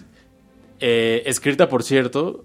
eh, 0.80 1.22
escrita, 1.26 1.68
por 1.68 1.82
cierto, 1.82 2.44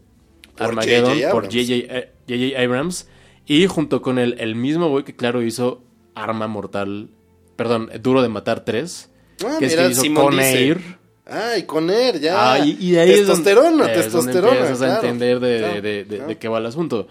Por 0.56 0.68
Armageddon 0.68 1.14
J.J. 1.14 1.32
por 1.32 1.46
Abrams. 1.46 1.68
J.J. 1.68 1.98
eh, 1.98 2.12
J.J. 2.28 2.64
Abrams 2.64 3.08
y 3.54 3.68
junto 3.68 4.02
con 4.02 4.20
el, 4.20 4.36
el 4.40 4.56
mismo 4.56 4.90
güey 4.90 5.04
que 5.04 5.16
claro 5.16 5.42
hizo 5.42 5.82
Arma 6.16 6.48
Mortal, 6.48 7.10
perdón, 7.56 7.90
Duro 8.02 8.22
de 8.22 8.30
Matar 8.30 8.64
3, 8.66 9.10
Ah, 9.46 9.56
que 9.60 9.66
es 9.66 9.72
mira, 9.72 9.86
que 9.88 9.92
hizo 9.94 10.02
Simón 10.02 10.26
Con. 10.26 10.40
Air. 10.40 10.80
Ah, 11.26 11.58
y 11.58 11.64
con 11.64 11.90
él, 11.90 12.20
ya. 12.20 12.54
Ah, 12.54 12.60
y, 12.60 12.78
y 12.80 12.98
ahí 12.98 13.12
es 13.12 13.26
donde- 13.28 13.44
testosterona, 13.44 13.86
es 13.92 14.12
donde 14.12 14.34
testosterona. 14.34 14.52
empiezas 14.60 14.82
a 14.82 14.96
entender 14.96 15.40
de, 15.40 15.58
claro, 15.60 15.74
de- 15.82 15.82
de- 15.82 16.06
claro. 16.06 16.28
de 16.28 16.38
qué 16.38 16.48
va 16.48 16.58
el 16.60 16.66
asunto. 16.66 17.08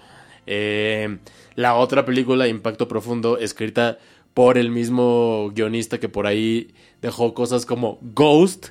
Eh, 0.47 1.18
la 1.57 1.74
otra 1.74 2.05
película, 2.05 2.47
Impacto 2.49 2.86
Profundo, 2.88 3.38
escrita 3.38 3.99
por 4.34 4.59
el 4.59 4.70
mismo 4.70 5.51
guionista 5.55 5.99
que 5.99 6.09
por 6.09 6.26
ahí 6.26 6.72
dejó 7.03 7.34
cosas 7.34 7.66
como 7.66 7.99
Ghost, 8.14 8.68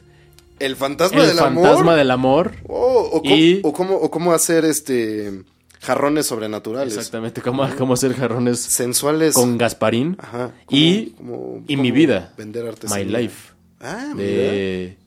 El 0.60 0.76
fantasma 0.76 1.22
El 1.22 1.28
del 1.30 1.38
fantasma 1.38 1.80
amor. 1.80 1.96
del 1.96 2.12
amor. 2.12 2.52
Oh, 2.68 3.10
o, 3.14 3.22
Y- 3.24 3.62
o 3.64 3.72
cómo, 3.74 3.96
o 3.96 4.12
cómo 4.12 4.34
hacer 4.34 4.66
este 4.66 5.42
jarrones 5.80 6.26
sobrenaturales. 6.28 6.96
Exactamente, 6.96 7.42
cómo, 7.42 7.68
cómo 7.78 7.94
hacer 7.94 8.14
jarrones 8.14 8.60
Sensuales. 8.60 9.34
con 9.34 9.58
Gasparín. 9.58 10.16
Ajá. 10.20 10.52
y, 10.70 11.12
Como- 11.12 11.64
y 11.68 11.74
como 11.76 11.84
mi 11.84 11.92
vida. 11.92 12.34
Vender 12.38 12.68
artesanía. 12.68 13.06
My 13.06 13.12
Life. 13.24 13.54
Ah. 13.80 14.14
De, 14.16 14.98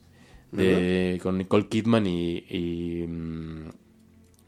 de- 0.51 1.21
con 1.23 1.39
Nicole 1.39 1.69
Kidman 1.69 2.07
y, 2.07 2.39
y, 2.49 3.07
mm, 3.07 3.69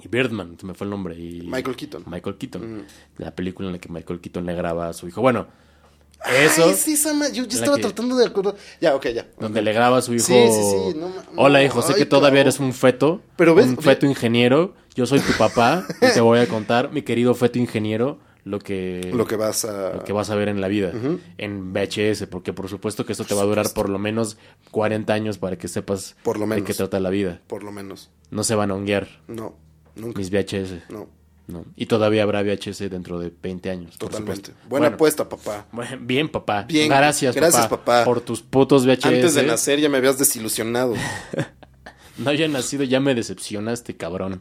y 0.04 0.08
Birdman, 0.08 0.56
se 0.58 0.66
me 0.66 0.74
fue 0.74 0.86
el 0.86 0.90
nombre. 0.90 1.18
Y, 1.18 1.42
Michael 1.42 1.76
Keaton. 1.76 2.04
Michael 2.06 2.36
Keaton. 2.36 2.84
La 3.18 3.34
película 3.34 3.68
en 3.68 3.72
la 3.74 3.78
que 3.78 3.88
Michael 3.90 4.20
Keaton 4.20 4.44
le 4.46 4.54
graba 4.54 4.88
a 4.88 4.92
su 4.92 5.06
hijo. 5.08 5.20
Bueno, 5.20 5.46
eso. 6.44 6.64
Ay, 6.66 6.74
sí, 6.74 6.92
esa 6.94 7.12
ma- 7.14 7.28
yo, 7.28 7.44
yo 7.44 7.58
estaba 7.58 7.76
que- 7.76 7.82
tratando 7.82 8.16
de 8.16 8.26
acordar. 8.26 8.54
Ya, 8.80 8.94
ok, 8.94 9.06
ya. 9.08 9.26
Donde 9.38 9.62
le 9.62 9.72
graba 9.72 9.98
a 9.98 10.02
su 10.02 10.14
hijo. 10.14 10.24
Sí, 10.24 10.34
sí, 10.48 10.60
sí, 10.92 10.98
no 10.98 11.10
Hola, 11.36 11.62
hijo, 11.62 11.82
sé 11.82 11.92
ay, 11.92 11.98
que 12.00 12.06
todavía 12.06 12.40
eres 12.42 12.60
un 12.60 12.72
feto. 12.72 13.20
Pero 13.36 13.54
ves- 13.54 13.66
un 13.66 13.76
feto 13.78 14.06
ingeniero. 14.06 14.74
Yo 14.94 15.06
soy 15.06 15.20
tu 15.20 15.32
papá 15.36 15.84
y 16.00 16.12
te 16.14 16.20
voy 16.20 16.38
a 16.38 16.46
contar, 16.46 16.92
mi 16.92 17.02
querido 17.02 17.34
feto 17.34 17.58
ingeniero, 17.58 18.20
lo 18.44 18.60
que, 18.60 19.10
Lo 19.12 19.26
que 19.26 19.34
vas 19.36 19.64
a. 19.64 19.94
lo 19.94 20.04
que 20.04 20.12
vas 20.12 20.30
a 20.30 20.34
ver 20.36 20.48
en 20.48 20.60
la 20.60 20.68
vida. 20.68 20.92
En 21.38 21.72
VHS, 21.72 22.26
porque 22.28 22.52
por 22.52 22.68
supuesto 22.68 23.04
que 23.04 23.12
esto 23.12 23.24
te 23.24 23.34
va 23.34 23.42
a 23.42 23.46
durar 23.46 23.66
por 23.74 23.88
lo 23.88 23.98
menos 23.98 24.36
40 24.70 25.12
años 25.12 25.38
para 25.38 25.56
que 25.58 25.66
sepas 25.66 26.14
Por 26.22 26.36
lo 26.38 26.42
de 26.44 26.50
menos. 26.50 26.66
qué 26.66 26.74
trata 26.74 27.00
la 27.00 27.10
vida. 27.10 27.40
Por 27.48 27.64
lo 27.64 27.72
menos. 27.72 28.10
No 28.30 28.44
se 28.44 28.54
van 28.54 28.70
a 28.70 28.74
honguear 28.74 29.08
No, 29.26 29.56
nunca. 29.96 30.18
mis 30.18 30.30
VHS. 30.30 30.82
No, 30.90 31.08
No. 31.46 31.64
Y 31.76 31.86
todavía 31.86 32.22
habrá 32.22 32.42
VHS 32.42 32.90
dentro 32.90 33.18
de 33.18 33.30
20 33.42 33.70
años. 33.70 33.98
totalmente. 33.98 34.52
Buena 34.66 34.86
Bueno, 34.88 34.94
apuesta, 34.94 35.28
papá. 35.28 35.66
Bien, 36.00 36.28
papá. 36.28 36.62
Bien, 36.62 36.88
Gracias, 36.88 37.34
gracias, 37.34 37.66
papá. 37.68 38.04
Por 38.04 38.20
tus 38.22 38.40
putos 38.42 38.86
VHS. 38.86 39.04
Antes 39.06 39.34
de 39.34 39.42
nacer 39.42 39.78
ya 39.80 39.88
me 39.88 39.98
habías 39.98 40.18
desilusionado. 40.18 40.94
No 42.16 42.30
haya 42.30 42.46
nacido, 42.46 42.84
ya 42.84 43.00
me 43.00 43.12
decepcionaste, 43.12 43.96
cabrón. 43.96 44.40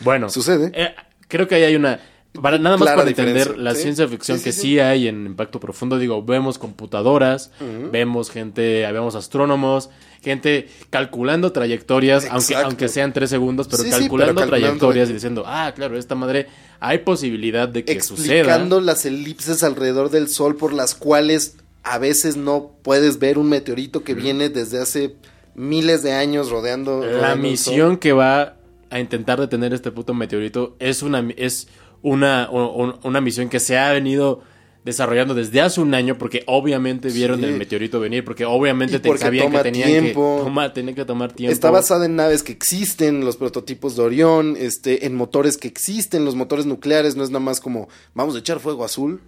Bueno. 0.00 0.30
Sucede. 0.30 0.72
eh, 0.74 0.94
creo 1.28 1.46
que 1.46 1.56
ahí 1.56 1.64
hay 1.64 1.76
una... 1.76 2.00
Para, 2.40 2.56
nada 2.56 2.78
más 2.78 2.88
para 2.88 3.02
entender 3.06 3.34
diferencia, 3.34 3.62
la 3.62 3.74
¿sí? 3.74 3.82
ciencia 3.82 4.08
ficción 4.08 4.38
Sí, 4.38 4.42
sí, 4.42 4.48
que 4.48 4.52
sí. 4.54 4.60
sí. 4.60 4.78
hay 4.78 5.06
en 5.06 5.26
Impacto 5.26 5.60
Profundo, 5.60 5.98
digo, 5.98 6.22
vemos 6.24 6.58
computadoras, 6.58 7.50
vemos 7.90 8.30
gente, 8.30 8.90
vemos 8.90 9.14
astrónomos, 9.16 9.90
gente 10.22 10.68
calculando 10.90 11.52
trayectorias, 11.52 12.24
aunque, 12.24 12.36
Exacto. 12.52 12.66
aunque 12.66 12.88
sean 12.88 13.12
tres 13.12 13.30
segundos, 13.30 13.66
pero 13.68 13.82
Sí, 13.82 13.90
sí, 13.90 13.98
calculando 14.00 14.34
pero 14.40 14.50
calculando 14.50 14.78
trayectorias 14.78 15.08
de- 15.08 15.12
y 15.12 15.14
diciendo, 15.14 15.44
ah, 15.46 15.72
claro, 15.74 15.98
esta 15.98 16.14
madre, 16.14 16.46
hay 16.80 16.98
posibilidad 16.98 17.68
de 17.68 17.84
que 17.84 17.92
Explicando 17.92 18.76
suceda. 18.76 18.92
las 18.92 19.04
elipses 19.06 19.62
alrededor 19.62 20.10
del 20.10 20.28
sol 20.28 20.56
por 20.56 20.72
las 20.72 20.94
cuales 20.94 21.56
a 21.84 21.98
veces 21.98 22.36
no 22.36 22.70
puedes 22.82 23.18
ver 23.18 23.38
un 23.38 23.48
meteorito 23.48 24.04
que 24.04 24.14
viene 24.14 24.48
desde 24.48 24.80
hace 24.80 25.16
miles 25.54 26.02
de 26.02 26.12
años 26.12 26.50
rodeando. 26.50 27.00
La 27.00 27.10
rodeando 27.10 27.36
misión 27.36 27.96
que 27.98 28.12
va 28.12 28.54
a 28.90 29.00
intentar 29.00 29.40
detener 29.40 29.72
este 29.74 29.90
puto 29.90 30.14
meteorito 30.14 30.76
es 30.78 31.02
una 31.02 31.26
es 31.36 31.66
una, 32.02 32.48
un- 32.50 32.94
una 33.02 33.20
misión 33.20 33.48
que 33.48 33.58
se 33.60 33.78
ha 33.78 33.92
venido 33.92 34.40
desarrollando 34.84 35.34
desde 35.34 35.60
hace 35.60 35.80
un 35.80 35.94
año 35.94 36.18
porque 36.18 36.42
obviamente 36.46 37.08
vieron 37.08 37.38
Sí. 37.38 37.44
el 37.46 37.56
meteorito 37.56 38.00
venir 38.00 38.24
porque 38.24 38.44
obviamente 38.44 38.98
te 38.98 39.16
sabían 39.16 39.50
que 39.52 39.58
tenían 39.58 39.88
tiempo. 39.88 40.38
que 40.38 40.44
tomar 40.44 40.72
tenían 40.74 40.94
que 40.96 41.04
tomar 41.04 41.32
tiempo 41.32 41.52
Está 41.52 41.70
basada 41.70 42.04
en 42.06 42.16
naves 42.16 42.42
que 42.42 42.50
existen, 42.52 43.24
los 43.24 43.36
prototipos 43.36 43.94
de 43.96 44.02
Orión, 44.02 44.56
este, 44.58 45.06
en 45.06 45.14
motores 45.14 45.56
que 45.56 45.68
existen, 45.68 46.24
los 46.24 46.34
motores 46.34 46.66
nucleares, 46.66 47.14
no 47.16 47.22
es 47.22 47.30
nada 47.30 47.44
más 47.44 47.60
como 47.60 47.88
vamos 48.14 48.34
a 48.34 48.38
echar 48.40 48.58
fuego 48.58 48.84
azul, 48.84 49.20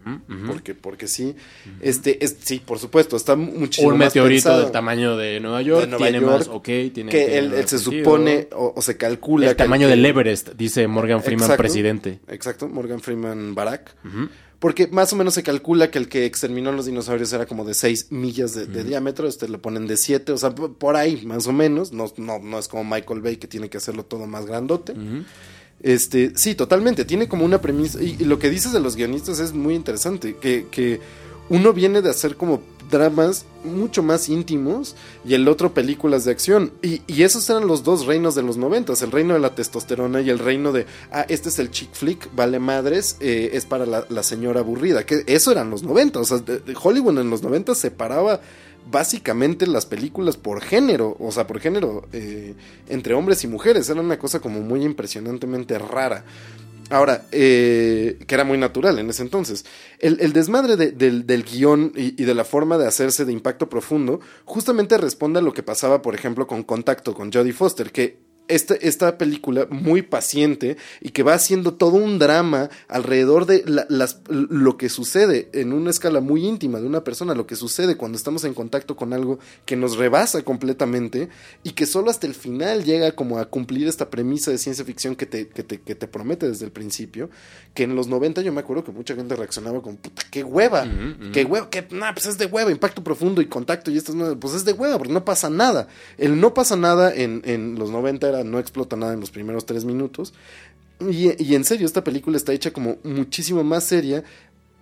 porque, 0.46 0.74
porque 0.74 1.07
sí. 1.07 1.34
Este, 1.80 2.24
es, 2.24 2.36
sí, 2.42 2.61
por 2.64 2.78
supuesto, 2.78 3.16
está 3.16 3.36
muchísimo 3.36 3.90
un 3.92 3.98
más 3.98 4.09
meteorito 4.09 4.34
pensado. 4.44 4.62
del 4.62 4.72
tamaño 4.72 5.16
de 5.16 5.38
Nueva 5.40 5.62
York 5.62 5.82
De 5.82 5.86
Nueva 5.86 6.05
tiene 6.05 6.20
York, 6.20 6.32
más 6.38 6.48
ok 6.48 6.64
tiene 6.64 6.90
que 7.11 7.24
tiene 7.26 7.36
él, 7.38 7.68
se 7.68 7.78
supone 7.78 8.48
o, 8.52 8.72
o 8.76 8.82
se 8.82 8.96
calcula 8.96 9.46
el 9.50 9.52
que 9.57 9.62
tamaño 9.62 9.86
del 9.88 10.05
Everest 10.05 10.50
dice 10.57 10.86
Morgan 10.88 11.22
Freeman 11.22 11.44
Exacto. 11.44 11.62
presidente 11.62 12.18
Exacto, 12.28 12.68
Morgan 12.68 13.00
Freeman 13.00 13.55
Barack. 13.55 13.94
Porque 14.64 14.86
más 14.86 15.12
o 15.12 15.16
menos 15.16 15.34
se 15.34 15.42
calcula 15.42 15.90
que 15.90 15.98
el 15.98 16.08
que 16.08 16.24
exterminó 16.24 16.72
los 16.72 16.86
dinosaurios 16.86 17.30
era 17.34 17.44
como 17.44 17.66
de 17.66 17.74
6 17.74 18.06
millas 18.12 18.54
de, 18.54 18.64
de 18.64 18.82
diámetro, 18.82 19.28
este 19.28 19.46
le 19.46 19.58
ponen 19.58 19.86
de 19.86 19.98
7, 19.98 20.32
o 20.32 20.38
sea, 20.38 20.54
por 20.54 20.96
ahí 20.96 21.26
más 21.26 21.46
o 21.46 21.52
menos, 21.52 21.92
no, 21.92 22.10
no, 22.16 22.38
no 22.38 22.58
es 22.58 22.66
como 22.66 22.82
Michael 22.82 23.20
Bay 23.20 23.36
que 23.36 23.46
tiene 23.46 23.68
que 23.68 23.76
hacerlo 23.76 24.06
todo 24.06 24.26
más 24.26 24.46
grandote. 24.46 24.94
Este, 25.82 26.32
sí, 26.36 26.54
totalmente, 26.54 27.04
tiene 27.04 27.28
como 27.28 27.44
una 27.44 27.60
premisa, 27.60 28.02
y, 28.02 28.16
y 28.18 28.24
lo 28.24 28.38
que 28.38 28.48
dices 28.48 28.72
de 28.72 28.80
los 28.80 28.96
guionistas 28.96 29.38
es 29.38 29.52
muy 29.52 29.74
interesante, 29.74 30.36
que, 30.36 30.66
que 30.70 30.98
uno 31.50 31.74
viene 31.74 32.00
de 32.00 32.08
hacer 32.08 32.36
como 32.36 32.62
dramas 32.95 33.45
mucho 33.64 34.03
más 34.03 34.28
íntimos 34.28 34.95
y 35.24 35.34
el 35.34 35.49
otro 35.49 35.74
películas 35.74 36.24
de 36.24 36.30
acción. 36.30 36.72
Y, 36.80 37.03
y 37.07 37.24
esos 37.24 37.49
eran 37.51 37.66
los 37.66 37.82
dos 37.82 38.07
reinos 38.07 38.34
de 38.34 38.42
los 38.42 38.57
noventas, 38.57 39.03
el 39.03 39.11
reino 39.11 39.34
de 39.34 39.40
la 39.40 39.55
testosterona 39.55 40.20
y 40.20 40.30
el 40.30 40.38
reino 40.38 40.72
de, 40.72 40.86
ah, 41.11 41.26
este 41.28 41.49
es 41.49 41.59
el 41.59 41.70
chick 41.70 41.92
flick, 41.92 42.34
vale 42.34 42.59
madres, 42.59 43.16
eh, 43.20 43.51
es 43.53 43.66
para 43.66 43.84
la, 43.86 44.22
señora 44.22 44.61
aburrida, 44.61 45.05
que 45.05 45.24
eso 45.26 45.51
eran 45.51 45.70
los 45.70 45.82
noventas, 45.82 46.30
o 46.30 46.38
sea, 46.38 46.57
Hollywood 46.82 47.18
en 47.18 47.30
los 47.30 47.42
noventas 47.42 47.78
separaba 47.78 48.40
básicamente 48.90 49.66
las 49.66 49.86
películas 49.86 50.36
por 50.36 50.61
género, 50.62 51.16
o 51.18 51.32
sea, 51.32 51.47
por 51.47 51.61
género 51.61 52.07
eh, 52.12 52.55
entre 52.88 53.14
hombres 53.14 53.42
y 53.45 53.49
mujeres, 53.49 53.88
era 53.88 54.01
una 54.01 54.18
cosa 54.18 54.40
como 54.40 54.61
muy 54.61 54.84
impresionantemente 54.84 55.78
rara. 55.78 56.24
Ahora, 56.91 57.26
eh, 57.32 58.18
que 58.26 58.35
era 58.35 58.45
muy 58.45 58.59
natural 58.59 58.99
en 58.99 59.09
ese 59.09 59.22
entonces. 59.22 59.64
El, 59.99 60.32
desmadre 60.32 60.76
de- 60.76 60.93
del, 60.93 61.45
guion 61.45 61.93
y 61.97 62.22
de 62.24 62.35
la 62.35 62.45
forma 62.45 62.76
de 62.78 62.87
hacerse 62.87 63.24
de 63.24 63.32
impacto 63.32 63.68
profundo 63.68 64.20
justamente 64.45 64.99
responde 64.99 65.39
a 65.39 65.43
lo 65.43 65.53
que 65.53 65.62
pasaba, 65.62 66.03
por 66.03 66.14
ejemplo, 66.14 66.47
con 66.47 66.62
Contacto, 66.62 67.14
con 67.14 67.32
Jodie 67.32 67.53
Foster, 67.53 67.91
que 67.91 68.18
esta, 68.49 68.74
esta 68.74 69.16
película 69.18 69.66
muy 69.70 70.03
paciente 70.03 70.76
y 71.01 71.11
que 71.11 71.22
va 71.22 71.34
haciendo 71.34 71.74
todo 71.74 71.97
un 71.97 72.18
drama 72.18 72.68
alrededor 72.88 73.47
de 73.47 73.62
la- 73.66 73.86
las, 73.88 74.20
lo 74.28 74.76
que 74.76 74.88
sucede 74.88 75.49
en 75.53 75.72
una 75.72 75.90
escala 75.90 76.20
muy 76.20 76.47
íntima 76.47 76.80
de 76.80 76.86
una 76.86 77.05
persona, 77.05 77.34
lo 77.34 77.47
que 77.47 77.57
sucede 77.57 77.97
cuando 77.97 78.16
estamos 78.18 78.45
en 78.45 78.55
contacto 78.55 78.97
con 78.97 79.12
algo 79.12 79.38
que 79.64 79.76
nos 79.76 79.97
rebasa 79.97 80.42
completamente 80.42 81.28
y 81.62 81.70
que 81.70 81.86
solo 81.86 82.11
hasta 82.11 82.26
el 82.26 82.34
final 82.34 82.84
llega 82.84 83.12
como 83.12 83.38
a 83.38 83.47
cumplir 83.47 83.88
esta 83.88 84.11
premisa 84.11 84.51
de 84.51 84.59
ciencia 84.59 84.84
ficción 84.84 85.16
que 85.16 85.26
te, 85.26 85.49
que 85.49 85.62
te, 85.62 85.80
que 85.80 85.95
te 85.95 86.07
promete 86.09 86.49
desde 86.49 86.64
el 86.66 86.72
principio, 86.72 87.30
que 87.72 87.84
en 87.84 87.97
los 87.97 88.09
90 88.09 88.42
yo 88.42 88.53
me 88.53 88.61
acuerdo 88.61 88.84
que 88.84 88.92
mucha 88.92 89.14
gente 89.14 89.36
reaccionaba 89.36 89.80
con, 89.82 89.97
puta, 89.97 90.22
qué 90.30 90.45
hueva, 90.45 90.86
qué 91.32 91.45
hueva, 91.45 91.70
que, 91.70 91.86
nah, 91.90 92.12
pues 92.12 92.26
es 92.26 92.38
de 92.38 92.47
hueva, 92.47 92.70
impacto 92.70 93.03
profundo 93.03 93.40
y 93.40 93.47
contacto 93.47 93.90
y 93.90 93.97
estas, 93.97 94.14
no, 94.14 94.38
pues 94.38 94.55
es 94.55 94.64
de 94.64 94.72
hueva, 94.72 94.99
porque 94.99 95.12
no 95.12 95.24
pasa 95.24 95.49
nada. 95.51 95.88
El 96.18 96.40
no 96.40 96.53
pasa 96.55 96.76
nada 96.76 97.14
en, 97.14 97.42
en 97.45 97.76
los 97.78 97.90
90 97.90 98.28
era 98.28 98.34
no 98.43 98.59
explota 98.59 98.97
nada 98.97 99.12
en 99.12 99.20
los 99.20 99.30
primeros 99.30 99.66
tres 99.66 99.85
minutos. 99.85 100.35
Y, 101.11 101.55
en 101.55 101.64
serio, 101.64 101.87
esta 101.87 102.05
película 102.05 102.37
está 102.37 102.53
hecha 102.53 102.72
como 102.72 102.97
muchísimo 103.05 103.62
más 103.62 103.85
seria. 103.85 104.24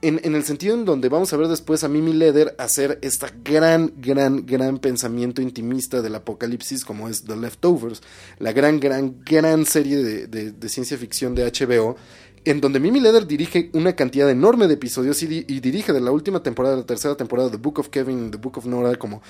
En, 0.03 0.21
en 0.25 0.35
el 0.35 0.45
sentido 0.45 0.75
en 0.75 0.85
donde 0.85 1.09
vamos 1.09 1.33
a 1.33 1.37
ver 1.37 1.49
después 1.49 1.85
a 1.85 1.89
Mimi 1.89 2.13
Leder 2.13 2.55
hacer 2.59 2.99
esta 3.03 3.33
gran, 3.45 3.93
gran, 3.99 4.47
gran 4.47 4.79
pensamiento 4.79 5.43
intimista 5.43 6.03
del 6.03 6.17
apocalipsis 6.17 6.85
como 6.85 7.09
es 7.09 7.25
The 7.25 7.37
Leftovers, 7.37 8.03
la 8.39 8.53
gran, 8.53 8.81
gran, 8.81 9.23
gran 9.25 9.65
serie 9.65 9.99
de 9.99 10.69
ciencia 10.69 10.99
ficción 10.99 11.37
de 11.37 11.45
HBO, 11.45 11.97
en 12.45 12.61
donde 12.61 12.81
Mimi 12.81 12.99
Leder 13.01 13.27
dirige 13.27 13.71
una 13.73 13.95
cantidad 13.95 14.29
enorme 14.29 14.67
de 14.67 14.75
episodios 14.75 15.23
y, 15.23 15.27
di- 15.27 15.45
y 15.47 15.61
dirige 15.61 15.93
de 15.93 16.01
la 16.01 16.11
última 16.11 16.43
temporada, 16.43 16.77
la 16.77 16.87
tercera 16.87 17.17
temporada 17.17 17.49
de 17.49 17.57
The 17.57 17.63
Book 17.63 17.79
of 17.79 17.89
Kevin, 17.89 18.31
The 18.31 18.39
Book 18.39 18.59
of 18.59 18.67
Nora, 18.67 18.97
como 18.97 19.23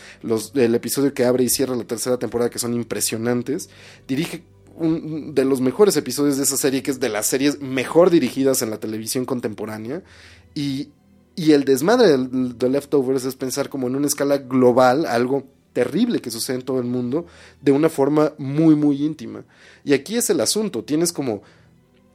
el 0.54 0.74
episodio 0.74 1.12
que 1.12 1.24
abre 1.24 1.44
y 1.44 1.48
cierra 1.48 1.76
la 1.76 1.84
tercera 1.84 2.18
temporada, 2.18 2.48
que 2.50 2.58
son 2.58 2.72
impresionantes. 2.74 3.68
Dirige 4.08 4.44
un 4.74 5.34
de 5.34 5.44
los 5.44 5.60
mejores 5.60 5.96
episodios 5.98 6.38
de 6.38 6.44
esa 6.44 6.56
serie, 6.56 6.82
que 6.82 6.90
es 6.90 7.00
de 7.00 7.10
las 7.10 7.26
series 7.26 7.60
mejor 7.60 8.08
dirigidas 8.08 8.62
en 8.62 8.70
la 8.70 8.80
televisión 8.80 9.26
contemporánea. 9.26 10.02
Y, 10.54 10.88
y 11.36 11.52
el 11.52 11.64
desmadre 11.64 12.08
de 12.16 12.54
The 12.54 12.68
Leftovers 12.70 13.26
es 13.26 13.36
pensar 13.36 13.68
como 13.68 13.88
en 13.88 13.96
una 13.96 14.06
escala 14.06 14.38
global, 14.38 15.04
algo 15.04 15.44
terrible 15.74 16.20
que 16.20 16.30
sucede 16.30 16.56
en 16.56 16.62
todo 16.62 16.78
el 16.78 16.86
mundo, 16.86 17.26
de 17.60 17.72
una 17.72 17.90
forma 17.90 18.32
muy, 18.38 18.74
muy 18.74 19.04
íntima. 19.04 19.44
Y 19.84 19.92
aquí 19.92 20.16
es 20.16 20.30
el 20.30 20.40
asunto, 20.40 20.84
tienes 20.84 21.12
como 21.12 21.42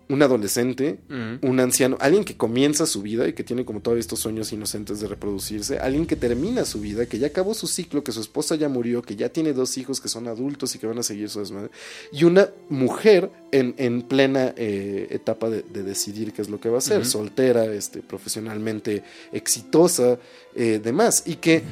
un 0.10 0.22
adolescente, 0.22 1.00
un 1.42 1.60
anciano, 1.60 1.98
alguien 2.00 2.24
que 2.24 2.38
comienza 2.38 2.86
su 2.86 3.02
vida 3.02 3.28
y 3.28 3.34
que 3.34 3.44
tiene 3.44 3.66
como 3.66 3.82
todos 3.82 3.98
estos 3.98 4.20
sueños 4.20 4.54
inocentes 4.54 5.02
de 5.02 5.08
reproducirse, 5.08 5.80
alguien 5.80 6.06
que 6.06 6.16
termina 6.16 6.64
su 6.64 6.80
vida, 6.80 7.06
que 7.08 7.20
ya 7.20 7.28
acabó 7.28 7.54
su 7.54 7.68
ciclo, 7.68 8.04
que 8.06 8.14
su 8.14 8.22
esposa 8.22 8.56
ya 8.56 8.70
murió, 8.70 9.02
que 9.02 9.18
ya 9.18 9.28
tiene 9.30 9.52
dos 9.52 9.78
hijos 9.78 10.00
que 10.00 10.08
son 10.08 10.28
adultos 10.30 10.74
y 10.76 10.80
que 10.80 10.88
van 10.88 10.98
a 11.00 11.04
seguir 11.04 11.30
su 11.30 11.40
desmadre, 11.40 11.72
y 12.14 12.24
una 12.24 12.50
mujer 12.70 13.30
en, 13.52 13.76
en 13.78 14.02
plena 14.02 14.54
eh, 14.56 15.08
etapa 15.10 15.50
de, 15.50 15.64
de 15.64 15.84
decidir 15.84 16.32
qué 16.32 16.42
es 16.42 16.50
lo 16.50 16.60
que 16.62 16.70
va 16.70 16.76
a 16.76 16.78
hacer, 16.80 17.06
soltera, 17.06 17.66
este, 17.66 18.02
profesionalmente 18.02 19.04
exitosa, 19.34 20.20
eh, 20.56 20.80
demás, 20.84 21.24
y 21.26 21.36
que 21.36 21.64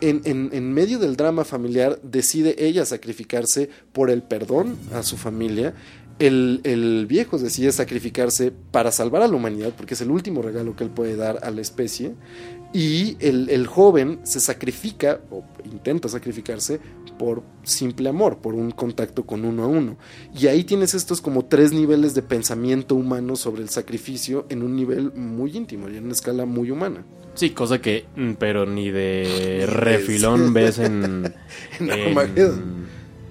en, 0.00 0.20
en- 0.24 0.50
en 0.52 0.72
medio 0.72 0.98
del 0.98 1.14
drama 1.16 1.44
familiar 1.44 2.00
decide 2.02 2.56
ella 2.58 2.84
sacrificarse 2.84 3.68
por 3.92 4.10
el 4.10 4.22
perdón 4.22 4.76
a 4.92 5.02
su 5.04 5.16
familia. 5.16 5.74
El, 6.18 6.60
el 6.64 7.06
viejo 7.06 7.38
decide 7.38 7.72
sacrificarse 7.72 8.52
para 8.70 8.92
salvar 8.92 9.22
a 9.22 9.28
la 9.28 9.36
humanidad, 9.36 9.72
porque 9.76 9.94
es 9.94 10.00
el 10.00 10.10
último 10.10 10.42
regalo 10.42 10.76
que 10.76 10.84
él 10.84 10.90
puede 10.90 11.16
dar 11.16 11.38
a 11.42 11.50
la 11.50 11.60
especie. 11.60 12.14
Y 12.72 13.16
el, 13.20 13.50
el 13.50 13.66
joven 13.66 14.20
se 14.22 14.40
sacrifica, 14.40 15.20
o 15.30 15.44
intenta 15.64 16.08
sacrificarse, 16.08 16.80
por 17.18 17.42
simple 17.62 18.08
amor, 18.08 18.38
por 18.38 18.54
un 18.54 18.70
contacto 18.70 19.24
con 19.24 19.44
uno 19.44 19.64
a 19.64 19.66
uno. 19.66 19.96
Y 20.38 20.46
ahí 20.46 20.64
tienes 20.64 20.94
estos 20.94 21.20
como 21.20 21.44
tres 21.44 21.72
niveles 21.72 22.14
de 22.14 22.22
pensamiento 22.22 22.94
humano 22.94 23.36
sobre 23.36 23.62
el 23.62 23.68
sacrificio 23.68 24.46
en 24.48 24.62
un 24.62 24.74
nivel 24.74 25.12
muy 25.12 25.56
íntimo 25.56 25.88
y 25.88 25.96
en 25.96 26.04
una 26.04 26.12
escala 26.12 26.46
muy 26.46 26.70
humana. 26.70 27.04
Sí, 27.34 27.50
cosa 27.50 27.80
que, 27.80 28.06
mm, 28.16 28.32
pero 28.38 28.66
ni 28.66 28.90
de 28.90 29.66
refilón 29.66 30.52
ves 30.52 30.78
en. 30.80 31.32
En 31.78 31.90
Armageddon. 31.90 32.86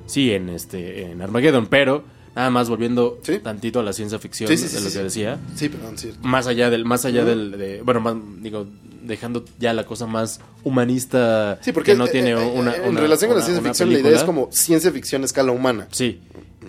Sí, 0.05 0.31
en 0.31 0.49
este. 0.49 1.11
En 1.11 1.21
Armageddon, 1.21 1.67
pero 1.67 2.03
nada 2.35 2.49
más 2.49 2.69
volviendo 2.69 3.19
Sí. 3.23 3.39
tantito 3.39 3.79
a 3.79 3.83
la 3.83 3.93
ciencia 3.93 4.19
ficción 4.19 4.47
Sí, 4.49 4.57
sí, 4.57 4.67
sí, 4.67 4.75
de 4.77 4.81
lo 4.81 4.91
que 4.91 5.03
decía. 5.03 5.39
Sí, 5.55 5.69
perdón, 5.69 5.97
cierto. 5.97 6.19
Más 6.27 6.47
allá 6.47 6.69
del. 6.69 6.85
Más 6.85 7.05
allá 7.05 7.23
del. 7.25 7.51
de- 7.57 7.81
bueno, 7.81 7.99
más, 8.01 8.15
digo, 8.41 8.67
dejando 9.03 9.43
ya 9.59 9.73
la 9.73 9.85
cosa 9.85 10.05
más 10.07 10.39
humanista. 10.63 11.59
Sí, 11.61 11.71
porque 11.71 11.91
que 11.93 11.97
no 11.97 12.05
eh, 12.05 12.09
tiene 12.11 12.31
eh, 12.31 12.35
una. 12.35 12.75
en 12.75 12.89
una- 12.89 13.01
relación 13.01 13.29
con 13.29 13.39
la 13.39 13.45
ciencia 13.45 13.63
ficción, 13.63 13.91
la 13.91 13.99
idea 13.99 14.15
es 14.15 14.23
como 14.23 14.49
ciencia 14.51 14.91
ficción 14.91 15.21
a 15.23 15.25
escala 15.25 15.51
humana. 15.51 15.87
Sí. 15.91 16.19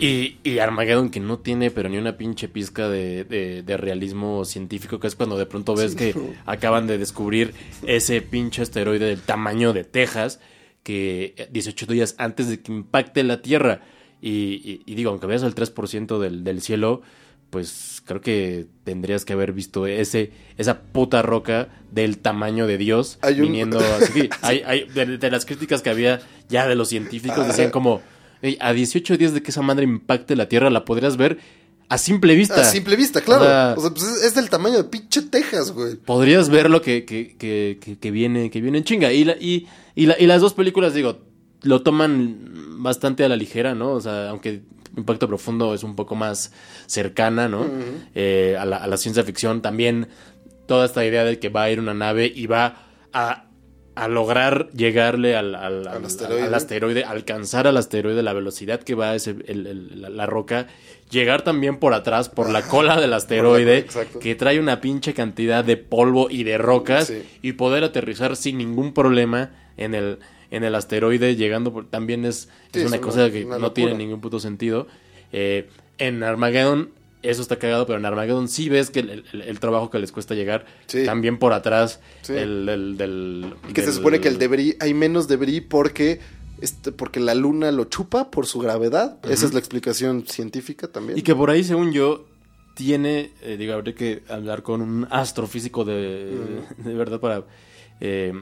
Y, 0.00 0.38
y 0.42 0.58
Armageddon 0.58 1.10
que 1.10 1.20
no 1.20 1.38
tiene 1.38 1.70
pero 1.70 1.88
ni 1.90 1.98
una 1.98 2.16
pinche 2.16 2.48
pizca 2.48 2.88
de, 2.88 3.24
de- 3.24 3.62
de 3.62 3.76
realismo 3.76 4.44
científico, 4.46 4.98
que 4.98 5.06
es 5.06 5.14
cuando 5.14 5.36
de 5.36 5.44
pronto 5.46 5.76
ves 5.76 5.92
Sí, 5.92 5.96
que 5.98 6.14
no. 6.14 6.22
acaban 6.46 6.86
de 6.86 6.96
descubrir 6.98 7.52
ese 7.86 8.22
pinche 8.22 8.62
asteroide 8.62 9.04
del 9.06 9.20
tamaño 9.20 9.72
de 9.74 9.84
Texas, 9.84 10.40
que 10.82 11.48
18 11.52 11.86
días 11.86 12.14
antes 12.18 12.48
de 12.48 12.60
que 12.60 12.72
impacte 12.72 13.22
la 13.22 13.42
Tierra. 13.42 13.82
Y, 14.22 14.30
y- 14.64 14.82
y 14.86 14.94
digo, 14.94 15.10
aunque 15.10 15.26
veas 15.26 15.42
el 15.42 15.54
3% 15.54 16.18
del, 16.20 16.44
del 16.44 16.62
cielo, 16.62 17.02
pues 17.50 18.00
creo 18.06 18.20
que 18.22 18.66
tendrías 18.84 19.24
que 19.26 19.34
haber 19.34 19.52
visto 19.52 19.86
ese 19.86 20.30
esa 20.56 20.80
puta 20.80 21.20
roca 21.20 21.68
del 21.90 22.16
tamaño 22.18 22.66
de 22.66 22.78
Dios 22.78 23.18
Hay 23.20 23.34
un- 23.40 23.48
viniendo 23.48 23.78
así. 23.80 24.30
hay, 24.40 24.62
hay- 24.64 24.84
de, 24.88 25.18
de 25.18 25.30
las 25.30 25.44
críticas 25.44 25.82
que 25.82 25.90
había 25.90 26.20
ya 26.48 26.66
de 26.66 26.76
los 26.76 26.88
científicos 26.88 27.46
decían 27.46 27.70
como 27.70 28.00
"Ey, 28.40 28.56
a 28.60 28.72
18 28.72 29.18
días 29.18 29.34
de 29.34 29.42
que 29.42 29.50
esa 29.50 29.60
madre 29.60 29.84
impacte 29.84 30.34
la 30.36 30.48
Tierra 30.48 30.70
la 30.70 30.84
podrías 30.86 31.16
ver 31.18 31.38
a 31.90 31.98
simple 31.98 32.34
vista. 32.34 32.62
A 32.62 32.64
simple 32.64 32.96
vista, 32.96 33.20
claro. 33.20 33.42
O 33.42 33.44
sea, 33.46 33.74
O 33.76 33.80
sea, 33.82 33.90
pues 33.90 34.02
es, 34.04 34.24
es 34.24 34.34
del 34.34 34.48
tamaño 34.48 34.76
de 34.78 34.84
pinche 34.84 35.20
Texas, 35.20 35.72
güey. 35.72 35.96
podrías 35.96 36.48
ver 36.48 36.70
lo 36.70 36.80
que, 36.80 37.04
que, 37.04 37.36
que, 37.36 37.76
que- 37.80 37.98
que 37.98 38.10
viene 38.10 38.50
que 38.50 38.62
viene 38.62 38.78
en 38.78 38.84
chinga 38.84 39.12
y, 39.12 39.24
la- 39.24 39.36
y, 39.38 39.66
y, 39.94 40.06
la- 40.06 40.16
y 40.18 40.26
las 40.26 40.40
dos 40.40 40.54
películas 40.54 40.94
digo 40.94 41.18
lo 41.64 41.82
toman 41.82 42.71
bastante 42.82 43.24
a 43.24 43.28
la 43.28 43.36
ligera 43.36 43.74
no 43.74 43.92
o 43.92 44.00
sea 44.00 44.28
aunque 44.30 44.62
Impacto 44.96 45.26
Profundo 45.26 45.72
es 45.74 45.82
un 45.84 45.96
poco 45.96 46.14
más 46.14 46.52
cercana 46.86 47.48
no 47.48 47.64
Eh, 48.14 48.56
a, 48.58 48.64
la, 48.66 48.76
a 48.76 48.86
la 48.86 48.96
ciencia 48.96 49.22
ficción 49.24 49.62
también 49.62 50.08
toda 50.66 50.84
esta 50.86 51.04
idea 51.04 51.24
de 51.24 51.38
que 51.38 51.48
va 51.48 51.62
a 51.64 51.70
ir 51.70 51.80
una 51.80 51.94
nave 51.94 52.30
y 52.34 52.46
va 52.46 52.76
a, 53.12 53.46
a 53.94 54.08
lograr 54.08 54.68
llegarle 54.72 55.36
al, 55.36 55.54
al- 55.54 55.86
al- 55.86 56.04
asteroide. 56.04 56.42
al 56.44 56.54
asteroide, 56.54 57.04
alcanzar 57.04 57.66
al 57.66 57.76
asteroide, 57.76 58.22
la 58.22 58.32
velocidad 58.32 58.80
que 58.80 58.94
va 58.94 59.14
ese, 59.14 59.36
el- 59.46 59.66
el- 59.66 60.00
la, 60.02 60.08
la 60.08 60.24
roca, 60.26 60.68
llegar 61.10 61.42
también 61.42 61.78
por 61.78 61.92
atrás, 61.94 62.28
por 62.30 62.48
la 62.48 62.62
cola 62.62 62.98
del 63.00 63.12
asteroide, 63.20 63.86
que 64.20 64.34
trae 64.34 64.58
una 64.60 64.80
pinche 64.80 65.12
cantidad 65.12 65.62
de 65.64 65.76
polvo 65.76 66.28
y 66.30 66.44
de 66.44 66.56
rocas, 66.58 67.08
Sí. 67.08 67.22
y 67.42 67.52
poder 67.52 67.84
aterrizar 67.84 68.36
sin 68.36 68.56
ningún 68.56 68.94
problema 68.94 69.50
en 69.76 69.94
el, 69.94 70.20
en 70.52 70.62
el 70.62 70.74
asteroide, 70.76 71.34
llegando 71.34 71.72
por, 71.72 71.86
también 71.90 72.24
es, 72.24 72.48
Sí, 72.72 72.78
es 72.78 72.82
es 72.82 72.86
una 72.88 72.98
una- 72.98 73.00
cosa 73.04 73.30
que 73.32 73.44
una 73.44 73.58
no 73.58 73.72
tiene 73.72 73.94
ningún 73.94 74.20
puto 74.20 74.38
sentido. 74.38 74.86
Eh, 75.32 75.68
en 75.98 76.22
Armageddon, 76.22 76.90
eso 77.22 77.42
está 77.42 77.56
cagado, 77.58 77.86
pero 77.86 77.98
en 77.98 78.04
Armageddon 78.06 78.48
sí 78.48 78.68
ves 78.68 78.90
que 78.90 79.00
el, 79.00 79.24
el- 79.32 79.40
el 79.42 79.58
trabajo 79.60 79.90
que 79.90 79.98
les 79.98 80.12
cuesta 80.12 80.34
llegar, 80.34 80.66
Sí. 80.86 81.04
también 81.04 81.38
por 81.38 81.52
atrás, 81.52 82.00
Sí. 82.22 82.34
el, 82.34 82.66
del- 82.66 82.96
del- 82.96 83.54
Y 83.68 83.72
que 83.72 83.82
se 83.82 83.92
supone 83.92 84.20
que 84.20 84.28
el 84.28 84.38
debris, 84.38 84.76
hay 84.80 84.92
menos 84.94 85.26
debris 85.28 85.62
porque, 85.68 86.20
este, 86.60 86.92
porque 86.92 87.18
la 87.20 87.34
luna 87.34 87.72
lo 87.72 87.84
chupa 87.86 88.30
por 88.30 88.46
su 88.46 88.58
gravedad. 88.60 89.18
Esa 89.28 89.46
es 89.46 89.52
la 89.52 89.58
explicación 89.58 90.26
científica 90.26 90.86
también. 90.88 91.18
Y 91.18 91.22
que 91.22 91.34
por 91.34 91.50
ahí, 91.50 91.64
según 91.64 91.92
yo, 91.92 92.26
tiene, 92.74 93.30
eh, 93.42 93.56
digo, 93.58 93.74
habría 93.74 93.94
que 93.94 94.22
hablar 94.28 94.62
con 94.62 94.80
un 94.82 95.06
astrofísico 95.10 95.84
de, 95.84 96.36
de 96.78 96.94
verdad 96.94 97.20
para... 97.20 97.44
eh, 98.00 98.32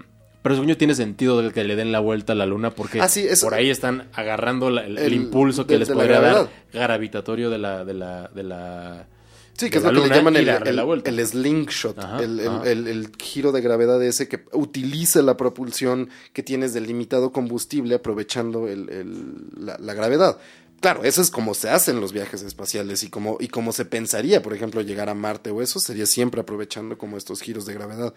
pero 0.43 0.55
según 0.55 0.69
yo 0.69 0.77
tiene 0.77 0.95
sentido 0.95 1.43
de 1.43 1.53
que 1.53 1.65
le 1.65 1.77
den 1.77 1.93
la 1.93 2.01
vuelta 2.01 2.33
a 2.33 2.37
la 2.37 2.47
luna 2.47 2.71
porque 2.71 3.01
Ah, 3.01 3.09
sí, 3.09 3.27
por 3.43 3.55
ahí 3.55 3.71
están 3.71 4.09
agarrando 4.15 4.71
la- 4.71 4.85
el, 4.87 5.13
impulso 5.13 5.67
que 5.67 5.75
de- 5.75 5.79
les 5.81 5.89
de 5.89 5.95
podría 5.95 6.21
dar 6.21 6.49
gravitatorio 6.73 7.51
de 7.51 7.59
la... 7.59 7.85
De 7.85 7.95
la, 7.95 8.29
de 8.35 8.43
la 8.43 9.07
Sí, 9.55 9.69
que 9.69 9.77
es 9.77 9.85
lo 9.85 9.93
que 10.03 10.09
le 10.09 10.15
llaman 10.17 10.37
el, 10.37 11.27
slingshot, 11.27 11.99
Ajá, 11.99 12.23
el, 12.23 12.41
el- 12.41 12.49
ajá. 12.49 12.63
el- 12.71 12.89
el 12.89 13.13
giro 13.19 13.53
de 13.53 13.61
gravedad 13.61 14.03
ese 14.03 14.27
que 14.27 14.45
utiliza 14.53 15.21
la 15.21 15.37
propulsión 15.37 16.09
que 16.33 16.43
tienes 16.43 16.73
del 16.73 16.87
limitado 16.87 17.31
combustible 17.31 17.95
aprovechando 17.97 18.69
el- 18.69 18.89
el- 18.89 19.67
la, 19.67 19.77
la 19.79 19.93
gravedad. 19.93 20.39
Claro, 20.81 21.05
eso 21.05 21.21
es 21.21 21.31
como 21.31 21.53
se 21.53 21.69
hacen 21.69 22.01
los 22.01 22.15
viajes 22.15 22.43
espaciales 22.43 23.03
y 23.03 23.11
como, 23.11 23.37
y 23.39 23.49
como 23.49 23.73
se 23.73 23.85
pensaría, 23.85 24.41
por 24.41 24.55
ejemplo, 24.55 24.81
llegar 24.81 25.11
a 25.11 25.15
Marte 25.15 25.51
o 25.51 25.61
eso, 25.61 25.79
sería 25.79 26.07
siempre 26.07 26.41
aprovechando 26.41 26.97
como 26.97 27.19
estos 27.19 27.43
giros 27.43 27.67
de 27.67 27.75
gravedad. 27.75 28.15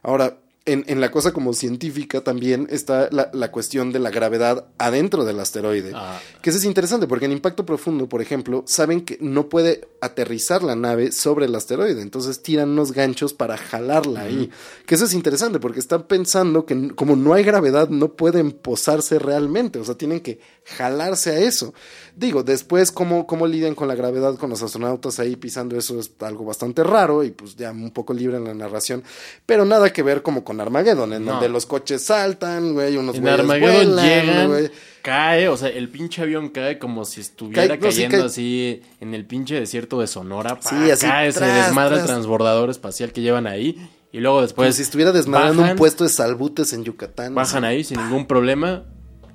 Ahora, 0.00 0.36
en, 0.66 0.84
en 0.86 1.00
la 1.00 1.10
cosa 1.10 1.32
como 1.32 1.52
científica 1.52 2.22
también 2.22 2.66
está 2.70 3.08
la, 3.10 3.28
la 3.34 3.50
cuestión 3.50 3.92
de 3.92 3.98
la 3.98 4.10
gravedad 4.10 4.66
adentro 4.78 5.24
del 5.26 5.38
asteroide. 5.38 5.92
Ah. 5.94 6.18
Que 6.40 6.50
eso 6.50 6.58
es 6.58 6.64
interesante 6.64 7.06
porque 7.06 7.26
en 7.26 7.32
impacto 7.32 7.66
profundo, 7.66 8.08
por 8.08 8.22
ejemplo, 8.22 8.64
saben 8.66 9.02
que 9.02 9.18
no 9.20 9.50
puede 9.50 9.86
aterrizar 10.00 10.62
la 10.62 10.74
nave 10.74 11.12
sobre 11.12 11.46
el 11.46 11.54
asteroide. 11.54 12.00
Entonces 12.00 12.42
tiran 12.42 12.70
unos 12.70 12.92
ganchos 12.92 13.34
para 13.34 13.58
jalarla 13.58 14.22
ahí. 14.22 14.50
Que 14.86 14.94
eso 14.94 15.04
es 15.04 15.12
interesante 15.12 15.60
porque 15.60 15.80
están 15.80 16.04
pensando 16.04 16.64
que 16.64 16.94
como 16.94 17.14
no 17.14 17.34
hay 17.34 17.44
gravedad 17.44 17.90
no 17.90 18.14
pueden 18.14 18.52
posarse 18.52 19.18
realmente. 19.18 19.78
O 19.78 19.84
sea, 19.84 19.96
tienen 19.96 20.20
que 20.20 20.40
jalarse 20.64 21.30
a 21.30 21.38
eso. 21.40 21.74
Digo, 22.16 22.44
después 22.44 22.92
cómo, 22.92 23.26
cómo 23.26 23.46
lidian 23.46 23.74
con 23.74 23.88
la 23.88 23.96
gravedad 23.96 24.36
con 24.36 24.48
los 24.48 24.62
astronautas 24.62 25.18
ahí 25.18 25.34
pisando 25.34 25.76
eso 25.76 25.98
es 25.98 26.12
algo 26.20 26.44
bastante 26.44 26.84
raro 26.84 27.24
y 27.24 27.32
pues 27.32 27.56
ya 27.56 27.72
un 27.72 27.90
poco 27.90 28.14
libre 28.14 28.36
en 28.36 28.44
la 28.44 28.54
narración. 28.54 29.02
Pero 29.46 29.64
nada 29.64 29.92
que 29.92 30.02
ver 30.04 30.22
como 30.22 30.44
con 30.44 30.60
Armageddon, 30.60 31.12
en 31.12 31.24
No. 31.24 31.32
donde 31.32 31.48
los 31.48 31.66
coches 31.66 32.04
saltan, 32.04 32.72
güey, 32.74 32.96
unos 32.96 33.16
En 33.16 33.26
Armageddon 33.26 33.86
vuelan, 33.96 34.06
llegan, 34.06 34.48
güey. 34.48 34.70
cae, 35.02 35.48
o 35.48 35.56
sea, 35.56 35.70
el 35.70 35.88
pinche 35.88 36.22
avión 36.22 36.50
cae 36.50 36.78
como 36.78 37.04
si 37.04 37.20
estuviera 37.20 37.62
Cae- 37.66 37.78
no, 37.80 37.90
sí, 37.90 38.02
cayendo 38.04 38.26
así 38.26 38.82
en 39.00 39.12
el 39.14 39.26
pinche 39.26 39.56
desierto 39.58 39.98
de 40.00 40.06
Sonora. 40.06 40.56
Sí, 40.62 40.90
así, 40.92 41.06
cae, 41.06 41.32
se 41.32 41.38
tras, 41.40 41.66
desmadra 41.66 41.98
el 41.98 42.06
transbordador 42.06 42.70
espacial 42.70 43.12
que 43.12 43.22
llevan 43.22 43.48
ahí. 43.48 43.90
Y 44.12 44.20
luego 44.20 44.36
Como 44.36 44.42
después 44.42 44.76
si 44.76 44.82
estuviera 44.82 45.10
desmadrando 45.10 45.62
bajan, 45.62 45.72
un 45.72 45.78
puesto 45.78 46.04
de 46.04 46.10
salbutes 46.10 46.72
en 46.72 46.84
Yucatán. 46.84 47.34
Bajan 47.34 47.64
así. 47.64 47.74
ahí 47.74 47.82
sin 47.82 47.98
ningún 47.98 48.26
problema. 48.26 48.84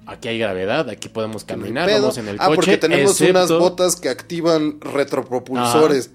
Aquí 0.10 0.27
hay 0.27 0.40
gravedad, 0.40 0.90
aquí 0.90 1.07
podemos 1.10 1.44
caminar, 1.44 1.90
vamos 1.90 2.18
en 2.18 2.27
el 2.27 2.38
ah, 2.40 2.48
coche. 2.48 2.56
porque 2.56 2.77
tenemos 2.77 3.22
unas 3.22 3.49
botas 3.49 3.95
que 3.95 4.10
activan 4.10 4.81
retropropulsores. 4.81 6.11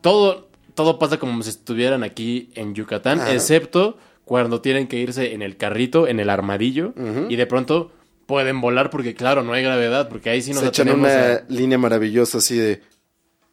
Todo, 0.00 0.48
todo 0.74 0.98
pasa 0.98 1.18
como 1.18 1.42
si 1.42 1.50
estuvieran 1.50 2.02
aquí 2.02 2.50
en 2.54 2.74
Yucatán, 2.74 3.20
excepto 3.28 3.98
cuando 4.24 4.60
tienen 4.60 4.86
que 4.86 4.96
irse 4.96 5.34
en 5.34 5.42
el 5.42 5.56
carrito, 5.56 6.06
en 6.06 6.20
el 6.20 6.30
armadillo, 6.30 6.94
y 7.28 7.36
de 7.36 7.46
pronto 7.46 7.92
pueden 8.26 8.60
volar 8.60 8.90
porque, 8.90 9.14
claro, 9.14 9.42
no 9.42 9.52
hay 9.52 9.62
gravedad, 9.62 10.08
porque 10.08 10.30
ahí 10.30 10.40
sí 10.40 10.52
nos 10.52 10.62
Se 10.62 10.68
echan 10.68 10.88
una 10.90 11.34
a 11.34 11.42
línea 11.48 11.78
maravillosa 11.78 12.38
así 12.38 12.56
de, 12.56 12.80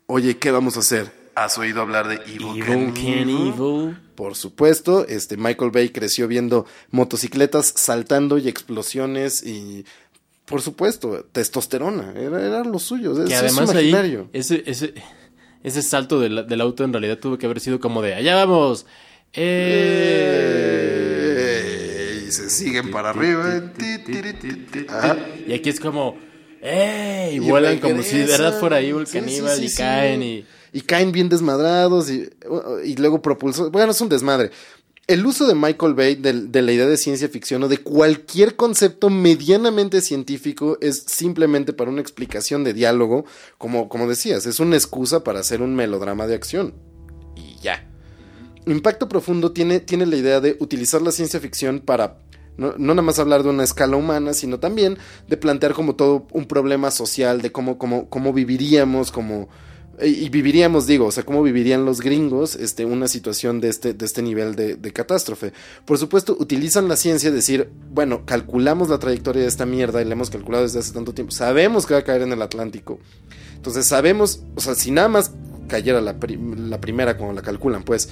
oye, 0.06 0.38
¿qué 0.38 0.52
vamos 0.52 0.78
a 0.78 0.82
hacer? 0.82 1.12
¿Has 1.38 1.58
oído 1.60 1.82
hablar 1.82 2.08
de 2.08 2.16
Evil, 2.16 2.64
Evil 2.64 2.94
Knievel. 2.94 3.96
Por 4.16 4.34
supuesto, 4.36 5.06
este 5.08 5.38
Michael 5.38 5.70
Bay 5.70 5.90
creció 5.90 6.28
viendo 6.28 6.66
motocicletas 6.90 7.74
saltando 7.76 8.40
y 8.40 8.48
explosiones 8.48 9.44
y, 9.46 9.86
por 10.46 10.64
supuesto, 10.64 11.28
testosterona. 11.32 12.14
Era, 12.20 12.44
era 12.44 12.64
lo 12.64 12.80
suyo. 12.80 13.14
Que 13.14 13.36
eso 13.36 13.46
es 13.46 13.56
además 13.56 13.76
ahí, 13.76 13.94
ese, 14.34 14.64
ese, 14.66 14.96
ese 15.62 15.84
salto 15.84 16.20
del, 16.20 16.48
del 16.48 16.60
auto 16.60 16.84
en 16.84 16.92
realidad 16.92 17.20
tuvo 17.20 17.38
que 17.38 17.46
haber 17.46 17.60
sido 17.60 17.80
como 17.80 18.02
de, 18.02 18.16
allá 18.16 18.34
vamos. 18.34 18.88
Eh. 19.34 20.56
Eh, 21.38 22.24
y 22.28 22.32
se 22.32 22.50
siguen 22.50 22.90
para 22.90 23.12
arriba. 23.12 23.62
Y 25.46 25.54
aquí 25.54 25.70
es 25.70 25.80
como, 25.80 26.18
¡ey! 26.64 27.36
Y 27.36 27.40
vuelan 27.42 27.78
como 27.78 28.02
si 28.02 28.18
de 28.18 28.26
verdad 28.26 28.60
fuera 28.60 28.80
Evil 28.80 29.06
Sí, 29.06 29.20
sí, 29.20 29.20
Caníbal 29.20 29.64
y 29.64 29.72
caen 29.72 30.24
y... 30.24 30.44
Y 30.74 30.82
caen 30.82 31.12
bien 31.12 31.30
desmadrados 31.30 32.10
y, 32.10 32.30
y 32.84 32.96
luego 32.96 33.22
propulsor. 33.22 33.72
Bueno, 33.72 33.92
es 33.92 34.02
un 34.02 34.10
desmadre. 34.10 34.52
El 35.08 35.26
uso 35.26 35.48
de 35.48 35.56
Michael 35.56 35.94
Bay 35.94 36.16
de, 36.16 36.34
de 36.34 36.62
la 36.62 36.74
idea 36.74 36.86
de 36.86 36.98
ciencia 36.98 37.30
ficción 37.30 37.64
o 37.64 37.70
de 37.70 37.78
cualquier 37.78 38.58
concepto 38.58 39.10
medianamente 39.10 40.02
científico 40.02 40.78
es 40.82 41.04
simplemente 41.08 41.72
para 41.72 41.90
una 41.90 42.02
explicación 42.02 42.66
de 42.66 42.74
diálogo, 42.74 43.24
como, 43.58 43.88
como 43.88 44.10
decías, 44.10 44.46
es 44.46 44.60
una 44.60 44.76
excusa 44.76 45.24
para 45.24 45.40
hacer 45.40 45.62
un 45.62 45.76
melodrama 45.76 46.28
de 46.28 46.36
acción. 46.36 46.74
Y 47.38 47.58
ya. 47.62 47.90
Impacto 48.66 49.08
Profundo 49.08 49.54
tiene, 49.54 49.80
tiene 49.80 50.06
la 50.06 50.18
idea 50.18 50.42
de 50.42 50.58
utilizar 50.60 51.02
la 51.02 51.14
ciencia 51.14 51.40
ficción 51.40 51.80
para 51.80 52.18
no, 52.58 52.74
no 52.78 52.94
nada 52.94 53.04
más 53.04 53.20
hablar 53.20 53.44
de 53.44 53.50
una 53.50 53.64
escala 53.64 53.96
humana, 53.96 54.34
sino 54.34 54.60
también 54.60 54.98
de 55.28 55.38
plantear 55.38 55.74
como 55.74 55.96
todo 55.96 56.28
un 56.32 56.48
problema 56.48 56.92
social, 56.92 57.42
de 57.42 57.52
cómo, 57.52 57.78
cómo, 57.78 58.10
cómo 58.10 58.34
viviríamos, 58.34 59.12
como 59.12 59.48
y 60.06 60.30
viviríamos, 60.30 60.86
digo, 60.86 61.06
o 61.08 61.12
sea, 61.12 61.24
cómo 61.24 61.42
vivirían 61.42 61.84
los 61.86 62.02
gringos 62.02 62.56
este, 62.56 62.86
una 62.86 63.08
situación 63.08 63.60
de 63.62 63.70
este, 63.70 63.94
de 63.94 64.06
este 64.06 64.22
nivel 64.22 64.56
de, 64.56 64.76
de 64.76 64.94
catástrofe. 64.94 65.54
Por 65.86 65.98
supuesto, 65.98 66.38
utilizan 66.40 66.88
la 66.88 66.96
ciencia, 66.96 67.32
decir, 67.32 67.70
bueno, 67.92 68.24
calculamos 68.26 68.90
la 68.90 69.00
trayectoria 69.00 69.42
de 69.42 69.48
esta 69.48 69.66
mierda 69.66 70.02
y 70.02 70.06
la 70.06 70.14
hemos 70.14 70.30
calculado 70.30 70.64
desde 70.64 70.80
hace 70.80 70.94
tanto 70.94 71.14
tiempo. 71.14 71.32
Sabemos 71.32 71.86
que 71.88 71.94
va 71.96 72.02
a 72.02 72.04
caer 72.04 72.22
en 72.22 72.32
el 72.32 72.42
Atlántico. 72.44 73.00
Entonces 73.56 73.88
sabemos, 73.88 74.42
o 74.56 74.62
sea, 74.62 74.76
si 74.76 74.92
nada 74.92 75.08
más 75.08 75.32
cayera 75.68 76.00
la, 76.00 76.16
la 76.58 76.80
primera 76.80 77.18
como 77.18 77.34
la 77.34 77.42
calculan, 77.42 77.84
pues, 77.84 78.10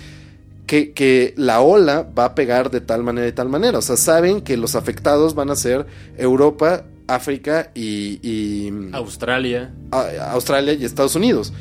que, 0.65 0.93
que 0.93 1.35
la 1.37 1.61
ola 1.61 2.09
va 2.17 2.25
a 2.25 2.35
pegar 2.35 2.71
de 2.71 2.81
tal 2.81 3.03
manera 3.03 3.27
y 3.27 3.31
tal 3.31 3.49
manera. 3.49 3.77
O 3.77 3.81
sea, 3.83 3.95
saben 3.97 4.41
que 4.41 4.57
los 4.57 4.73
afectados 4.75 5.35
van 5.35 5.51
a 5.51 5.55
ser 5.55 5.85
Europa, 6.17 6.85
África 7.07 7.69
y, 7.75 8.19
y 8.27 8.73
Australia. 8.93 9.71
a- 9.91 10.31
Australia 10.31 10.73
y 10.73 10.83
Estados 10.83 11.13
Unidos. 11.15 11.53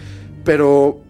Pero, 0.45 1.01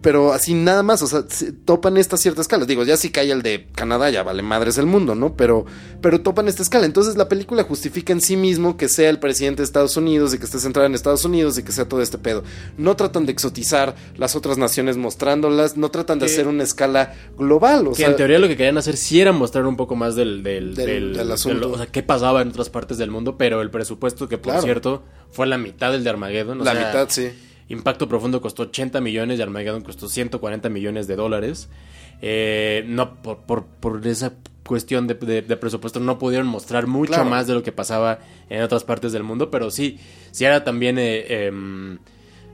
pero 0.00 0.32
así 0.32 0.54
nada 0.54 0.82
más, 0.84 1.02
o 1.02 1.06
sea, 1.08 1.24
se- 1.28 1.52
topan 1.52 1.96
esta 1.96 2.16
cierta 2.16 2.40
escala. 2.40 2.66
Digo, 2.66 2.84
ya 2.84 2.96
si 2.96 3.10
cae 3.10 3.32
el 3.32 3.42
de 3.42 3.66
Canadá, 3.74 4.10
ya 4.10 4.22
vale 4.22 4.42
madres 4.42 4.78
el 4.78 4.86
mundo, 4.86 5.14
¿no? 5.16 5.34
Pero, 5.34 5.66
pero 6.00 6.20
topan 6.20 6.46
esta 6.46 6.62
escala. 6.62 6.86
Entonces 6.86 7.16
la 7.16 7.28
película 7.28 7.64
justifica 7.64 8.12
en 8.12 8.20
sí 8.20 8.36
mismo 8.36 8.76
que 8.76 8.88
sea 8.88 9.10
el 9.10 9.18
presidente 9.18 9.62
de 9.62 9.64
Estados 9.64 9.96
Unidos 9.96 10.32
y 10.34 10.38
que 10.38 10.44
esté 10.44 10.60
centrada 10.60 10.86
en 10.86 10.94
Estados 10.94 11.24
Unidos 11.24 11.58
y 11.58 11.62
que 11.64 11.72
sea 11.72 11.88
todo 11.88 12.00
este 12.00 12.16
pedo. 12.18 12.44
No 12.76 12.94
tratan 12.94 13.26
de 13.26 13.32
exotizar 13.32 13.96
las 14.16 14.36
otras 14.36 14.56
naciones 14.56 14.96
mostrándolas, 14.96 15.76
no 15.76 15.90
tratan 15.90 16.18
de 16.20 16.26
Que- 16.26 16.32
hacer 16.32 16.46
una 16.46 16.62
escala 16.62 17.14
global. 17.36 17.88
O 17.88 17.90
que 17.90 17.96
sea, 17.96 18.08
en 18.08 18.16
teoría 18.16 18.38
lo 18.38 18.46
que 18.48 18.56
querían 18.56 18.78
hacer 18.78 18.96
sí 18.96 19.20
era 19.20 19.32
mostrar 19.32 19.66
un 19.66 19.76
poco 19.76 19.96
más 19.96 20.14
del, 20.14 20.42
del, 20.44 20.74
Del- 20.76 20.86
del- 20.86 21.16
del 21.16 21.32
asunto. 21.32 21.72
o 21.72 21.76
sea, 21.76 21.86
qué 21.86 22.02
pasaba 22.04 22.42
en 22.42 22.48
otras 22.50 22.70
partes 22.70 22.98
del 22.98 23.10
mundo, 23.10 23.36
pero 23.36 23.62
el 23.62 23.70
presupuesto 23.70 24.28
que 24.28 24.38
por 24.38 24.52
Claro. 24.52 24.62
cierto 24.62 25.02
fue 25.32 25.46
la 25.48 25.58
mitad 25.58 25.90
del 25.90 26.04
de 26.04 26.10
Armageddon. 26.10 26.60
o 26.60 26.64
la 26.64 26.72
sea, 26.72 26.86
mitad, 26.86 27.06
sí. 27.10 27.30
Impacto 27.68 28.08
Profundo 28.08 28.40
costó 28.40 28.62
80 28.64 29.00
millones 29.00 29.38
y 29.38 29.42
Armageddon 29.42 29.82
costó 29.82 30.08
140 30.08 30.68
millones 30.68 31.06
de 31.06 31.16
dólares. 31.16 31.68
Eh, 32.22 32.84
no, 32.88 33.16
por, 33.22 33.38
por, 33.40 33.64
por 33.66 34.06
esa 34.06 34.32
cuestión 34.66 35.06
de, 35.06 35.14
de- 35.14 35.42
de 35.42 35.56
presupuesto 35.56 36.00
no 36.00 36.18
pudieron 36.18 36.46
mostrar 36.46 36.86
mucho 36.86 37.12
Claro. 37.14 37.30
más 37.30 37.46
de 37.46 37.54
lo 37.54 37.62
que 37.62 37.72
pasaba 37.72 38.18
en 38.50 38.62
otras 38.62 38.84
partes 38.84 39.12
del 39.12 39.22
mundo, 39.22 39.50
pero 39.50 39.70
sí, 39.70 39.98
sí 40.30 40.44
era 40.44 40.64
también... 40.64 40.98
eh, 40.98 41.46
em, 41.46 41.98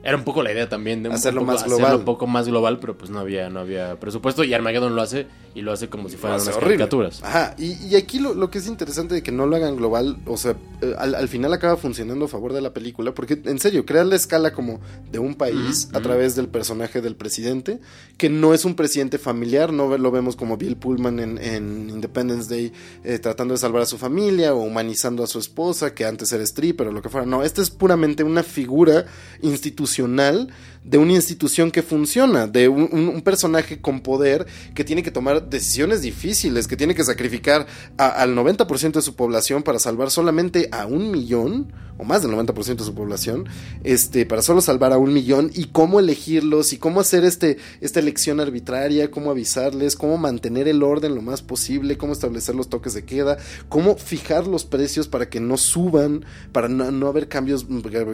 era 0.05 0.15
un 0.15 0.23
poco 0.23 0.41
la 0.43 0.51
idea 0.53 0.69
también 0.69 1.03
de 1.03 1.09
un 1.09 1.15
Hacerlo 1.15 1.41
poco- 1.41 1.51
más 1.51 1.55
hacerlo 1.61 1.77
global. 1.77 1.95
un 1.97 2.05
poco 2.05 2.27
más 2.27 2.47
global, 2.47 2.79
pero 2.79 2.97
pues 2.97 3.09
no 3.11 3.19
había, 3.19 3.49
no 3.49 3.59
había 3.59 3.99
presupuesto 3.99 4.43
y 4.45 4.53
Armageddon 4.53 4.95
lo 4.95 5.01
hace 5.01 5.27
y 5.55 5.61
lo 5.61 5.71
hace 5.71 5.89
como 5.89 6.09
si 6.09 6.15
fueran 6.17 6.39
unas 6.41 6.49
horrible. 6.55 6.75
caricaturas. 6.77 7.23
Ajá, 7.23 7.55
y, 7.57 7.73
y 7.87 7.95
aquí 7.95 8.19
lo, 8.19 8.33
lo 8.33 8.49
que 8.51 8.59
es 8.59 8.67
interesante 8.67 9.15
de 9.15 9.23
que 9.23 9.31
no 9.31 9.45
lo 9.47 9.55
hagan 9.55 9.75
global, 9.77 10.17
o 10.27 10.37
sea, 10.37 10.55
eh, 10.81 10.93
al, 10.97 11.15
al 11.15 11.27
final 11.27 11.51
acaba 11.53 11.75
funcionando 11.77 12.25
a 12.25 12.27
favor 12.27 12.53
de 12.53 12.61
la 12.61 12.71
película, 12.73 13.13
porque 13.13 13.41
en 13.45 13.59
serio, 13.59 13.85
crear 13.85 14.05
la 14.05 14.15
escala 14.15 14.53
como 14.53 14.79
de 15.11 15.17
un 15.19 15.33
país 15.35 15.89
a 15.93 16.01
través 16.01 16.35
del 16.35 16.49
personaje 16.49 17.01
del 17.01 17.15
presidente, 17.15 17.79
que 18.17 18.29
no 18.29 18.53
es 18.53 18.63
un 18.65 18.75
presidente 18.75 19.17
familiar, 19.17 19.73
no 19.73 19.97
lo 19.97 20.11
vemos 20.11 20.35
como 20.35 20.57
Bill 20.57 20.75
Pullman 20.75 21.19
en, 21.19 21.37
en 21.39 21.89
Independence 21.89 22.47
Day 22.53 22.71
eh, 23.03 23.17
tratando 23.19 23.53
de 23.53 23.57
salvar 23.57 23.81
a 23.81 23.85
su 23.85 23.97
familia 23.97 24.53
o 24.53 24.59
humanizando 24.61 25.23
a 25.23 25.27
su 25.27 25.39
esposa, 25.39 25.93
que 25.95 26.05
antes 26.05 26.31
era 26.33 26.43
stripper 26.43 26.87
o 26.89 26.91
lo 26.91 27.01
que 27.01 27.09
fuera. 27.09 27.25
No, 27.25 27.43
esta 27.43 27.61
es 27.61 27.69
puramente 27.71 28.23
una 28.23 28.43
figura 28.43 29.05
institucional 29.41 29.94
emocional 29.95 30.49
de 30.85 30.97
una 30.97 31.13
institución 31.13 31.71
que 31.71 31.81
funciona, 31.81 32.47
de 32.47 32.67
un, 32.69 33.21
personaje 33.23 33.81
con 33.81 34.01
poder 34.01 34.45
que 34.75 34.83
tiene 34.83 35.01
que 35.01 35.09
tomar 35.09 35.49
decisiones 35.49 36.01
difíciles, 36.01 36.67
que 36.67 36.77
tiene 36.77 36.93
que 36.93 37.03
sacrificar 37.03 37.65
a- 37.97 38.09
al 38.09 38.35
90% 38.35 38.99
de 38.99 39.01
su 39.01 39.15
población 39.15 39.63
para 39.63 39.79
salvar 39.79 40.11
solamente 40.11 40.69
a 40.71 40.85
un 40.85 41.09
millón, 41.09 41.73
o 41.97 42.03
más 42.03 42.21
del 42.21 42.31
90% 42.31 42.83
de 42.83 42.83
su 42.83 42.93
población, 42.93 43.45
este, 43.83 44.25
para 44.25 44.41
solo 44.43 44.61
salvar 44.61 44.93
a 44.93 44.97
un 44.97 45.11
millón, 45.13 45.49
y 45.55 45.65
cómo 45.65 45.99
elegirlos, 45.99 46.71
y 46.73 46.77
cómo 46.77 46.99
hacer 46.99 47.23
este, 47.25 47.57
esta 47.81 47.99
elección 47.99 48.39
arbitraria, 48.39 49.09
cómo 49.09 49.31
avisarles, 49.31 49.95
cómo 49.95 50.17
mantener 50.17 50.67
el 50.67 50.83
orden 50.83 51.15
lo 51.15 51.21
más 51.23 51.41
posible, 51.41 51.97
cómo 51.97 52.13
establecer 52.13 52.53
los 52.53 52.69
toques 52.69 52.93
de 52.93 53.05
queda, 53.05 53.37
cómo 53.69 53.95
fijar 53.95 54.45
los 54.45 54.65
precios 54.65 55.07
para 55.07 55.29
que 55.29 55.39
no 55.39 55.57
suban, 55.57 56.25
para 56.51 56.67
no, 56.67 56.91
no 56.91 57.07
haber 57.07 57.27
cambios, 57.27 57.65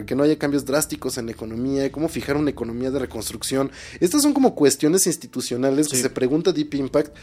que 0.06 0.14
no 0.14 0.22
haya 0.22 0.38
cambios 0.38 0.64
drásticos 0.64 1.18
en 1.18 1.26
la 1.26 1.32
economía, 1.32 1.90
cómo 1.92 2.08
fijar 2.08 2.36
una 2.36 2.48
economía 2.50 2.61
de 2.92 2.98
reconstrucción. 2.98 3.70
Estas 4.00 4.22
son 4.22 4.32
como 4.32 4.54
cuestiones 4.54 5.06
institucionales 5.06 5.88
que 5.88 5.96
se 5.96 6.10
pregunta 6.10 6.52
Deep 6.52 6.74
Impact. 6.74 7.16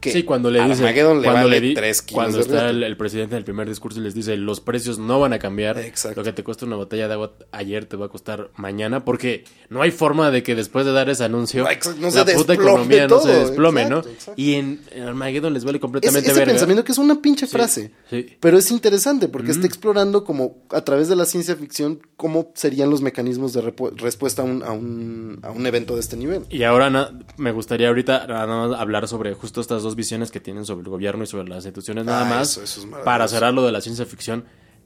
Que 0.00 0.10
Sí, 0.12 0.22
cuando 0.22 0.50
le 0.50 0.60
dice, 0.64 0.82
Armageddon 0.82 1.18
le 1.20 1.24
cuando 1.24 1.42
vale 1.48 1.60
le 1.60 1.68
di- 1.68 1.74
tres 1.74 2.00
kilos 2.00 2.14
cuando 2.24 2.40
está 2.40 2.70
el, 2.70 2.82
el 2.82 2.96
presidente 2.96 3.34
en 3.34 3.38
el 3.38 3.44
primer 3.44 3.68
discurso 3.68 4.00
y 4.00 4.02
les 4.02 4.14
dice, 4.14 4.36
los 4.38 4.60
precios 4.60 4.98
no 4.98 5.20
van 5.20 5.32
a 5.34 5.38
cambiar, 5.38 5.78
Exacto. 5.78 6.20
lo 6.20 6.24
que 6.24 6.32
te 6.32 6.42
cuesta 6.42 6.64
una 6.64 6.76
botella 6.76 7.06
de 7.06 7.14
agua 7.14 7.32
ayer 7.52 7.84
te 7.84 7.96
va 7.96 8.06
a 8.06 8.08
costar 8.08 8.50
mañana, 8.56 9.04
porque 9.04 9.44
no 9.68 9.82
hay 9.82 9.90
forma 9.90 10.30
de 10.30 10.42
que 10.42 10.54
después 10.54 10.86
de 10.86 10.92
dar 10.92 11.10
ese 11.10 11.24
anuncio 11.24 11.64
No, 11.98 12.10
la 12.10 12.24
puta 12.34 12.54
economía 12.54 13.06
no 13.08 13.20
se 13.20 13.32
desplome, 13.32 13.82
exacto, 13.82 14.08
¿no? 14.08 14.12
exacto. 14.14 14.40
Y 14.40 14.54
en, 14.54 14.80
en 14.90 15.02
Armageddon 15.02 15.52
les 15.52 15.64
vale 15.64 15.76
Es, 15.76 15.82
completamente 15.82 16.30
ese 16.30 16.38
verga. 16.38 16.52
pensamiento 16.52 16.82
que 16.84 16.92
es 16.92 16.98
una 16.98 17.20
pinche 17.20 17.46
frase. 17.46 17.90
sí. 18.08 18.26
Pero 18.40 18.56
es 18.58 18.70
interesante 18.70 19.28
porque 19.28 19.50
está 19.50 19.66
explorando 19.66 20.24
como 20.24 20.62
a 20.70 20.80
través 20.80 21.08
de 21.08 21.16
la 21.16 21.26
ciencia 21.26 21.56
ficción 21.56 22.00
cómo 22.16 22.52
serían 22.54 22.88
los 22.90 23.02
mecanismos 23.02 23.52
de 23.52 23.60
respuesta 23.96 24.42
a 24.42 24.44
un, 24.46 24.62
a, 24.62 24.72
un, 24.72 25.40
a 25.42 25.50
un 25.50 25.66
evento 25.66 25.94
de 25.94 26.00
este 26.00 26.16
nivel. 26.16 26.42
Y 26.48 26.62
ahora 26.62 26.88
na- 26.90 27.18
me 27.36 27.52
gustaría 27.52 27.88
ahorita 27.88 28.26
nada 28.26 28.46
más 28.46 28.78
hablar 28.80 29.06
sobre 29.08 29.34
justo 29.34 29.60
estas 29.60 29.82
dos 29.82 29.89
dos 29.90 29.96
visiones 29.96 30.30
que 30.30 30.40
tienen 30.40 30.64
sobre 30.64 30.82
el 30.84 30.88
gobierno 30.88 31.24
y 31.24 31.26
sobre 31.26 31.48
las 31.48 31.58
instituciones 31.64 32.04
Ah, 32.06 32.10
nada 32.10 32.24
más. 32.24 32.50
eso- 32.52 32.62
eso 32.62 32.80
es 32.80 32.86
maravilloso. 32.86 33.04
para 33.04 33.28
cerrar 33.28 33.52
lo 33.54 33.64
de 33.66 33.72
la 33.72 33.80
ciencia 33.80 34.06
ficción. 34.06 34.44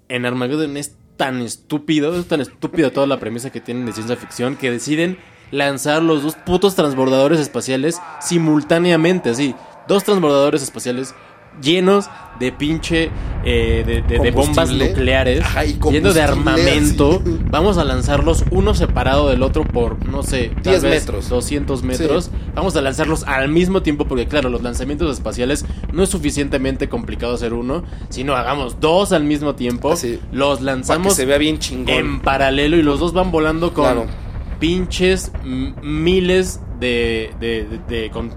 En 0.09 0.27
Armageddon 0.27 0.77
es 0.77 0.97
tan 1.17 1.41
estúpido, 1.43 2.19
es 2.19 2.27
tan 2.27 2.41
estúpida 2.41 2.91
toda 2.91 3.07
la 3.07 3.21
premisa 3.21 3.51
que 3.51 3.61
tienen 3.61 3.87
de 3.87 3.93
ciencia 3.93 4.17
ficción 4.17 4.57
que 4.57 4.71
deciden 4.71 5.17
lanzar 5.51 6.03
los 6.03 6.23
dos 6.23 6.35
putos 6.35 6.75
transbordadores 6.75 7.39
espaciales 7.39 8.01
simultáneamente, 8.21 9.31
así. 9.31 9.55
Dos 9.89 10.05
transbordadores 10.05 10.63
espaciales 10.63 11.15
llenos 11.63 12.09
de 12.41 12.51
pinche 12.51 13.11
eh, 13.45 13.85
de, 13.87 14.03
de- 14.03 14.19
de 14.19 14.31
bombas 14.33 14.71
nucleares 14.73 15.41
Ajá, 15.45 15.63
lleno 15.65 16.13
de 16.13 16.21
armamento 16.21 17.23
vamos 17.51 17.79
a 17.79 17.85
lanzarlos 17.85 18.45
uno 18.51 18.75
separado 18.75 19.29
del 19.29 19.43
otro 19.43 19.63
por 19.65 20.05
no 20.09 20.23
sé 20.25 20.49
tal 20.63 20.63
10 20.81 20.83
vez 20.83 20.93
metros. 21.07 21.29
200 21.29 21.83
metros 21.85 22.31
vamos 22.55 22.75
a 22.75 22.81
lanzarlos 22.81 23.23
al 23.25 23.49
mismo 23.51 23.83
tiempo 23.83 24.07
porque 24.07 24.27
claro 24.27 24.49
los 24.49 24.63
lanzamientos 24.63 25.13
espaciales 25.13 25.65
no 25.93 26.03
es 26.03 26.09
suficientemente 26.11 26.89
complicado 26.89 27.35
hacer 27.35 27.53
uno 27.55 27.85
sino 28.09 28.35
hagamos 28.35 28.81
dos 28.81 29.13
al 29.13 29.23
mismo 29.23 29.55
tiempo 29.55 29.93
Así. 29.93 30.19
los 30.33 30.59
que 30.59 30.65
lanzamos 30.65 31.15
se 31.15 31.25
vea 31.27 31.39
bien 31.39 31.61
chingón. 31.61 31.95
en 31.95 32.21
paralelo 32.21 32.77
y 32.77 32.83
los 32.83 32.99
dos 32.99 33.13
van 33.13 33.31
volando 33.31 33.73
con 33.73 33.85
Claro. 33.85 34.07
pinches 34.59 35.31
miles 35.83 36.61
de, 36.81 37.31
de, 37.41 37.65
de- 37.65 38.01
de- 38.03 38.11
con 38.11 38.31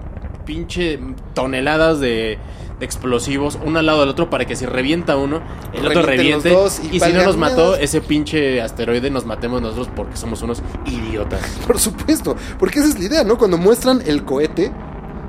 pinche 0.44 0.98
toneladas 1.34 2.00
de 2.00 2.38
explosivos 2.80 3.58
uno 3.64 3.78
al 3.78 3.86
lado 3.86 4.00
del 4.00 4.08
otro 4.10 4.30
para 4.30 4.44
que 4.44 4.56
si 4.56 4.66
revienta 4.66 5.16
uno 5.16 5.40
el 5.72 5.86
otro 5.86 6.02
Revienten 6.02 6.42
reviente 6.42 6.50
dos 6.50 6.80
y 6.80 6.96
y, 6.96 7.00
si 7.00 7.12
no 7.12 7.24
nos 7.24 7.36
mató 7.36 7.76
ese 7.76 8.00
pinche 8.00 8.60
asteroide 8.60 9.10
nos 9.10 9.26
matemos 9.26 9.60
nosotros 9.60 9.88
porque 9.94 10.16
somos 10.16 10.42
unos 10.42 10.62
idiotas 10.86 11.28
Por 11.66 11.78
supuesto, 11.78 12.36
porque 12.58 12.80
esa 12.80 12.88
es 12.88 12.98
la 12.98 13.04
idea, 13.04 13.24
¿no? 13.24 13.38
Cuando 13.38 13.58
muestran 13.58 14.02
el 14.06 14.24
cohete, 14.24 14.72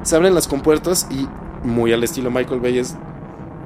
se 0.04 0.16
abren 0.16 0.34
las 0.34 0.48
compuertas 0.48 1.08
y 1.10 1.28
muy 1.66 1.92
al 1.94 2.04
estilo 2.04 2.32
Michael 2.32 2.60
Bay 2.60 2.78
es... 2.80 2.96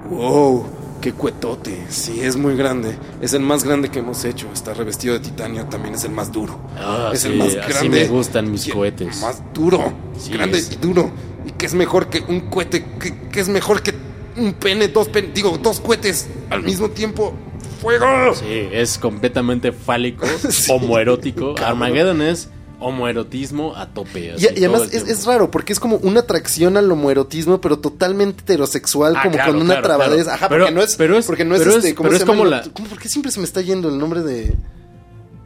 ¡Wow! 0.09 0.65
¡Qué 1.01 1.13
cuetote! 1.13 1.85
Sí, 1.89 2.21
es 2.21 2.35
muy 2.37 2.55
grande. 2.55 2.97
Es 3.21 3.33
el 3.33 3.41
más 3.41 3.63
grande 3.63 3.89
que 3.89 3.99
hemos 3.99 4.23
hecho. 4.25 4.47
Está 4.53 4.73
revestido 4.73 5.13
de 5.13 5.19
titanio, 5.19 5.65
también 5.65 5.95
es 5.95 6.03
el 6.03 6.11
más 6.11 6.31
duro. 6.31 6.57
Ah, 6.77 7.11
es 7.13 7.21
sí, 7.21 7.27
el 7.27 7.37
más 7.37 7.47
así 7.49 7.57
grande. 7.57 7.89
me 7.89 8.07
gustan 8.07 8.51
mis 8.51 8.67
cohetes. 8.67 9.21
Más 9.21 9.41
duro. 9.53 9.93
Sí, 10.17 10.31
grande 10.31 10.57
es. 10.57 10.71
y 10.71 10.75
duro. 10.77 11.11
Y 11.45 11.51
que 11.51 11.65
es 11.65 11.73
mejor 11.73 12.07
que 12.09 12.21
un 12.27 12.41
cohete. 12.49 12.85
Que, 12.99 13.13
que 13.31 13.39
es 13.39 13.49
mejor 13.49 13.81
que 13.81 13.93
un 14.37 14.53
pene, 14.53 14.87
dos 14.87 15.09
pen, 15.09 15.31
digo, 15.33 15.57
dos 15.61 15.79
cohetes 15.79 16.27
al 16.49 16.63
mismo 16.63 16.89
tiempo. 16.89 17.33
¡Fuego! 17.81 18.33
Sí, 18.33 18.67
es 18.71 18.97
completamente 18.97 19.71
fálico, 19.73 20.25
Sí, 20.49 20.71
homoerótico. 20.71 21.53
cabrón. 21.55 21.83
Armageddon 21.83 22.21
es 22.21 22.49
homoerotismo 22.79 23.75
a 23.75 23.87
tope. 23.89 24.19
Y, 24.25 24.29
así, 24.29 24.45
y 24.45 24.47
todo 24.61 24.75
además 24.75 24.93
es, 24.93 25.25
raro 25.25 25.51
porque 25.51 25.73
es 25.73 25.79
como 25.79 25.97
una 25.97 26.21
atracción 26.21 26.77
al 26.77 26.89
homoerotismo, 26.91 27.59
pero 27.61 27.79
totalmente 27.79 28.41
heterosexual, 28.43 29.15
Ah, 29.17 29.23
como 29.23 29.35
claro, 29.35 29.51
con 29.53 29.61
una 29.61 29.73
claro, 29.75 29.87
trabadez. 29.87 30.23
claro. 30.23 30.35
Ajá, 30.37 30.49
Pero- 30.49 30.63
porque 30.65 30.75
no 30.75 30.81
es. 30.83 30.95
pero 30.95 31.17
es- 31.17 31.25
porque 31.25 31.45
no 31.45 31.55
es 31.55 31.61
este. 31.65 31.89
es- 31.89 31.93
¿cómo 31.95 32.09
pero 32.09 32.17
se 32.19 32.23
es 32.23 32.27
llama 32.29 32.37
como 32.37 32.49
la- 32.49 32.63
¿cómo- 32.73 32.87
¿Por 32.87 32.99
qué 32.99 33.09
siempre 33.09 33.31
se 33.31 33.39
me 33.39 33.45
está 33.45 33.61
yendo 33.61 33.89
el 33.89 33.97
nombre 33.97 34.21
de. 34.21 34.53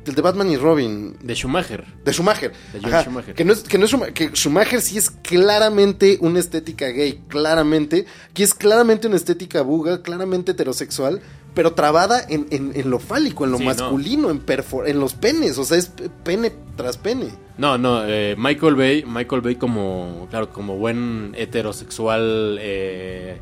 Del 0.07 0.15
de 0.15 0.21
Batman 0.23 0.49
y 0.49 0.57
Robin? 0.57 1.15
De 1.21 1.35
Schumacher. 1.35 1.85
De 2.03 2.11
Schumacher. 2.11 2.51
De 2.73 2.79
Ajá, 2.87 3.03
Schumacher. 3.03 3.35
Que 3.35 3.45
no 3.45 3.53
es, 3.53 3.59
que 3.61 3.77
no 3.77 3.85
es 3.85 3.93
Schuma- 3.93 4.11
que 4.13 4.29
Schumacher 4.33 4.81
sí 4.81 4.97
es 4.97 5.11
claramente 5.11 6.17
una 6.21 6.39
estética 6.39 6.87
gay, 6.87 7.21
claramente. 7.27 8.05
Aquí 8.31 8.41
es 8.43 8.53
claramente 8.55 9.07
una 9.07 9.15
estética 9.17 9.61
buga, 9.61 10.01
claramente 10.01 10.53
heterosexual, 10.53 11.21
pero 11.53 11.73
trabada 11.73 12.23
en, 12.29 12.47
en- 12.51 12.71
en 12.75 12.89
lo 12.89 12.99
fálico, 12.99 13.45
en 13.45 13.51
lo 13.51 13.57
Sí, 13.57 13.63
no. 13.65 13.69
masculino, 13.69 14.29
en, 14.31 14.45
perfor- 14.45 14.87
en 14.87 14.99
los 14.99 15.13
penes. 15.13 15.57
O 15.57 15.63
sea, 15.63 15.77
es 15.77 15.91
pene 16.23 16.51
tras 16.75 16.97
pene. 16.97 17.27
No, 17.57 17.77
no, 17.77 18.03
eh, 18.05 18.35
Michael 18.37 18.75
Bay, 18.75 19.03
Michael 19.05 19.41
Bay 19.41 19.55
como, 19.55 20.27
claro, 20.29 20.51
como 20.51 20.77
buen 20.77 21.33
heterosexual 21.35 22.57
eh, 22.61 23.39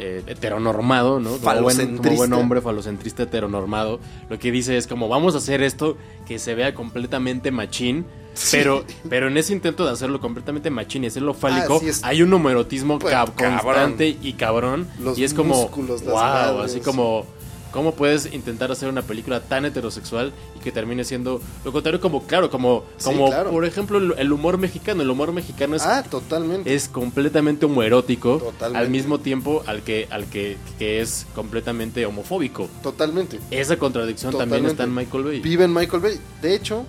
eh, 0.00 0.22
heteronormado, 0.26 1.20
¿no? 1.20 1.36
Como 1.38 1.62
buen, 1.62 1.96
como 1.98 2.12
buen 2.16 2.32
hombre 2.32 2.60
falocentrista 2.60 3.22
heteronormado, 3.24 4.00
lo 4.28 4.38
que 4.38 4.50
dice 4.50 4.76
es 4.76 4.86
como 4.86 5.08
vamos 5.08 5.34
a 5.34 5.38
hacer 5.38 5.62
esto 5.62 5.96
que 6.26 6.38
se 6.38 6.54
vea 6.54 6.74
completamente 6.74 7.50
machín, 7.50 8.04
Sí. 8.32 8.56
pero, 8.58 8.84
pero 9.08 9.26
en 9.28 9.36
ese 9.36 9.52
intento 9.52 9.84
de 9.84 9.90
hacerlo 9.92 10.20
completamente 10.20 10.70
machín 10.70 11.04
y 11.04 11.08
hacerlo 11.08 11.34
fálico, 11.34 11.76
Ah, 11.76 11.80
sí, 11.80 11.88
es- 11.88 12.04
hay 12.04 12.22
un 12.22 12.32
homoerotismo 12.32 12.98
Pues, 12.98 13.12
cab- 13.12 13.34
cabrón. 13.34 13.58
constante 13.60 14.16
y 14.22 14.32
cabrón, 14.34 14.88
Los 15.00 15.18
y 15.18 15.24
es 15.24 15.34
como, 15.34 15.54
músculos, 15.54 16.02
wow, 16.04 16.62
así 16.62 16.80
como 16.80 17.26
¿Cómo 17.72 17.94
puedes 17.94 18.32
intentar 18.32 18.72
hacer 18.72 18.88
una 18.88 19.02
película 19.02 19.40
tan 19.40 19.64
heterosexual 19.64 20.32
y 20.56 20.60
que 20.60 20.72
termine 20.72 21.04
siendo 21.04 21.40
lo 21.64 21.72
contrario 21.72 22.00
como, 22.00 22.24
claro, 22.26 22.50
como, 22.50 22.84
Sí, 22.96 23.04
como 23.04 23.28
claro. 23.28 23.50
por 23.50 23.64
ejemplo 23.64 23.98
el, 24.16 24.32
humor 24.32 24.58
mexicano? 24.58 25.02
El 25.02 25.10
humor 25.10 25.32
mexicano 25.32 25.76
es, 25.76 25.82
Ah, 25.82 26.02
totalmente. 26.02 26.74
es 26.74 26.88
completamente 26.88 27.66
homoerótico 27.66 28.38
Totalmente. 28.38 28.78
al 28.78 28.90
mismo 28.90 29.20
tiempo 29.20 29.62
al 29.66 29.82
que, 29.82 30.08
al 30.10 30.26
que, 30.26 30.56
que 30.78 31.00
es 31.00 31.26
completamente 31.34 32.04
homofóbico. 32.06 32.68
Totalmente. 32.82 33.38
Esa 33.50 33.76
contradicción 33.78 34.36
también 34.36 34.66
está 34.66 34.84
en 34.84 34.94
Michael 34.94 35.24
Bay. 35.24 35.40
Vive 35.40 35.64
en 35.64 35.72
Michael 35.72 36.02
Bay. 36.02 36.14
De 36.42 36.54
hecho, 36.54 36.84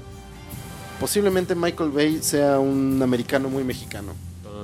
posiblemente 1.00 1.56
Michael 1.56 1.92
Bay 1.92 2.20
sea 2.22 2.60
un 2.60 3.02
americano 3.02 3.50
muy 3.50 3.64
mexicano. 3.64 4.14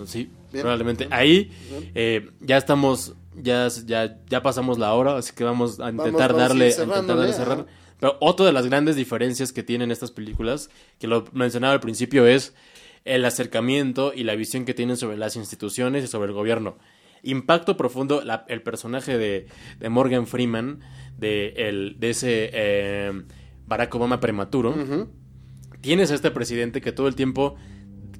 Sí, 0.06 0.30
Bien. 0.52 0.61
probablemente. 0.61 1.07
Ahí 1.11 1.52
eh, 1.95 2.30
ya 2.39 2.57
estamos, 2.57 3.14
ya, 3.41 3.68
ya, 3.85 4.18
ya 4.30 4.41
pasamos 4.41 4.77
la 4.77 4.93
hora, 4.93 5.18
así 5.18 5.34
que 5.34 5.43
vamos 5.43 5.80
a 5.80 5.89
intentar 5.91 6.34
vamos 6.34 6.47
darle, 6.49 6.65
a 6.65 6.69
intentar 6.69 7.18
darle 7.18 7.34
cerrar. 7.34 7.65
Pero 7.99 8.18
otra 8.19 8.45
de 8.45 8.51
las 8.53 8.65
grandes 8.68 8.95
diferencias 8.95 9.51
que 9.51 9.64
tienen 9.64 9.89
estas 9.91 10.11
películas, 10.11 10.69
que 10.99 11.07
lo 11.07 11.26
mencionaba 11.34 11.73
al 11.73 11.80
principio, 11.80 12.27
es 12.27 12.53
el 13.05 13.23
acercamiento 13.26 14.11
y 14.14 14.23
la 14.23 14.35
visión 14.35 14.65
que 14.65 14.73
tienen 14.73 14.97
sobre 14.97 15.18
las 15.18 15.35
instituciones 15.35 16.03
y 16.03 16.07
sobre 16.07 16.27
el 16.27 16.34
gobierno. 16.34 16.77
Impacto 17.23 17.76
profundo, 17.77 18.22
la- 18.23 18.45
el 18.47 18.61
personaje 18.61 19.18
de, 19.18 19.47
de 19.80 19.89
Morgan 19.89 20.27
Freeman, 20.27 20.81
de, 21.18 21.53
el, 21.57 21.95
de 21.99 22.09
ese 22.11 22.49
eh, 22.53 23.11
Barack 23.65 23.95
Obama 23.95 24.19
prematuro, 24.19 24.76
tienes 25.81 26.11
a 26.11 26.15
este 26.15 26.30
presidente 26.31 26.81
que 26.81 26.91
todo 26.91 27.07
el 27.07 27.15
tiempo, 27.15 27.55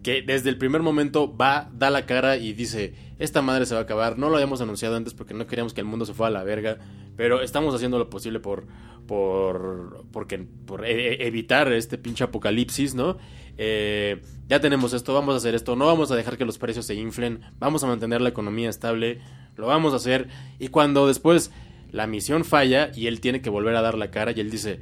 que 0.03 0.22
desde 0.22 0.49
el 0.49 0.57
primer 0.57 0.82
momento 0.82 1.36
va, 1.36 1.69
da 1.74 1.90
la 1.90 2.06
cara 2.06 2.38
y 2.38 2.53
dice, 2.53 2.94
esta 3.19 3.41
madre 3.41 3.65
se 3.65 3.74
va 3.74 3.82
a 3.82 3.84
acabar, 3.84 4.18
no 4.18 4.30
lo 4.30 4.36
habíamos 4.36 4.61
anunciado 4.61 4.95
antes 4.95 5.14
porque 5.14 5.34
no 5.34 5.48
queríamos 5.48 5.74
que 5.74 5.82
el 5.82 5.88
mundo 5.88 6.06
se 6.06 6.14
fuera 6.14 6.28
a 6.30 6.40
la 6.40 6.44
verga, 6.44 6.78
pero 7.15 7.41
estamos 7.41 7.74
haciendo 7.76 7.98
lo 7.98 8.10
posible 8.10 8.40
por, 8.40 8.68
por, 9.07 10.06
porque, 10.11 10.40
por 10.65 10.86
e- 10.86 11.14
e- 11.14 11.28
evitar 11.28 11.72
este 11.74 11.98
pinche 11.98 12.24
apocalipsis, 12.24 12.94
¿no? 12.95 13.18
Eh, 13.57 14.22
ya 14.48 14.60
tenemos 14.60 14.94
esto, 14.94 15.14
vamos 15.14 15.34
a 15.34 15.38
hacer 15.38 15.56
esto, 15.56 15.76
no 15.76 15.88
vamos 15.88 16.11
a 16.11 16.15
dejar 16.15 16.38
que 16.38 16.45
los 16.45 16.57
precios 16.57 16.86
se 16.86 16.95
inflen, 16.95 17.41
vamos 17.60 17.84
a 17.84 17.88
mantener 17.88 18.22
la 18.22 18.30
economía 18.30 18.69
estable, 18.69 19.19
lo 19.56 19.68
vamos 19.68 19.94
a 19.94 19.98
hacer, 19.98 20.28
y 20.60 20.68
cuando 20.68 21.07
después 21.07 21.52
la 21.91 22.06
misión 22.06 22.45
falla 22.45 22.91
y 22.95 23.07
él 23.07 23.19
tiene 23.19 23.41
que 23.41 23.49
volver 23.49 23.76
a 23.76 23.82
dar 23.82 23.98
la 23.98 24.11
cara 24.11 24.32
y 24.32 24.40
él 24.40 24.52
dice, 24.52 24.80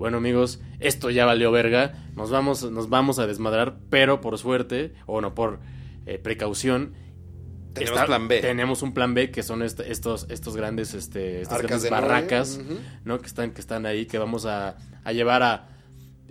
bueno 0.00 0.16
amigos, 0.16 0.60
esto 0.80 1.10
ya 1.10 1.24
valió 1.26 1.52
verga, 1.52 1.92
nos 2.16 2.30
vamos, 2.30 2.68
nos 2.70 2.88
vamos 2.88 3.18
a 3.20 3.26
desmadrar, 3.28 3.76
pero 3.90 4.20
por 4.20 4.36
suerte, 4.38 4.94
o 5.06 5.20
no, 5.20 5.34
por 5.34 5.60
eh, 6.06 6.18
precaución, 6.18 6.94
Tenemos 7.74 7.94
está- 8.00 8.06
plan 8.06 8.26
B. 8.26 8.40
Tenemos 8.40 8.82
un 8.82 8.92
plan 8.94 9.14
B 9.14 9.30
que 9.30 9.42
son 9.44 9.62
est- 9.62 9.78
estos, 9.80 10.26
estos 10.28 10.56
grandes, 10.56 10.92
este, 10.94 11.42
estas 11.42 11.60
Arcas 11.60 11.84
grandes 11.84 11.90
barracas. 11.90 12.60
¿no? 13.04 13.20
Que 13.20 13.26
están, 13.28 13.52
que 13.52 13.60
están 13.60 13.86
ahí, 13.86 14.06
que 14.06 14.18
vamos 14.18 14.44
a, 14.46 14.76
a 15.04 15.12
llevar 15.12 15.42
a 15.44 15.68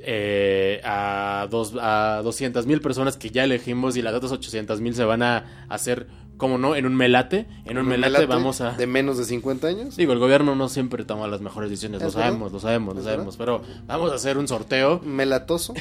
eh, 0.02 0.82
a, 0.84 1.48
dos, 1.50 1.76
a 1.80 2.22
200 2.24 2.66
mil 2.66 2.82
personas 2.82 3.18
que 3.18 3.30
ya 3.30 3.44
elegimos 3.44 3.96
y 3.98 4.02
las 4.02 4.14
otras 4.14 4.32
800 4.32 4.82
mil 4.82 4.96
se 4.96 5.04
van 5.04 5.22
a 5.24 5.66
hacer, 5.70 6.08
como 6.40 6.58
no, 6.58 6.76
en 6.76 6.88
un 6.88 6.96
melate. 6.96 7.46
En 7.66 7.78
un, 7.78 7.86
melate, 7.88 8.26
vamos 8.26 8.62
a... 8.62 8.72
De 8.72 8.88
menos 8.88 9.20
de 9.20 9.26
50 9.26 9.68
años. 9.68 9.96
Digo, 9.96 10.14
el 10.14 10.20
gobierno 10.20 10.56
no 10.56 10.68
siempre 10.70 11.04
toma 11.06 11.28
las 11.28 11.42
mejores 11.42 11.70
decisiones, 11.70 12.02
lo 12.02 12.10
sabemos, 12.10 12.52
lo 12.52 12.60
sabemos, 12.60 12.96
lo 12.96 13.02
¿Es 13.02 13.06
sabemos, 13.06 13.38
pero 13.38 13.62
vamos 13.86 14.12
a 14.12 14.16
hacer 14.16 14.40
un 14.40 14.48
sorteo. 14.48 15.00
Melatoso. 15.06 15.76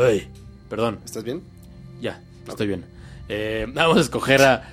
Ay, 0.00 0.28
perdón, 0.68 0.98
¿Estás 1.04 1.24
bien? 1.24 1.42
ya, 2.00 2.20
estoy 2.46 2.66
bien. 2.66 2.84
Eh, 3.28 3.66
vamos 3.74 3.96
a 3.96 4.00
escoger 4.00 4.42
a 4.42 4.68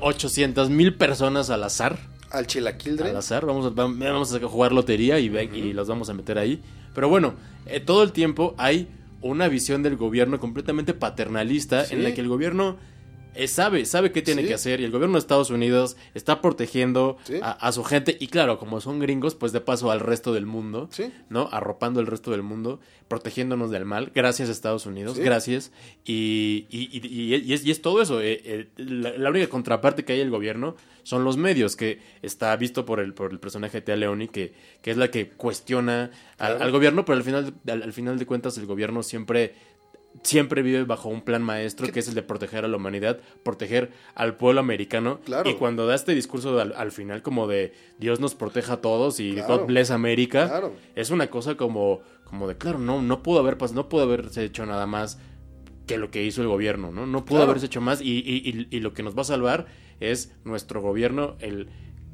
800 0.00 0.70
mil 0.70 0.94
personas 0.94 1.50
al 1.50 1.62
azar. 1.64 1.98
Al 2.30 2.46
chilaquildre. 2.46 3.10
Al 3.10 3.16
azar, 3.18 3.44
vamos 3.46 3.66
a, 3.66 3.70
vam- 3.70 3.98
vamos 3.98 4.34
a 4.34 4.40
jugar 4.40 4.72
lotería 4.72 5.18
y, 5.20 5.28
ve- 5.28 5.50
y 5.52 5.72
los 5.72 5.86
vamos 5.86 6.08
a 6.08 6.14
meter 6.14 6.38
ahí. 6.38 6.60
Pero 6.94 7.08
bueno, 7.08 7.34
eh, 7.66 7.80
todo 7.80 8.02
el 8.02 8.12
tiempo 8.12 8.54
hay 8.58 8.88
una 9.20 9.48
visión 9.48 9.82
del 9.82 9.96
gobierno 9.96 10.40
completamente 10.40 10.94
paternalista 10.94 11.84
Sí. 11.84 11.94
en 11.94 12.02
la 12.04 12.12
que 12.14 12.20
el 12.20 12.28
gobierno 12.28 12.76
eh, 13.34 13.48
sabe, 13.48 13.84
sabe 13.84 14.12
qué 14.12 14.22
tiene 14.22 14.42
Sí. 14.42 14.48
que 14.48 14.54
hacer 14.54 14.80
y 14.80 14.84
el 14.84 14.90
gobierno 14.90 15.14
de 15.14 15.20
Estados 15.20 15.50
Unidos 15.50 15.96
está 16.14 16.40
protegiendo 16.40 17.16
Sí. 17.24 17.34
a, 17.42 17.50
a 17.52 17.72
su 17.72 17.84
gente 17.84 18.16
y 18.20 18.28
claro, 18.28 18.58
como 18.58 18.80
son 18.80 18.98
gringos, 19.00 19.34
pues 19.34 19.52
de 19.52 19.60
paso 19.60 19.90
al 19.90 20.00
resto 20.00 20.32
del 20.32 20.46
mundo, 20.46 20.88
Sí. 20.92 21.12
¿no? 21.28 21.48
Arropando 21.52 22.00
el 22.00 22.06
resto 22.06 22.30
del 22.30 22.42
mundo, 22.42 22.80
protegiéndonos 23.08 23.70
del 23.70 23.84
mal, 23.84 24.10
gracias 24.14 24.48
a 24.48 24.52
Estados 24.52 24.86
Unidos, 24.86 25.18
gracias. 25.18 25.72
Y, 26.04 26.66
y, 26.70 26.88
y- 26.92 27.06
y- 27.06 27.34
y 27.36 27.52
es, 27.52 27.64
y 27.64 27.70
es 27.70 27.82
todo 27.82 28.00
eso. 28.02 28.20
eh, 28.20 28.40
eh, 28.44 28.68
la, 28.76 29.16
la 29.16 29.30
única 29.30 29.46
contraparte 29.48 30.04
que 30.04 30.12
hay 30.14 30.20
el 30.20 30.30
gobierno 30.30 30.76
son 31.02 31.22
los 31.24 31.36
medios, 31.36 31.76
que 31.76 32.00
está 32.22 32.56
visto 32.56 32.86
por 32.86 32.98
el, 33.00 33.12
por 33.12 33.30
el 33.30 33.38
personaje 33.38 33.78
de 33.78 33.82
Tia 33.82 33.96
Leoni, 33.96 34.28
que, 34.28 34.54
que 34.80 34.90
es 34.90 34.96
la 34.96 35.10
que 35.10 35.28
cuestiona 35.28 36.10
al, 36.38 36.52
Claro. 36.52 36.64
al 36.64 36.72
gobierno, 36.72 37.04
pero 37.04 37.18
al 37.18 37.24
final, 37.24 37.54
al, 37.68 37.82
al 37.82 37.92
final 37.92 38.18
de 38.18 38.24
cuentas 38.26 38.56
el 38.58 38.64
gobierno 38.66 39.02
siempre 39.02 39.54
siempre 40.22 40.62
vive 40.62 40.84
bajo 40.84 41.08
un 41.08 41.22
plan 41.22 41.42
maestro 41.42 41.90
que 41.92 42.00
es 42.00 42.08
el 42.08 42.14
de 42.14 42.22
proteger 42.22 42.64
a 42.64 42.68
la 42.68 42.76
humanidad, 42.76 43.18
proteger 43.42 43.90
al 44.14 44.36
pueblo 44.36 44.60
americano. 44.60 45.20
Claro. 45.24 45.48
Y 45.50 45.54
cuando 45.54 45.86
da 45.86 45.94
este 45.94 46.14
discurso 46.14 46.58
al, 46.60 46.72
al 46.76 46.92
final 46.92 47.22
como 47.22 47.46
de 47.46 47.72
Dios 47.98 48.20
nos 48.20 48.34
proteja 48.34 48.74
a 48.74 48.80
todos 48.80 49.20
y 49.20 49.34
Claro. 49.34 49.58
God 49.58 49.66
bless 49.66 49.90
America, 49.90 50.48
Claro. 50.48 50.72
es 50.94 51.10
una 51.10 51.26
cosa 51.28 51.56
como, 51.56 52.00
como 52.24 52.46
de, 52.48 52.56
claro, 52.56 52.78
no, 52.78 53.02
no 53.02 53.22
pudo 53.22 53.40
haber 53.40 53.58
no 53.74 53.88
pudo 53.88 54.02
haberse 54.04 54.44
hecho 54.44 54.64
nada 54.66 54.86
más 54.86 55.18
que 55.86 55.98
lo 55.98 56.10
que 56.10 56.22
hizo 56.24 56.40
el 56.40 56.48
gobierno, 56.48 56.90
¿no? 56.92 57.06
No 57.06 57.24
pudo 57.26 57.42
haberse 57.42 57.66
hecho 57.66 57.80
más 57.82 58.00
y, 58.00 58.20
y- 58.20 58.48
y- 58.48 58.68
y 58.70 58.80
lo 58.80 58.94
que 58.94 59.02
nos 59.02 59.16
va 59.16 59.22
a 59.22 59.24
salvar 59.26 59.66
es 60.00 60.32
nuestro 60.44 60.80
gobierno, 60.80 61.36
el 61.40 61.68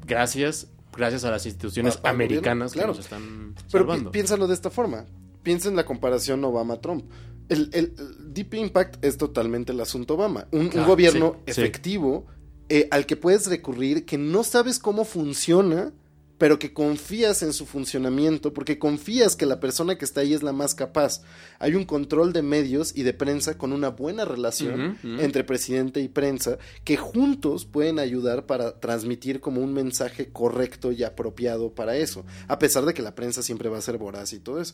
gracias, 0.05 0.67
gracias 0.95 1.23
a 1.23 1.31
las 1.31 1.45
instituciones 1.45 1.99
A- 2.03 2.09
americanas 2.09 2.73
claro. 2.73 2.91
que 2.93 2.97
nos 2.97 3.05
están 3.05 3.55
Pero 3.71 3.85
salvando. 3.85 4.11
piénsalo 4.11 4.47
de 4.47 4.53
esta 4.55 4.69
forma. 4.69 5.05
Piensa 5.43 5.69
en 5.69 5.75
la 5.75 5.85
comparación 5.85 6.43
Obama-Trump. 6.43 7.05
El, 7.51 7.69
el- 7.73 7.93
el 7.97 8.33
Deep 8.33 8.53
Impact 8.55 9.03
es 9.05 9.17
totalmente 9.17 9.71
el 9.73 9.79
asunto 9.81 10.15
Obama. 10.15 10.47
Un, 10.51 10.69
gobierno 10.69 11.35
sí, 11.45 11.53
sí. 11.53 11.61
efectivo 11.61 12.25
eh, 12.69 12.87
al 12.91 13.05
que 13.05 13.17
puedes 13.17 13.47
recurrir, 13.47 14.05
que 14.05 14.17
no 14.17 14.43
sabes 14.43 14.79
cómo 14.79 15.03
funciona, 15.05 15.91
pero 16.37 16.57
que 16.57 16.73
confías 16.73 17.43
en 17.43 17.53
su 17.53 17.67
funcionamiento, 17.67 18.51
porque 18.51 18.79
confías 18.79 19.35
que 19.35 19.45
la 19.45 19.59
persona 19.59 19.99
que 19.99 20.05
está 20.05 20.21
ahí 20.21 20.33
es 20.33 20.41
la 20.41 20.53
más 20.53 20.73
capaz. 20.73 21.21
Hay 21.59 21.75
un 21.75 21.85
control 21.85 22.33
de 22.33 22.41
medios 22.41 22.93
y 22.97 23.03
de 23.03 23.13
prensa 23.13 23.59
con 23.59 23.73
una 23.73 23.89
buena 23.89 24.25
relación 24.25 24.97
entre 25.03 25.43
presidente 25.43 25.99
y 26.01 26.07
prensa, 26.07 26.57
que 26.83 26.97
juntos 26.97 27.65
pueden 27.65 27.99
ayudar 27.99 28.47
para 28.47 28.79
transmitir 28.79 29.39
como 29.39 29.61
un 29.61 29.71
mensaje 29.73 30.31
correcto 30.31 30.91
y 30.91 31.03
apropiado 31.03 31.75
para 31.75 31.95
eso, 31.97 32.25
a 32.47 32.57
pesar 32.57 32.85
de 32.85 32.95
que 32.95 33.03
la 33.03 33.13
prensa 33.13 33.43
siempre 33.43 33.69
va 33.69 33.77
a 33.77 33.81
ser 33.81 33.99
voraz 33.99 34.33
y 34.33 34.39
todo 34.39 34.59
eso. 34.61 34.73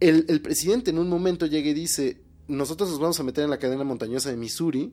El, 0.00 0.26
el 0.28 0.40
presidente 0.40 0.90
en 0.90 0.98
un 0.98 1.08
momento 1.08 1.46
llega 1.46 1.70
y 1.70 1.74
dice, 1.74 2.20
nosotros 2.48 2.90
nos 2.90 2.98
vamos 2.98 3.20
a 3.20 3.22
meter 3.22 3.44
en 3.44 3.50
la 3.50 3.58
cadena 3.58 3.84
montañosa 3.84 4.30
de 4.30 4.36
Missouri 4.36 4.92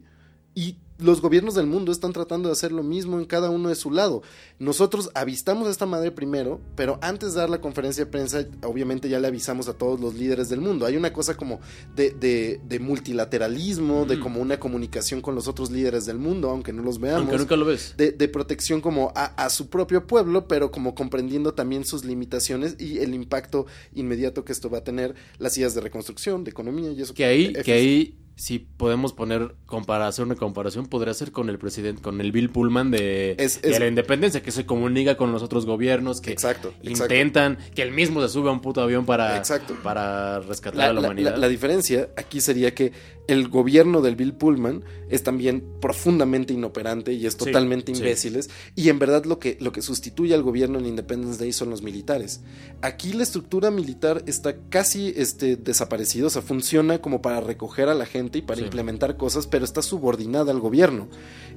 y 0.55 0.77
los 0.99 1.21
gobiernos 1.21 1.55
del 1.55 1.65
mundo 1.67 1.91
están 1.91 2.13
tratando 2.13 2.47
de 2.47 2.53
hacer 2.53 2.71
lo 2.71 2.83
mismo 2.83 3.17
en 3.19 3.25
cada 3.25 3.49
uno 3.49 3.67
de 3.69 3.75
su 3.75 3.91
lado. 3.91 4.21
Nosotros 4.59 5.09
avistamos 5.15 5.67
a 5.67 5.71
esta 5.71 5.85
madre 5.85 6.11
primero, 6.11 6.61
pero 6.75 6.97
antes 7.01 7.33
de 7.33 7.39
dar 7.41 7.49
la 7.49 7.59
conferencia 7.59 8.05
de 8.05 8.11
prensa, 8.11 8.45
obviamente 8.63 9.09
ya 9.09 9.19
le 9.19 9.27
avisamos 9.27 9.67
a 9.67 9.73
todos 9.73 9.99
los 9.99 10.13
líderes 10.13 10.47
del 10.49 10.61
mundo. 10.61 10.85
Hay 10.85 10.95
una 10.95 11.11
cosa 11.11 11.35
como 11.35 11.59
de, 11.95 12.11
de- 12.11 12.61
de 12.69 12.79
multilateralismo, 12.79 14.05
de 14.05 14.17
Mm. 14.17 14.19
como 14.21 14.41
una 14.41 14.59
comunicación 14.59 15.21
con 15.21 15.35
los 15.35 15.47
otros 15.47 15.71
líderes 15.71 16.05
del 16.05 16.19
mundo, 16.19 16.49
aunque 16.49 16.73
no 16.73 16.83
los 16.83 16.99
veamos 16.99 17.21
Aunque 17.21 17.37
nunca 17.37 17.55
lo 17.55 17.65
ves. 17.65 17.95
de, 17.97 18.11
de 18.11 18.27
protección 18.27 18.81
como 18.81 19.11
a, 19.15 19.25
a 19.43 19.49
su 19.49 19.69
propio 19.69 20.05
pueblo, 20.07 20.47
pero 20.47 20.71
como 20.71 20.95
comprendiendo 20.95 21.53
también 21.53 21.85
sus 21.85 22.05
limitaciones 22.05 22.75
y 22.79 22.99
el 22.99 23.13
impacto 23.13 23.65
inmediato 23.93 24.45
que 24.45 24.51
esto 24.51 24.69
va 24.69 24.79
a 24.79 24.83
tener 24.83 25.15
las 25.39 25.57
ideas 25.57 25.73
de 25.75 25.81
reconstrucción, 25.81 26.43
de 26.43 26.51
economía 26.51 26.91
y 26.91 27.01
eso. 27.01 27.13
Que 27.13 27.25
ahí, 27.25 27.53
que 27.53 27.73
ahí, 27.73 28.17
si 28.35 28.57
podemos 28.59 29.13
poner, 29.13 29.53
compara, 29.67 30.07
hacer 30.07 30.25
una 30.25 30.35
comparación, 30.35 30.87
podría 30.87 31.13
ser 31.13 31.31
con 31.31 31.49
el 31.49 31.59
presidente, 31.59 32.01
con 32.01 32.19
el 32.19 32.31
Bill 32.31 32.49
Pullman 32.49 32.89
de, 32.89 33.35
Es- 33.37 33.61
de 33.61 33.71
es- 33.71 33.79
la 33.79 33.87
independencia, 33.87 34.41
que 34.41 34.51
se 34.51 34.65
comunica 34.65 35.15
con 35.17 35.31
los 35.31 35.43
otros 35.43 35.65
gobiernos, 35.67 36.19
que 36.19 36.31
Exacto, 36.31 36.73
exacto. 36.81 37.13
intentan, 37.13 37.57
que 37.75 37.83
él 37.83 37.91
mismo 37.91 38.21
se 38.21 38.29
sube 38.29 38.49
a 38.49 38.51
un 38.51 38.59
puto 38.61 38.81
avión 38.81 39.05
para, 39.05 39.37
Exacto. 39.37 39.75
para 39.83 40.39
rescatar 40.39 40.77
La, 40.77 40.83
a 40.85 40.87
la, 40.93 40.93
la- 41.01 41.07
humanidad. 41.07 41.31
la- 41.33 41.37
la 41.37 41.47
diferencia 41.47 42.09
aquí 42.17 42.41
sería 42.41 42.73
que 42.73 42.91
el 43.27 43.47
gobierno 43.47 44.01
del 44.01 44.15
Bill 44.17 44.33
Pullman 44.33 44.83
es 45.09 45.23
también 45.23 45.63
profundamente 45.79 46.53
inoperante 46.53 47.13
y 47.13 47.25
es 47.25 47.37
totalmente 47.37 47.93
sí. 47.93 47.99
imbéciles. 48.01 48.49
Y 48.75 48.89
en 48.89 48.99
verdad 48.99 49.23
lo 49.25 49.39
que, 49.39 49.57
lo 49.61 49.71
que 49.71 49.81
sustituye 49.81 50.33
al 50.33 50.43
gobierno 50.43 50.77
en 50.79 50.85
Independence 50.85 51.39
Day 51.39 51.53
son 51.53 51.69
los 51.69 51.81
militares. 51.81 52.41
Aquí 52.81 53.13
la 53.13 53.23
estructura 53.23 53.71
militar 53.71 54.23
está 54.25 54.57
casi 54.69 55.13
este, 55.15 55.55
desaparecida, 55.55 56.27
o 56.27 56.29
sea, 56.29 56.41
funciona 56.41 56.99
como 56.99 57.21
para 57.21 57.39
recoger 57.39 57.87
a 57.89 57.95
la 57.95 58.05
gente 58.05 58.39
y 58.39 58.41
para 58.41 58.59
Sí. 58.59 58.65
implementar 58.65 59.15
cosas, 59.17 59.47
pero 59.47 59.63
está 59.63 59.81
subordinada 59.81 60.51
al 60.51 60.59
gobierno. 60.59 61.07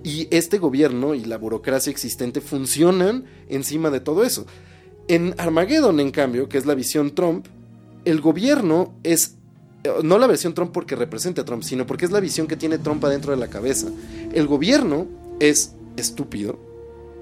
Y 0.04 0.28
este 0.30 0.58
gobierno 0.58 1.14
y 1.14 1.24
la 1.24 1.36
burocracia 1.36 1.90
existente 1.90 2.40
funcionan 2.40 3.24
encima 3.48 3.90
de 3.90 4.00
todo 4.00 4.24
eso. 4.24 4.46
En 5.08 5.34
Armageddon, 5.38 6.00
en 6.00 6.10
cambio, 6.10 6.48
que 6.48 6.58
es 6.58 6.66
la 6.66 6.74
visión 6.74 7.14
Trump, 7.14 7.46
el 8.04 8.20
gobierno 8.20 8.94
es 9.02 9.35
no 10.02 10.18
la 10.18 10.26
versión 10.26 10.54
Trump 10.54 10.72
porque 10.72 10.96
represente 10.96 11.40
a 11.40 11.44
Trump, 11.44 11.62
sino 11.62 11.86
porque 11.86 12.04
es 12.04 12.10
la 12.10 12.20
visión 12.20 12.46
que 12.46 12.56
tiene 12.56 12.78
Trump 12.78 13.04
adentro 13.04 13.32
de 13.32 13.38
la 13.38 13.48
cabeza. 13.48 13.88
El 14.32 14.46
gobierno 14.46 15.06
es 15.40 15.72
estúpido, 15.96 16.58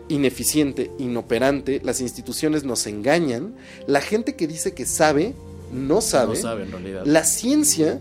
ineficiente, 0.08 0.90
inoperante, 0.98 1.80
las 1.84 2.00
instituciones 2.00 2.64
nos 2.64 2.86
engañan, 2.86 3.54
la 3.86 4.00
gente 4.00 4.36
que 4.36 4.46
dice 4.46 4.74
que 4.74 4.86
sabe, 4.86 5.34
no 5.72 6.00
sabe. 6.00 6.34
no 6.34 6.40
sabe 6.40 6.62
en 6.64 6.72
realidad. 6.72 7.02
La 7.06 7.24
ciencia 7.24 8.00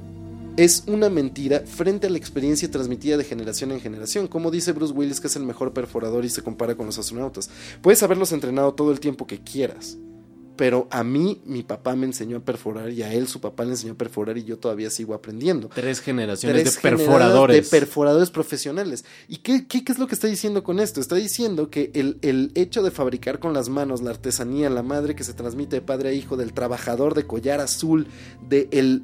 es 0.58 0.84
una 0.86 1.10
mentira 1.10 1.64
frente 1.66 2.08
a 2.08 2.10
la 2.10 2.18
experiencia 2.18 2.70
transmitida 2.70 3.18
de 3.18 3.24
generación 3.24 3.72
en 3.72 3.82
generación. 3.82 4.28
Como 4.28 4.52
dice 4.52 4.72
Bruce 4.72 4.94
Willis, 4.94 5.20
que 5.20 5.28
es 5.28 5.36
el 5.36 5.44
mejor 5.44 5.74
perforador 5.74 6.26
y 6.26 6.30
se 6.30 6.44
compara 6.44 6.76
con 6.76 6.86
los 6.86 6.98
astronautas. 6.98 7.50
Puedes 7.82 8.04
haberlos 8.04 8.32
entrenado 8.32 8.74
todo 8.74 8.92
el 8.92 9.00
tiempo 9.00 9.26
que 9.26 9.40
quieras. 9.40 9.98
Pero 10.56 10.88
a 10.92 11.04
mí, 11.04 11.42
mi 11.46 11.64
papá 11.64 11.96
me 11.96 12.06
enseñó 12.06 12.38
a 12.38 12.40
perforar 12.42 12.92
y 12.92 13.02
a 13.02 13.12
él, 13.12 13.28
su 13.28 13.42
papá 13.42 13.64
le 13.66 13.72
enseñó 13.72 13.94
a 13.94 13.98
perforar 13.98 14.38
y 14.38 14.44
yo 14.44 14.60
todavía 14.60 14.90
sigo 14.92 15.14
aprendiendo. 15.16 15.68
Tres 15.74 16.00
generaciones 16.00 16.62
Tres 16.64 16.76
de 16.76 16.82
perforadores. 16.82 17.70
De 17.72 17.80
perforadores 17.80 18.30
profesionales. 18.30 19.04
¿Y 19.28 19.38
qué, 19.38 19.68
qué- 19.68 19.84
qué 19.84 19.92
es 19.92 19.98
lo 19.98 20.06
que 20.08 20.14
está 20.16 20.28
diciendo 20.28 20.64
con 20.64 20.80
esto? 20.80 21.00
Está 21.02 21.16
diciendo 21.16 21.70
que 21.72 21.90
el, 21.96 22.20
el 22.22 22.52
hecho 22.54 22.84
de 22.84 22.92
fabricar 22.92 23.40
con 23.40 23.54
las 23.54 23.70
manos 23.70 24.02
la 24.04 24.12
artesanía, 24.12 24.70
la 24.70 24.84
madre 24.84 25.16
que 25.16 25.24
se 25.24 25.34
transmite 25.34 25.78
de 25.78 25.82
padre 25.82 26.10
a 26.10 26.14
hijo, 26.14 26.38
del 26.38 26.54
trabajador 26.54 27.16
de 27.16 27.26
collar 27.26 27.60
azul, 27.60 28.08
del 28.48 29.04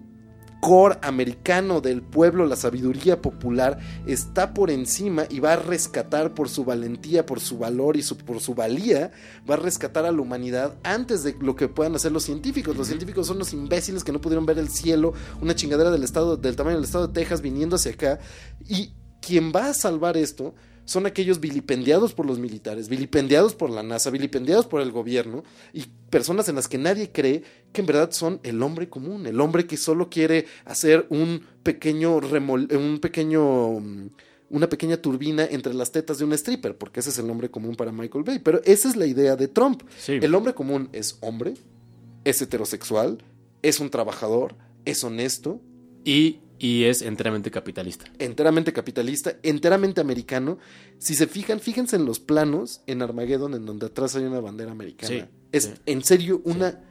core 0.61 0.97
americano 1.01 1.81
del 1.81 2.01
pueblo, 2.01 2.45
la 2.45 2.55
sabiduría 2.55 3.21
popular, 3.21 3.79
está 4.05 4.53
por 4.53 4.71
encima 4.71 5.25
y 5.29 5.39
va 5.39 5.53
a 5.53 5.55
rescatar 5.55 6.33
por 6.33 6.49
su 6.49 6.65
valentía, 6.65 7.25
por 7.25 7.39
su 7.39 7.57
valor 7.57 7.95
y 7.97 8.01
su- 8.01 8.17
por 8.17 8.39
su 8.41 8.53
valía, 8.55 9.11
va 9.49 9.53
a 9.55 9.57
rescatar 9.57 10.05
a 10.05 10.11
la 10.11 10.21
humanidad 10.21 10.75
antes 10.83 11.23
de 11.23 11.35
lo 11.39 11.55
que 11.55 11.67
puedan 11.69 11.95
hacer 11.95 12.11
los 12.11 12.23
científicos. 12.23 12.75
Los 12.75 12.87
científicos 12.87 13.27
son 13.27 13.39
los 13.39 13.53
imbéciles 13.53 14.03
que 14.03 14.11
no 14.11 14.19
pudieron 14.21 14.45
ver 14.45 14.59
el 14.59 14.69
cielo, 14.69 15.13
una 15.41 15.55
chingadera 15.55 15.91
del 15.91 16.03
estado, 16.03 16.35
del 16.37 16.55
tamaño 16.55 16.75
del 16.75 16.85
estado 16.85 17.07
de 17.07 17.13
Texas 17.13 17.41
viniendo 17.41 17.77
hacia 17.77 17.93
acá. 17.93 18.19
Y 18.67 18.93
quien 19.21 19.51
va 19.55 19.67
a 19.69 19.73
salvar 19.73 20.17
esto 20.17 20.55
son 20.85 21.05
aquellos 21.05 21.39
vilipendiados 21.39 22.15
por 22.15 22.25
los 22.25 22.39
militares, 22.39 22.89
vilipendiados 22.89 23.53
por 23.53 23.69
la 23.69 23.83
NASA, 23.83 24.09
vilipendiados 24.09 24.65
por 24.65 24.81
el 24.81 24.91
gobierno 24.91 25.43
y 25.71 25.83
personas 26.09 26.49
en 26.49 26.55
las 26.55 26.67
que 26.67 26.79
nadie 26.79 27.11
cree 27.11 27.43
que 27.71 27.81
en 27.81 27.87
verdad 27.87 28.11
son 28.11 28.39
el 28.43 28.61
hombre 28.63 28.89
común, 28.89 29.25
el 29.27 29.39
hombre 29.41 29.65
que 29.67 29.77
solo 29.77 30.09
quiere 30.09 30.45
hacer 30.65 31.05
un 31.09 31.41
pequeño 31.63 32.19
remol 32.19 32.67
un 32.71 32.99
pequeño 32.99 33.79
mm, 33.79 34.09
una 34.51 34.67
pequeña 34.67 34.97
turbina 34.97 35.45
entre 35.45 35.73
las 35.75 35.91
tetas 35.91 36.17
de 36.17 36.25
un 36.25 36.33
stripper, 36.33 36.75
porque 36.75 37.01
ese 37.01 37.11
es 37.11 37.19
el 37.19 37.27
nombre 37.27 37.51
común 37.51 37.75
para 37.75 37.91
Michael 37.91 38.23
Bay, 38.23 38.39
pero 38.39 38.59
esa 38.65 38.89
es 38.89 38.95
la 38.95 39.05
idea 39.05 39.35
de 39.35 39.47
Trump. 39.47 39.83
Sí. 39.99 40.13
El 40.13 40.33
hombre 40.33 40.55
común 40.55 40.89
es 40.91 41.17
hombre, 41.21 41.53
es 42.23 42.41
heterosexual, 42.41 43.23
es 43.61 43.79
un 43.79 43.91
trabajador, 43.91 44.55
es 44.85 45.03
honesto, 45.03 45.61
Y, 46.03 46.39
y 46.57 46.85
es 46.85 47.03
enteramente 47.03 47.51
capitalista. 47.51 48.05
enteramente 48.17 48.73
capitalista, 48.73 49.35
enteramente 49.43 50.01
americano. 50.01 50.57
Si 50.97 51.13
se 51.13 51.27
fijan, 51.27 51.59
fíjense 51.59 51.97
en 51.97 52.05
los 52.05 52.19
planos 52.19 52.81
en 52.87 53.03
Armageddon 53.03 53.53
en 53.53 53.65
donde 53.67 53.85
atrás 53.85 54.15
hay 54.15 54.23
una 54.23 54.39
bandera 54.39 54.71
americana. 54.71 55.09
Sí, 55.09 55.23
es 55.51 55.63
sí. 55.65 55.71
en 55.85 56.03
serio 56.03 56.41
una 56.43 56.88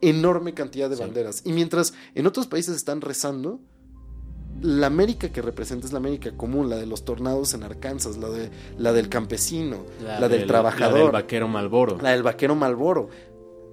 enorme 0.00 0.54
cantidad 0.54 0.88
de 0.90 0.96
Sí. 0.96 1.02
banderas. 1.02 1.42
Y 1.44 1.52
mientras 1.52 1.94
en 2.14 2.26
otros 2.26 2.46
países 2.46 2.76
están 2.76 3.00
rezando, 3.00 3.60
la 4.62 4.86
América 4.86 5.28
que 5.30 5.42
representa 5.42 5.86
es 5.86 5.92
la 5.92 5.98
América 5.98 6.30
común, 6.36 6.70
la 6.70 6.76
de 6.76 6.86
los 6.86 7.04
tornados 7.04 7.52
en 7.54 7.62
Arkansas, 7.62 8.16
la, 8.16 8.28
de, 8.30 8.50
la 8.78 8.92
del 8.92 9.08
campesino, 9.10 9.84
la, 10.02 10.28
del, 10.28 10.46
trabajador, 10.46 10.98
La 10.98 11.02
del 11.04 11.12
vaquero 11.12 11.48
Malboro. 11.48 11.98
la 12.00 12.10
del 12.12 12.22
vaquero 12.22 12.54
Malboro. 12.54 13.08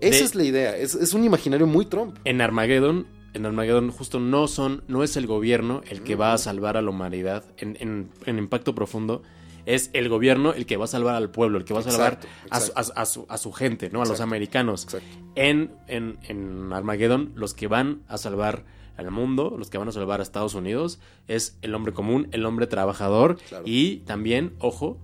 Esa 0.01 0.19
De- 0.19 0.25
es 0.25 0.35
la 0.35 0.43
idea, 0.43 0.75
es, 0.77 0.95
es 0.95 1.13
un 1.13 1.23
imaginario 1.23 1.67
muy 1.67 1.85
Trump. 1.85 2.17
En 2.25 2.41
Armageddon, 2.41 3.07
en 3.33 3.45
Armageddon 3.45 3.91
justo 3.91 4.19
no 4.19 4.47
son, 4.49 4.83
no 4.89 5.03
es 5.03 5.15
el 5.15 5.25
gobierno 5.25 5.81
el 5.89 6.03
que 6.03 6.15
va 6.15 6.33
a 6.33 6.37
salvar 6.37 6.75
a 6.75 6.81
la 6.81 6.89
humanidad 6.89 7.45
en, 7.57 7.77
en- 7.79 8.09
en 8.25 8.37
impacto 8.37 8.75
profundo. 8.75 9.23
Es 9.65 9.89
el 9.93 10.09
gobierno 10.09 10.53
el 10.53 10.65
que 10.65 10.77
va 10.77 10.85
a 10.85 10.87
salvar 10.87 11.15
al 11.15 11.29
pueblo, 11.29 11.57
el 11.57 11.63
que 11.65 11.73
va 11.73 11.79
a 11.79 11.83
salvar 11.83 12.19
Exacto, 12.21 12.27
a, 12.49 12.59
su, 12.59 12.71
a- 12.75 13.01
a 13.01 13.05
su, 13.05 13.25
a 13.29 13.37
su 13.37 13.51
gente, 13.53 13.89
¿no? 13.89 14.01
A 14.01 14.05
los 14.05 14.19
americanos. 14.21 14.87
En, 15.35 15.71
en, 15.87 16.17
en 16.27 16.73
Armageddon, 16.73 17.31
los 17.35 17.53
que 17.53 17.67
van 17.67 18.01
a 18.07 18.17
salvar 18.17 18.65
al 18.97 19.09
mundo, 19.09 19.55
los 19.57 19.69
que 19.69 19.77
van 19.77 19.87
a 19.87 19.91
salvar 19.91 20.19
a 20.19 20.23
Estados 20.23 20.53
Unidos, 20.53 20.99
es 21.27 21.57
el 21.61 21.73
hombre 21.75 21.93
común, 21.93 22.27
el 22.31 22.45
hombre 22.45 22.67
trabajador 22.67 23.37
Claro. 23.47 23.63
y 23.65 23.97
también, 23.99 24.53
ojo, 24.59 24.97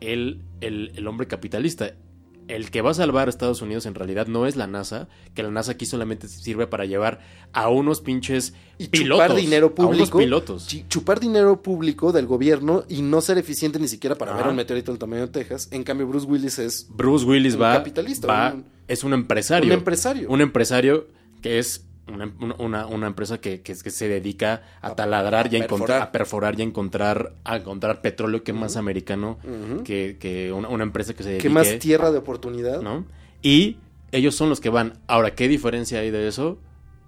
el, 0.00 0.42
el, 0.60 0.92
el 0.96 1.06
hombre 1.06 1.26
capitalista. 1.26 1.92
El 2.48 2.70
que 2.70 2.80
va 2.80 2.90
a 2.92 2.94
salvar 2.94 3.26
a 3.26 3.30
Estados 3.30 3.60
Unidos 3.62 3.86
en 3.86 3.94
realidad 3.94 4.26
no 4.28 4.46
es 4.46 4.54
la 4.56 4.66
NASA, 4.66 5.08
que 5.34 5.42
la 5.42 5.50
NASA 5.50 5.72
aquí 5.72 5.84
solamente 5.86 6.28
sirve 6.28 6.66
para 6.66 6.84
llevar 6.84 7.20
a 7.52 7.68
unos 7.68 8.00
pinches 8.00 8.54
y 8.78 8.88
pilotos. 8.88 9.24
chupar 9.26 9.36
dinero 9.40 9.66
A 9.76 9.82
unos 9.82 9.96
público. 10.10 10.18
pilotos. 10.18 10.68
Chupar 10.88 11.18
dinero 11.18 11.62
público 11.62 12.12
del 12.12 12.26
gobierno 12.26 12.84
y 12.88 13.02
no 13.02 13.20
ser 13.20 13.38
eficiente 13.38 13.78
ni 13.80 13.88
siquiera 13.88 14.14
para 14.16 14.34
ver 14.36 14.46
un 14.48 14.54
meteorito 14.56 14.92
del 14.92 14.98
tamaño 14.98 15.22
de 15.22 15.28
Texas. 15.28 15.68
En 15.72 15.82
cambio, 15.82 16.06
Bruce 16.06 16.26
Willis 16.26 16.58
es 16.58 16.86
Bruce 16.90 17.24
Willis 17.24 17.54
Un 17.54 17.62
va, 17.62 17.72
capitalista, 17.72 18.26
va- 18.28 18.52
un- 18.54 18.64
es 18.86 19.02
un 19.02 19.12
empresario. 19.14 19.66
un 19.66 19.72
empresario. 19.78 20.28
Un 20.30 20.40
empresario 20.40 21.06
que 21.42 21.58
es 21.58 21.85
una, 22.12 22.32
una- 22.58 22.86
una 22.86 23.06
empresa 23.06 23.38
que, 23.40 23.60
que- 23.62 23.74
que 23.76 23.90
se 23.90 24.08
dedica 24.08 24.62
a, 24.80 24.94
taladrar 24.94 25.46
a 25.46 25.52
y 25.52 25.56
a, 25.56 25.64
encontrar, 25.64 25.86
perforar. 25.86 26.02
a 26.08 26.12
perforar 26.12 26.58
y 26.58 26.62
a 26.62 26.64
encontrar, 26.64 27.32
a 27.44 27.56
encontrar 27.56 28.00
petróleo 28.00 28.42
que 28.44 28.52
más 28.52 28.76
americano 28.76 29.38
que, 29.84 30.16
que 30.20 30.52
una, 30.52 30.68
una 30.68 30.84
empresa 30.84 31.14
que 31.14 31.22
se 31.22 31.30
dedique 31.30 31.48
¿Qué 31.48 31.54
más 31.54 31.78
tierra 31.78 32.10
de 32.10 32.18
oportunidad? 32.18 32.80
¿no? 32.82 33.04
Y 33.42 33.78
ellos 34.12 34.34
son 34.34 34.48
los 34.48 34.60
que 34.60 34.68
van. 34.70 34.94
Ahora, 35.08 35.34
¿qué 35.34 35.48
diferencia 35.48 35.98
hay 36.00 36.10
de 36.10 36.28
eso? 36.28 36.58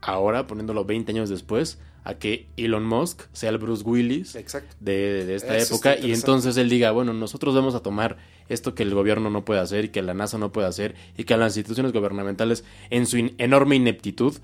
Ahora, 0.01 0.47
poniéndolo 0.47 0.85
20 0.85 1.11
años 1.12 1.29
después, 1.31 1.79
a 2.05 2.15
que 2.15 2.47
Elon 2.57 2.85
Musk 2.87 3.23
sea 3.33 3.51
el 3.51 3.59
Bruce 3.59 3.83
Willis 3.85 4.35
de, 4.81 5.25
de 5.27 5.35
esta 5.35 5.57
Eso 5.57 5.75
época 5.75 5.97
y 5.99 6.12
entonces 6.12 6.57
él 6.57 6.69
diga, 6.70 6.91
bueno, 6.93 7.12
nosotros 7.12 7.55
vamos 7.55 7.75
a 7.75 7.81
tomar 7.81 8.16
esto 8.49 8.75
que 8.75 8.83
el 8.85 8.95
gobierno 8.95 9.29
no 9.31 9.45
puede 9.45 9.61
hacer 9.61 9.87
y 9.87 9.89
que 9.91 10.01
la 10.01 10.15
NASA 10.15 10.39
no 10.39 10.51
puede 10.53 10.69
hacer 10.69 10.95
y 11.19 11.25
que 11.25 11.37
las 11.37 11.57
instituciones 11.57 11.93
gubernamentales 11.93 12.65
en 12.91 13.07
su 13.07 13.19
in- 13.19 13.35
enorme 13.39 13.77
ineptitud 13.77 14.35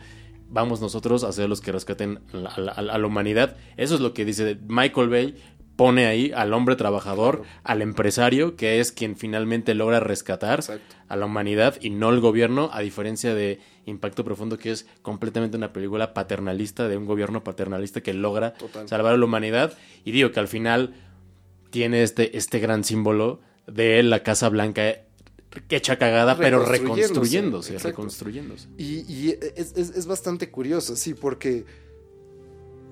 vamos 0.49 0.81
nosotros 0.81 1.25
a 1.25 1.33
ser 1.33 1.49
los 1.49 1.61
que 1.61 1.73
rescaten 1.73 2.21
la- 2.33 2.51
a 2.51 2.61
la, 2.61 2.73
a 2.73 2.99
la 2.99 3.07
humanidad. 3.07 3.57
Eso 3.77 3.95
es 3.95 4.01
lo 4.01 4.15
que 4.15 4.25
dice 4.25 4.59
Michael 4.69 5.09
Bay. 5.09 5.37
Pone 5.77 6.07
ahí 6.07 6.31
al 6.37 6.53
hombre 6.55 6.77
trabajador, 6.77 7.43
al 7.65 7.83
empresario, 7.83 8.55
que 8.55 8.79
es 8.79 8.93
quien 8.93 9.17
finalmente 9.17 9.75
logra 9.75 9.99
rescatar 9.99 10.61
Exacto. 10.61 10.95
a 11.09 11.17
la 11.17 11.27
humanidad 11.27 11.75
y 11.81 11.91
no 11.91 12.11
el 12.11 12.21
gobierno, 12.21 12.71
a 12.73 12.81
diferencia 12.81 13.35
de 13.35 13.59
Impacto 13.85 14.25
Profundo, 14.25 14.57
que 14.57 14.71
es 14.71 14.87
completamente 15.03 15.57
una 15.57 15.73
película 15.73 16.15
paternalista, 16.15 16.87
de 16.87 16.97
un 16.97 17.07
gobierno 17.07 17.43
paternalista 17.43 18.03
que 18.03 18.15
logra 18.15 18.53
Total. 18.55 18.87
salvar 18.89 19.15
a 19.15 19.17
la 19.17 19.25
humanidad. 19.25 19.73
Y 20.05 20.13
digo 20.13 20.31
que 20.31 20.39
al 20.39 20.47
final 20.47 20.95
tiene 21.71 22.05
este, 22.05 22.37
este 22.39 22.61
gran 22.61 22.85
símbolo 22.85 23.41
de 23.67 24.01
la 24.05 24.23
Casa 24.23 24.49
Blanca 24.51 24.95
hecha 25.69 25.97
cagada, 25.99 26.37
pero 26.37 26.65
Reconstruyéndose. 27.89 28.69
Y, 28.79 29.01
y 29.13 29.31
es, 29.57 29.73
es- 29.77 29.91
es 29.97 30.07
bastante 30.07 30.51
curioso, 30.51 30.97
sí, 30.97 31.15
porque 31.15 31.65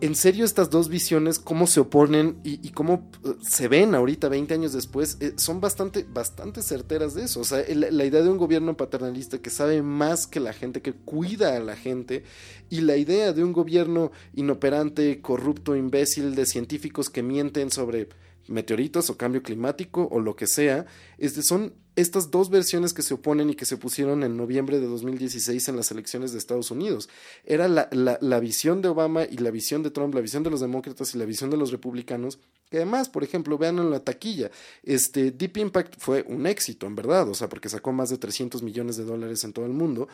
en 0.00 0.16
serio 0.16 0.44
estas 0.44 0.68
dos 0.68 0.88
visiones, 0.88 1.38
cómo 1.38 1.68
se 1.68 1.78
oponen 1.78 2.40
y, 2.42 2.54
y 2.66 2.70
cómo 2.72 3.08
eh, 3.24 3.34
se 3.48 3.68
ven 3.68 3.94
ahorita, 3.94 4.28
20 4.28 4.52
años 4.52 4.72
después, 4.72 5.16
eh, 5.20 5.34
son 5.36 5.60
bastante, 5.60 6.04
bastante 6.12 6.60
certeras 6.60 7.14
de 7.14 7.22
eso. 7.22 7.38
O 7.38 7.44
sea, 7.44 7.64
la 7.72 8.04
idea 8.04 8.20
de 8.20 8.28
un 8.28 8.36
gobierno 8.36 8.76
paternalista 8.76 9.38
que 9.38 9.50
sabe 9.50 9.80
más 9.80 10.26
que 10.26 10.40
la 10.40 10.52
gente, 10.52 10.82
que 10.82 10.92
cuida 10.92 11.56
a 11.56 11.60
la 11.60 11.76
gente, 11.76 12.24
y 12.68 12.80
la 12.80 12.96
idea 12.96 13.32
de 13.32 13.44
un 13.44 13.52
gobierno 13.52 14.10
inoperante, 14.34 15.20
corrupto, 15.20 15.76
imbécil, 15.76 16.34
de 16.34 16.46
científicos 16.46 17.08
que 17.08 17.22
mienten 17.22 17.70
sobre 17.70 18.08
meteoritos 18.48 19.08
o 19.10 19.16
cambio 19.16 19.42
climático 19.42 20.08
o 20.10 20.20
lo 20.20 20.34
que 20.36 20.46
sea, 20.46 20.86
este, 21.18 21.42
son 21.42 21.74
estas 21.94 22.30
dos 22.30 22.48
versiones 22.48 22.94
que 22.94 23.02
se 23.02 23.12
oponen 23.14 23.50
y 23.50 23.54
que 23.54 23.66
se 23.66 23.76
pusieron 23.76 24.22
en 24.22 24.36
noviembre 24.36 24.80
de 24.80 24.86
2016 24.86 25.68
en 25.68 25.76
las 25.76 25.90
elecciones 25.90 26.32
de 26.32 26.38
Estados 26.38 26.70
Unidos. 26.70 27.10
Era 27.44 27.68
la, 27.68 27.88
la- 27.92 28.16
la 28.20 28.40
visión 28.40 28.80
de 28.80 28.88
Obama 28.88 29.24
y 29.30 29.36
la 29.36 29.50
visión 29.50 29.82
de 29.82 29.90
Trump, 29.90 30.14
la 30.14 30.22
visión 30.22 30.42
de 30.42 30.48
los 30.50 30.60
demócratas 30.60 31.14
y 31.14 31.18
la 31.18 31.26
visión 31.26 31.50
de 31.50 31.58
los 31.58 31.70
republicanos, 31.70 32.38
que 32.70 32.78
además, 32.78 33.10
por 33.10 33.22
ejemplo, 33.24 33.58
vean 33.58 33.78
en 33.78 33.90
la 33.90 34.00
taquilla, 34.00 34.50
este 34.82 35.32
Deep 35.32 35.58
Impact 35.58 35.94
fue 35.98 36.24
un 36.26 36.46
éxito, 36.46 36.86
en 36.86 36.94
verdad, 36.96 37.28
o 37.28 37.34
sea, 37.34 37.50
porque 37.50 37.68
sacó 37.68 37.92
más 37.92 38.08
de 38.08 38.16
300 38.16 38.62
millones 38.62 38.96
de 38.96 39.04
dólares 39.04 39.44
en 39.44 39.52
todo 39.52 39.66
el 39.66 39.72
mundo, 39.72 40.08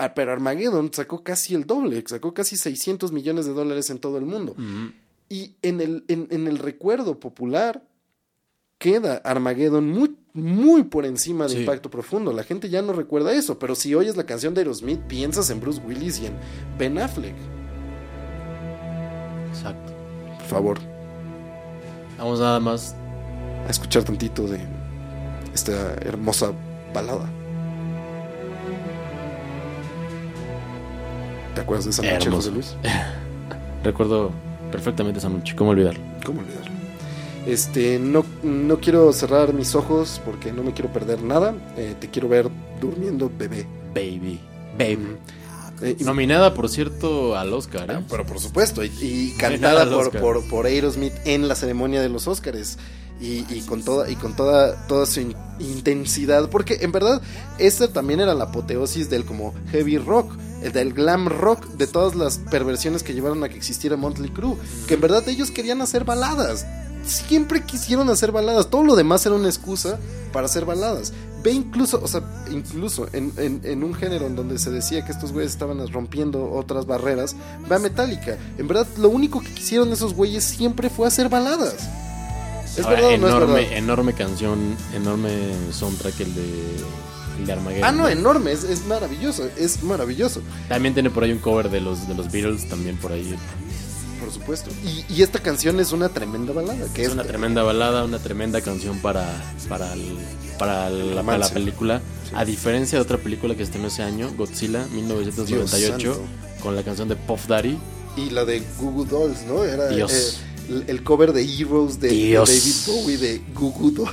Ah, 0.00 0.14
pero 0.14 0.30
Armageddon 0.32 0.92
sacó 0.94 1.24
casi 1.24 1.56
el 1.56 1.66
doble, 1.66 2.04
sacó 2.06 2.32
casi 2.32 2.56
600 2.56 3.10
millones 3.10 3.46
de 3.46 3.52
dólares 3.52 3.90
en 3.90 3.98
todo 3.98 4.16
el 4.16 4.24
mundo. 4.26 4.54
Y 5.28 5.56
en 5.62 5.80
el, 5.80 6.04
en, 6.08 6.26
en 6.30 6.46
el 6.46 6.58
recuerdo 6.58 7.20
popular 7.20 7.82
queda 8.78 9.16
Armageddon 9.24 9.90
muy, 9.90 10.16
muy 10.32 10.84
por 10.84 11.04
encima 11.04 11.44
de 11.44 11.50
Sí. 11.50 11.60
Impacto 11.60 11.90
Profundo. 11.90 12.32
La 12.32 12.44
gente 12.44 12.68
ya 12.70 12.80
no 12.80 12.92
recuerda 12.92 13.32
eso, 13.32 13.58
pero 13.58 13.74
si 13.74 13.94
oyes 13.94 14.16
la 14.16 14.24
canción 14.24 14.54
de 14.54 14.60
Aerosmith, 14.60 15.00
piensas 15.02 15.50
en 15.50 15.60
Bruce 15.60 15.82
Willis 15.86 16.20
y 16.20 16.26
en 16.26 16.34
Ben 16.78 16.96
Affleck. 16.98 17.34
Exacto. 19.50 19.92
Por 20.38 20.46
favor, 20.46 20.78
Vamos 22.18 22.40
nada 22.40 22.58
más. 22.60 22.94
a 23.66 23.70
escuchar 23.70 24.04
tantito 24.04 24.46
de 24.46 24.60
esta 25.52 25.94
hermosa 26.00 26.52
balada. 26.94 27.28
¿Te 31.54 31.60
acuerdas 31.60 31.84
de 31.86 31.90
esa 31.90 32.02
noche. 32.02 32.30
José 32.30 32.50
Luis? 32.52 32.76
Recuerdo 33.84 34.30
perfectamente 34.70 35.18
esa 35.18 35.28
noche. 35.28 35.54
¿Cómo 35.56 35.70
olvidarlo? 35.70 36.00
¿Cómo 36.24 36.40
olvidarlo? 36.40 36.76
Este, 37.46 37.98
no, 37.98 38.24
no 38.42 38.78
quiero 38.78 39.12
cerrar 39.12 39.54
mis 39.54 39.74
ojos 39.74 40.20
porque 40.24 40.52
no 40.52 40.62
me 40.62 40.72
quiero 40.74 40.92
perder 40.92 41.22
nada. 41.22 41.54
Eh, 41.76 41.94
te 41.98 42.08
quiero 42.08 42.28
ver 42.28 42.48
durmiendo, 42.80 43.30
bebé. 43.36 43.66
Baby. 43.94 44.38
Baby. 44.78 45.16
Eh, 45.80 45.96
Nominada, 46.00 46.52
por 46.54 46.68
cierto, 46.68 47.36
al 47.36 47.52
Oscar. 47.52 47.90
¿eh? 47.90 47.94
Ah, 47.98 48.02
pero 48.10 48.26
por 48.26 48.38
supuesto, 48.40 48.84
y, 48.84 49.34
cantada 49.38 49.88
por, 49.88 50.10
por, 50.20 50.48
por 50.48 50.66
Aerosmith 50.66 51.14
en 51.24 51.48
la 51.48 51.54
ceremonia 51.54 52.00
de 52.02 52.08
los 52.08 52.26
Oscars. 52.28 52.78
Y, 53.20 53.44
y 53.52 53.64
con 53.66 53.82
toda, 53.82 54.08
y 54.08 54.14
con 54.14 54.36
toda, 54.36 54.86
toda 54.86 55.06
su 55.06 55.20
in- 55.20 55.34
intensidad. 55.58 56.48
Porque 56.50 56.78
en 56.82 56.92
verdad, 56.92 57.20
esta 57.58 57.88
también 57.92 58.20
era 58.20 58.34
la 58.34 58.44
apoteosis 58.44 59.08
del 59.10 59.24
como 59.24 59.54
heavy 59.72 59.98
rock, 59.98 60.36
del 60.60 60.92
glam 60.92 61.28
rock, 61.28 61.64
de 61.76 61.86
todas 61.86 62.14
las 62.14 62.38
perversiones 62.38 63.02
que 63.02 63.14
llevaron 63.14 63.42
a 63.44 63.48
que 63.48 63.56
existiera 63.56 63.96
Motley 63.96 64.30
Crue. 64.30 64.56
Que 64.86 64.94
en 64.94 65.00
verdad 65.00 65.26
ellos 65.28 65.50
querían 65.50 65.80
hacer 65.82 66.04
baladas. 66.04 66.66
Siempre 67.04 67.62
quisieron 67.64 68.10
hacer 68.10 68.32
baladas. 68.32 68.68
Todo 68.68 68.82
lo 68.84 68.96
demás 68.96 69.24
era 69.24 69.34
una 69.34 69.48
excusa 69.48 69.98
para 70.32 70.46
hacer 70.46 70.64
baladas. 70.64 71.12
Ve 71.42 71.52
incluso, 71.52 72.00
o 72.02 72.08
sea, 72.08 72.22
incluso 72.50 73.06
en, 73.12 73.32
en- 73.36 73.60
en 73.62 73.84
un 73.84 73.94
género 73.94 74.26
en 74.26 74.34
donde 74.34 74.58
se 74.58 74.70
decía 74.70 75.04
que 75.04 75.12
estos 75.12 75.32
güeyes 75.32 75.52
estaban 75.52 75.86
rompiendo 75.92 76.50
otras 76.50 76.84
barreras, 76.86 77.36
ve 77.68 77.76
a 77.76 77.78
Metallica. 77.78 78.36
En 78.58 78.66
verdad, 78.66 78.86
lo 78.98 79.08
único 79.08 79.40
que 79.40 79.54
quisieron 79.54 79.92
esos 79.92 80.12
güeyes 80.14 80.42
siempre 80.44 80.90
fue 80.90 81.06
hacer 81.06 81.28
baladas. 81.28 81.74
¿Es 82.76 82.84
Ahora, 82.84 82.96
verdad 82.96 83.14
o 83.14 83.16
no 83.18 83.26
es 83.28 83.32
enorme, 83.34 83.54
verdad? 83.54 83.72
enorme 83.78 84.12
canción, 84.14 84.58
enorme 84.94 85.30
soundtrack 85.72 86.20
el 86.20 86.34
de, 86.34 86.42
de 87.46 87.52
Armageddon. 87.52 87.84
Ah, 87.84 87.92
no, 87.92 88.08
enorme, 88.08 88.52
es, 88.52 88.64
es 88.64 88.84
maravilloso, 88.86 89.48
es 89.56 89.82
maravilloso, 89.82 90.42
También 90.68 90.94
tiene 90.94 91.10
por 91.10 91.24
ahí 91.24 91.32
un 91.32 91.38
cover 91.38 91.70
de 91.70 91.80
los, 91.80 92.06
de 92.08 92.14
los 92.14 92.30
Beatles, 92.30 92.68
también 92.68 92.96
por 92.96 93.12
ahí. 93.12 93.34
por 94.20 94.32
supuesto. 94.32 94.70
Y, 94.84 95.04
y 95.14 95.22
esta 95.22 95.38
canción 95.40 95.78
es 95.80 95.92
una 95.92 96.08
tremenda 96.08 96.52
balada, 96.52 96.86
que 96.94 97.02
Es 97.02 97.08
es, 97.08 97.14
una 97.14 97.24
tremenda 97.24 97.62
balada, 97.62 98.04
una 98.04 98.18
tremenda 98.18 98.60
canción 98.60 98.98
para, 98.98 99.24
para, 99.68 99.92
el- 99.94 100.18
para, 100.58 100.90
la, 100.90 101.22
para 101.22 101.38
la 101.38 101.48
película. 101.48 102.00
A 102.34 102.44
diferencia 102.44 102.98
de 102.98 103.02
otra 103.02 103.16
película 103.18 103.54
que 103.54 103.62
estrenó 103.62 103.88
ese 103.88 104.02
año, 104.02 104.30
Godzilla, 104.36 104.86
1998, 104.92 105.96
Dios 105.98 106.16
santo. 106.16 106.26
con 106.62 106.76
la 106.76 106.82
canción 106.82 107.08
de 107.08 107.16
Puff 107.16 107.46
Daddy. 107.46 107.78
y 108.16 108.30
la 108.30 108.44
de 108.44 108.62
Goo 108.78 108.90
Goo 108.90 109.04
Dolls, 109.04 109.42
¿no? 109.46 109.64
Era 109.64 109.88
Dios. 109.88 110.40
eh, 110.68 110.82
el- 110.88 111.02
cover 111.04 111.32
de 111.32 111.42
Heroes 111.44 111.98
de, 112.00 112.08
de. 112.08 112.32
David 112.34 112.74
Bowie 112.86 113.16
de 113.16 113.40
Goo 113.54 113.70
Goo 113.70 113.90
Dolls. 113.92 114.12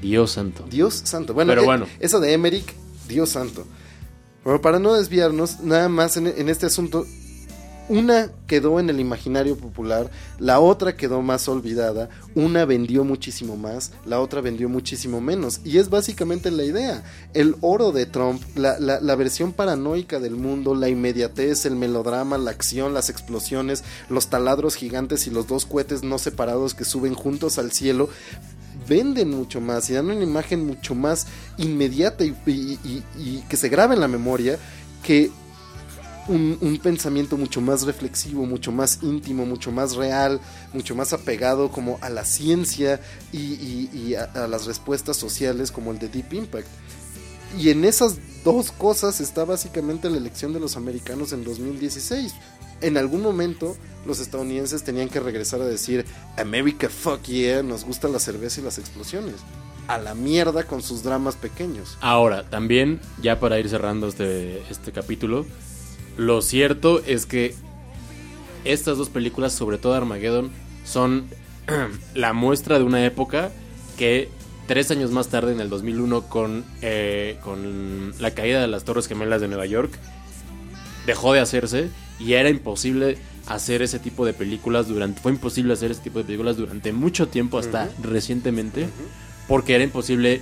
Dios 0.00 0.32
santo. 0.32 0.64
Dios 0.70 1.02
santo. 1.04 1.34
Bueno, 1.34 1.50
Pero 1.52 1.62
eh, 1.62 1.66
bueno. 1.66 1.86
esa 2.00 2.18
de 2.20 2.32
Emmerich, 2.32 2.74
Dios 3.08 3.30
santo. 3.30 3.66
Pero 4.44 4.60
para 4.60 4.78
no 4.78 4.94
desviarnos, 4.94 5.60
nada 5.60 5.88
más 5.88 6.16
en, 6.16 6.26
en 6.28 6.48
este 6.48 6.66
asunto, 6.66 7.06
una 7.88 8.30
quedó 8.46 8.78
en 8.78 8.88
el 8.88 9.00
imaginario 9.00 9.56
popular, 9.56 10.12
la 10.38 10.60
otra 10.60 10.96
quedó 10.96 11.22
más 11.22 11.48
olvidada, 11.48 12.08
una 12.36 12.64
vendió 12.64 13.02
muchísimo 13.02 13.56
más, 13.56 13.90
la 14.06 14.20
otra 14.20 14.40
vendió 14.40 14.68
muchísimo 14.68 15.20
menos. 15.20 15.60
Y 15.64 15.78
es 15.78 15.90
básicamente 15.90 16.52
la 16.52 16.62
idea. 16.62 17.02
El 17.34 17.56
oro 17.62 17.90
de 17.90 18.06
Trump, 18.06 18.40
la, 18.54 18.78
la- 18.78 19.00
la 19.00 19.14
versión 19.16 19.52
paranoica 19.52 20.20
del 20.20 20.36
mundo, 20.36 20.76
la 20.76 20.88
inmediatez, 20.88 21.66
el 21.66 21.74
melodrama, 21.74 22.38
la 22.38 22.52
acción, 22.52 22.94
las 22.94 23.10
explosiones, 23.10 23.82
los 24.08 24.28
taladros 24.28 24.76
gigantes 24.76 25.26
y 25.26 25.30
los 25.30 25.48
dos 25.48 25.66
cohetes 25.66 26.04
no 26.04 26.18
separados 26.18 26.74
que 26.74 26.84
suben 26.84 27.14
juntos 27.14 27.58
al 27.58 27.72
cielo, 27.72 28.08
venden 28.90 29.30
mucho 29.30 29.60
más 29.60 29.88
y 29.88 29.92
dan 29.94 30.10
una 30.10 30.22
imagen 30.22 30.66
mucho 30.66 30.96
más 30.96 31.28
inmediata 31.58 32.24
y, 32.24 33.44
que 33.48 33.56
se 33.56 33.68
graba 33.68 33.94
en 33.94 34.00
la 34.00 34.08
memoria 34.08 34.58
que 35.04 35.30
un, 36.26 36.78
pensamiento 36.82 37.36
mucho 37.36 37.60
más 37.60 37.82
reflexivo, 37.82 38.46
mucho 38.46 38.72
más 38.72 38.98
íntimo, 39.02 39.46
mucho 39.46 39.70
más 39.70 39.94
real, 39.94 40.40
mucho 40.72 40.94
más 40.96 41.12
apegado 41.12 41.70
como 41.70 41.98
a 42.02 42.10
la 42.10 42.24
ciencia 42.24 43.00
y, 43.32 44.14
a 44.14 44.48
las 44.48 44.66
respuestas 44.66 45.16
sociales 45.16 45.70
como 45.70 45.92
el 45.92 46.00
de 46.00 46.08
Deep 46.08 46.32
Impact. 46.32 46.68
Y 47.58 47.70
en 47.70 47.84
esas 47.84 48.18
dos 48.44 48.72
cosas 48.72 49.20
está 49.20 49.44
básicamente 49.44 50.10
la 50.10 50.16
elección 50.16 50.52
de 50.52 50.60
los 50.60 50.76
americanos 50.76 51.32
en 51.32 51.44
2016. 51.44 52.32
En 52.80 52.96
algún 52.96 53.22
momento 53.22 53.76
los 54.06 54.20
estadounidenses 54.20 54.82
tenían 54.82 55.08
que 55.08 55.20
regresar 55.20 55.60
a 55.60 55.66
decir 55.66 56.04
America 56.38 56.88
fuck 56.88 57.22
yeah, 57.24 57.62
nos 57.62 57.84
gusta 57.84 58.08
la 58.08 58.18
cerveza 58.18 58.60
y 58.60 58.64
las 58.64 58.78
explosiones. 58.78 59.36
A 59.88 59.98
la 59.98 60.14
mierda 60.14 60.64
con 60.64 60.82
sus 60.82 61.02
dramas 61.02 61.36
pequeños. 61.36 61.98
Ahora, 62.00 62.48
también, 62.48 63.00
ya 63.20 63.40
para 63.40 63.58
ir 63.58 63.68
cerrando 63.68 64.08
este, 64.08 64.62
este 64.70 64.92
capítulo, 64.92 65.46
lo 66.16 66.42
cierto 66.42 67.02
es 67.06 67.26
que 67.26 67.54
estas 68.64 68.98
dos 68.98 69.08
películas, 69.08 69.52
sobre 69.52 69.78
todo 69.78 69.94
Armageddon, 69.94 70.50
son 70.84 71.26
la 72.14 72.32
muestra 72.32 72.78
de 72.78 72.84
una 72.84 73.04
época 73.04 73.50
que 73.98 74.28
tres 74.66 74.90
años 74.92 75.10
más 75.10 75.28
tarde, 75.28 75.52
en 75.52 75.60
el 75.60 75.68
2001, 75.68 76.28
con, 76.28 76.64
eh, 76.82 77.38
con 77.42 78.14
la 78.20 78.30
caída 78.30 78.60
de 78.60 78.68
las 78.68 78.84
Torres 78.84 79.08
Gemelas 79.08 79.40
de 79.40 79.48
Nueva 79.48 79.66
York, 79.66 79.90
dejó 81.06 81.32
de 81.32 81.40
hacerse 81.40 81.90
y 82.20 82.34
era 82.34 82.48
imposible 82.50 83.16
hacer 83.46 83.82
ese 83.82 83.98
tipo 83.98 84.24
de 84.26 84.32
películas 84.34 84.86
durante 84.86 85.20
fue 85.20 85.32
imposible 85.32 85.72
hacer 85.72 85.90
ese 85.90 86.02
tipo 86.02 86.18
de 86.20 86.24
películas 86.26 86.56
durante 86.56 86.92
mucho 86.92 87.26
tiempo 87.28 87.58
hasta 87.58 87.90
recientemente 88.02 88.88
porque 89.48 89.74
era 89.74 89.82
imposible 89.82 90.40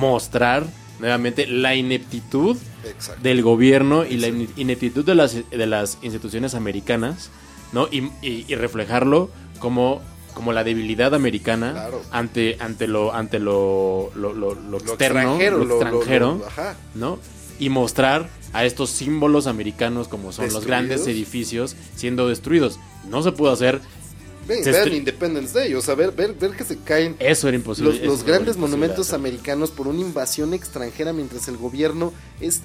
mostrar 0.00 0.64
nuevamente 0.98 1.46
la 1.46 1.74
ineptitud 1.74 2.56
Exacto. 2.88 3.22
del 3.22 3.42
gobierno 3.42 4.04
y 4.04 4.16
la 4.16 4.28
in- 4.28 4.48
ineptitud 4.56 5.04
de 5.04 5.14
las, 5.14 5.36
de 5.50 5.66
las 5.66 5.98
instituciones 6.02 6.54
americanas, 6.54 7.30
¿no? 7.72 7.88
Y, 7.90 8.04
y- 8.22 8.44
y 8.48 8.54
reflejarlo 8.54 9.30
como, 9.58 10.00
como 10.34 10.52
la 10.52 10.64
debilidad 10.64 11.14
americana 11.14 11.72
Claro. 11.72 12.02
ante, 12.10 12.56
ante 12.60 12.86
lo, 12.86 13.14
ante 13.14 13.38
lo, 13.38 14.10
lo, 14.14 14.32
lo- 14.32 14.54
lo 14.54 14.78
externo, 14.78 15.20
extranjero, 15.20 15.64
lo 15.64 15.74
extranjero, 15.80 16.44
ajá. 16.46 16.76
¿no? 16.94 17.18
Y 17.58 17.68
mostrar 17.68 18.28
a 18.52 18.64
estos 18.64 18.90
símbolos 18.90 19.46
americanos 19.46 20.08
como 20.08 20.32
son 20.32 20.52
los 20.52 20.64
grandes 20.66 21.06
edificios 21.06 21.76
siendo 21.96 22.28
destruidos. 22.28 22.78
No 23.08 23.22
se 23.22 23.32
pudo 23.32 23.52
hacer, 23.52 23.80
Ven, 24.46 24.62
estre- 24.62 24.96
Independence 24.96 25.58
Day, 25.58 25.74
o 25.74 25.80
sea, 25.80 25.94
ver, 25.94 26.12
ver, 26.12 26.34
ver 26.34 26.50
que 26.52 26.64
se 26.64 26.76
caen 26.78 27.16
eso 27.18 27.48
era 27.48 27.56
imposible. 27.56 28.04
los, 28.04 28.24
grandes 28.24 28.56
monumentos 28.56 29.12
americanos 29.12 29.70
por 29.70 29.88
una 29.88 30.00
invasión 30.00 30.52
extranjera 30.52 31.12
mientras 31.12 31.48
el 31.48 31.56
gobierno 31.56 32.12
es 32.40 32.60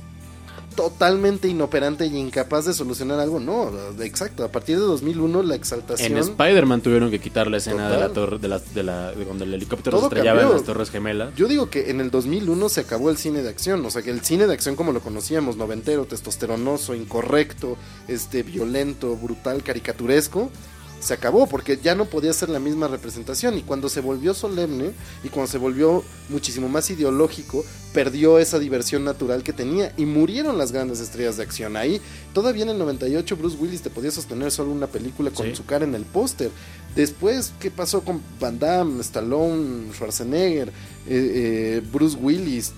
totalmente 0.75 1.47
inoperante 1.47 2.05
y 2.05 2.17
incapaz 2.17 2.65
de 2.65 2.73
solucionar 2.73 3.19
algo. 3.19 3.39
No, 3.39 3.71
exacto. 4.01 4.43
A 4.43 4.51
partir 4.51 4.77
de 4.77 4.83
2001 4.83 5.43
la 5.43 5.55
exaltación... 5.55 6.11
En 6.11 6.17
Spider-Man 6.17 6.81
tuvieron 6.81 7.11
que 7.11 7.19
quitar 7.19 7.47
la 7.47 7.57
escena 7.57 7.89
de 7.89 7.97
la 7.97 8.09
torre, 8.09 8.39
de 8.39 8.47
la, 8.47 8.59
de 8.59 8.83
la, 8.83 9.11
de 9.11 9.25
cuando 9.25 9.43
el 9.43 9.53
helicóptero 9.53 9.97
Todo 9.97 10.09
se 10.09 10.15
estrellaba 10.15 10.39
cambió. 10.39 10.55
en 10.55 10.57
las 10.57 10.65
torres 10.65 10.89
gemelas. 10.89 11.35
Yo 11.35 11.47
digo 11.47 11.69
que 11.69 11.89
en 11.89 12.01
el 12.01 12.11
2001 12.11 12.69
se 12.69 12.81
acabó 12.81 13.09
el 13.09 13.17
cine 13.17 13.41
de 13.41 13.49
acción, 13.49 13.85
o 13.85 13.89
sea 13.91 14.01
que 14.01 14.11
el 14.11 14.21
cine 14.21 14.47
de 14.47 14.53
acción 14.53 14.75
como 14.75 14.91
lo 14.91 15.01
conocíamos, 15.01 15.57
noventero, 15.57 16.05
testosteronoso, 16.05 16.95
incorrecto, 16.95 17.77
este 18.07 18.43
violento, 18.43 19.15
brutal, 19.15 19.63
caricaturesco, 19.63 20.49
se 20.99 21.13
acabó 21.13 21.47
porque 21.47 21.79
ya 21.81 21.95
no 21.95 22.05
podía 22.05 22.33
ser 22.33 22.49
la 22.49 22.59
misma 22.59 22.87
representación 22.87 23.57
y 23.57 23.61
cuando 23.61 23.87
se 23.89 24.01
volvió 24.01 24.33
solemne 24.33 24.91
y 25.23 25.29
cuando 25.29 25.49
se 25.51 25.57
volvió 25.57 26.03
muchísimo 26.29 26.67
más 26.69 26.89
ideológico, 26.89 27.63
perdió 27.93 28.37
esa 28.37 28.59
diversión 28.59 29.03
natural 29.05 29.41
que 29.43 29.53
tenía 29.53 29.93
y 29.97 30.05
murieron 30.05 30.57
las 30.57 30.71
grandes 30.71 30.99
estrellas 30.99 31.37
de 31.37 31.43
acción. 31.43 31.77
Ahí 31.77 32.01
todavía 32.33 32.63
en 32.63 32.69
el 32.69 32.77
98 32.79 33.37
Bruce 33.37 33.57
Willis 33.57 33.81
te 33.81 33.89
podía 33.89 34.11
sostener 34.11 34.51
solo 34.51 34.71
una 34.71 34.87
película 34.87 35.31
con 35.31 35.47
Sí. 35.47 35.55
su 35.55 35.65
cara 35.65 35.85
en 35.85 35.95
el 35.95 36.03
póster. 36.05 36.51
Después, 36.95 37.53
¿qué 37.59 37.71
pasó 37.71 38.01
con 38.01 38.21
Van 38.39 38.59
Damme, 38.59 39.01
Stallone, 39.01 39.93
Schwarzenegger, 39.93 40.69
eh, 40.69 40.71
eh, 41.07 41.81
Bruce 41.93 42.17
Willis, 42.17 42.73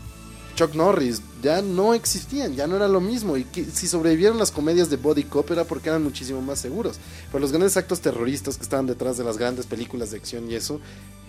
Chuck 0.56 0.76
Norris? 0.76 1.22
Ya 1.42 1.62
no 1.62 1.94
existían, 1.94 2.56
ya 2.56 2.68
no 2.68 2.76
era 2.76 2.88
lo 2.88 3.02
mismo. 3.02 3.38
Y 3.38 3.44
que, 3.46 3.66
si 3.66 3.88
sobrevivieron 3.88 4.38
las 4.38 4.52
comedias 4.52 4.90
de 4.90 4.98
Body 4.98 5.24
Cop 5.24 5.50
era 5.52 5.64
porque 5.64 5.90
eran 5.90 6.04
muchísimo 6.04 6.42
más 6.42 6.60
seguros. 6.60 7.00
Pero 7.32 7.40
los 7.40 7.52
grandes 7.52 7.76
actos 7.78 8.02
terroristas 8.02 8.58
que 8.58 8.64
estaban 8.64 8.86
detrás 8.88 9.18
de 9.18 9.24
las 9.24 9.38
grandes 9.38 9.66
películas 9.66 10.12
de 10.12 10.18
acción 10.18 10.50
y 10.52 10.56
eso, 10.56 10.80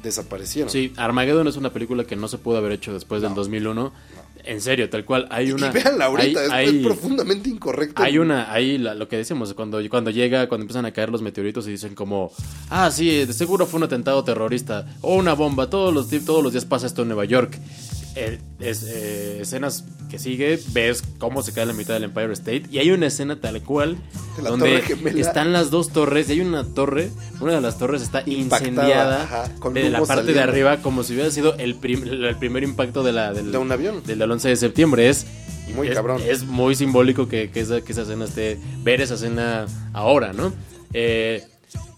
desaparecieron. 0.03 0.71
Sí, 0.71 0.93
Armageddon 0.97 1.47
es 1.47 1.57
una 1.57 1.73
película 1.73 2.05
que 2.05 2.17
no 2.17 2.27
se 2.29 2.37
pudo 2.39 2.57
haber 2.59 2.73
hecho 2.73 2.93
después 2.93 3.23
del 3.23 3.31
No. 3.31 3.37
2001. 3.37 3.93
En 4.45 4.61
serio, 4.61 4.91
tal 4.91 5.05
cual. 5.05 5.29
Hay 5.31 5.51
Y- 5.51 5.53
una. 5.53 5.67
y 5.73 6.03
ahorita, 6.03 6.41
hay- 6.41 6.47
es, 6.47 6.51
hay- 6.51 6.77
es 6.79 6.85
profundamente 6.85 7.49
incorrecto. 7.49 8.03
Hay 8.03 8.19
una, 8.19 8.53
ahí 8.53 8.77
lo 8.79 9.07
que 9.09 9.17
decimos, 9.17 9.55
cuando, 9.55 9.79
cuando 9.89 10.11
llega, 10.11 10.49
cuando 10.49 10.63
empiezan 10.65 10.85
a 10.85 10.91
caer 10.93 11.11
los 11.11 11.23
meteoritos 11.23 11.69
y 11.69 11.71
dicen 11.71 11.95
como, 11.95 12.33
ah, 12.69 12.91
sí, 12.91 13.25
de 13.25 13.33
seguro 13.33 13.67
fue 13.67 13.79
un 13.79 13.85
atentado 13.85 14.25
terrorista 14.25 14.97
o 15.01 15.15
una 15.15 15.35
bomba, 15.35 15.71
todos 15.71 15.95
los, 15.95 16.09
todos 16.25 16.43
los 16.43 16.53
días 16.53 16.65
pasa 16.65 16.89
esto 16.89 17.03
en 17.03 17.09
Nueva 17.09 17.25
York. 17.25 17.57
Eh, 18.15 18.39
es- 18.61 18.83
eh, 18.85 19.39
escenas 19.41 19.85
que 20.11 20.19
sigue, 20.19 20.61
ves 20.73 21.03
cómo 21.19 21.43
se 21.43 21.53
cae 21.55 21.65
la 21.65 21.73
mitad 21.73 21.95
del 21.95 22.05
Empire 22.05 22.33
State 22.35 22.65
y 22.71 22.79
hay 22.79 22.91
una 22.91 23.07
escena 23.07 23.41
tal 23.41 23.63
cual 23.63 23.97
la 24.43 24.51
donde 24.51 24.83
están 25.17 25.53
las 25.55 25.71
dos 25.71 25.89
torres 25.93 26.29
y 26.29 26.33
hay 26.33 26.41
una 26.41 26.65
torre, 26.65 27.09
una 27.41 27.55
de 27.55 27.61
las 27.63 27.79
torres 27.79 28.03
está 28.03 28.23
Impactada, 28.27 28.69
incendiada 28.69 29.23
ajá, 29.23 29.55
con 29.59 29.73
de 29.73 29.89
la 29.89 30.03
parte 30.03 30.35
de 30.35 30.41
arriba 30.41 30.83
como 30.83 31.03
si 31.05 31.15
hubiera 31.15 31.31
sido 31.31 31.55
el, 31.57 31.75
prim- 31.77 32.03
el 32.05 32.37
primer 32.37 32.63
impacto 32.65 33.03
de, 33.03 33.13
la, 33.13 33.33
del, 33.33 33.51
De 33.51 33.57
un 33.57 33.73
avión. 33.73 34.03
del, 34.05 34.19
del 34.19 34.31
11 34.31 34.49
de 34.51 34.57
septiembre. 34.57 35.09
Es 35.09 35.25
Muy 35.75 35.89
es, 35.89 35.95
cabrón. 35.95 36.21
Es 36.27 36.45
muy 36.45 36.75
simbólico 36.75 37.29
que, 37.29 37.51
que 37.51 37.61
esa, 37.61 37.81
que 37.81 37.93
esa 37.93 38.03
escena 38.03 38.27
esté. 38.27 38.59
Ver 38.83 39.01
esa 39.01 39.15
escena 39.15 39.65
ahora, 39.95 40.35
¿no? 40.35 40.53
Eh, 40.93 41.43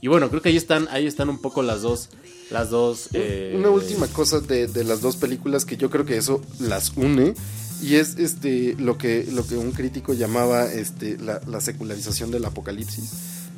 y 0.01 0.07
bueno, 0.07 0.29
creo 0.31 0.41
que 0.43 0.51
ahí 0.51 0.57
están, 0.57 0.87
ahí 0.93 1.07
están 1.09 1.29
un 1.29 1.41
poco 1.41 1.63
las 1.65 1.83
dos. 1.83 2.11
Las 2.51 2.71
dos. 2.71 3.09
eh, 3.13 3.55
Una 3.59 3.71
última 3.71 4.07
cosa 4.09 4.41
de, 4.41 4.67
de 4.67 4.85
las 4.85 5.01
dos 5.01 5.17
películas 5.17 5.65
que 5.65 5.77
yo 5.77 5.91
creo 5.91 6.05
que 6.05 6.17
eso 6.17 6.41
las 6.61 6.93
une 6.97 7.35
y 7.83 7.97
es 7.97 8.17
este 8.19 8.75
lo 8.79 8.97
que 8.99 9.27
lo 9.33 9.47
que 9.47 9.57
un 9.57 9.73
crítico 9.73 10.13
llamaba 10.15 10.73
este 10.73 11.19
la, 11.19 11.41
la 11.47 11.61
secularización 11.61 12.31
del 12.31 12.45
apocalipsis 12.45 13.11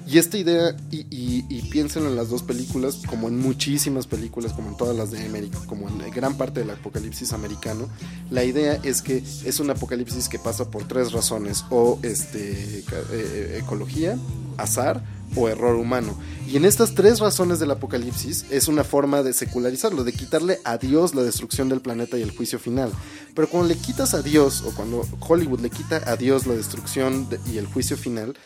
y 0.08 0.18
esta 0.18 0.38
idea 0.38 0.74
y, 0.90 1.00
y, 1.10 1.44
y 1.48 1.62
piensen 1.70 2.06
en 2.06 2.14
las 2.16 2.30
dos 2.30 2.42
películas 2.44 2.98
como 3.08 3.28
en 3.28 3.38
muchísimas 3.38 4.06
películas 4.06 4.52
como 4.52 4.70
en 4.70 4.76
todas 4.76 4.96
las 4.96 5.10
de 5.10 5.24
América 5.26 5.58
como 5.66 5.88
en 5.88 5.98
gran 6.12 6.36
parte 6.38 6.60
del 6.60 6.70
apocalipsis 6.70 7.32
americano 7.32 7.88
la 8.30 8.42
idea 8.44 8.80
es 8.84 9.02
que 9.02 9.18
es 9.44 9.60
un 9.60 9.68
apocalipsis 9.70 10.28
que 10.28 10.38
pasa 10.38 10.70
por 10.70 10.88
tres 10.88 11.12
razones 11.12 11.64
o 11.70 11.98
este 12.02 12.84
ca- 12.88 12.96
eh, 13.12 13.60
ecología 13.62 14.16
azar 14.56 15.02
o 15.35 15.48
error 15.48 15.74
humano. 15.77 16.16
Y 16.47 16.57
en 16.57 16.65
estas 16.65 16.94
tres 16.94 17.19
razones 17.19 17.59
del 17.59 17.73
apocalipsis 17.73 18.44
es 18.51 18.69
una 18.69 18.85
forma 18.85 19.23
de 19.23 19.32
secularizarlo, 19.32 20.05
de 20.05 20.12
quitarle 20.12 20.61
a 20.65 20.78
Dios 20.78 21.15
la 21.15 21.23
destrucción 21.23 21.69
del 21.69 21.81
planeta 21.81 22.16
y 22.19 22.23
el 22.23 22.31
juicio 22.31 22.59
final. 22.59 22.93
Pero 23.35 23.48
cuando 23.48 23.69
le 23.69 23.77
quitas 23.77 24.15
a 24.15 24.23
Dios, 24.23 24.62
o 24.62 24.70
cuando 24.70 25.05
Hollywood 25.20 25.61
le 25.61 25.70
quita 25.70 26.03
a 26.07 26.16
Dios 26.16 26.47
la 26.47 26.55
destrucción 26.55 27.28
de- 27.28 27.40
y 27.53 27.59
el 27.59 27.66
juicio 27.66 27.97
final, 27.97 28.36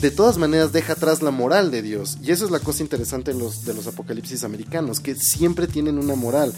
de 0.00 0.10
todas 0.10 0.38
maneras 0.38 0.72
deja 0.72 0.92
atrás 0.92 1.22
la 1.22 1.30
moral 1.30 1.70
de 1.70 1.82
Dios. 1.82 2.18
Y 2.22 2.30
eso 2.30 2.44
es 2.44 2.50
la 2.50 2.60
cosa 2.60 2.82
interesante 2.82 3.32
de 3.32 3.38
los, 3.38 3.64
de 3.64 3.74
los 3.74 3.86
apocalipsis 3.86 4.44
americanos, 4.44 5.00
que 5.00 5.14
siempre 5.14 5.66
tienen 5.66 5.98
una 5.98 6.14
moral. 6.14 6.52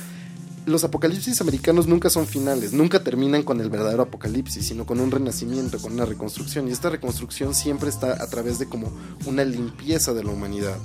Los 0.66 0.85
apocalipsis 0.85 1.41
americanos 1.41 1.87
nunca 1.87 2.11
son 2.11 2.27
finales, 2.27 2.73
nunca 2.73 3.03
terminan 3.03 3.43
con 3.43 3.61
el 3.61 3.70
verdadero 3.70 4.03
apocalipsis, 4.03 4.66
sino 4.66 4.85
con 4.85 5.01
un 5.01 5.11
renacimiento, 5.11 5.78
con 5.78 5.95
una 5.95 6.05
reconstrucción. 6.05 6.69
Y 6.69 6.73
esta 6.73 6.91
reconstrucción 6.91 7.55
siempre 7.55 7.89
está 7.89 8.23
a 8.23 8.27
través 8.28 8.59
de 8.59 8.66
como 8.66 8.93
una 9.27 9.45
limpieza 9.45 10.12
de 10.12 10.23
la 10.23 10.31
humanidad. 10.31 10.77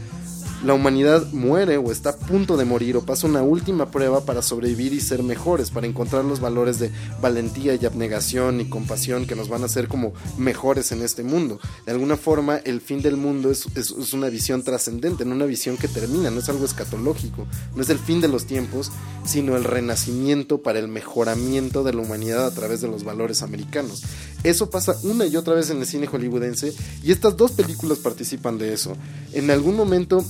La 0.64 0.74
humanidad 0.74 1.32
muere 1.32 1.78
o 1.78 1.92
está 1.92 2.12
a 2.12 2.16
punto 2.18 2.58
de 2.58 2.66
morir 2.66 2.98
o 2.98 3.06
pasa 3.06 3.28
una 3.28 3.44
última 3.44 3.92
prueba 3.92 4.22
para 4.26 4.42
sobrevivir 4.42 4.94
y 4.94 5.02
ser 5.02 5.22
mejores, 5.22 5.70
para 5.70 5.86
encontrar 5.86 6.26
los 6.26 6.40
valores 6.40 6.80
de 6.80 6.90
valentía 7.22 7.76
y 7.76 7.86
abnegación 7.86 8.62
y 8.62 8.66
compasión 8.70 9.28
que 9.28 9.36
nos 9.36 9.48
van 9.48 9.62
a 9.62 9.66
hacer 9.66 9.88
como 9.88 10.14
mejores 10.40 10.92
en 10.92 11.04
este 11.04 11.22
mundo. 11.22 11.60
De 11.86 11.92
alguna 11.92 12.18
forma, 12.18 12.58
el 12.58 12.82
fin 12.82 13.02
del 13.04 13.16
mundo 13.16 13.52
es, 13.52 13.68
es- 13.76 13.92
es 13.92 14.14
una 14.14 14.30
visión 14.30 14.64
trascendente, 14.64 15.24
no 15.24 15.36
una 15.36 15.46
visión 15.46 15.78
que 15.78 15.88
termina, 15.88 16.32
no 16.32 16.40
es 16.40 16.50
algo 16.50 16.66
escatológico, 16.66 17.46
no 17.76 17.84
es 17.84 17.90
el 17.90 18.00
fin 18.00 18.20
de 18.22 18.28
los 18.28 18.46
tiempos, 18.46 18.92
sino 19.24 19.56
el 19.58 19.66
renacimiento 19.66 20.64
para 20.64 20.80
el 20.80 20.88
mejoramiento 20.88 21.84
de 21.84 21.94
la 21.94 22.02
humanidad 22.02 22.46
a 22.48 22.52
través 22.56 22.82
de 22.82 22.88
los 22.88 23.04
valores 23.04 23.44
americanos. 23.44 24.02
Eso 24.44 24.72
pasa 24.72 24.96
una 25.04 25.28
y 25.28 25.36
otra 25.38 25.54
vez 25.54 25.70
en 25.70 25.80
el 25.80 25.86
cine 25.86 26.08
hollywoodense 26.08 26.74
y 27.04 27.12
estas 27.12 27.38
dos 27.38 27.52
películas 27.52 28.00
participan 28.00 28.58
de 28.58 28.74
eso. 28.74 28.96
En 29.34 29.52
algún 29.52 29.76
momento 29.76 30.24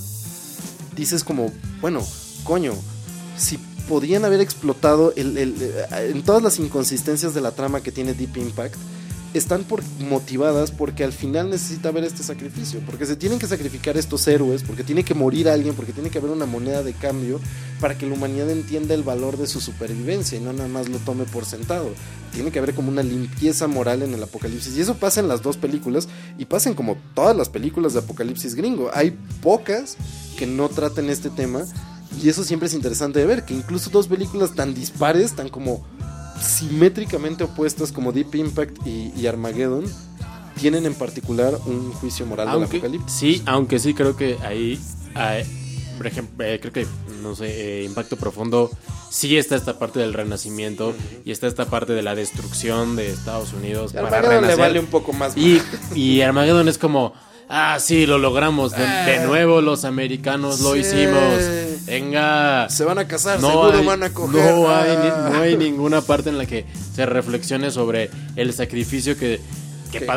dices 0.95 1.23
como, 1.23 1.51
bueno, 1.81 2.01
coño, 2.43 2.73
si 3.37 3.57
podían 3.87 4.25
haber 4.25 4.41
explotado 4.41 5.13
el- 5.15 5.37
el- 5.37 5.55
eh, 5.59 6.11
en 6.13 6.23
todas 6.23 6.41
las 6.41 6.59
inconsistencias 6.59 7.33
de 7.33 7.41
la 7.41 7.51
trama 7.51 7.81
que 7.81 7.91
tiene 7.91 8.13
Deep 8.13 8.37
Impact, 8.37 8.75
están 9.35 9.65
por, 9.65 9.83
motivadas 9.99 10.71
porque 10.71 11.03
al 11.03 11.11
final 11.11 11.49
necesita 11.49 11.89
haber 11.89 12.05
este 12.05 12.23
sacrificio, 12.23 12.79
porque 12.85 13.05
se 13.05 13.17
tienen 13.17 13.37
que 13.37 13.47
sacrificar 13.47 13.97
estos 13.97 14.25
héroes, 14.29 14.63
porque 14.63 14.85
tiene 14.85 15.03
que 15.03 15.13
morir 15.13 15.49
alguien, 15.49 15.75
porque 15.75 15.91
tiene 15.91 16.09
que 16.09 16.19
haber 16.19 16.31
una 16.31 16.45
moneda 16.45 16.83
de 16.83 16.93
cambio 16.93 17.41
para 17.81 17.97
que 17.97 18.05
la 18.07 18.13
humanidad 18.13 18.49
entienda 18.49 18.93
el 18.93 19.03
valor 19.03 19.35
de 19.37 19.47
su 19.47 19.59
supervivencia 19.59 20.37
y 20.37 20.41
no 20.41 20.53
nada 20.53 20.69
más 20.69 20.87
lo 20.87 20.99
tome 20.99 21.25
por 21.25 21.43
sentado. 21.43 21.89
Tiene 22.33 22.49
que 22.49 22.59
haber 22.59 22.73
como 22.73 22.87
una 22.89 23.03
limpieza 23.03 23.67
moral 23.67 24.03
en 24.03 24.13
el 24.13 24.23
apocalipsis 24.23 24.77
y 24.77 24.79
eso 24.81 24.95
pasa 24.95 25.19
en 25.19 25.27
las 25.27 25.41
dos 25.41 25.57
películas 25.57 26.07
y 26.37 26.45
pasa 26.45 26.69
en 26.69 26.75
como 26.75 26.95
todas 27.13 27.35
las 27.35 27.49
películas 27.49 27.91
de 27.91 27.99
apocalipsis 27.99 28.55
gringo. 28.55 28.89
Hay 28.93 29.17
pocas 29.41 29.97
que 30.35 30.45
no 30.47 30.69
traten 30.69 31.09
este 31.09 31.29
tema 31.29 31.63
y 32.21 32.29
eso 32.29 32.43
siempre 32.43 32.67
es 32.67 32.73
interesante 32.73 33.19
de 33.19 33.25
ver, 33.25 33.45
que 33.45 33.53
incluso 33.53 33.89
dos 33.89 34.07
películas 34.07 34.53
tan 34.55 34.73
dispares, 34.73 35.33
tan 35.33 35.49
como 35.49 35.85
simétricamente 36.41 37.43
opuestas 37.43 37.91
como 37.91 38.11
Deep 38.11 38.35
Impact 38.35 38.85
y, 38.85 39.11
y 39.15 39.27
Armageddon, 39.27 39.85
tienen 40.59 40.85
en 40.85 40.93
particular 40.93 41.53
un 41.65 41.91
juicio 41.93 42.25
moral 42.25 42.47
del 42.47 42.55
aunque, 42.55 42.77
apocalipsis. 42.77 43.13
sí, 43.13 43.43
aunque 43.45 43.79
sí 43.79 43.93
creo 43.93 44.15
que 44.15 44.37
ahí, 44.43 44.79
por 45.97 46.07
ejemplo, 46.07 46.45
eh, 46.45 46.59
creo 46.61 46.73
que, 46.73 46.87
no 47.21 47.35
sé, 47.35 47.81
eh, 47.81 47.83
Impacto 47.83 48.15
Profundo, 48.15 48.71
sí 49.09 49.37
está 49.37 49.55
esta 49.55 49.77
parte 49.77 49.99
del 49.99 50.13
renacimiento 50.13 50.93
y 51.25 51.31
está 51.31 51.47
esta 51.47 51.65
parte 51.65 51.93
de 51.93 52.01
la 52.01 52.15
destrucción 52.15 52.95
de 52.95 53.11
Estados 53.11 53.53
Unidos 53.53 53.93
para 53.93 54.19
Armageddon 54.19 54.47
le 54.47 54.55
vale 54.55 54.79
un 54.79 54.87
poco 54.87 55.13
más. 55.13 55.35
Y, 55.35 55.61
y 55.93 56.21
Armageddon 56.21 56.67
es 56.67 56.77
como, 56.77 57.13
ah, 57.49 57.77
sí, 57.79 58.05
lo 58.05 58.17
logramos. 58.17 58.71
De, 58.71 58.85
de 58.85 59.25
nuevo 59.25 59.61
los 59.61 59.85
americanos 59.85 60.59
lo 60.61 60.73
Sí. 60.73 60.79
hicimos. 60.79 61.85
Venga. 61.85 62.67
Se 62.69 62.83
van 62.83 62.97
a 62.97 63.07
casar, 63.07 63.39
No 63.39 63.49
seguro 63.49 63.77
hay, 63.79 63.85
van 63.85 64.03
a 64.03 64.09
coger. 64.11 64.41
no, 64.55 64.69
hay, 64.75 64.89
Ah. 64.91 65.27
ni- 65.29 65.33
no 65.35 65.41
hay 65.43 65.57
ninguna 65.57 66.01
parte 66.01 66.29
en 66.29 66.37
la 66.37 66.45
que 66.45 66.65
se 66.95 67.05
reflexione 67.05 67.71
sobre 67.71 68.09
el 68.35 68.53
sacrificio 68.53 69.17
que, 69.17 69.39
que 69.91 70.07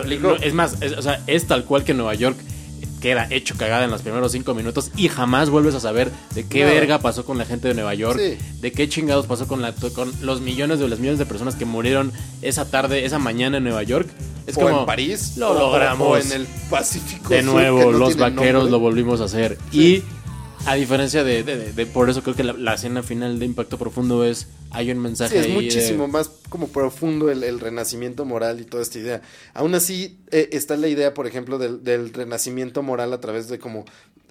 es 0.43 0.55
más, 0.55 0.77
es, 0.81 0.93
o 0.93 1.03
sea, 1.03 1.21
es 1.27 1.47
tal 1.47 1.65
cual 1.65 1.85
que 1.85 1.95
Nueva 1.95 2.15
York 2.15 2.37
queda 3.01 3.27
hecho 3.31 3.55
cagada 3.57 3.85
en 3.85 3.91
los 3.91 4.03
primeros 4.03 4.33
cinco 4.33 4.55
minutos 4.55 4.91
y 4.97 5.09
jamás 5.09 5.51
vuelves 5.51 5.75
a 5.75 5.81
saber 5.81 6.11
de 6.35 6.47
qué 6.47 6.65
verga 6.65 6.99
pasó 6.99 7.25
con 7.25 7.39
la 7.39 7.45
gente 7.45 7.69
de 7.69 7.75
Nueva 7.75 7.95
York, 7.95 8.19
Sí. 8.19 8.37
de 8.61 8.73
qué 8.73 8.89
chingados 8.89 9.27
pasó 9.27 9.47
con, 9.47 9.63
la, 9.63 9.73
con 9.95 10.13
los 10.23 10.41
millones 10.41 10.79
de 10.81 10.89
los 10.89 10.99
millones 10.99 11.19
de 11.19 11.27
personas 11.27 11.55
que 11.55 11.65
murieron 11.65 12.13
esa 12.43 12.71
tarde, 12.71 13.05
esa 13.05 13.19
mañana 13.19 13.59
en 13.59 13.65
Nueva 13.65 13.83
York. 13.83 14.09
Es 14.47 14.57
o 14.57 14.61
como 14.61 14.81
en 14.81 14.87
París. 14.87 15.35
Lo 15.37 15.51
o- 15.51 15.59
logramos. 15.59 16.09
O 16.09 16.17
en 16.17 16.33
el 16.41 16.47
Pacífico. 16.71 17.29
de 17.29 17.43
nuevo, 17.43 17.93
no 17.93 17.99
los 17.99 18.17
vaqueros 18.17 18.65
nombre. 18.65 18.71
lo 18.71 18.79
volvimos 18.81 19.21
a 19.21 19.25
hacer. 19.25 19.59
Sí. 19.71 19.79
Y 19.79 20.03
a 20.71 20.75
diferencia 20.75 21.25
de, 21.25 21.43
de- 21.43 21.57
de- 21.57 21.73
de- 21.73 21.87
por 21.87 22.11
eso 22.11 22.23
creo 22.23 22.35
que 22.37 22.45
la, 22.45 22.53
la 22.53 22.75
escena 22.75 23.03
final 23.03 23.39
de 23.39 23.47
Impacto 23.47 23.79
Profundo 23.79 24.25
es, 24.25 24.47
hay 24.71 24.91
un 24.91 24.99
mensaje 24.99 25.35
Sí, 25.35 25.39
es 25.39 25.45
ahí 25.47 25.53
de- 25.53 25.63
muchísimo 25.63 26.09
más 26.09 26.31
como 26.49 26.69
profundo 26.69 27.31
el, 27.31 27.43
el 27.45 27.61
renacimiento 27.61 28.25
moral 28.25 28.61
y 28.61 28.65
toda 28.65 28.83
esta 28.83 28.99
idea. 28.99 29.23
Aún 29.55 29.75
así, 29.75 30.19
eh, 30.31 30.51
está 30.53 30.77
la 30.77 30.89
idea, 30.89 31.15
por 31.15 31.27
ejemplo, 31.27 31.59
del, 31.59 31.83
del 31.85 32.13
renacimiento 32.13 32.83
moral 32.83 33.13
a 33.13 33.21
través 33.21 33.49
de 33.49 33.59
como 33.59 33.85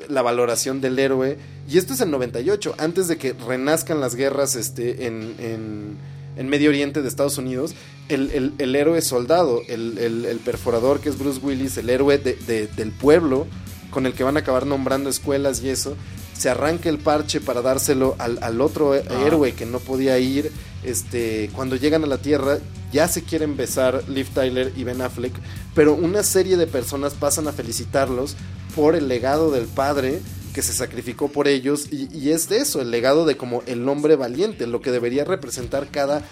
la 0.10 0.22
valoración 0.22 0.80
del 0.82 1.00
héroe. 1.00 1.38
Y 1.70 1.78
esto 1.78 1.94
es 1.94 2.02
el 2.02 2.12
98, 2.12 2.76
antes 2.78 3.08
de 3.08 3.18
que 3.18 3.34
renazcan 3.34 4.00
las 4.00 4.16
guerras 4.16 4.56
este, 4.56 5.08
en, 5.08 5.36
en, 5.40 5.98
en 6.38 6.50
Medio 6.50 6.70
Oriente 6.70 7.02
de 7.02 7.08
Estados 7.08 7.38
Unidos. 7.38 7.74
El, 8.10 8.32
el- 8.32 8.54
el 8.60 8.76
héroe 8.76 9.02
soldado, 9.02 9.62
el, 9.68 9.98
el- 9.98 10.26
el 10.26 10.38
perforador 10.38 11.00
que 11.02 11.10
es 11.10 11.18
Bruce 11.18 11.40
Willis, 11.44 11.78
el 11.78 11.90
héroe 11.90 12.18
de- 12.20 12.36
de- 12.36 12.68
del 12.68 12.92
pueblo, 12.92 13.48
con 13.90 14.06
el 14.06 14.14
que 14.14 14.24
van 14.24 14.38
a 14.38 14.42
acabar 14.42 14.66
nombrando 14.66 15.10
escuelas 15.10 15.62
y 15.64 15.70
eso, 15.70 15.96
se 16.38 16.50
arranca 16.50 16.90
el 16.90 17.00
parche 17.00 17.42
para 17.42 17.62
dárselo 17.62 18.16
al, 18.20 18.38
al 18.42 18.62
otro 18.62 18.94
Ah. 18.94 19.26
héroe 19.26 19.54
que 19.54 19.66
no 19.66 19.80
podía 19.80 20.18
ir. 20.20 20.52
Este, 20.84 21.50
cuando 21.54 21.76
llegan 21.76 22.04
a 22.04 22.08
la 22.08 22.20
Tierra, 22.20 22.60
ya 22.94 23.08
se 23.08 23.24
quieren 23.24 23.58
besar 23.58 24.04
Liv 24.08 24.28
Tyler 24.34 24.72
y 24.78 24.84
Ben 24.84 25.02
Affleck, 25.02 25.34
pero 25.76 25.94
una 25.94 26.24
serie 26.24 26.56
de 26.56 26.68
personas 26.68 27.14
pasan 27.16 27.48
a 27.48 27.52
felicitarlos 27.52 28.36
por 28.76 28.96
el 28.96 29.08
legado 29.08 29.52
del 29.52 29.66
padre 29.66 30.20
que 30.54 30.62
se 30.62 30.72
sacrificó 30.74 31.28
por 31.30 31.48
ellos 31.48 31.88
y, 31.92 32.08
y 32.18 32.32
es 32.32 32.48
de 32.50 32.58
eso, 32.60 32.82
el 32.82 32.90
legado 32.92 33.26
de 33.26 33.36
como 33.38 33.62
el 33.68 33.88
hombre 33.90 34.16
valiente, 34.16 34.66
lo 34.68 34.82
que 34.82 34.92
debería 34.92 35.26
representar 35.26 35.88
cada 35.92 36.24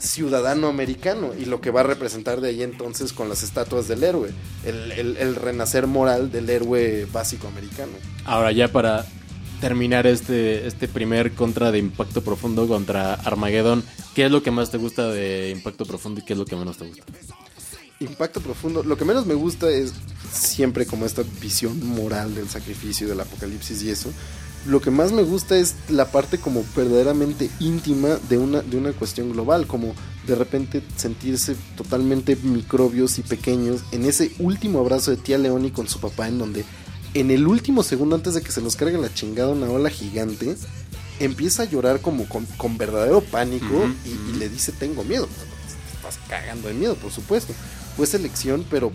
ciudadano 0.00 0.66
americano 0.68 1.32
y 1.38 1.44
lo 1.44 1.60
que 1.60 1.70
va 1.70 1.80
a 1.80 1.84
representar 1.84 2.40
de 2.40 2.48
ahí 2.48 2.62
entonces 2.62 3.12
con 3.12 3.28
las 3.28 3.42
estatuas 3.42 3.86
del 3.86 4.02
héroe, 4.02 4.30
el, 4.64 4.92
el- 4.92 5.16
el 5.18 5.36
renacer 5.36 5.86
moral 5.86 6.32
del 6.32 6.48
héroe 6.50 7.06
básico 7.12 7.46
americano. 7.48 7.92
Ahora 8.24 8.50
ya 8.52 8.68
para 8.68 9.06
terminar 9.60 10.06
este, 10.06 10.66
este 10.66 10.88
primer 10.88 11.32
contra 11.34 11.70
de 11.70 11.78
Impacto 11.78 12.22
Profundo 12.22 12.66
contra 12.66 13.12
Armageddon, 13.14 13.84
¿qué 14.14 14.24
es 14.24 14.30
lo 14.32 14.42
que 14.42 14.50
más 14.50 14.70
te 14.70 14.78
gusta 14.78 15.08
de 15.08 15.50
Impacto 15.50 15.84
Profundo 15.84 16.20
y 16.20 16.24
qué 16.24 16.32
es 16.32 16.38
lo 16.38 16.46
que 16.46 16.56
menos 16.56 16.78
te 16.78 16.86
gusta? 16.88 17.04
Impacto 18.00 18.40
profundo. 18.40 18.82
Lo 18.82 18.96
que 18.96 19.04
menos 19.04 19.26
me 19.26 19.34
gusta 19.34 19.68
es 19.68 19.92
siempre 20.32 20.86
como 20.86 21.04
esta 21.04 21.22
visión 21.42 21.86
moral 21.86 22.34
del 22.34 22.48
sacrificio, 22.48 23.06
del 23.06 23.20
apocalipsis 23.20 23.82
y 23.82 23.90
eso. 23.90 24.10
Lo 24.66 24.80
que 24.80 24.90
más 24.90 25.10
me 25.12 25.22
gusta 25.22 25.56
es 25.56 25.74
la 25.88 26.10
parte 26.10 26.38
como 26.38 26.64
verdaderamente 26.76 27.50
íntima 27.60 28.18
de 28.28 28.36
una, 28.36 28.60
de 28.60 28.76
una 28.76 28.92
cuestión 28.92 29.32
global, 29.32 29.66
como 29.66 29.94
de 30.26 30.34
repente 30.34 30.82
sentirse 30.96 31.56
totalmente 31.76 32.36
microbios 32.36 33.18
y 33.18 33.22
pequeños 33.22 33.82
en 33.90 34.04
ese 34.04 34.32
último 34.38 34.80
abrazo 34.80 35.10
de 35.10 35.16
tía 35.16 35.38
Leoni 35.38 35.70
con 35.70 35.88
su 35.88 35.98
papá 35.98 36.28
en 36.28 36.38
donde 36.38 36.64
en 37.14 37.30
el 37.30 37.46
último 37.46 37.82
segundo 37.82 38.16
antes 38.16 38.34
de 38.34 38.42
que 38.42 38.52
se 38.52 38.60
los 38.60 38.76
cargue 38.76 38.98
la 38.98 39.12
chingada 39.12 39.48
una 39.48 39.70
ola 39.70 39.90
gigante, 39.90 40.56
empieza 41.18 41.62
a 41.62 41.66
llorar 41.66 42.00
como 42.00 42.28
con, 42.28 42.44
con 42.56 42.78
verdadero 42.78 43.22
pánico 43.22 43.88
y, 44.04 44.30
y 44.30 44.38
le 44.38 44.48
dice 44.48 44.72
tengo 44.72 45.04
miedo. 45.04 45.26
Estás 45.96 46.18
cagando 46.28 46.68
de 46.68 46.74
miedo, 46.74 46.94
por 46.96 47.10
supuesto. 47.10 47.52
Fue 47.96 48.06
selección, 48.06 48.64
pero 48.70 48.92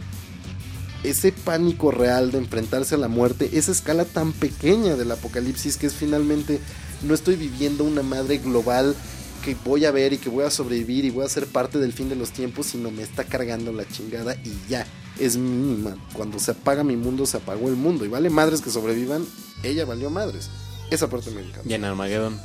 ese 1.04 1.32
pánico 1.32 1.92
real 1.92 2.32
de 2.32 2.40
enfrentarse 2.40 2.96
a 2.96 2.98
la 2.98 3.08
muerte, 3.08 3.50
esa 3.54 3.72
escala 3.72 4.06
tan 4.06 4.34
pequeña 4.34 4.96
del 4.96 5.12
apocalipsis 5.12 5.78
que 5.78 5.88
es 5.88 5.94
finalmente 5.94 6.60
no 7.04 7.14
estoy 7.14 7.36
viviendo 7.36 7.84
una 7.84 8.02
madre 8.02 8.38
global 8.38 8.96
que 9.44 9.56
voy 9.64 9.86
a 9.86 9.92
ver 9.92 10.14
y 10.14 10.18
que 10.18 10.30
voy 10.30 10.44
a 10.44 10.50
sobrevivir 10.50 11.06
y 11.06 11.12
voy 11.12 11.24
a 11.24 11.30
ser 11.30 11.46
parte 11.46 11.78
del 11.78 11.94
fin 11.94 12.10
de 12.10 12.16
los 12.16 12.32
tiempos, 12.32 12.66
sino 12.66 12.90
me 12.90 13.04
está 13.04 13.24
cargando 13.24 13.72
la 13.72 13.88
chingada 13.88 14.36
y 14.44 14.52
ya, 14.68 14.88
es 15.20 15.38
mínima. 15.38 15.96
Cuando 16.14 16.40
se 16.40 16.52
apaga 16.52 16.84
mi 16.84 16.98
mundo, 16.98 17.28
se 17.28 17.38
apagó 17.38 17.70
el 17.70 17.76
mundo 17.76 18.06
y 18.06 18.08
vale 18.08 18.32
madres 18.32 18.62
que 18.62 18.72
sobrevivan, 18.72 19.24
ella 19.62 19.86
valió 19.86 20.10
madres. 20.10 20.50
Esa 20.90 21.10
parte 21.10 21.30
me 21.30 21.42
encanta. 21.42 21.70
Y 21.70 21.74
en 21.76 21.86
Armageddon. 21.86 22.40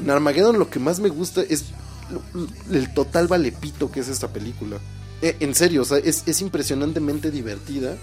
En 0.00 0.10
Armageddon 0.10 0.58
lo 0.58 0.68
que 0.68 0.80
más 0.80 1.00
me 1.00 1.08
gusta 1.08 1.42
es 1.42 1.64
el 2.70 2.92
total 2.92 3.26
valepito 3.26 3.90
que 3.90 4.00
es 4.00 4.08
esta 4.08 4.28
película. 4.28 4.78
Eh, 5.22 5.36
en 5.40 5.54
serio, 5.54 5.82
o 5.82 5.84
sea, 5.84 5.98
es, 5.98 6.22
es 6.26 6.40
impresionantemente 6.42 7.30
divertida 7.30 7.96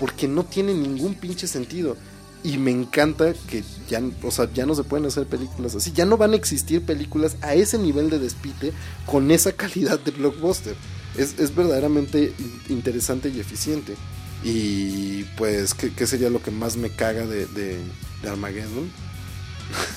porque 0.00 0.28
no 0.28 0.44
tiene 0.44 0.74
ningún 0.74 1.14
pinche 1.14 1.46
sentido. 1.46 1.96
Y 2.42 2.58
me 2.58 2.70
encanta 2.70 3.34
que 3.48 3.64
ya, 3.88 4.00
o 4.22 4.30
sea, 4.30 4.48
ya 4.52 4.66
no 4.66 4.74
se 4.74 4.84
pueden 4.84 5.06
hacer 5.06 5.26
películas 5.26 5.74
así. 5.74 5.92
Ya 5.92 6.04
no 6.04 6.16
van 6.16 6.32
a 6.32 6.36
existir 6.36 6.82
películas 6.82 7.36
a 7.40 7.54
ese 7.54 7.76
nivel 7.78 8.08
de 8.10 8.18
despite 8.20 8.72
con 9.04 9.30
esa 9.30 9.52
calidad 9.52 9.98
de 9.98 10.12
blockbuster. 10.12 10.76
Es, 11.16 11.38
es 11.38 11.54
verdaderamente 11.54 12.34
in- 12.38 12.60
interesante 12.68 13.30
y 13.30 13.40
eficiente. 13.40 13.96
Y 14.44 15.24
pues, 15.36 15.74
¿qué, 15.74 15.92
qué 15.92 16.06
sería 16.06 16.30
lo 16.30 16.40
que 16.42 16.50
más 16.52 16.76
me 16.76 16.90
caga 16.90 17.26
de, 17.26 17.46
de, 17.46 17.78
de 18.22 18.28
Armageddon? 18.28 18.90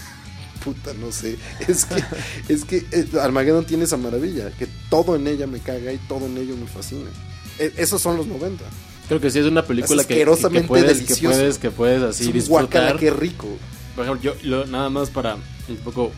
Puta, 0.63 0.93
no 0.93 1.11
sé. 1.11 1.37
Es 1.67 1.85
que, 1.85 2.03
es 2.53 2.65
que 2.65 2.85
eh, 2.91 3.07
Armageddon 3.21 3.65
tiene 3.65 3.85
esa 3.85 3.97
maravilla, 3.97 4.51
que 4.51 4.67
todo 4.89 5.15
en 5.15 5.27
ella 5.27 5.47
me 5.47 5.59
caga 5.59 5.91
y 5.93 5.97
todo 5.97 6.25
en 6.25 6.37
ello 6.37 6.55
me 6.57 6.67
fascina. 6.67 7.09
E- 7.57 7.73
esos 7.77 8.01
son 8.01 8.17
los 8.17 8.27
90. 8.27 8.63
Creo 9.07 9.19
que 9.19 9.31
sí 9.31 9.39
es 9.39 9.45
una 9.45 9.65
película 9.65 10.01
Es 10.01 10.07
que, 10.07 10.15
que, 10.15 10.25
puedes, 10.25 10.99
que 11.01 11.15
puedes, 11.15 11.57
que 11.57 11.71
puedes 11.71 12.03
así 12.03 12.27
es 12.27 12.33
disfrutar. 12.33 12.63
guacala, 12.65 12.99
qué 12.99 13.09
rico. 13.09 13.47
Por 13.95 14.05
ejemplo, 14.05 14.33
yo 14.33 14.39
lo- 14.49 14.65
nada 14.67 14.89
más 14.89 15.09
para 15.09 15.35
un 15.67 15.77
poco 15.83 16.11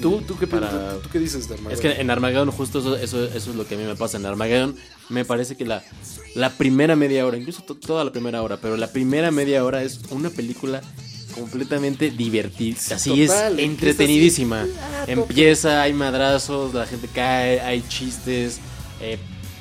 ¿Tú, 0.00 0.22
tú, 0.22 0.36
qué, 0.36 0.46
Para- 0.48 0.94
tú- 0.94 1.00
tú 1.02 1.08
qué 1.10 1.18
dices 1.20 1.46
de 1.48 1.54
Armageddon? 1.54 1.86
Es 1.86 1.94
que 1.94 2.00
en 2.00 2.10
Armageddon 2.10 2.50
justo 2.50 2.80
eso, 2.80 2.96
eso, 2.96 3.22
eso 3.24 3.50
es 3.50 3.56
lo 3.56 3.64
que 3.66 3.76
a 3.76 3.78
mí 3.78 3.84
me 3.84 3.94
pasa. 3.94 4.16
En 4.16 4.26
Armageddon 4.26 4.74
me 5.08 5.24
parece 5.24 5.56
que 5.56 5.64
la, 5.64 5.84
la 6.34 6.50
primera 6.50 6.96
media 6.96 7.24
hora, 7.24 7.36
incluso 7.36 7.62
to- 7.62 7.76
toda 7.76 8.02
la 8.04 8.10
primera 8.10 8.42
hora, 8.42 8.56
pero 8.56 8.76
la 8.76 8.88
primera 8.88 9.30
media 9.30 9.64
hora 9.64 9.82
es 9.84 10.00
una 10.10 10.30
película 10.30 10.80
completamente 11.34 12.10
divertida. 12.10 12.78
Así 12.94 13.26
total, 13.26 13.58
es 13.58 13.64
entretenidísima. 13.64 14.62
así, 14.62 14.72
ah, 14.80 15.04
Empieza, 15.06 15.82
hay 15.82 15.92
madrazos, 15.92 16.72
la 16.74 16.86
gente 16.86 17.08
cae, 17.12 17.60
hay 17.60 17.82
chistes, 17.88 18.60
eh, 19.00 19.18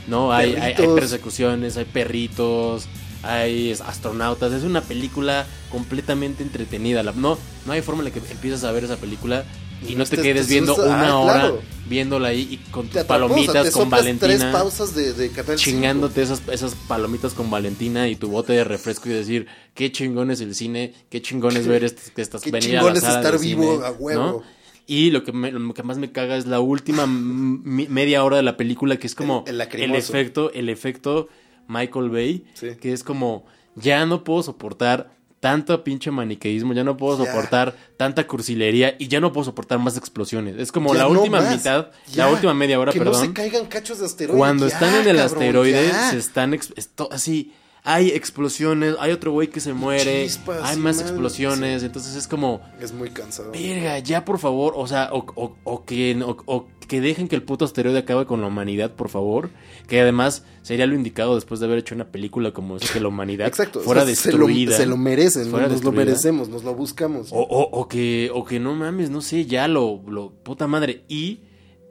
no, 0.08 0.32
hay, 0.32 0.56
hay, 0.56 0.74
hay 0.74 0.88
persecuciones, 0.88 1.78
hay 1.78 1.86
perritos. 1.86 2.88
Hay 3.26 3.72
astronautas, 3.72 4.52
es 4.52 4.64
una 4.64 4.82
película 4.82 5.48
completamente 5.70 6.44
entretenida. 6.44 7.04
La- 7.04 7.14
no, 7.14 7.38
no 7.66 7.72
hay 7.72 7.82
forma 7.82 8.02
en 8.02 8.10
la 8.10 8.12
que 8.12 8.20
empiezas 8.30 8.66
a 8.66 8.72
ver 8.74 8.84
esa 8.84 8.98
película 8.98 9.46
y 9.88 9.96
no 9.96 10.06
te 10.06 10.18
Te- 10.18 10.22
quedes 10.24 10.48
te 10.48 10.54
viendo 10.54 10.76
una 10.76 11.10
Ah, 11.10 11.18
hora 11.18 11.34
claro. 11.40 11.62
viéndola 11.88 12.30
ahí 12.30 12.48
y 12.52 12.58
con 12.72 12.88
tus 12.88 12.98
atrapó, 13.02 13.26
o 13.26 13.28
sea, 13.28 13.30
palomitas 13.30 13.66
te 13.66 13.72
con 13.72 13.84
soplas 13.84 14.02
tres 14.02 14.20
Valentina, 14.20 14.52
pausas 14.52 14.96
de, 14.96 15.14
de 15.14 15.30
Canal 15.30 15.58
chingándote 15.58 16.22
esas, 16.22 16.42
esas 16.52 16.76
palomitas 16.88 17.34
con 17.34 17.50
Valentina 17.52 18.08
y 18.08 18.16
tu 18.16 18.30
bote 18.30 18.54
de 18.54 18.64
refresco 18.64 19.10
y 19.10 19.14
decir 19.14 19.48
qué 19.74 19.92
chingón 19.92 20.32
es 20.32 20.42
el 20.42 20.56
cine, 20.56 20.94
qué 21.10 21.22
chingón 21.22 21.56
es 21.58 21.68
ver 21.68 21.84
est- 21.84 22.10
que 22.16 22.22
estás 22.22 22.42
qué 22.42 22.52
chingón 22.60 22.96
es 22.96 23.04
estar 23.04 23.40
vivo 23.40 23.74
cine, 23.76 23.86
a 23.88 23.92
huevo. 23.92 24.22
¿no? 24.24 24.42
Y 24.86 25.12
lo 25.12 25.24
que, 25.24 25.32
me- 25.32 25.52
lo 25.52 25.74
que 25.74 25.84
más 25.84 25.98
me 25.98 26.12
caga 26.12 26.36
es 26.36 26.46
la 26.46 26.60
última 26.60 27.06
media 27.08 28.24
hora 28.24 28.38
de 28.38 28.44
la 28.44 28.58
película 28.58 28.98
que 28.98 29.08
es 29.08 29.16
como 29.16 29.44
El- 29.48 29.62
efecto, 29.96 30.52
el 30.54 30.70
efecto 30.70 31.30
Michael 31.68 32.10
Bay, 32.10 32.46
Sí. 32.54 32.68
que 32.82 32.92
es 32.94 33.04
como 33.04 33.46
ya 33.76 34.06
no 34.06 34.24
puedo 34.24 34.44
soportar 34.44 35.16
tanto 35.44 35.84
pinche 35.84 36.10
maniqueísmo, 36.10 36.72
ya 36.72 36.86
no 36.86 36.96
puedo 36.96 37.18
soportar 37.18 37.76
tanta 37.98 38.26
cursilería 38.26 38.96
y 38.98 39.10
ya 39.10 39.20
no 39.20 39.34
puedo 39.34 39.44
soportar 39.44 39.78
más 39.78 39.98
explosiones. 39.98 40.56
Es 40.58 40.72
como 40.72 40.94
Ya 40.94 41.00
la 41.00 41.10
no 41.10 41.20
última 41.20 41.42
más. 41.42 41.52
mitad, 41.58 41.88
Ya. 42.14 42.28
la 42.28 42.32
última 42.32 42.54
media 42.54 42.80
hora, 42.80 42.94
que 42.94 43.00
perdón. 43.00 43.16
no 43.20 43.20
se 43.28 43.34
caigan 43.34 43.66
cachos 43.66 44.00
de 44.00 44.06
asteroide. 44.06 44.38
Cuando 44.40 44.70
ya, 44.70 44.74
están 44.74 44.90
en 44.96 45.00
el 45.10 45.18
cabrón, 45.18 45.20
asteroide, 45.44 45.92
se 46.12 46.18
están 46.18 46.54
esto- 46.54 47.10
así. 47.12 47.52
Hay 47.86 48.12
explosiones, 48.12 48.96
hay 49.00 49.12
otro 49.12 49.34
güey 49.34 49.50
que 49.50 49.60
se 49.60 49.74
muere, 49.74 50.24
Chispas, 50.24 50.60
hay 50.64 50.78
más 50.78 50.96
madre, 50.96 51.10
explosiones, 51.10 51.82
sí. 51.82 51.86
entonces 51.88 52.16
es 52.16 52.28
como, 52.30 52.62
Es 52.80 52.94
muy 52.94 53.10
cansado. 53.10 53.52
verga, 53.52 54.00
ya 54.00 54.24
por 54.24 54.40
favor, 54.40 54.72
o 54.78 54.88
sea, 54.88 55.10
o, 55.12 55.26
o- 55.36 55.58
o 55.66 55.84
que, 55.84 56.18
o, 56.24 56.68
que 56.88 57.02
dejen 57.02 57.28
que 57.28 57.36
el 57.36 57.44
puto 57.44 57.66
asteroide 57.66 58.00
acabe 58.00 58.26
con 58.26 58.40
la 58.40 58.48
humanidad, 58.48 58.92
por 58.94 59.10
favor, 59.10 59.50
que 59.90 60.00
además 60.00 60.46
sería 60.62 60.86
lo 60.88 60.96
indicado 60.96 61.36
después 61.36 61.60
de 61.60 61.66
haber 61.66 61.80
hecho 61.80 61.94
una 61.94 62.06
película 62.10 62.52
como 62.54 62.78
esa, 62.78 62.94
que 62.94 63.02
la 63.02 63.10
humanidad 63.10 63.48
Exacto. 63.50 63.80
o 63.80 63.82
fuera 63.84 64.06
sea, 64.06 64.16
se 64.16 64.32
lo- 64.32 64.38
destruida. 64.48 64.78
Se 64.78 64.86
lo, 64.86 64.96
merecen, 64.96 65.48
fuera 65.48 65.68
nos 65.68 65.84
lo 65.84 65.92
destruida. 65.92 66.06
merecemos, 66.06 66.48
nos 66.48 66.64
lo 66.64 66.74
buscamos. 66.76 67.30
O, 67.34 67.88
que, 67.90 68.32
o 68.34 68.46
que 68.46 68.62
no 68.62 68.76
mames, 68.76 69.10
no 69.10 69.20
sé, 69.20 69.46
ya 69.46 69.68
lo, 69.68 70.02
lo 70.08 70.30
puta 70.32 70.68
madre. 70.68 71.04
Y 71.10 71.42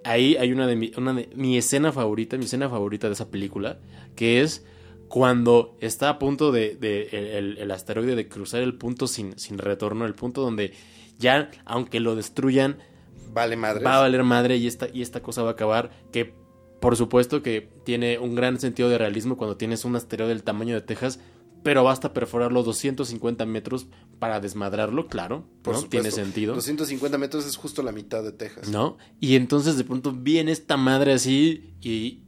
ahí 0.05 0.37
hay 0.37 0.53
una 0.53 0.67
de, 0.67 0.75
mi, 0.77 0.93
una 0.97 1.13
de 1.13 1.29
mi 1.35 1.59
escena 1.59 1.93
favorita, 1.93 2.39
mi 2.39 2.47
escena 2.47 2.71
favorita 2.71 3.09
de 3.09 3.13
esa 3.13 3.29
película, 3.31 3.79
que 4.17 4.41
es 4.41 4.65
cuando 5.13 5.77
está 5.83 6.09
a 6.09 6.19
punto 6.19 6.53
de, 6.53 6.75
de 6.75 7.03
el, 7.13 7.27
el- 7.27 7.59
el 7.59 7.71
asteroide 7.71 8.17
de 8.17 8.29
cruzar 8.31 8.63
el 8.63 8.73
punto 8.79 9.07
sin, 9.07 9.39
sin 9.39 9.59
retorno, 9.59 10.07
el 10.07 10.15
punto 10.15 10.41
donde 10.41 10.73
ya, 11.19 11.51
aunque 11.67 12.01
lo 12.01 12.17
destruyan, 12.17 12.79
Vale, 13.31 13.57
madre. 13.57 13.85
va 13.85 13.97
a 13.97 14.01
valer 14.01 14.25
madre 14.25 14.57
y 14.57 14.67
esta, 14.67 14.89
y 14.91 15.03
esta 15.03 15.21
cosa 15.21 15.43
va 15.43 15.51
a 15.51 15.53
acabar, 15.53 15.91
que 16.13 16.33
por 16.81 16.97
supuesto 16.97 17.43
que 17.43 17.69
tiene 17.85 18.19
un 18.19 18.35
gran 18.35 18.59
sentido 18.59 18.89
de 18.89 18.97
realismo 18.97 19.37
cuando 19.37 19.59
tienes 19.59 19.85
un 19.85 19.97
asteroide 19.97 20.31
del 20.31 20.45
tamaño 20.45 20.75
de 20.75 20.81
Texas, 20.81 21.21
pero 21.63 21.85
basta 21.85 22.15
perforar 22.15 22.51
los 22.51 22.65
250 22.65 23.45
metros 23.45 23.89
para 24.19 24.41
desmadrarlo, 24.41 25.09
claro, 25.09 25.45
Por 25.61 25.75
¿no? 25.75 25.81
supuesto. 25.83 25.91
Tiene 25.91 26.11
sentido. 26.11 26.55
250 26.55 27.19
metros 27.19 27.45
es 27.45 27.57
justo 27.57 27.83
la 27.83 27.93
mitad 27.93 28.23
de 28.25 28.33
Texas. 28.33 28.71
¿No? 28.71 28.97
Y 29.21 29.37
entonces 29.37 29.77
de 29.77 29.85
pronto 29.85 30.11
viene 30.13 30.53
esta 30.53 30.79
madre 30.79 31.13
así 31.13 31.75
y, 31.83 32.22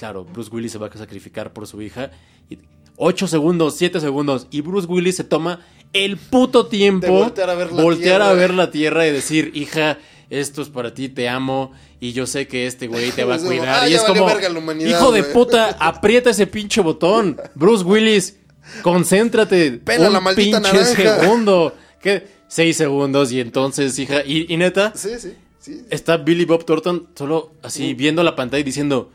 claro, 0.00 0.24
Bruce 0.24 0.48
Willis 0.50 0.72
se 0.72 0.78
va 0.78 0.86
a 0.86 0.96
sacrificar 0.96 1.52
por 1.52 1.66
su 1.66 1.82
hija. 1.82 2.10
Y 2.48 2.56
8 2.96 3.26
segundos, 3.26 3.76
7 3.76 4.00
segundos. 4.00 4.46
Y 4.50 4.62
Bruce 4.62 4.86
Willis 4.88 5.16
se 5.16 5.24
toma 5.24 5.60
el 5.92 6.16
puto 6.16 6.66
tiempo. 6.68 7.06
De 7.06 7.12
voltear 7.12 7.50
a 7.50 7.54
ver 7.54 7.70
la 7.70 7.82
voltear 7.82 8.02
tierra. 8.20 8.30
a 8.30 8.32
ver 8.32 8.54
la 8.54 8.70
tierra 8.70 9.06
y 9.06 9.12
decir, 9.12 9.50
hija, 9.54 9.98
esto 10.30 10.62
es 10.62 10.70
para 10.70 10.94
ti, 10.94 11.10
te 11.10 11.28
amo. 11.28 11.72
Y 12.00 12.12
yo 12.12 12.26
sé 12.26 12.48
que 12.48 12.66
este 12.66 12.86
güey 12.88 13.10
te 13.12 13.24
va 13.24 13.34
a 13.34 13.38
cuidar. 13.42 13.68
ah, 13.82 13.88
y 13.90 13.92
es 13.94 14.02
como, 14.04 14.26
hijo 14.26 15.12
de 15.12 15.20
güey". 15.20 15.32
puta, 15.34 15.76
aprieta 15.78 16.30
ese 16.30 16.46
pinche 16.46 16.80
botón. 16.80 17.36
Bruce 17.54 17.84
Willis, 17.84 18.36
concéntrate. 18.82 19.72
Pela 19.72 20.06
un 20.08 20.14
la 20.14 20.20
maldita 20.20 20.60
pinche 20.62 20.72
naranja. 20.78 21.20
segundo. 21.20 21.74
¿Qué? 22.00 22.26
Seis 22.48 22.76
segundos 22.76 23.30
y 23.32 23.40
entonces, 23.40 23.98
hija. 23.98 24.24
Y, 24.24 24.52
y 24.52 24.56
neta, 24.56 24.92
Sí, 24.96 25.10
sí, 25.18 25.34
sí. 25.60 25.82
está 25.90 26.16
Billy 26.16 26.44
Bob 26.46 26.64
Thornton 26.64 27.08
solo 27.14 27.52
así 27.62 27.94
viendo 27.94 28.22
la 28.22 28.34
pantalla 28.34 28.60
y 28.60 28.64
diciendo, 28.64 29.12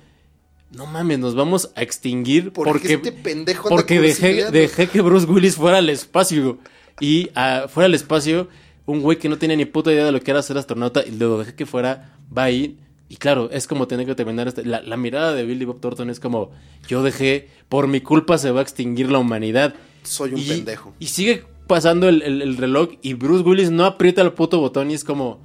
no 0.75 0.85
mames, 0.85 1.19
nos 1.19 1.35
vamos 1.35 1.71
a 1.75 1.81
extinguir 1.81 2.51
Porque 2.51 2.71
porque, 2.71 2.93
este 2.95 3.11
pendejo 3.11 3.69
porque 3.69 3.99
dejé, 4.01 4.19
cursileando". 4.27 4.51
dejé 4.59 4.87
que 4.87 5.01
Bruce 5.01 5.25
Willis 5.25 5.55
fuera 5.55 5.77
al 5.79 5.89
espacio. 5.89 6.57
Y 6.99 7.29
ah, 7.35 7.65
fuera 7.67 7.85
al 7.85 7.93
espacio, 7.93 8.47
un 8.85 9.01
güey 9.01 9.17
que 9.17 9.29
no 9.29 9.37
tenía 9.37 9.57
ni 9.57 9.65
puta 9.65 9.91
idea 9.91 10.05
de 10.05 10.11
lo 10.11 10.21
que 10.21 10.31
era 10.31 10.41
ser 10.41 10.57
astronauta 10.57 11.03
y 11.05 11.11
lo 11.11 11.39
dejé 11.39 11.55
que 11.55 11.65
fuera, 11.65 12.17
va 12.35 12.43
ahí. 12.43 12.77
Y 13.09 13.17
claro, 13.17 13.49
es 13.51 13.67
como 13.67 13.87
tener 13.87 14.05
que 14.05 14.15
terminar 14.15 14.47
este- 14.47 14.65
la, 14.65 14.81
la 14.81 14.97
mirada 14.97 15.33
de 15.33 15.45
Billy 15.45 15.63
Bob 15.65 15.79
Thornton 15.79 16.09
es 16.09 16.19
como, 16.19 16.51
yo 16.87 17.03
dejé, 17.03 17.49
por 17.69 17.87
mi 17.87 18.01
culpa 18.01 18.37
se 18.37 18.49
va 18.51 18.61
a 18.61 18.63
extinguir 18.63 19.11
la 19.11 19.19
humanidad. 19.19 19.75
Soy 20.03 20.33
un 20.33 20.39
Y- 20.39 20.47
pendejo. 20.47 20.93
Y 20.99 21.07
sigue 21.07 21.43
pasando 21.67 22.09
el, 22.09 22.21
el- 22.21 22.41
el 22.41 22.57
reloj 22.57 22.89
y 23.01 23.13
Bruce 23.13 23.43
Willis 23.43 23.71
no 23.71 23.85
aprieta 23.85 24.21
el 24.21 24.33
puto 24.33 24.59
botón 24.59 24.89
y 24.89 24.93
es 24.95 25.03
como, 25.03 25.39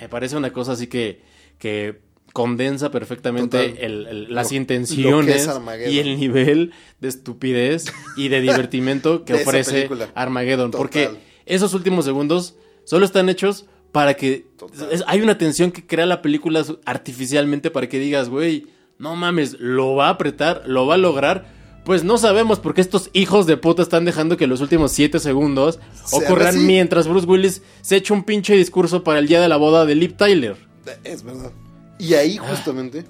me 0.00 0.08
parece 0.08 0.36
una 0.36 0.52
cosa 0.52 0.72
así 0.72 0.86
que, 0.86 1.22
que 1.58 2.00
condensa 2.32 2.90
perfectamente 2.90 3.70
Total. 3.70 3.78
el- 3.82 4.34
las 4.34 4.50
lo 4.50 4.56
intenciones 4.56 5.48
y 5.88 5.98
el 5.98 6.18
nivel 6.18 6.72
de 7.00 7.08
estupidez 7.08 7.86
y 8.16 8.28
de 8.28 8.40
divertimento 8.40 9.24
que 9.24 9.32
De 9.34 9.42
ofrece. 9.42 9.88
Armageddon. 10.14 10.70
Total. 10.70 10.78
Porque 10.80 11.10
esos 11.46 11.74
últimos 11.74 12.04
segundos 12.04 12.54
solo 12.84 13.04
están 13.04 13.28
hechos 13.28 13.66
para 13.92 14.14
que... 14.14 14.46
Es- 14.90 15.02
hay 15.06 15.20
una 15.20 15.38
tensión 15.38 15.72
que 15.72 15.86
crea 15.86 16.06
la 16.06 16.22
película 16.22 16.64
artificialmente 16.84 17.70
para 17.70 17.88
que 17.88 17.98
digas, 17.98 18.28
güey, 18.28 18.66
no 18.98 19.16
mames, 19.16 19.56
lo 19.58 19.94
va 19.94 20.06
a 20.08 20.10
apretar, 20.10 20.62
lo 20.66 20.86
va 20.86 20.94
a 20.94 20.98
lograr. 20.98 21.58
Pues 21.84 22.04
no 22.04 22.18
sabemos 22.18 22.60
porque 22.60 22.82
estos 22.82 23.08
hijos 23.14 23.46
de 23.46 23.56
puta 23.56 23.82
están 23.82 24.04
dejando 24.04 24.36
que 24.36 24.46
los 24.46 24.60
últimos 24.60 24.92
7 24.92 25.18
segundos 25.18 25.80
ocurran 26.12 26.48
así. 26.48 26.58
mientras 26.58 27.08
Bruce 27.08 27.26
Willis 27.26 27.62
se 27.80 27.96
echa 27.96 28.12
un 28.12 28.22
pinche 28.24 28.54
discurso 28.54 29.02
para 29.02 29.18
el 29.18 29.26
día 29.26 29.40
de 29.40 29.48
la 29.48 29.56
boda 29.56 29.86
de 29.86 29.94
Liv 29.94 30.14
Tyler. 30.16 30.56
Es 31.04 31.22
verdad. 31.22 31.52
Y 32.00 32.14
ahí 32.14 32.38
justamente, 32.38 33.04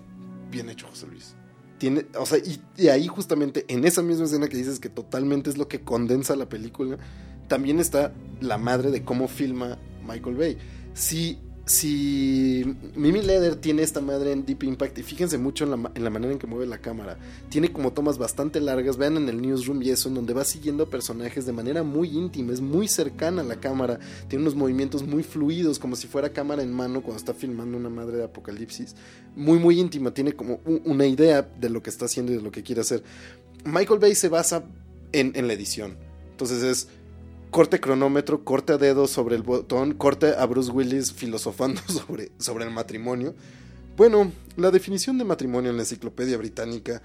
bien 0.51 0.69
hecho 0.69 0.89
José 0.89 1.07
Luis. 1.07 1.35
Tiene, 1.79 2.07
o 2.19 2.27
sea, 2.27 2.39
y, 2.39 2.61
y 2.77 2.89
ahí 2.89 3.07
justamente 3.07 3.65
en 3.69 3.85
esa 3.85 4.03
misma 4.03 4.25
escena 4.27 4.49
que 4.49 4.57
dices 4.57 4.81
que 4.81 4.91
totalmente 4.91 5.49
es 5.49 5.57
lo 5.57 5.69
que 5.69 5.81
condensa 5.81 6.37
la 6.37 6.49
película, 6.49 6.99
también 7.49 7.81
está 7.81 8.13
la 8.41 8.59
madre 8.59 8.91
de 8.91 9.05
cómo 9.05 9.29
filma 9.29 9.79
Michael 10.07 10.37
Bay. 10.37 10.59
Si, 10.93 11.39
si 11.71 12.65
Mimi 12.97 13.23
Leder 13.23 13.55
tiene 13.55 13.83
esta 13.83 14.01
madre 14.01 14.33
en 14.33 14.45
Deep 14.45 14.65
Impact, 14.65 14.99
y 14.99 15.05
fíjense 15.05 15.39
mucho 15.39 15.63
en 15.63 15.71
la, 15.71 16.11
manera 16.11 16.33
en 16.33 16.41
que 16.41 16.49
mueve 16.49 16.67
la 16.67 16.79
cámara, 16.79 17.17
tiene 17.49 17.73
como 17.73 17.93
tomas 17.93 18.19
bastante 18.19 18.61
largas, 18.61 18.97
vean 18.97 19.17
en 19.17 19.29
el 19.29 19.41
newsroom 19.41 19.81
y 19.83 19.91
eso, 19.91 20.09
en 20.09 20.17
donde 20.17 20.35
va 20.35 20.43
siguiendo 20.43 20.91
personajes 20.91 21.47
de 21.47 21.53
manera 21.53 21.85
muy 21.85 22.09
íntima, 22.09 22.53
es 22.53 22.61
muy 22.61 22.89
cercana 22.89 23.43
a 23.43 23.45
la 23.45 23.61
cámara, 23.61 24.01
tiene 24.27 24.43
unos 24.43 24.57
movimientos 24.57 25.05
muy 25.05 25.23
fluidos, 25.23 25.79
como 25.79 25.95
si 25.95 26.09
fuera 26.09 26.33
cámara 26.33 26.65
en 26.65 26.73
mano 26.73 27.03
cuando 27.03 27.19
está 27.19 27.35
filmando 27.35 27.79
una 27.79 27.89
madre 27.89 28.17
de 28.17 28.25
apocalipsis, 28.25 28.97
muy 29.37 29.61
muy 29.61 29.79
íntima, 29.79 30.13
tiene 30.13 30.33
como 30.33 30.59
una 30.65 31.07
idea 31.07 31.43
de 31.43 31.71
lo 31.71 31.85
que 31.85 31.91
está 31.91 32.07
haciendo 32.07 32.33
y 32.33 32.37
de 32.37 32.43
lo 32.43 32.51
que 32.51 32.65
quiere 32.65 32.81
hacer. 32.81 33.05
Michael 33.65 34.01
Bay 34.01 34.17
se 34.17 34.29
basa 34.29 34.65
en, 35.13 35.31
en 35.37 35.47
la 35.47 35.53
edición, 35.53 35.97
entonces 36.33 36.65
es 36.65 36.89
corte 37.51 37.81
cronómetro, 37.81 38.45
corte 38.45 38.73
a 38.75 38.79
dedo 38.79 39.07
sobre 39.07 39.37
el 39.37 39.43
botón, 39.43 39.95
corte 39.95 40.35
a 40.37 40.47
Bruce 40.47 40.71
Willis 40.71 41.13
filosofando 41.13 41.81
sobre, 41.89 42.31
sobre 42.39 42.65
el 42.65 42.71
matrimonio. 42.71 43.35
Bueno, 43.97 44.33
la 44.57 44.71
definición 44.71 45.19
de 45.19 45.25
matrimonio 45.25 45.71
en 45.71 45.77
la 45.77 45.83
enciclopedia 45.83 46.37
británica, 46.39 47.03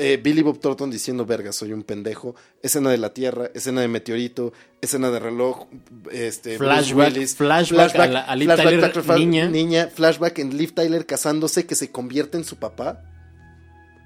eh, 0.00 0.18
Billy 0.22 0.42
Bob 0.42 0.60
Thornton 0.60 0.90
diciendo, 0.90 1.26
verga, 1.26 1.52
soy 1.52 1.72
un 1.72 1.82
pendejo, 1.82 2.36
escena 2.62 2.90
de 2.90 2.98
la 2.98 3.12
Tierra, 3.12 3.50
escena 3.54 3.80
de 3.80 3.88
meteorito, 3.88 4.52
escena 4.80 5.10
de 5.10 5.18
reloj, 5.18 5.66
este, 6.12 6.56
Flashback, 6.56 7.14
Willis, 7.14 7.34
flashback 7.34 7.94
a 7.96 8.06
la- 8.06 8.20
a 8.20 8.36
Liv 8.36 8.48
Tyler, 8.54 8.92
flashback, 8.92 9.18
niña. 9.18 9.48
niña, 9.48 9.88
flashback 9.92 10.38
en 10.38 10.56
Liv 10.56 10.72
Tyler 10.72 11.04
casándose 11.04 11.66
que 11.66 11.74
se 11.74 11.90
convierte 11.90 12.38
en 12.38 12.44
su 12.44 12.56
papá, 12.56 13.02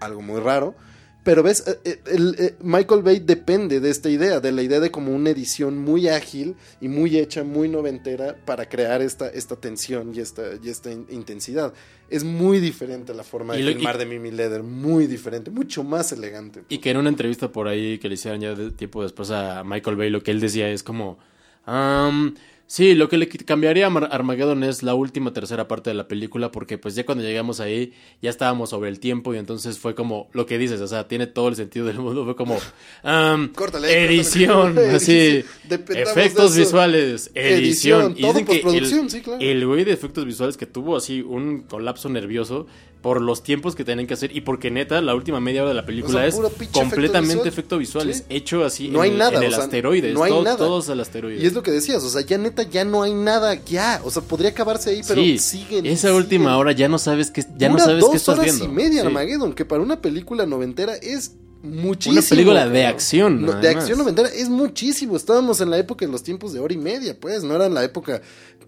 algo 0.01 0.23
muy 0.23 0.40
raro. 0.40 0.74
Pero 1.24 1.42
ves, 1.44 1.62
Eh, 1.68 1.78
eh, 1.84 2.00
el- 2.06 2.34
eh, 2.38 2.54
Michael 2.60 3.02
Bay 3.02 3.20
depende 3.20 3.78
de 3.78 3.90
esta 3.90 4.10
idea, 4.10 4.40
de 4.40 4.50
la 4.50 4.62
idea 4.62 4.80
de 4.80 4.90
como 4.90 5.14
una 5.14 5.30
edición 5.30 5.78
muy 5.78 6.08
ágil 6.08 6.56
y 6.80 6.88
muy 6.88 7.16
hecha, 7.16 7.44
muy 7.44 7.68
noventera 7.68 8.36
para 8.44 8.68
crear 8.68 9.00
esta, 9.02 9.28
esta 9.28 9.54
tensión 9.56 10.12
y 10.14 10.18
esta, 10.20 10.42
y 10.62 10.68
esta 10.68 10.90
in- 10.90 11.06
intensidad. 11.10 11.72
Es 12.10 12.24
muy 12.24 12.58
diferente 12.58 13.14
la 13.14 13.22
forma 13.22 13.54
de 13.54 13.62
lo- 13.62 13.72
filmar 13.72 13.94
y- 13.96 13.98
de 14.00 14.06
Mimi 14.06 14.30
Leder, 14.32 14.62
muy 14.64 15.06
diferente, 15.06 15.50
mucho 15.52 15.84
más 15.84 16.10
elegante. 16.12 16.64
Y 16.68 16.78
que 16.78 16.90
en 16.90 16.96
una 16.96 17.08
entrevista 17.08 17.52
por 17.52 17.68
ahí 17.68 17.98
que 17.98 18.08
le 18.08 18.14
hicieron 18.14 18.40
ya 18.40 18.54
de 18.54 18.70
tiempo 18.72 19.02
después 19.02 19.30
a 19.30 19.62
Michael 19.64 19.96
Bay, 19.96 20.10
lo 20.10 20.22
que 20.24 20.32
él 20.32 20.40
decía 20.40 20.68
es 20.70 20.82
como, 20.82 21.18
"Am, 21.64 22.34
sí, 22.72 22.94
lo 22.94 23.10
que 23.10 23.18
le 23.18 23.28
cambiaría 23.28 23.86
a 23.86 23.90
Armageddon 23.90 24.64
es 24.64 24.82
la 24.82 24.94
última 24.94 25.34
tercera 25.34 25.68
parte 25.68 25.90
de 25.90 25.94
la 25.94 26.08
película, 26.08 26.50
porque 26.50 26.78
pues 26.78 26.94
ya 26.94 27.04
cuando 27.04 27.22
llegamos 27.22 27.60
ahí 27.60 27.92
ya 28.22 28.30
estábamos 28.30 28.70
sobre 28.70 28.88
el 28.88 28.98
tiempo 28.98 29.34
y 29.34 29.36
entonces 29.36 29.78
fue 29.78 29.94
como 29.94 30.30
lo 30.32 30.46
que 30.46 30.56
dices, 30.56 30.80
o 30.80 30.88
sea, 30.88 31.06
tiene 31.06 31.26
todo 31.26 31.48
el 31.48 31.56
sentido 31.56 31.84
del 31.84 31.98
mundo, 31.98 32.24
fue 32.24 32.34
como, 32.34 32.56
Córtale, 33.54 34.06
edición, 34.06 34.68
córtale. 34.74 34.90
así, 34.90 35.44
efectos 35.68 36.56
visuales, 36.56 37.30
edición, 37.34 38.12
Edición, 38.12 38.14
y 38.16 38.22
dicen 38.22 38.46
que 38.46 38.52
postproducción, 38.54 39.00
el, 39.00 39.10
sí, 39.10 39.20
claro. 39.20 39.40
el 39.42 39.66
güey 39.66 39.84
de 39.84 39.92
efectos 39.92 40.24
visuales 40.24 40.56
que 40.56 40.64
tuvo 40.64 40.96
así 40.96 41.20
un 41.20 41.64
colapso 41.64 42.08
nervioso 42.08 42.66
por 43.02 43.20
los 43.20 43.42
tiempos 43.42 43.74
que 43.74 43.84
tenían 43.84 44.06
que 44.06 44.14
hacer 44.14 44.34
y 44.34 44.42
porque 44.42 44.70
neta 44.70 45.00
la 45.00 45.14
última 45.14 45.40
media 45.40 45.62
hora 45.62 45.70
de 45.70 45.74
la 45.74 45.84
película 45.84 46.18
O 46.18 46.18
sea, 46.20 46.26
es 46.28 46.36
completamente 46.72 47.32
efecto 47.48 47.76
efecto 47.76 47.78
visual. 47.78 48.14
Sí. 48.14 48.22
hecho 48.28 48.64
así 48.64 48.88
No 48.88 49.02
en, 49.04 49.10
hay 49.12 49.18
nada, 49.18 49.36
en 49.38 49.42
el 49.42 49.52
o 49.52 49.56
sea, 49.56 49.64
asteroide, 49.64 50.12
no 50.12 50.22
hay 50.22 50.30
todo- 50.32 50.42
nada. 50.44 50.56
todos 50.56 50.88
al 50.88 51.00
asteroide. 51.00 51.42
Y 51.42 51.46
es 51.46 51.52
lo 51.52 51.62
que 51.62 51.70
decías, 51.72 52.02
o 52.04 52.08
sea, 52.08 52.20
ya 52.22 52.38
neta 52.38 52.62
ya 52.62 52.84
no 52.84 53.02
hay 53.02 53.12
nada, 53.12 53.54
ya, 53.64 54.00
o 54.04 54.10
sea, 54.10 54.22
podría 54.22 54.50
acabarse 54.50 54.90
ahí, 54.90 55.02
pero 55.06 55.20
sí, 55.20 55.38
siguen. 55.38 55.84
esa 55.86 56.02
siguen. 56.08 56.16
última 56.16 56.56
hora 56.56 56.72
ya 56.72 56.88
no 56.88 56.98
sabes 56.98 57.30
qué 57.30 57.44
ya 57.58 57.68
no 57.68 57.78
sabes 57.78 58.04
qué 58.08 58.16
estás 58.16 58.38
horas 58.38 58.44
viendo. 58.56 58.64
y 58.64 58.68
media 58.68 59.00
Sí. 59.02 59.06
Armageddon, 59.08 59.52
que 59.52 59.64
para 59.64 59.82
una 59.82 60.00
película 60.00 60.46
noventera 60.46 60.94
es 60.94 61.32
muchísimo. 61.64 62.18
Una 62.18 62.28
película 62.28 62.68
de 62.68 62.86
acción, 62.86 63.42
No, 63.42 63.52
de 63.52 63.68
acción 63.68 63.96
noventera 63.98 64.28
es 64.28 64.48
muchísimo. 64.48 65.16
Estábamos 65.16 65.60
en 65.60 65.70
la 65.70 65.78
época 65.78 66.04
de 66.04 66.10
los 66.10 66.22
tiempos 66.24 66.52
de 66.52 66.58
hora 66.60 66.74
y 66.74 66.76
media, 66.76 67.16
pues, 67.18 67.44
no 67.44 67.54
era 67.54 67.66
en 67.66 67.74
la 67.74 67.84
época 67.84 68.20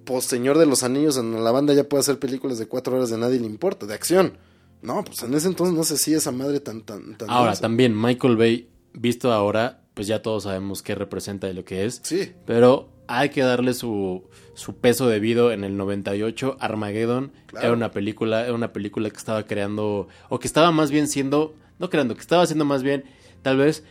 post 0.05 0.31
Señor 0.31 0.59
de 0.59 0.67
los 0.67 0.83
Anillos, 0.83 1.17
en 1.17 1.43
la 1.43 1.51
banda 1.51 1.75
ya 1.75 1.85
puede 1.85 2.01
hacer 2.01 2.19
películas 2.19 2.59
de 2.59 2.67
cuatro 2.67 2.97
horas 2.97 3.11
de 3.11 3.19
nadie 3.19 3.41
le 3.41 3.47
importa, 3.47 3.87
de 3.87 3.95
acción. 3.95 4.37
No, 4.83 5.03
pues 5.05 5.23
en 5.23 5.33
ese 5.35 5.49
entonces 5.49 5.75
no 5.75 5.83
sé 5.85 5.97
si 5.97 6.13
esa 6.15 6.31
madre 6.31 6.61
tan 6.61 6.83
tan 6.83 7.17
tan. 7.17 7.31
Ahora 7.31 7.57
también 7.57 7.99
Michael 8.01 8.37
Bay 8.37 8.69
visto 8.93 9.33
ahora, 9.33 9.83
pues 9.95 10.07
ya 10.07 10.21
todos 10.23 10.43
sabemos 10.45 10.83
qué 10.83 10.95
representa 10.95 11.49
y 11.49 11.55
lo 11.55 11.65
que 11.65 11.85
es. 11.87 12.01
Sí. 12.05 12.33
Pero 12.47 12.91
hay 13.07 13.31
que 13.31 13.43
darle 13.43 13.75
su, 13.75 14.25
su 14.55 14.77
peso 14.77 15.09
debido 15.09 15.53
en 15.53 15.65
el 15.65 15.77
98. 15.77 16.57
Armageddon 16.61 17.33
Claro. 17.47 17.67
era 17.67 17.75
una 17.77 17.91
película, 17.93 18.43
era 18.45 18.55
una 18.55 18.73
película 18.73 19.09
que 19.11 19.17
estaba 19.17 19.45
creando, 19.45 20.09
o 20.29 20.39
que 20.39 20.47
estaba 20.47 20.71
más 20.71 20.91
bien 20.91 21.09
siendo, 21.09 21.55
no 21.79 21.89
creando, 21.91 22.15
que 22.15 22.21
estaba 22.21 22.43
haciendo 22.43 22.65
más 22.65 22.83
bien, 22.83 23.05
tal 23.43 23.57
vez, 23.57 23.85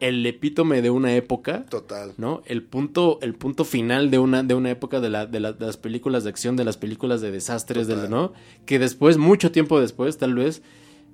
el 0.00 0.24
epítome 0.26 0.82
de 0.82 0.90
una 0.90 1.14
época. 1.14 1.66
Total. 1.66 2.12
¿no? 2.16 2.42
El 2.46 2.62
punto, 2.62 3.18
el 3.22 3.34
punto 3.34 3.64
final 3.64 4.10
de 4.10 4.18
una, 4.18 4.42
de 4.42 4.54
una 4.54 4.70
época 4.70 5.00
de, 5.00 5.10
la- 5.10 5.26
de, 5.26 5.40
la- 5.40 5.52
de 5.52 5.66
las 5.66 5.76
películas 5.76 6.24
de 6.24 6.30
acción, 6.30 6.56
de 6.56 6.64
las 6.64 6.76
películas 6.76 7.20
de 7.20 7.30
desastres, 7.30 7.86
Total. 7.86 8.02
del, 8.02 8.10
¿no? 8.10 8.32
Que 8.66 8.78
después, 8.78 9.18
mucho 9.18 9.52
tiempo 9.52 9.78
después, 9.80 10.16
tal 10.18 10.34
vez, 10.34 10.62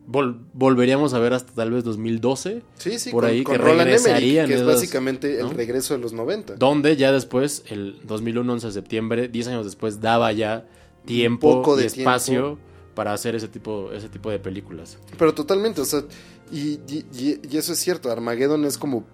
vol- 0.09 0.39
volveríamos 0.53 1.15
a 1.15 1.19
ver 1.19 1.33
hasta 1.33 1.53
tal 1.53 1.73
vez 1.73 1.83
2012. 1.85 2.63
Sí, 2.79 2.99
sí, 2.99 3.11
por 3.11 3.25
con, 3.25 3.31
ahí 3.31 3.43
con 3.43 3.57
que 3.57 3.59
Roland 3.63 3.81
Emmerich, 3.83 3.97
regresarían 4.05 4.47
que 4.47 4.55
es 4.55 4.61
esas- 4.61 4.75
básicamente 4.75 5.39
¿no? 5.41 5.51
el 5.51 5.57
regreso 5.57 5.95
de 5.95 6.01
los 6.01 6.13
90. 6.13 6.55
Donde 6.55 6.97
ya 6.97 7.11
después, 7.13 7.65
el 7.69 7.97
2001, 8.05 8.53
11 8.53 8.67
de 8.69 8.73
septiembre, 8.73 9.29
10 9.29 9.49
años 9.49 9.65
después, 9.65 10.01
daba 10.01 10.31
ya 10.33 10.67
tiempo 11.05 11.63
poco 11.63 11.77
y 11.77 11.81
de 11.83 11.87
espacio 11.87 12.59
para 12.95 13.13
hacer 13.13 13.35
ese 13.35 13.49
tipo, 13.49 13.93
ese 13.93 14.09
tipo 14.09 14.31
de 14.31 14.39
películas. 14.39 14.97
Pero 15.19 15.35
totalmente, 15.35 15.81
o 15.81 15.85
sea, 15.85 16.03
y, 16.53 16.79
y- 16.89 17.05
y- 17.15 17.41
y 17.51 17.57
eso 17.57 17.73
es 17.73 17.79
cierto, 17.79 18.11
Armageddon 18.11 18.65
es 18.65 18.79
como 18.79 19.05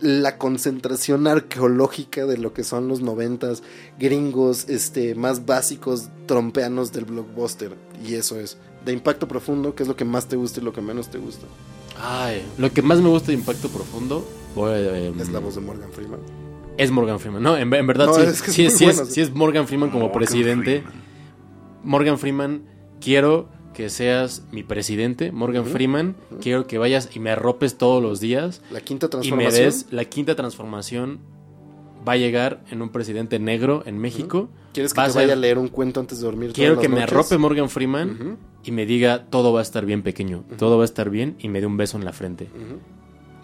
la 0.00 0.36
concentración 0.36 1.26
arqueológica 1.28 2.26
de 2.26 2.36
lo 2.38 2.52
que 2.52 2.64
son 2.64 2.88
los 2.88 3.00
noventas 3.02 3.62
gringos, 3.98 4.68
este, 4.68 5.14
más 5.14 5.46
básicos 5.46 6.08
trompeanos 6.26 6.92
del 6.92 7.04
blockbuster, 7.04 7.76
y 8.04 8.14
eso 8.14 8.38
es, 8.40 8.58
De 8.84 8.92
impacto 8.92 9.28
profundo, 9.28 9.76
¿qué 9.76 9.84
es 9.84 9.88
lo 9.88 9.94
que 9.94 10.04
más 10.04 10.26
te 10.26 10.34
gusta 10.34 10.58
y 10.60 10.64
lo 10.64 10.72
que 10.72 10.80
menos 10.80 11.08
te 11.08 11.18
gusta? 11.18 11.46
Ay, 12.00 12.42
lo 12.58 12.72
que 12.72 12.82
más 12.82 13.00
me 13.00 13.08
gusta 13.10 13.28
de 13.28 13.34
Impacto 13.34 13.68
Profundo 13.68 14.26
voy 14.56 14.72
em, 14.72 15.20
Es 15.20 15.28
la 15.28 15.38
voz 15.38 15.54
de 15.54 15.60
Morgan 15.60 15.92
Freeman. 15.92 16.18
es 16.78 16.90
Morgan 16.90 17.20
Freeman. 17.20 17.42
No, 17.44 17.56
en, 17.56 17.72
en 17.72 17.86
verdad 17.86 18.06
No, 18.06 18.14
sí, 18.14 18.22
es 18.22 18.42
que 18.42 18.50
es 18.50 18.56
sí, 18.56 18.62
muy 18.62 18.70
sí 18.72 18.84
bueno, 18.86 19.02
es, 19.02 19.08
sí. 19.08 19.14
sí 19.14 19.20
es 19.20 19.32
Morgan 19.32 19.68
Freeman 19.68 19.90
como 19.90 20.06
Morgan 20.06 20.18
presidente. 20.18 20.80
Freeman. 20.80 21.02
Morgan 21.84 22.18
Freeman, 22.18 22.62
quiero 23.00 23.48
que 23.72 23.88
seas 23.90 24.42
mi 24.52 24.62
presidente. 24.62 25.32
Morgan 25.32 25.66
Freeman, 25.66 26.14
quiero 26.40 26.66
que 26.66 26.78
vayas 26.78 27.10
y 27.14 27.20
me 27.20 27.30
arropes 27.30 27.76
todos 27.78 28.02
los 28.02 28.20
días. 28.20 28.62
La 28.70 28.80
quinta 28.80 29.06
y 29.06 29.08
me 29.08 29.10
transformación. 29.10 29.64
des 29.64 29.86
la 29.90 30.04
quinta 30.04 30.34
transformación. 30.34 31.18
Va 32.06 32.12
a 32.14 32.16
llegar 32.16 32.64
en 32.70 32.82
un 32.82 32.88
presidente 32.90 33.38
negro 33.38 33.84
en 33.86 33.96
México. 33.98 34.48
¿Quieres 34.72 34.92
que 34.92 35.00
te 35.02 35.12
vaya 35.12 35.34
a 35.34 35.36
leer 35.36 35.56
un 35.58 35.68
cuento 35.68 36.00
antes 36.00 36.18
de 36.18 36.24
dormir? 36.24 36.52
Quiero 36.52 36.80
que 36.80 36.88
me 36.88 37.00
arrope 37.02 37.38
Morgan 37.38 37.68
Freeman 37.70 38.38
y 38.64 38.72
me 38.72 38.86
diga 38.86 39.26
todo 39.30 39.52
va 39.52 39.60
a 39.60 39.62
estar 39.62 39.86
bien 39.86 40.02
pequeño, 40.02 40.42
todo 40.58 40.76
va 40.78 40.82
a 40.82 40.84
estar 40.84 41.10
bien 41.10 41.36
y 41.38 41.48
me 41.48 41.60
dé 41.60 41.66
un 41.66 41.76
beso 41.76 41.96
en 41.96 42.04
la 42.04 42.12
frente. 42.12 42.48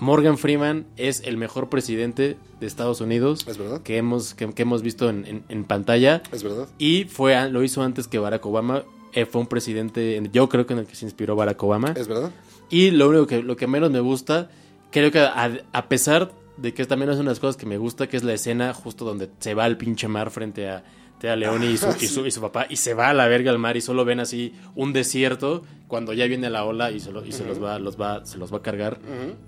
Morgan 0.01 0.39
Freeman 0.39 0.87
es 0.97 1.23
el 1.25 1.37
mejor 1.37 1.69
presidente 1.69 2.37
de 2.61 2.67
Estados 2.67 3.01
Unidos 3.01 3.45
Es 3.49 3.59
verdad. 3.59 3.83
que 3.83 3.97
hemos, 3.97 4.35
que, 4.35 4.53
que 4.53 4.63
hemos 4.63 4.83
visto 4.83 5.11
en, 5.11 5.27
en- 5.27 5.45
en 5.49 5.65
pantalla 5.65 6.23
Es 6.31 6.45
verdad. 6.45 6.69
y 6.79 7.05
fue 7.05 7.51
lo 7.51 7.65
hizo 7.65 7.83
antes 7.83 8.07
que 8.07 8.19
Barack 8.21 8.45
Obama. 8.47 8.85
Eh, 9.13 9.25
fue 9.27 9.41
un 9.41 9.47
presidente, 9.47 10.17
en- 10.17 10.31
yo 10.33 10.49
creo 10.49 10.67
que 10.67 10.73
en 10.75 10.81
el 10.81 10.87
que 10.87 10.95
se 10.95 11.05
inspiró 11.05 11.35
Barack 11.37 11.63
Obama. 11.63 11.95
Es 11.97 12.09
verdad. 12.09 12.31
Y 12.71 12.91
lo 12.91 13.09
único 13.09 13.27
que, 13.27 13.43
lo 13.43 13.57
que 13.57 13.67
menos 13.67 13.91
me 13.91 14.01
gusta, 14.01 14.51
creo 14.91 15.11
que 15.11 15.21
a, 15.21 15.51
a 15.73 15.89
pesar 15.89 16.33
de 16.57 16.75
que 16.75 16.85
también 16.85 17.11
es 17.11 17.15
una 17.17 17.25
de 17.25 17.31
las 17.31 17.41
cosas 17.41 17.57
que 17.57 17.67
me 17.67 17.79
gusta, 17.79 18.09
que 18.09 18.17
es 18.17 18.25
la 18.25 18.35
escena 18.35 18.75
justo 18.75 19.05
donde 19.05 19.31
se 19.39 19.55
va 19.55 19.65
al 19.65 19.77
pinche 19.79 20.09
mar 20.09 20.31
frente 20.31 20.69
a 20.69 20.85
Tea 21.21 21.35
Leoni 21.37 21.67
y, 21.69 21.77
su, 21.79 21.87
y, 22.01 22.07
su, 22.07 22.27
y 22.27 22.31
su 22.31 22.41
papá, 22.41 22.67
y 22.69 22.77
se 22.77 22.95
va 22.95 23.09
a 23.09 23.15
la 23.15 23.27
verga 23.29 23.51
al 23.51 23.59
mar 23.59 23.77
y 23.77 23.81
solo 23.81 24.05
ven 24.05 24.21
así 24.21 24.53
un 24.75 24.93
desierto 24.93 25.65
cuando 25.87 26.13
ya 26.13 26.27
viene 26.27 26.51
la 26.51 26.65
ola 26.65 26.91
y 26.91 27.01
se, 27.01 27.11
lo- 27.13 27.25
y 27.25 27.33
se 27.33 27.45
los, 27.47 27.63
va, 27.63 27.79
los 27.79 27.99
va, 27.99 28.27
se 28.27 28.37
los 28.39 28.53
va 28.53 28.59
a 28.59 28.63
cargar 28.63 28.99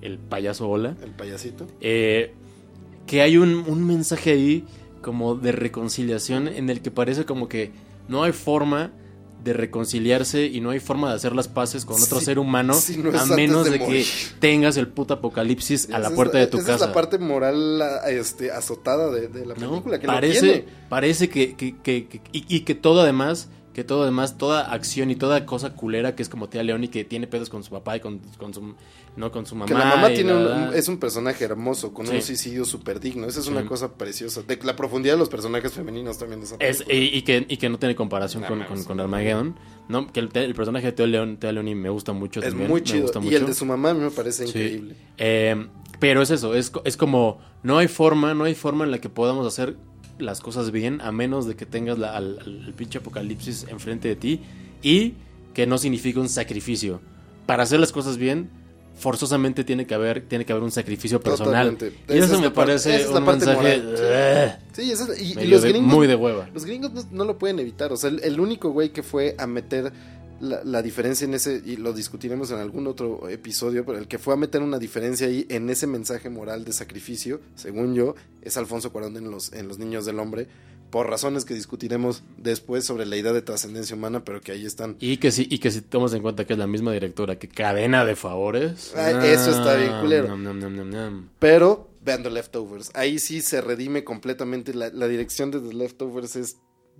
el 0.00 0.18
payaso 0.18 0.68
ola. 0.68 0.96
El 1.02 1.10
payasito. 1.10 1.66
Eh, 1.80 2.32
que 3.06 3.20
hay 3.22 3.36
un, 3.36 3.64
un 3.68 3.86
mensaje 3.86 4.30
ahí 4.32 4.64
como 5.02 5.34
de 5.34 5.52
reconciliación 5.52 6.48
en 6.48 6.70
el 6.70 6.80
que 6.80 6.90
parece 6.90 7.24
como 7.24 7.48
que 7.48 7.72
no 8.08 8.22
hay 8.22 8.32
forma 8.32 8.92
de 9.42 9.52
reconciliarse 9.52 10.46
y 10.46 10.60
no 10.60 10.70
hay 10.70 10.80
forma 10.80 11.08
de 11.10 11.16
hacer 11.16 11.34
las 11.34 11.48
paces 11.48 11.84
con 11.84 12.00
otro 12.02 12.18
Sí, 12.18 12.24
ser 12.26 12.38
humano 12.38 12.74
no 12.98 13.18
a 13.18 13.26
menos 13.26 13.70
de 13.70 13.78
que 13.78 14.04
tengas 14.38 14.76
el 14.76 14.88
puto 14.88 15.14
apocalipsis 15.14 15.88
a 15.92 15.98
la 15.98 16.08
Esa 16.08 16.14
puerta 16.16 16.38
es 16.40 16.46
de 16.46 16.50
tu 16.50 16.58
esa 16.58 16.66
casa. 16.66 16.84
es 16.84 16.88
la 16.88 16.94
parte 16.94 17.18
moral 17.18 17.82
este, 18.08 18.50
azotada 18.52 19.10
de, 19.10 19.28
de 19.28 19.46
la 19.46 19.54
¿no? 19.54 19.70
película. 19.70 19.98
Que 19.98 20.06
lo 20.06 20.12
parece 20.12 20.40
tiene. 20.40 20.64
parece 20.88 21.28
que, 21.28 21.54
que- 21.56 21.76
que- 21.82 22.06
que- 22.08 22.20
y, 22.32 22.44
y 22.56 22.60
que 22.60 22.74
todo 22.74 23.00
además 23.00 23.48
que 23.72 23.84
todo 23.84 24.02
además 24.02 24.36
toda 24.36 24.72
acción 24.72 25.10
y 25.10 25.16
toda 25.16 25.46
cosa 25.46 25.74
culera 25.74 26.14
que 26.16 26.22
es 26.22 26.28
como 26.28 26.48
Tía 26.48 26.62
León 26.62 26.82
y 26.84 26.88
que 26.88 27.04
tiene 27.04 27.26
pedos 27.26 27.48
con 27.50 27.62
su 27.62 27.70
papá 27.70 27.96
y 27.96 28.00
con, 28.00 28.18
con 28.38 28.52
su 28.52 28.74
no 29.16 29.30
con 29.32 29.44
su 29.46 29.54
mamá 29.54 29.66
Que 29.66 29.74
la 29.74 29.84
mamá 29.84 30.08
tiene 30.08 30.34
un- 30.34 30.74
es 30.74 30.88
un 30.88 30.98
personaje 30.98 31.44
hermoso, 31.44 31.92
con 31.92 32.06
Sí. 32.06 32.14
un 32.16 32.22
suicidio 32.22 32.64
súper 32.64 33.00
digno. 33.00 33.26
Esa 33.26 33.40
es 33.40 33.46
una 33.48 33.66
cosa 33.66 33.94
preciosa. 33.94 34.42
De 34.42 34.58
la 34.62 34.76
profundidad 34.76 35.14
de 35.14 35.18
los 35.18 35.28
personajes 35.28 35.72
femeninos 35.72 36.18
también 36.18 36.40
Es- 36.42 36.52
película. 36.84 36.94
y, 36.94 37.16
y 37.18 37.22
que, 37.22 37.46
y 37.48 37.56
que 37.56 37.68
no 37.68 37.78
tiene 37.78 37.94
comparación 37.96 38.42
No 38.42 38.48
con, 38.48 38.62
con, 38.64 38.84
con 38.84 39.00
Armageddon. 39.00 39.56
¿no? 39.88 40.12
Que 40.12 40.20
el, 40.20 40.30
el 40.34 40.54
personaje 40.54 40.86
de 40.86 40.92
Teo 40.92 41.06
León, 41.08 41.36
Teo 41.38 41.52
me 41.62 41.88
gusta 41.90 42.12
mucho 42.12 42.40
es 42.40 42.46
también. 42.50 42.70
muy 42.70 42.80
me 42.80 42.86
chido. 42.86 43.02
gusta 43.02 43.18
Y 43.18 43.22
mucho. 43.22 43.36
el 43.36 43.46
de 43.46 43.54
su 43.54 43.66
mamá 43.66 43.90
a 43.90 43.94
mí 43.94 44.00
me 44.00 44.10
parece 44.12 44.44
Sí. 44.46 44.50
increíble. 44.50 44.96
Eh, 45.18 45.66
pero 45.98 46.22
es 46.22 46.30
eso, 46.30 46.54
es, 46.54 46.70
es 46.84 46.96
como 46.96 47.38
no 47.64 47.78
hay 47.78 47.88
forma, 47.88 48.32
no 48.34 48.44
hay 48.44 48.54
forma 48.54 48.84
en 48.84 48.92
la 48.92 48.98
que 49.00 49.08
podamos 49.08 49.46
hacer 49.46 49.76
las 50.22 50.40
cosas 50.40 50.70
bien 50.70 51.00
a 51.00 51.12
menos 51.12 51.46
de 51.46 51.56
que 51.56 51.66
tengas 51.66 51.98
la- 51.98 52.16
al, 52.16 52.38
al- 52.40 52.74
pinche 52.76 52.98
apocalipsis 52.98 53.66
enfrente 53.68 54.08
de 54.08 54.16
ti 54.16 54.40
y 54.82 55.14
que 55.54 55.66
no 55.66 55.78
significa 55.78 56.20
un 56.20 56.28
sacrificio. 56.28 57.00
Para 57.46 57.62
hacer 57.64 57.80
las 57.80 57.92
cosas 57.92 58.16
bien, 58.16 58.48
forzosamente 58.96 59.64
tiene 59.64 59.86
que 59.86 59.94
haber, 59.94 60.22
tiene 60.28 60.44
que 60.44 60.52
haber 60.52 60.62
un 60.62 60.70
sacrificio 60.70 61.20
personal. 61.20 61.70
Totalmente. 61.76 61.98
Y 62.08 62.16
Esa 62.18 62.26
eso 62.26 62.34
es 62.34 62.40
me 62.40 62.50
parece 62.50 62.96
esa 62.96 63.10
es 63.10 63.16
un 63.16 63.24
mensaje 63.24 63.82
Sí, 64.72 64.92
esa 64.92 65.12
es- 65.12 65.20
y, 65.22 65.38
y 65.38 65.46
los 65.46 65.62
de- 65.62 65.70
gringos. 65.70 65.92
muy 65.92 66.06
de 66.06 66.14
hueva. 66.16 66.48
Los 66.54 66.64
gringos 66.64 66.92
no, 66.92 67.02
no 67.10 67.24
lo 67.24 67.38
pueden 67.38 67.58
evitar. 67.58 67.92
O 67.92 67.96
sea, 67.96 68.10
el, 68.10 68.20
el 68.22 68.38
único 68.40 68.70
güey 68.70 68.90
que 68.92 69.02
fue 69.02 69.34
a 69.38 69.46
meter 69.46 69.92
la, 70.40 70.64
la 70.64 70.82
diferencia 70.82 71.24
en 71.24 71.34
ese, 71.34 71.62
y 71.64 71.76
lo 71.76 71.92
discutiremos 71.92 72.50
en 72.50 72.58
algún 72.58 72.86
otro 72.86 73.28
episodio, 73.28 73.84
pero 73.84 73.98
el 73.98 74.08
que 74.08 74.18
fue 74.18 74.34
a 74.34 74.36
meter 74.36 74.62
una 74.62 74.78
diferencia 74.78 75.26
ahí 75.26 75.46
en 75.48 75.70
ese 75.70 75.86
mensaje 75.86 76.30
moral 76.30 76.64
de 76.64 76.72
sacrificio, 76.72 77.40
según 77.54 77.94
yo, 77.94 78.14
es 78.42 78.56
Alfonso 78.56 78.90
Cuarón 78.92 79.16
en 79.16 79.30
los, 79.30 79.52
en 79.52 79.68
los 79.68 79.78
Niños 79.78 80.06
del 80.06 80.18
Hombre, 80.18 80.48
por 80.90 81.08
razones 81.08 81.44
que 81.44 81.54
discutiremos 81.54 82.22
después 82.36 82.84
sobre 82.84 83.06
la 83.06 83.16
idea 83.16 83.32
de 83.32 83.42
trascendencia 83.42 83.94
humana, 83.94 84.24
pero 84.24 84.40
que 84.40 84.52
ahí 84.52 84.66
están. 84.66 84.96
Y 84.98 85.18
que 85.18 85.30
si, 85.30 85.46
y 85.48 85.58
que 85.58 85.70
si 85.70 85.82
tomas 85.82 86.12
en 86.14 86.22
cuenta 86.22 86.46
que 86.46 86.54
es 86.54 86.58
la 86.58 86.66
misma 86.66 86.92
directora 86.92 87.38
que 87.38 87.48
Cadena 87.48 88.04
de 88.04 88.16
Favores. 88.16 88.92
Ah, 88.96 89.24
eso 89.24 89.50
está 89.50 89.76
bien 89.76 90.00
culero. 90.00 90.36
Pero 91.38 91.90
vean 92.04 92.22
The 92.22 92.30
Leftovers. 92.30 92.90
Ahí 92.94 93.18
sí 93.18 93.40
se 93.40 93.60
redime 93.60 94.02
completamente. 94.02 94.74
La, 94.74 94.88
la 94.88 95.06
dirección 95.06 95.50
de 95.50 95.60
The 95.60 95.74
Leftovers 95.74 96.36
es 96.36 96.56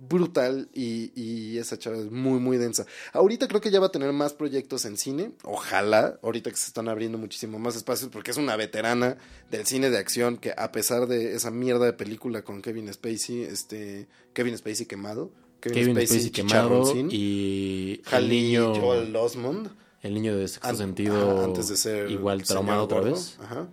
brutal 0.07 0.67
y, 0.73 1.11
y 1.15 1.57
esa 1.59 1.77
chava 1.77 1.97
es 1.97 2.09
muy, 2.11 2.39
muy 2.39 2.57
densa. 2.57 2.85
Ahorita 3.13 3.47
creo 3.47 3.61
que 3.61 3.69
ya 3.69 3.79
va 3.79 3.85
a 3.87 3.91
tener 3.91 4.11
más 4.13 4.33
proyectos 4.33 4.85
en 4.85 4.97
cine. 4.97 5.31
Ojalá. 5.43 6.19
Ahorita 6.23 6.49
que 6.49 6.57
se 6.57 6.67
están 6.67 6.89
abriendo 6.89 7.17
muchísimo 7.19 7.59
más 7.59 7.75
espacios 7.75 8.09
porque 8.11 8.31
es 8.31 8.37
una 8.37 8.55
veterana 8.55 9.17
del 9.51 9.65
cine 9.67 9.89
de 9.91 9.97
acción 9.99 10.37
que 10.37 10.53
a 10.57 10.71
pesar 10.71 11.07
de 11.07 11.35
esa 11.35 11.51
mierda 11.51 11.85
de 11.85 11.93
película 11.93 12.41
con 12.43 12.61
Kevin 12.61 12.91
Spacey, 12.91 13.43
este 13.43 14.07
Kevin 14.33 14.57
Spacey 14.57 14.85
quemado. 14.87 15.31
Kevin 15.59 15.95
Spacey 15.95 16.31
quemado 16.31 16.83
chicharroncín, 16.91 17.09
y 17.11 18.01
niño, 18.27 18.73
Joel 18.73 19.15
Osmond. 19.15 19.69
el 20.01 20.15
niño 20.15 20.35
de 20.35 20.47
sexto 20.47 20.67
An- 20.67 20.77
sentido 20.77 21.43
antes 21.43 21.67
de 21.67 21.77
ser 21.77 22.09
igual 22.09 22.41
traumado 22.41 22.85
otra 22.85 23.01
vez. 23.01 23.37
Ajá, 23.39 23.67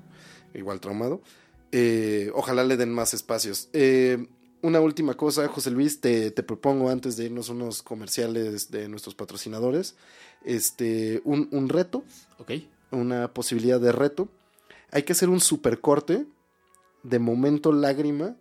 igual 0.52 0.80
traumado. 0.80 1.22
Eh, 1.72 2.30
ojalá 2.34 2.64
le 2.64 2.76
den 2.76 2.92
más 2.92 3.14
espacios. 3.14 3.70
Eh, 3.72 4.26
una 4.62 4.80
última 4.80 5.14
cosa, 5.14 5.46
José 5.48 5.70
Luis, 5.70 6.00
te, 6.00 6.30
te 6.30 6.42
propongo 6.42 6.90
antes 6.90 7.16
de 7.16 7.24
irnos 7.26 7.48
unos 7.48 7.82
comerciales 7.82 8.70
de 8.70 8.88
nuestros 8.88 9.14
patrocinadores, 9.14 9.96
este, 10.44 11.20
un, 11.24 11.48
un 11.52 11.68
reto, 11.68 12.02
Ok. 12.38 12.52
una 12.90 13.32
posibilidad 13.32 13.80
de 13.80 13.92
reto. 13.92 14.28
Hay 14.90 15.02
que 15.02 15.12
hacer 15.12 15.28
un 15.28 15.40
super 15.40 15.80
corte 15.80 16.26
de 17.02 17.18
momento 17.18 17.72
lágrima 17.72 18.36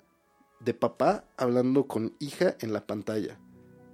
de 0.60 0.74
papá 0.74 1.26
hablando 1.38 1.86
con 1.88 2.14
hija 2.20 2.56
en 2.62 2.74
la 2.74 2.86
pantalla. 2.88 3.38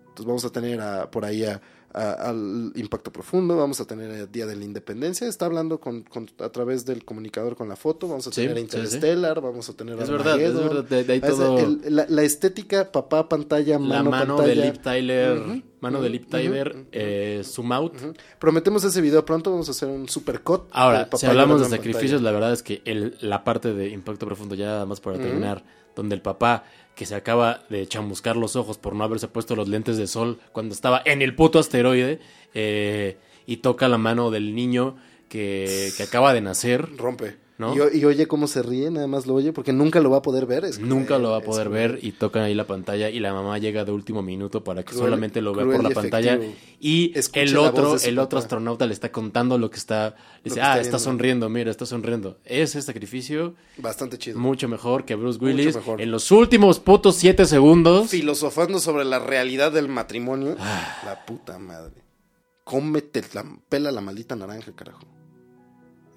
Entonces 0.02 0.26
vamos 0.26 0.46
a 0.46 0.52
tener 0.52 0.80
a- 0.80 1.10
por 1.12 1.26
ahí 1.26 1.44
a- 1.44 1.62
a- 1.94 2.30
al 2.30 2.72
Impacto 2.76 3.12
Profundo, 3.12 3.56
vamos 3.58 3.80
a 3.82 3.86
tener 3.86 4.10
el 4.12 4.32
Día 4.32 4.46
de 4.46 4.56
la 4.56 4.64
Independencia, 4.64 5.28
está 5.28 5.46
hablando 5.46 5.80
con, 5.80 6.02
con- 6.04 6.30
a 6.40 6.50
través 6.50 6.86
del 6.86 7.06
comunicador 7.06 7.56
con 7.56 7.70
la 7.70 7.76
foto, 7.76 8.08
vamos 8.08 8.28
a 8.28 8.32
Sí, 8.32 8.42
tener 8.42 8.56
sí, 8.58 8.62
Interstellar, 8.64 9.42
vamos 9.42 9.70
a 9.70 9.74
tener 9.74 10.00
Es 10.00 10.10
verdad, 10.10 10.40
es 10.40 10.50
Armageddon. 10.50 10.68
verdad. 10.76 10.84
De, 10.90 11.04
de 11.04 11.14
ahí 11.14 11.22
Es 11.24 11.30
todo. 11.30 11.60
el- 11.60 11.82
la, 11.96 12.06
la 12.10 12.24
estética 12.24 12.92
papá 12.92 13.30
pantalla, 13.30 13.74
la 13.80 13.80
mano, 13.80 14.10
mano 14.12 14.36
pantalla. 14.38 14.62
de 14.62 14.68
Lip 14.72 14.82
Tyler. 14.82 15.64
Mano 15.82 16.02
de 16.02 16.10
Lip 16.10 16.30
Tyler. 16.30 16.70
ujú, 16.76 16.86
eh, 16.94 17.42
zoom 17.44 17.72
out. 17.74 17.94
Prometemos 18.40 18.84
ese 18.86 19.02
video 19.02 19.26
pronto, 19.26 19.52
vamos 19.52 19.68
a 19.68 19.72
hacer 19.72 19.90
un 19.90 20.08
super 20.08 20.42
cut. 20.42 20.62
Ahora, 20.72 21.10
si 21.18 21.26
hablamos 21.26 21.60
de 21.62 21.68
sacrificios, 21.68 22.22
pantalla. 22.22 22.24
la 22.24 22.32
verdad 22.32 22.54
es 22.54 22.64
que 22.64 22.82
el- 22.86 23.18
la 23.22 23.44
parte 23.44 23.74
de 23.74 23.90
Impacto 23.90 24.26
Profundo, 24.26 24.56
ya 24.56 24.66
nada 24.68 24.86
más 24.86 25.00
para 25.02 25.18
terminar, 25.18 25.64
donde 25.96 26.16
el 26.16 26.22
papá 26.22 26.64
que 26.96 27.06
se 27.06 27.16
acaba 27.16 27.64
de 27.70 27.88
chamuscar 27.88 28.36
los 28.36 28.56
ojos 28.56 28.78
por 28.78 28.96
no 28.96 29.04
haberse 29.04 29.28
puesto 29.28 29.56
los 29.56 29.68
lentes 29.68 29.98
de 29.98 30.08
sol 30.08 30.40
cuando 30.52 30.74
estaba 30.74 31.02
en 31.06 31.22
el 31.22 31.36
puto 31.36 31.60
asteroide 31.60 32.20
eh, 32.54 33.18
y 33.46 33.58
toca 33.58 33.88
la 33.88 33.98
mano 33.98 34.32
del 34.32 34.56
niño 34.56 34.96
que, 35.30 35.92
que 35.98 36.04
acaba 36.04 36.34
de 36.34 36.42
nacer. 36.42 36.96
rompe. 36.98 37.43
¿No? 37.56 37.76
Y, 37.76 38.00
y 38.00 38.06
oye 38.06 38.28
cómo 38.28 38.48
se 38.48 38.64
ríe, 38.64 38.90
nada 38.90 39.06
más 39.06 39.28
lo 39.28 39.36
oye, 39.36 39.54
porque 39.54 39.72
nunca 39.74 40.00
lo 40.00 40.10
va 40.10 40.18
a 40.18 40.22
poder 40.24 40.48
ver. 40.48 40.66
es 40.66 40.80
Nunca 40.80 41.06
cruel, 41.10 41.22
lo 41.22 41.30
va 41.32 41.38
a 41.38 41.42
poder 41.42 41.70
ver 41.70 42.00
y 42.02 42.12
tocan 42.14 42.42
ahí 42.42 42.56
la 42.56 42.66
pantalla 42.66 43.12
y 43.12 43.20
la 43.20 43.32
mamá 43.32 43.60
llega 43.60 43.86
de 43.86 43.92
último 43.92 44.24
minuto 44.24 44.64
para 44.64 44.82
que 44.84 44.92
Cruel- 44.94 44.98
solamente 45.00 45.40
lo 45.42 45.54
vea 45.54 45.64
por 45.66 45.84
la 45.84 45.92
pantalla 45.92 46.40
y 46.80 47.12
Escuche 47.18 47.44
el 47.44 47.56
otro 47.58 47.96
el 48.04 48.18
otro 48.18 48.40
astronauta 48.40 48.88
le 48.88 48.94
está 48.94 49.12
contando 49.12 49.60
lo 49.60 49.70
que 49.70 49.78
está 49.78 50.16
dice 50.44 50.56
que 50.56 50.62
ah 50.62 50.70
está 50.72 50.82
está 50.82 50.82
viendo". 50.98 51.00
sonriendo 51.00 51.50
mira 51.50 51.70
está 51.70 51.86
sonriendo 51.86 52.38
ese 52.44 52.82
sacrificio 52.82 53.54
Bastante 53.78 54.18
chido. 54.18 54.40
mucho 54.40 54.68
mejor 54.68 55.06
que 55.06 55.14
Bruce 55.14 55.38
Willis 55.40 55.76
mejor. 55.76 56.02
en 56.02 56.10
los 56.10 56.32
últimos 56.32 56.80
putos 56.80 57.16
siete 57.18 57.46
segundos 57.46 58.10
Filosofando 58.10 58.80
sobre 58.80 59.06
la 59.06 59.20
realidad 59.20 59.72
del 59.72 59.88
matrimonio. 59.90 60.56
Ah. 60.60 61.02
La 61.06 61.26
puta 61.26 61.60
madre. 61.60 62.02
Cómete 62.64 63.22
la 63.34 63.46
pela 63.70 63.92
la 63.92 64.02
maldita 64.02 64.36
naranja, 64.36 64.72
carajo. 64.76 65.06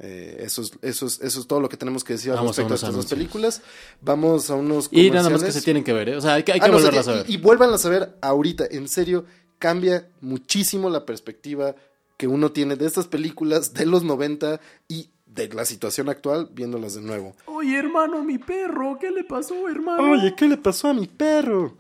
Eh, 0.01 0.39
eso, 0.41 0.63
es, 0.63 0.73
eso, 0.83 1.07
es, 1.07 1.21
eso 1.21 1.41
es 1.41 1.47
todo 1.47 1.61
lo 1.61 1.69
que 1.69 1.77
tenemos 1.77 2.05
que 2.05 2.13
decir 2.15 2.33
al 2.33 2.39
a 2.39 2.43
respecto 2.43 2.67
unos 2.67 2.83
estas 2.83 2.95
dos 2.95 3.07
películas. 3.07 3.63
Vamos 4.03 4.51
a 4.51 4.55
unos 4.55 4.89
y 4.91 5.11
nada 5.11 5.31
más 5.31 5.43
que 5.43 5.53
se 5.53 5.63
tienen 5.63 5.85
que 5.85 5.93
ver 5.95 6.11
¿eh? 6.11 6.17
o 6.17 6.21
sea 6.21 6.35
hay 6.35 6.43
que, 6.43 6.53
hay 6.53 6.61
que 6.61 6.67
Ah, 6.67 6.69
no, 6.69 6.75
volverlas 6.75 7.09
a 7.09 7.13
ver 7.13 7.25
Y, 7.29 7.35
y 7.35 7.37
vuélvanlas 7.39 7.87
a 7.87 7.89
ver 7.89 8.17
ahorita. 8.21 8.67
En 8.71 8.89
serio, 8.89 9.25
cambia 9.59 10.11
muchísimo 10.21 10.91
la 10.91 11.07
perspectiva 11.07 11.75
que 12.17 12.27
uno 12.27 12.53
tiene 12.53 12.77
de 12.77 12.87
estas 12.87 13.07
películas 13.07 13.75
de 13.75 13.87
los 13.87 14.03
90 14.05 14.61
y 14.89 15.11
de 15.27 15.49
la 15.49 15.65
situación 15.65 16.09
actual 16.09 16.49
viéndolas 16.53 16.95
de 16.95 17.03
nuevo. 17.03 17.35
Oye, 17.47 17.79
hermano, 17.79 18.25
mi 18.25 18.39
perro, 18.39 18.99
¿qué 18.99 19.11
le 19.11 19.25
pasó, 19.25 19.69
hermano? 19.69 20.35
¿qué 20.37 20.49
le 20.49 20.57
pasó 20.57 20.89
a 20.89 20.95
mi 20.95 21.07
perro? 21.07 21.77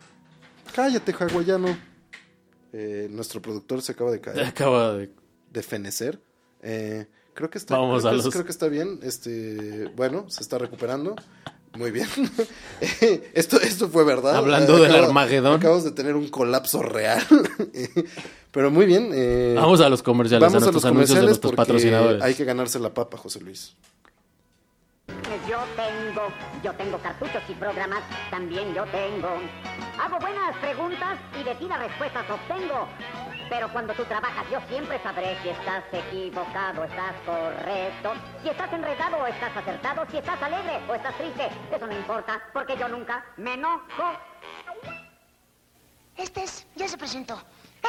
Cállate, 0.74 1.14
hawaiano. 1.18 1.76
Eh, 2.72 3.08
nuestro 3.10 3.40
productor 3.40 3.80
se 3.80 3.92
acaba 3.92 4.10
de 4.10 4.20
caer, 4.20 4.40
Acaba 4.46 4.94
de. 4.94 5.10
de 5.50 5.62
fenecer. 5.62 6.20
Eh, 6.62 7.06
creo 7.36 7.48
que 7.50 7.58
está, 7.58 7.76
Vamos 7.78 8.00
creo, 8.02 8.08
a 8.08 8.16
que, 8.16 8.22
los- 8.24 8.32
creo 8.32 8.44
que 8.44 8.50
está 8.50 8.66
bien. 8.66 8.98
Este, 9.04 9.86
bueno, 9.94 10.28
se 10.28 10.42
está 10.42 10.58
recuperando. 10.58 11.14
Muy 11.76 11.90
bien. 11.90 12.08
esto, 13.34 13.60
esto 13.60 13.88
fue 13.88 14.02
verdad. 14.04 14.34
Hablando 14.36 14.78
del 14.78 14.94
Armagedón. 14.96 15.56
Acabamos 15.58 15.84
de 15.84 15.90
tener 15.92 16.16
un 16.16 16.28
colapso 16.28 16.82
real. 16.82 17.22
Pero 18.50 18.70
muy 18.70 18.86
bien. 18.86 19.10
eh, 19.12 19.54
Vamos 19.56 19.80
a 19.82 19.88
los 19.90 20.02
comerciales, 20.02 20.40
vamos 20.40 20.54
a 20.62 20.68
a 20.68 20.72
nuestros 20.72 20.74
los 20.82 20.84
anuncios 20.86 21.08
de 21.10 21.14
comerciales 21.14 21.28
nuestros 21.28 21.50
porque 21.52 21.56
patrocinadores. 21.56 22.22
hay 22.22 22.34
que 22.34 22.44
ganarse 22.44 22.78
la 22.80 22.94
papa, 22.94 23.18
José 23.18 23.40
Luis. 23.40 23.74
Yo 25.48 25.58
tengo, 25.76 26.22
yo 26.64 26.72
tengo 26.72 26.98
cartuchos 26.98 27.42
y 27.48 27.52
programas, 27.54 28.02
también 28.30 28.74
yo 28.74 28.84
tengo. 28.86 29.28
Hago 30.00 30.18
buenas 30.18 30.56
preguntas 30.56 31.18
y 31.38 31.44
de 31.44 31.54
ti 31.56 31.66
las 31.68 31.78
respuestas 31.78 32.24
obtengo. 32.30 32.88
Pero 33.48 33.70
cuando 33.72 33.94
tú 33.94 34.04
trabajas 34.04 34.44
yo 34.50 34.60
siempre 34.68 35.00
sabré 35.02 35.36
si 35.42 35.50
estás 35.50 35.84
equivocado 35.92 36.84
estás 36.84 37.14
correcto. 37.24 38.14
Si 38.42 38.48
estás 38.48 38.72
enredado 38.72 39.18
o 39.18 39.26
estás 39.26 39.56
acertado, 39.56 40.04
si 40.10 40.18
estás 40.18 40.40
alegre 40.42 40.80
o 40.88 40.94
estás 40.94 41.14
triste. 41.16 41.48
Eso 41.70 41.86
no 41.86 41.96
importa 41.96 42.42
porque 42.52 42.76
yo 42.76 42.88
nunca 42.88 43.24
me 43.36 43.54
enojo. 43.54 44.12
Este 46.16 46.42
es, 46.42 46.66
ya 46.74 46.88
se 46.88 46.98
presentó. 46.98 47.40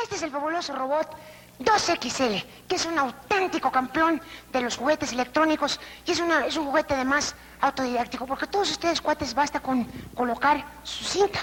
Este 0.03 0.15
es 0.15 0.21
el 0.21 0.31
fabuloso 0.31 0.75
robot 0.75 1.17
2XL, 1.59 2.45
que 2.67 2.75
es 2.75 2.85
un 2.85 2.99
auténtico 2.99 3.71
campeón 3.71 4.21
de 4.51 4.61
los 4.61 4.77
juguetes 4.77 5.11
electrónicos 5.11 5.79
y 6.05 6.11
es, 6.11 6.19
una, 6.19 6.45
es 6.45 6.55
un 6.55 6.65
juguete 6.65 6.93
además 6.93 7.35
autodidáctico, 7.61 8.27
porque 8.27 8.45
todos 8.45 8.69
ustedes, 8.69 9.01
cuates, 9.01 9.33
basta 9.33 9.59
con 9.59 9.85
colocar 10.13 10.63
su 10.83 11.03
cinta 11.03 11.39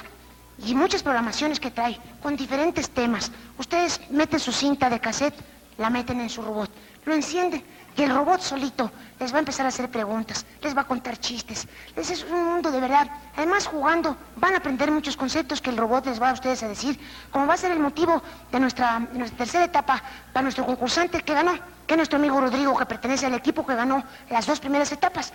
y 0.59 0.75
muchas 0.75 1.03
programaciones 1.03 1.61
que 1.61 1.71
trae 1.71 1.99
con 2.23 2.37
diferentes 2.37 2.91
temas. 2.91 3.31
Ustedes 3.59 4.01
meten 4.11 4.41
su 4.41 4.53
cinta 4.53 4.89
de 4.89 5.01
cassette, 5.01 5.35
la 5.79 5.91
meten 5.91 6.21
en 6.21 6.31
su 6.31 6.43
robot, 6.43 6.71
lo 7.05 7.15
encienden 7.15 7.65
y 7.97 8.03
el 8.03 8.15
robot 8.15 8.41
solito 8.41 8.91
les 9.21 9.33
va 9.33 9.37
a 9.37 9.39
empezar 9.41 9.67
a 9.67 9.69
hacer 9.69 9.91
preguntas, 9.91 10.45
les 10.63 10.77
va 10.77 10.83
a 10.83 10.87
contar 10.87 11.17
chistes. 11.19 11.69
Les 11.95 12.11
es 12.11 12.25
un 12.25 12.45
mundo 12.45 12.71
de 12.71 12.81
verdad. 12.81 13.09
Además, 13.37 13.67
jugando, 13.67 14.17
van 14.37 14.55
a 14.55 14.59
aprender 14.59 14.91
muchos 14.91 15.17
conceptos 15.17 15.61
que 15.61 15.71
el 15.71 15.77
robot 15.77 16.07
les 16.07 16.21
va 16.21 16.31
a 16.31 16.33
ustedes 16.33 16.63
a 16.63 16.69
decir, 16.69 16.99
como 17.31 17.47
va 17.47 17.55
a 17.55 17.57
ser 17.57 17.71
el 17.73 17.79
motivo 17.79 18.23
de 18.51 18.61
nuestra, 18.61 19.01
de 19.01 19.19
nuestra 19.19 19.39
tercera 19.39 19.65
etapa 19.65 20.03
para 20.33 20.43
nuestro 20.43 20.67
concursante 20.67 21.21
que 21.23 21.35
ganó, 21.35 21.53
que 21.87 21.95
es 21.95 21.97
nuestro 21.97 22.19
amigo 22.19 22.41
Rodrigo, 22.41 22.77
que 22.77 22.87
pertenece 22.87 23.27
al 23.27 23.35
equipo 23.35 23.65
que 23.65 23.75
ganó 23.75 24.03
las 24.31 24.47
dos 24.47 24.59
primeras 24.59 24.91
etapas. 24.91 25.33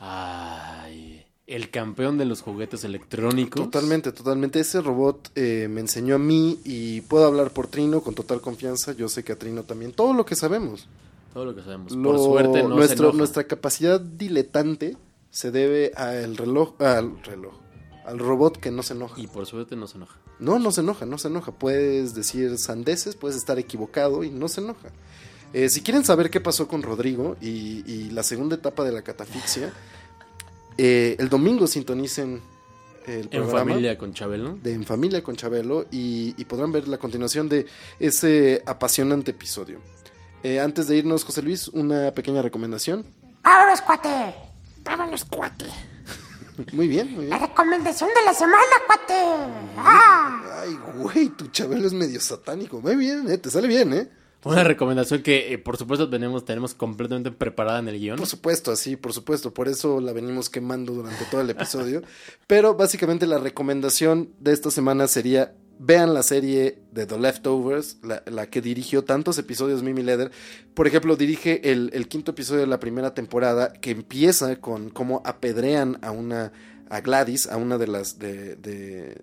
Ay, 0.00 0.67
el 1.48 1.70
campeón 1.70 2.18
de 2.18 2.24
los 2.26 2.42
juguetes 2.42 2.84
electrónicos. 2.84 3.62
Totalmente, 3.64 4.12
totalmente. 4.12 4.60
Ese 4.60 4.80
robot 4.80 5.30
eh, 5.34 5.66
me 5.70 5.80
enseñó 5.80 6.14
a 6.16 6.18
mí 6.18 6.60
y 6.64 7.00
puedo 7.02 7.26
hablar 7.26 7.50
por 7.52 7.66
Trino 7.66 8.02
con 8.02 8.14
total 8.14 8.40
confianza. 8.40 8.92
Yo 8.92 9.08
sé 9.08 9.24
que 9.24 9.32
a 9.32 9.36
Trino 9.38 9.62
también. 9.64 9.92
Todo 9.92 10.12
lo 10.12 10.24
que 10.26 10.36
sabemos. 10.36 10.86
Todo 11.34 11.46
lo 11.46 11.54
que 11.56 11.62
sabemos. 11.62 11.92
Lo- 11.92 12.10
Por 12.12 12.18
suerte 12.18 12.62
no 12.62 12.86
se 12.86 12.92
enoja. 12.94 13.16
nuestra 13.16 13.44
capacidad 13.44 13.98
diletante 14.00 14.96
se 15.30 15.50
debe 15.50 15.92
al 15.96 16.36
reloj, 16.36 16.74
al 16.80 17.22
reloj, 17.24 17.54
al 18.04 18.18
robot 18.18 18.58
que 18.58 18.70
no 18.70 18.82
se 18.82 18.92
enoja. 18.94 19.20
Y 19.20 19.26
por 19.26 19.46
suerte 19.46 19.74
no 19.76 19.86
se 19.86 19.96
enoja. 19.96 20.16
No, 20.38 20.58
no 20.58 20.70
se 20.70 20.82
enoja, 20.82 21.06
no 21.06 21.18
se 21.18 21.28
enoja. 21.28 21.52
Puedes 21.52 22.14
decir 22.14 22.58
sandeces, 22.58 23.16
puedes 23.16 23.36
estar 23.36 23.58
equivocado 23.58 24.22
y 24.24 24.30
no 24.30 24.48
se 24.48 24.60
enoja. 24.60 24.88
Eh, 25.54 25.70
si 25.70 25.80
quieren 25.80 26.04
saber 26.04 26.28
qué 26.30 26.40
pasó 26.40 26.68
con 26.68 26.82
Rodrigo 26.82 27.36
y, 27.40 27.82
y 27.90 28.10
la 28.10 28.22
segunda 28.22 28.54
etapa 28.56 28.84
de 28.84 28.92
la 28.92 29.00
catafixia, 29.02 29.72
eh, 30.78 31.16
el 31.18 31.28
domingo 31.28 31.66
sintonicen 31.66 32.40
el 33.06 33.22
En 33.22 33.28
programa 33.28 33.72
familia 33.72 33.98
con 33.98 34.12
Chabelo. 34.12 34.58
de 34.62 34.72
En 34.74 34.84
Familia 34.84 35.22
con 35.22 35.36
Chabelo 35.36 35.86
y, 35.90 36.34
y 36.36 36.44
podrán 36.44 36.72
ver 36.72 36.88
la 36.88 36.98
continuación 36.98 37.48
de 37.48 37.66
ese 37.98 38.62
apasionante 38.66 39.30
episodio. 39.32 39.80
Eh, 40.42 40.60
antes 40.60 40.86
de 40.86 40.96
irnos, 40.96 41.24
José 41.24 41.42
Luis, 41.42 41.68
una 41.68 42.12
pequeña 42.12 42.42
recomendación. 42.42 43.04
¡Vámonos, 43.42 43.80
cuate! 43.80 44.34
¡Vámonos, 44.84 45.24
cuate! 45.24 45.66
Muy 46.72 46.88
bien, 46.88 47.14
muy 47.14 47.26
La 47.26 47.38
recomendación 47.38 48.10
de 48.10 48.24
la 48.24 48.34
semana, 48.34 48.62
cuate. 48.86 49.14
¡Ah! 49.76 50.62
Ay, 50.62 50.76
güey, 50.96 51.28
tu 51.28 51.46
Chabelo 51.48 51.86
es 51.86 51.92
medio 51.92 52.20
satánico. 52.20 52.80
Muy 52.80 52.96
bien, 52.96 53.30
eh, 53.30 53.38
te 53.38 53.48
sale 53.48 53.68
bien, 53.68 53.92
¿eh? 53.92 54.08
Una 54.44 54.62
recomendación 54.64 55.22
que, 55.22 55.52
eh, 55.52 55.58
por 55.58 55.76
supuesto, 55.76 56.08
tenemos, 56.08 56.44
tenemos 56.44 56.74
completamente 56.74 57.30
preparada 57.32 57.80
en 57.80 57.88
el 57.88 57.98
guion. 57.98 58.18
Por 58.18 58.26
supuesto, 58.26 58.70
así, 58.70 58.96
por 58.96 59.12
supuesto. 59.12 59.52
Por 59.52 59.68
eso 59.68 60.00
la 60.00 60.12
venimos 60.12 60.48
quemando 60.48 60.92
durante 60.92 61.24
todo 61.30 61.40
el 61.40 61.50
episodio. 61.50 62.02
Pero 62.46 62.74
básicamente 62.74 63.26
la 63.26 63.38
recomendación 63.38 64.30
de 64.38 64.52
esta 64.52 64.70
semana 64.70 65.08
sería 65.08 65.54
vean 65.80 66.12
la 66.12 66.22
serie 66.22 66.80
de 66.90 67.06
The 67.06 67.18
Leftovers, 67.18 67.98
la, 68.02 68.22
la 68.26 68.50
que 68.50 68.60
dirigió 68.60 69.04
tantos 69.04 69.38
episodios 69.38 69.82
Mimi 69.82 70.02
Leder. 70.02 70.30
Por 70.74 70.86
ejemplo, 70.86 71.16
dirige 71.16 71.70
el, 71.70 71.90
el 71.92 72.08
quinto 72.08 72.32
episodio 72.32 72.62
de 72.62 72.66
la 72.66 72.80
primera 72.80 73.14
temporada 73.14 73.72
que 73.72 73.92
empieza 73.92 74.56
con 74.56 74.90
cómo 74.90 75.22
apedrean 75.24 75.98
a 76.02 76.10
una 76.10 76.52
a 76.90 77.00
Gladys, 77.00 77.46
a 77.46 77.56
una 77.56 77.78
de 77.78 77.86
las 77.86 78.18
de, 78.18 78.56
de, 78.56 79.14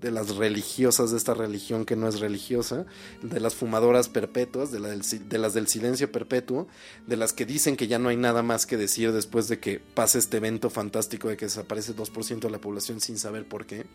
de 0.00 0.10
las 0.10 0.36
religiosas 0.36 1.10
de 1.10 1.16
esta 1.16 1.34
religión 1.34 1.84
que 1.84 1.96
no 1.96 2.06
es 2.08 2.20
religiosa, 2.20 2.84
de 3.22 3.40
las 3.40 3.54
fumadoras 3.54 4.08
perpetuas, 4.08 4.70
de, 4.70 4.80
la 4.80 4.88
del 4.88 5.02
si- 5.04 5.18
de 5.18 5.38
las 5.38 5.54
del 5.54 5.66
silencio 5.68 6.12
perpetuo, 6.12 6.66
de 7.06 7.16
las 7.16 7.32
que 7.32 7.46
dicen 7.46 7.76
que 7.76 7.86
ya 7.88 7.98
no 7.98 8.08
hay 8.10 8.16
nada 8.16 8.42
más 8.42 8.66
que 8.66 8.76
decir 8.76 9.12
después 9.12 9.48
de 9.48 9.58
que 9.58 9.80
pase 9.80 10.18
este 10.18 10.36
evento 10.36 10.70
fantástico 10.70 11.28
de 11.28 11.36
que 11.36 11.46
desaparece 11.46 11.94
2% 11.96 12.40
de 12.40 12.50
la 12.50 12.60
población 12.60 13.00
sin 13.00 13.18
saber 13.18 13.48
por 13.48 13.66
qué. 13.66 13.86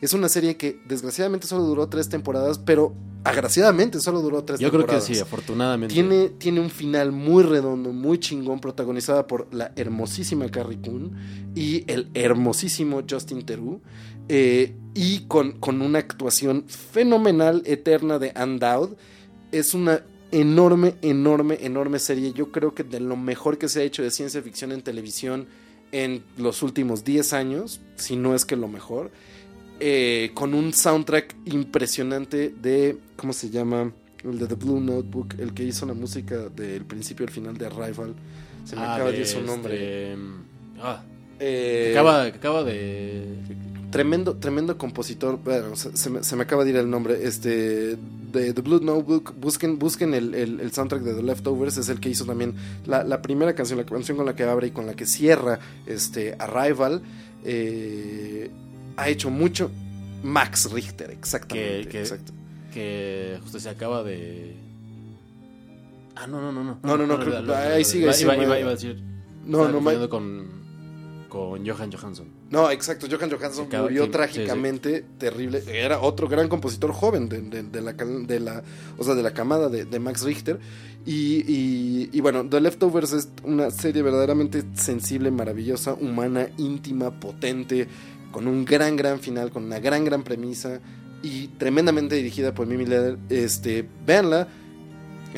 Es 0.00 0.12
una 0.12 0.28
serie 0.28 0.56
que 0.56 0.80
desgraciadamente 0.86 1.46
solo 1.48 1.64
duró 1.64 1.88
tres 1.88 2.08
temporadas, 2.08 2.58
pero 2.58 2.94
agraciadamente 3.24 4.00
solo 4.00 4.20
duró 4.22 4.44
tres 4.44 4.60
Yo 4.60 4.68
creo 4.70 4.82
que 4.82 4.92
temporadas. 4.92 5.04
sí, 5.16 5.18
afortunadamente. 5.20 5.92
Tiene, 5.92 6.28
tiene 6.30 6.60
un 6.60 6.70
final 6.70 7.10
muy 7.12 7.42
redondo, 7.42 7.92
muy 7.92 8.18
chingón, 8.18 8.60
protagonizada 8.60 9.26
por 9.26 9.52
la 9.52 9.72
hermosísima 9.76 10.48
Carrie 10.50 10.80
Coon 10.80 11.12
y 11.54 11.84
el 11.90 12.10
hermosísimo 12.14 13.02
Justin 13.08 13.44
Theroux. 13.44 13.80
Eh, 14.28 14.74
y 14.94 15.20
con, 15.28 15.52
con 15.52 15.80
una 15.82 15.98
actuación 15.98 16.64
fenomenal, 16.68 17.62
eterna 17.66 18.18
de 18.18 18.32
Anne 18.34 18.58
Dowd. 18.58 18.96
Es 19.52 19.74
una 19.74 20.02
enorme, 20.32 20.94
enorme, 21.02 21.58
enorme 21.62 21.98
serie. 21.98 22.32
Yo 22.32 22.50
creo 22.52 22.74
que 22.74 22.84
de 22.84 23.00
lo 23.00 23.16
mejor 23.16 23.58
que 23.58 23.68
se 23.68 23.80
ha 23.80 23.84
hecho 23.84 24.02
de 24.02 24.10
ciencia 24.10 24.42
ficción 24.42 24.72
en 24.72 24.82
televisión 24.82 25.46
en 25.92 26.22
los 26.36 26.62
últimos 26.62 27.02
10 27.04 27.32
años, 27.32 27.80
si 27.96 28.16
no 28.16 28.34
es 28.34 28.44
que 28.44 28.56
lo 28.56 28.68
mejor. 28.68 29.10
Eh, 29.80 30.32
con 30.34 30.54
un 30.54 30.74
soundtrack 30.74 31.36
impresionante 31.46 32.50
de, 32.60 32.98
¿cómo 33.16 33.32
se 33.32 33.48
llama? 33.50 33.92
El 34.24 34.38
de 34.40 34.48
The 34.48 34.56
Blue 34.56 34.80
Notebook, 34.80 35.36
el 35.38 35.54
que 35.54 35.62
hizo 35.62 35.86
la 35.86 35.94
música 35.94 36.48
del 36.48 36.84
principio 36.84 37.24
al 37.24 37.32
final 37.32 37.56
de 37.56 37.66
Arrival. 37.66 38.14
Se 38.64 38.74
me 38.74 38.82
Ah, 38.82 38.96
acaba 38.96 39.10
de 39.10 39.16
de 39.16 39.20
ir 39.22 39.26
su 39.26 39.40
nombre. 39.40 40.12
este, 40.12 40.18
ah, 40.80 41.02
Eh, 41.38 41.90
acaba, 41.92 42.24
acaba 42.24 42.64
de. 42.64 43.24
Tremendo, 43.90 44.34
tremendo 44.36 44.76
compositor. 44.76 45.38
Bueno, 45.42 45.74
se, 45.76 45.96
se 45.96 46.10
me, 46.10 46.22
se 46.22 46.36
me 46.36 46.42
acaba 46.42 46.64
de 46.64 46.70
ir 46.70 46.76
el 46.76 46.90
nombre. 46.90 47.26
Este. 47.26 47.96
De 48.32 48.52
The 48.52 48.60
Blue 48.60 48.80
Notebook. 48.80 49.34
Busquen, 49.40 49.78
busquen 49.78 50.12
el, 50.12 50.34
el- 50.34 50.60
el 50.60 50.72
soundtrack 50.72 51.02
de 51.02 51.14
The 51.14 51.22
Leftovers. 51.22 51.78
Es 51.78 51.88
el 51.88 51.98
que 51.98 52.10
hizo 52.10 52.24
también 52.26 52.54
la, 52.86 53.02
la 53.04 53.22
primera 53.22 53.54
canción, 53.54 53.78
la 53.78 53.86
canción 53.86 54.16
con 54.18 54.26
la 54.26 54.36
que 54.36 54.42
abre 54.44 54.66
y 54.66 54.70
con 54.72 54.86
la 54.86 54.94
que 54.94 55.06
cierra 55.06 55.58
este 55.86 56.36
Arrival. 56.38 57.00
Eh, 57.44 58.50
ha 58.96 59.08
hecho 59.08 59.30
mucho. 59.30 59.70
Max 60.22 60.70
Richter, 60.72 61.10
exactamente. 61.12 61.82
Que- 61.84 61.88
que- 61.88 62.00
exacto. 62.00 62.32
que 62.74 63.38
justo 63.42 63.58
se 63.60 63.68
acaba 63.70 64.02
de. 64.02 64.56
Ah, 66.16 66.26
no, 66.26 66.40
no, 66.40 66.50
no, 66.52 66.64
no. 66.64 66.78
No, 66.82 66.96
no, 66.96 67.06
no, 67.06 67.18
creo- 67.20 67.54
ahí 67.56 67.84
sigue, 67.84 68.04
Iba, 68.04 68.12
sí, 68.12 68.24
iba, 68.24 68.36
ma- 68.36 68.42
iba- 68.42 68.58
iba 68.60 68.68
a 68.70 68.72
decir. 68.74 69.00
No, 69.46 69.68
no, 69.68 70.08
con, 70.10 70.46
con 71.28 71.64
Johan 71.66 71.92
Johansson. 71.92 72.26
No, 72.50 72.70
exacto. 72.70 73.06
Johan 73.10 73.30
Johansson 73.30 73.68
murió 73.82 74.04
sí, 74.06 74.10
trágicamente, 74.10 75.04
terrible. 75.18 75.62
Era 75.66 76.00
otro 76.00 76.28
gran 76.28 76.48
compositor 76.48 76.92
joven 76.92 77.28
de, 77.28 77.42
de- 77.42 77.62
de 77.62 77.80
la, 77.82 77.92
de 77.92 78.40
la, 78.40 78.62
o 78.96 79.04
sea, 79.04 79.14
de 79.14 79.22
la 79.22 79.32
camada 79.32 79.68
de, 79.68 79.84
de 79.84 79.98
Max 79.98 80.22
Richter. 80.22 80.58
Y, 81.04 81.44
y- 81.46 82.10
y 82.12 82.20
bueno, 82.20 82.46
The 82.48 82.60
Leftovers 82.60 83.12
es 83.12 83.28
una 83.44 83.70
serie 83.70 84.02
verdaderamente 84.02 84.62
sensible, 84.74 85.30
maravillosa, 85.30 85.94
humana, 85.94 86.48
íntima, 86.58 87.18
potente, 87.20 87.86
con 88.32 88.46
un 88.46 88.64
gran, 88.64 88.96
gran 88.96 89.20
final, 89.20 89.50
con 89.50 89.64
una 89.64 89.78
gran, 89.78 90.04
gran 90.04 90.22
premisa 90.22 90.80
y 91.22 91.48
tremendamente 91.48 92.14
dirigida 92.16 92.54
por 92.54 92.66
Mimi 92.66 92.86
Leder. 92.86 93.18
Este, 93.28 93.86
véanla, 94.06 94.48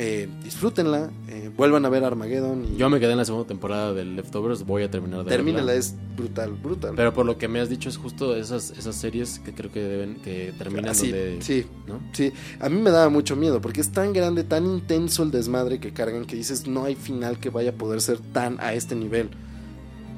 eh, 0.03 0.27
disfrútenla, 0.43 1.11
eh, 1.27 1.51
vuelvan 1.55 1.85
a 1.85 1.89
ver 1.89 2.03
Armageddon 2.03 2.65
y 2.65 2.75
Yo 2.75 2.89
me 2.89 2.99
quedé 2.99 3.11
en 3.11 3.19
la 3.19 3.25
segunda 3.25 3.47
temporada 3.47 3.93
del 3.93 4.15
Leftovers. 4.15 4.65
Voy 4.65 4.81
a 4.81 4.89
terminar 4.89 5.23
de 5.23 5.29
termínela, 5.29 5.65
verla. 5.67 5.79
es 5.79 5.95
brutal, 6.17 6.53
brutal. 6.53 6.93
Pero 6.95 7.13
por 7.13 7.23
lo 7.23 7.37
que 7.37 7.47
me 7.47 7.59
has 7.59 7.69
dicho 7.69 7.87
es 7.87 7.97
justo 7.97 8.35
esas, 8.35 8.71
esas 8.71 8.95
series 8.95 9.37
que 9.37 9.53
creo 9.53 9.71
que 9.71 9.79
deben 9.79 10.15
que 10.15 10.55
terminan 10.57 10.89
Así, 10.89 11.11
donde 11.11 11.43
sí, 11.43 11.67
¿no? 11.85 11.99
Sí, 12.13 12.33
a 12.59 12.67
mí 12.67 12.81
me 12.81 12.89
daba 12.89 13.09
mucho 13.09 13.35
miedo 13.35 13.61
porque 13.61 13.79
es 13.79 13.91
tan 13.91 14.11
grande, 14.11 14.43
tan 14.43 14.65
intenso 14.65 15.21
el 15.21 15.29
desmadre 15.29 15.79
que 15.79 15.93
cargan 15.93 16.25
que 16.25 16.35
dices 16.35 16.65
no 16.65 16.85
hay 16.85 16.95
final 16.95 17.39
que 17.39 17.51
vaya 17.51 17.69
a 17.69 17.73
poder 17.73 18.01
ser 18.01 18.17
tan 18.17 18.59
a 18.59 18.73
este 18.73 18.95
nivel. 18.95 19.29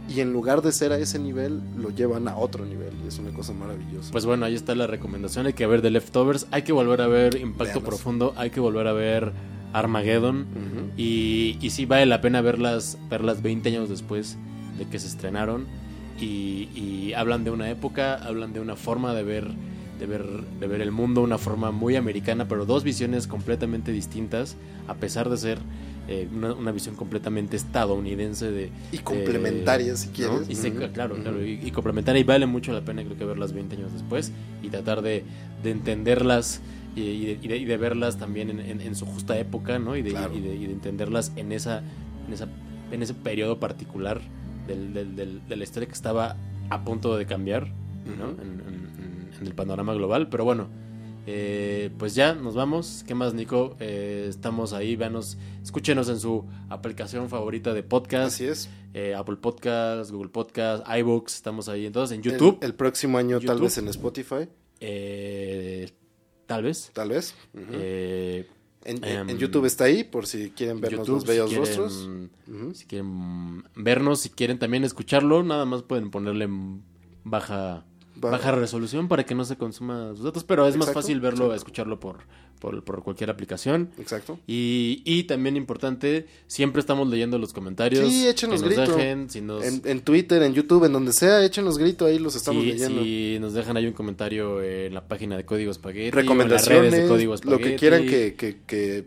y 0.07 0.21
en 0.21 0.31
lugar 0.31 0.61
de 0.61 0.71
ser 0.71 0.93
a 0.93 0.97
ese 0.97 1.19
nivel, 1.19 1.61
lo 1.77 1.89
llevan 1.89 2.29
a 2.29 2.37
otro 2.37 2.63
nivel. 2.63 2.93
Y 3.03 3.09
es 3.09 3.19
una 3.19 3.33
cosa 3.33 3.51
maravillosa. 3.51 4.13
Pues 4.13 4.25
bueno, 4.25 4.45
ahí 4.45 4.55
está 4.55 4.75
la 4.75 4.87
recomendación. 4.87 5.45
Hay 5.45 5.53
que 5.53 5.67
ver 5.67 5.81
The 5.81 5.89
Leftovers. 5.89 6.47
Hay 6.51 6.61
que 6.61 6.71
volver 6.71 7.01
a 7.01 7.07
ver 7.07 7.35
Impacto. 7.35 7.81
Profundo. 7.81 8.33
Hay 8.37 8.49
que 8.49 8.61
volver 8.61 8.87
a 8.87 8.93
ver 8.93 9.33
Armageddon. 9.73 10.45
Y, 10.97 11.57
y 11.61 11.69
sí 11.71 11.85
vale 11.85 12.05
la 12.05 12.21
pena 12.21 12.41
verlas, 12.41 12.97
verlas 13.09 13.41
20 13.41 13.69
años 13.69 13.89
después 13.89 14.37
de 14.77 14.85
que 14.85 14.99
se 14.99 15.07
estrenaron. 15.07 15.65
Y, 16.19 16.69
y 16.75 17.13
hablan 17.15 17.43
de 17.43 17.51
una 17.51 17.69
época, 17.69 18.15
hablan 18.15 18.53
de 18.53 18.59
una 18.59 18.75
forma 18.75 19.13
de 19.13 19.23
ver, 19.23 19.47
de 19.99 20.05
ver, 20.05 20.23
de 20.59 20.67
ver 20.67 20.81
el 20.81 20.91
mundo, 20.91 21.21
una 21.21 21.37
forma 21.39 21.71
muy 21.71 21.95
americana, 21.95 22.47
pero 22.47 22.65
dos 22.65 22.83
visiones 22.83 23.27
completamente 23.27 23.91
distintas, 23.91 24.55
a 24.87 24.93
pesar 24.93 25.29
de 25.29 25.37
ser 25.37 25.57
eh, 26.07 26.27
una, 26.33 26.53
una 26.53 26.71
visión 26.71 26.95
completamente 26.95 27.55
estadounidense 27.57 28.51
de 28.51 28.69
Y 28.91 28.99
complementaria, 28.99 29.95
si 29.95 30.07
¿no? 30.07 30.13
quieres. 30.13 30.49
Y, 30.65 30.71
claro, 30.93 31.15
claro, 31.15 31.43
y, 31.45 31.59
y 31.63 31.71
complementaria 31.71 32.19
y 32.19 32.23
vale 32.23 32.45
mucho 32.45 32.71
la 32.73 32.81
pena 32.81 33.03
creo 33.03 33.17
que 33.17 33.25
verlas 33.25 33.51
20 33.53 33.75
años 33.75 33.91
después 33.91 34.31
y 34.61 34.69
tratar 34.69 35.01
de, 35.01 35.23
de 35.63 35.71
entenderlas 35.71 36.61
y, 36.95 37.01
y 37.01 37.25
de, 37.25 37.39
y 37.41 37.47
de- 37.47 37.57
y 37.57 37.65
de 37.65 37.77
verlas 37.77 38.17
también 38.17 38.49
en, 38.49 38.59
en- 38.59 38.81
en 38.81 38.95
su 38.95 39.05
justa 39.05 39.37
época, 39.39 39.79
¿no? 39.79 39.95
Y 39.95 40.01
de, 40.01 40.11
Claro. 40.11 40.35
y 40.35 40.41
de- 40.41 40.55
y 40.55 40.65
de 40.67 40.73
entenderlas 40.73 41.31
en 41.35 41.51
esa, 41.51 41.83
en 42.27 42.33
esa 42.33 42.47
en 42.91 43.01
ese 43.01 43.13
periodo 43.15 43.59
particular 43.59 44.21
del- 44.67 44.93
del- 44.93 45.15
del- 45.15 45.47
de 45.47 45.55
la 45.55 45.63
historia 45.63 45.87
que 45.87 45.93
estaba 45.95 46.35
a 46.69 46.83
punto 46.83 47.17
de 47.17 47.25
cambiar, 47.25 47.67
¿no? 48.17 48.29
En, 48.41 48.63
el 49.41 49.53
panorama 49.55 49.93
global, 49.93 50.29
pero 50.29 50.45
bueno. 50.45 50.67
eh, 51.25 51.89
pues 51.97 52.15
ya 52.15 52.33
nos 52.35 52.53
vamos. 52.55 53.03
¿Qué 53.07 53.15
más, 53.15 53.33
Nico? 53.33 53.75
Eh, 53.79 54.25
estamos 54.29 54.71
ahí. 54.73 54.95
Véanos, 54.95 55.37
escúchenos 55.63 56.07
en 56.09 56.19
su 56.19 56.45
aplicación 56.69 57.27
favorita 57.29 57.73
de 57.73 57.81
podcast. 57.83 58.35
Así 58.35 58.45
es. 58.45 58.69
Eh, 58.93 59.15
Apple 59.15 59.37
Podcast, 59.37 60.11
Google 60.11 60.29
Podcast, 60.29 60.85
iBooks, 60.97 61.35
estamos 61.35 61.67
ahí. 61.69 61.85
Entonces, 61.85 62.15
en 62.17 62.23
YouTube, 62.23 62.57
El, 62.61 62.73
próximo 62.75 63.17
año, 63.17 63.39
tal 63.39 63.59
vez 63.61 63.77
en 63.77 63.87
Spotify. 63.89 64.47
eh, 64.81 65.89
tal 66.45 66.63
vez. 66.63 66.91
Tal 66.93 67.09
vez. 67.09 67.35
Eh, 67.55 68.47
en, 68.85 68.97
en- 69.03 69.17
em, 69.19 69.29
en 69.29 69.37
YouTube 69.37 69.65
está 69.65 69.85
ahí, 69.85 70.03
por 70.03 70.27
si 70.27 70.49
quieren 70.51 70.81
vernos 70.81 71.07
YouTube, 71.07 71.15
los 71.15 71.25
bellos 71.25 71.49
si 71.49 71.55
quieren, 71.55 71.77
rostros. 71.79 72.09
Ujú. 72.47 72.73
Si 72.75 72.85
quieren 72.85 73.63
vernos, 73.75 74.19
si 74.21 74.29
quieren 74.29 74.59
también 74.59 74.83
escucharlo, 74.83 75.41
nada 75.43 75.65
más 75.65 75.83
pueden 75.83 76.11
ponerle 76.11 76.45
en 76.45 76.83
baja, 77.23 77.55
Ba- 77.55 77.85
baja 78.31 78.51
resolución 78.51 79.07
para 79.07 79.25
que 79.25 79.35
no 79.35 79.45
se 79.45 79.55
consuma 79.57 80.09
sus 80.15 80.23
datos, 80.23 80.43
pero 80.43 80.67
es 80.67 80.75
más 80.75 80.87
Exacto, 80.87 81.01
fácil 81.01 81.19
verlo, 81.19 81.45
exacto. 81.45 81.55
escucharlo 81.55 81.99
por, 81.99 82.17
por, 82.59 82.83
por 82.83 83.03
cualquier 83.03 83.29
aplicación. 83.29 83.89
Exacto. 83.99 84.39
Y, 84.47 85.01
y 85.05 85.23
también 85.23 85.57
importante, 85.57 86.27
siempre 86.47 86.79
estamos 86.79 87.07
leyendo 87.09 87.37
los 87.37 87.53
comentarios. 87.53 88.07
Sí, 88.09 88.27
échenos 88.27 88.61
que 88.61 88.69
nos 88.69 88.77
grito. 88.77 88.95
dejen, 88.97 89.29
si 89.29 89.41
nos, 89.41 89.63
En, 89.65 89.81
en 89.85 90.01
Twitter, 90.01 90.41
en 90.43 90.53
YouTube, 90.53 90.85
en 90.85 90.93
donde 90.93 91.13
sea, 91.13 91.43
échenos 91.43 91.77
grito, 91.77 92.05
ahí 92.05 92.19
los 92.19 92.35
estamos 92.35 92.63
si, 92.63 92.71
leyendo. 92.71 93.03
si 93.03 93.37
nos 93.39 93.53
dejan 93.53 93.77
ahí 93.77 93.85
un 93.87 93.93
comentario 93.93 94.61
en 94.61 94.93
la 94.93 95.07
página 95.07 95.37
de 95.37 95.45
Código 95.45 95.71
Espagueti, 95.71 96.11
Recomendaciones, 96.11 96.69
o 96.69 96.73
en 96.79 96.83
las 96.85 96.91
redes 96.91 97.03
de 97.03 97.09
Código 97.09 97.31
lo 97.31 97.35
Espagueti. 97.35 97.63
que 97.71 97.75
quieran 97.75 98.05
que, 98.05 98.33
que, 98.35 98.57
que, 98.65 99.05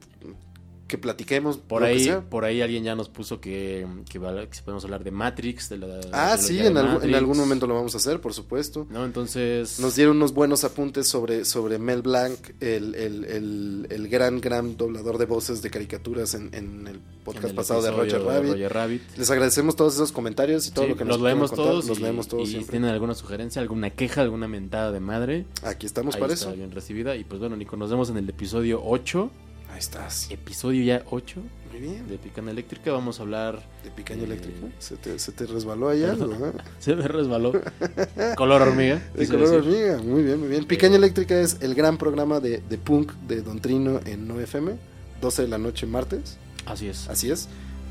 que 0.87 0.99
platiquemos. 0.99 1.57
Por 1.59 1.83
ahí, 1.85 2.11
por 2.31 2.45
ahí 2.45 2.63
alguien 2.63 2.85
ya 2.85 2.95
nos 2.95 3.09
puso 3.09 3.41
que, 3.41 3.87
que, 4.09 4.19
que 4.21 4.63
podemos 4.65 4.85
hablar 4.85 5.03
de 5.05 5.11
Matrix, 5.11 5.69
de 5.69 5.79
la 5.79 6.01
Ah, 6.13 6.37
sí, 6.39 6.57
de 6.57 6.67
en, 6.69 6.77
algún- 6.77 7.03
en 7.03 7.15
algún 7.15 7.37
momento 7.37 7.67
lo 7.67 7.75
vamos 7.75 7.95
a 7.95 7.99
hacer, 7.99 8.21
por 8.21 8.33
supuesto. 8.35 8.87
¿No? 8.91 9.05
Entonces. 9.05 9.81
Nos 9.81 9.97
dieron 9.97 10.17
unos 10.17 10.33
buenos 10.33 10.65
apuntes 10.65 11.09
sobre, 11.09 11.45
sobre 11.45 11.79
Mel 11.79 12.03
Blanc, 12.03 12.39
el, 12.61 12.95
el, 12.95 13.25
el, 13.25 13.87
el 13.91 14.09
gran, 14.09 14.41
gran 14.41 14.77
doblador 14.77 15.19
de 15.19 15.25
voces 15.27 15.63
de 15.63 15.71
caricaturas 15.71 16.35
en, 16.35 16.51
en 16.55 16.87
el 16.87 16.95
en 16.97 17.03
podcast 17.25 17.47
el 17.51 17.55
pasado 17.57 17.83
de 17.83 17.91
Roger 17.91 18.23
Rabbit. 18.23 18.53
Roger 18.53 18.73
Rabbit. 18.73 19.03
Les 19.17 19.31
agradecemos 19.31 19.75
todos 19.75 19.95
esos 19.95 20.13
comentarios 20.13 20.69
y 20.69 20.71
todo 20.71 20.85
Sí, 20.85 20.91
lo 20.93 20.97
que 20.97 21.05
nos 21.05 21.21
leemos 21.21 21.51
contar, 21.51 21.67
todos. 21.67 21.87
Los 21.87 21.99
y- 21.99 22.03
leemos 22.03 22.29
todos 22.29 22.45
y 22.45 22.47
siempre. 22.53 22.67
si 22.67 22.71
tienen 22.71 22.91
alguna 22.91 23.15
sugerencia, 23.15 23.61
alguna 23.61 23.91
queja, 23.91 24.21
alguna 24.23 24.47
mentada 24.47 24.93
de 24.93 25.01
madre, 25.01 25.47
Aquí 25.65 25.87
estamos 25.87 26.15
ahí 26.15 26.21
para 26.21 26.35
está 26.35 26.51
eso. 26.51 26.57
bien 26.57 26.71
recibida. 26.71 27.17
Y 27.17 27.25
pues 27.25 27.41
bueno, 27.41 27.57
Nico, 27.57 27.77
nos 27.77 27.91
vemos 27.91 28.09
en 28.11 28.19
el 28.19 28.29
episodio 28.29 28.81
8. 28.85 29.31
Ahí 29.77 29.81
estás. 29.81 30.31
Episodio 30.31 30.83
ya 30.85 31.03
8 31.11 31.39
Muy 31.71 31.81
bien. 31.81 32.09
de 32.09 32.17
Picana 32.17 32.51
Eléctrica. 32.51 32.93
Vamos 32.93 33.21
a 33.21 33.25
hablar. 33.25 33.63
De 33.85 33.91
picaña 33.91 34.23
Eh, 34.23 34.25
eléctrica. 34.25 34.67
¿Se 34.79 34.97
te, 34.97 35.19
se 35.19 35.33
te 35.33 35.45
resbaló 35.45 35.91
allá? 35.91 36.17
Se 36.79 36.97
me 36.97 37.07
resbaló. 37.07 37.53
Color 38.39 38.63
hormiga. 38.63 39.03
De 39.15 39.27
color 39.29 39.51
decir. 39.51 39.59
hormiga. 39.59 39.99
Muy 40.03 40.23
bien, 40.23 40.41
muy 40.41 40.49
bien. 40.49 40.65
Picaña 40.65 40.97
Eléctrica 40.97 41.39
es 41.39 41.59
el 41.61 41.75
gran 41.75 41.99
programa 41.99 42.41
de, 42.41 42.63
de 42.67 42.79
punk 42.79 43.13
de 43.29 43.43
Don 43.43 43.61
Trino 43.61 44.01
en 44.07 44.27
No 44.27 44.41
FM. 44.41 44.77
12 45.21 45.43
de 45.43 45.49
la 45.49 45.59
noche 45.59 45.85
martes. 45.85 46.39
Así 46.65 46.89
es. 46.89 47.07
Así 47.11 47.31
es. 47.31 47.47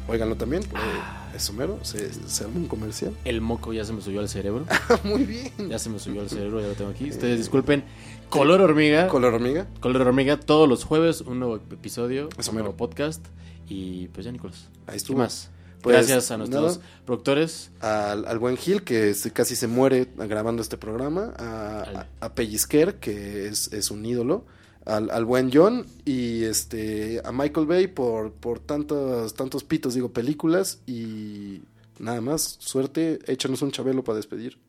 Óiganlo 0.08 0.38
también. 0.38 0.64
eh, 0.64 0.68
Ah. 0.76 1.32
es 1.36 1.48
Homero. 1.52 1.78
Se, 1.84 2.12
se 2.14 2.44
arma 2.46 2.58
un 2.58 2.68
comercial. 2.68 3.12
El 3.26 3.42
moco 3.42 3.74
ya 3.74 3.84
se 3.86 3.94
me 3.94 4.02
subió 4.02 4.22
al 4.22 4.30
cerebro. 4.30 4.66
muy 5.04 5.24
bien. 5.24 5.52
Ya 5.70 5.78
se 5.78 5.90
me 5.92 6.00
subió 6.00 6.22
al 6.22 6.30
cerebro, 6.30 6.62
ya 6.62 6.68
lo 6.68 6.74
tengo 6.74 6.90
aquí. 6.92 7.10
Ustedes 7.12 7.38
disculpen. 7.38 7.84
Color 8.30 8.62
Hormiga. 8.62 9.08
Color 9.08 9.34
Hormiga. 9.36 9.68
Color 9.80 10.02
Hormiga, 10.02 10.40
todos 10.40 10.68
los 10.68 10.84
jueves, 10.84 11.22
un 11.22 11.40
nuevo 11.40 11.56
episodio, 11.56 12.30
Eso 12.38 12.52
un 12.52 12.58
nuevo 12.58 12.76
podcast. 12.76 13.26
Y 13.68 14.08
pues 14.10 14.26
ya, 14.26 14.32
Nicolás. 14.32 14.70
Ahí 14.88 14.98
estuvo. 14.98 15.18
¿Qué 15.18 15.24
más? 15.24 15.50
Pues, 15.82 15.98
Gracias 15.98 16.32
a 16.32 16.38
nuestros 16.38 16.80
productores. 17.06 17.72
Al, 17.80 18.40
buen 18.40 18.58
Gil, 18.58 18.84
que 18.84 19.16
casi 19.34 19.56
se 19.56 19.68
muere 19.68 20.08
grabando 20.16 20.62
este 20.62 20.78
programa. 20.78 21.34
A, 21.38 22.08
a, 22.20 22.34
Pellizquer, 22.34 22.96
que 22.96 23.48
es, 23.48 23.92
un 23.92 24.04
ídolo. 24.06 24.46
Al, 24.86 25.26
buen 25.26 25.52
John 25.54 25.86
y 26.04 26.44
este 26.44 27.22
a 27.24 27.32
Michael 27.32 27.68
Bay 27.68 27.88
por, 27.88 28.32
por 28.32 28.60
tantos, 28.60 29.34
tantos 29.34 29.64
pitos, 29.64 29.94
digo, 29.94 30.10
películas 30.10 30.80
y 30.86 31.62
nada 32.00 32.22
más, 32.22 32.58
suerte, 32.60 33.20
échanos 33.28 33.62
un 33.62 33.72
chabelo 33.72 34.04
para 34.04 34.18
despedir. 34.18 34.60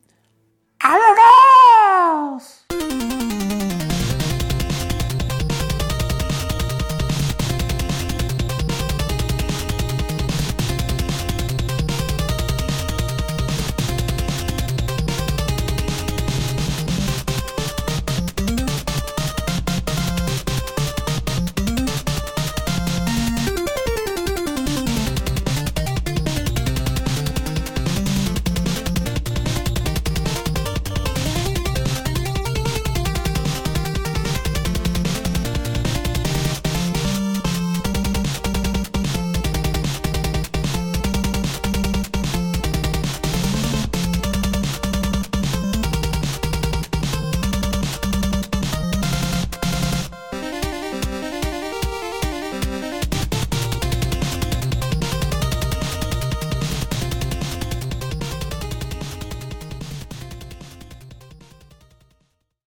¡Adiós! 0.81 2.66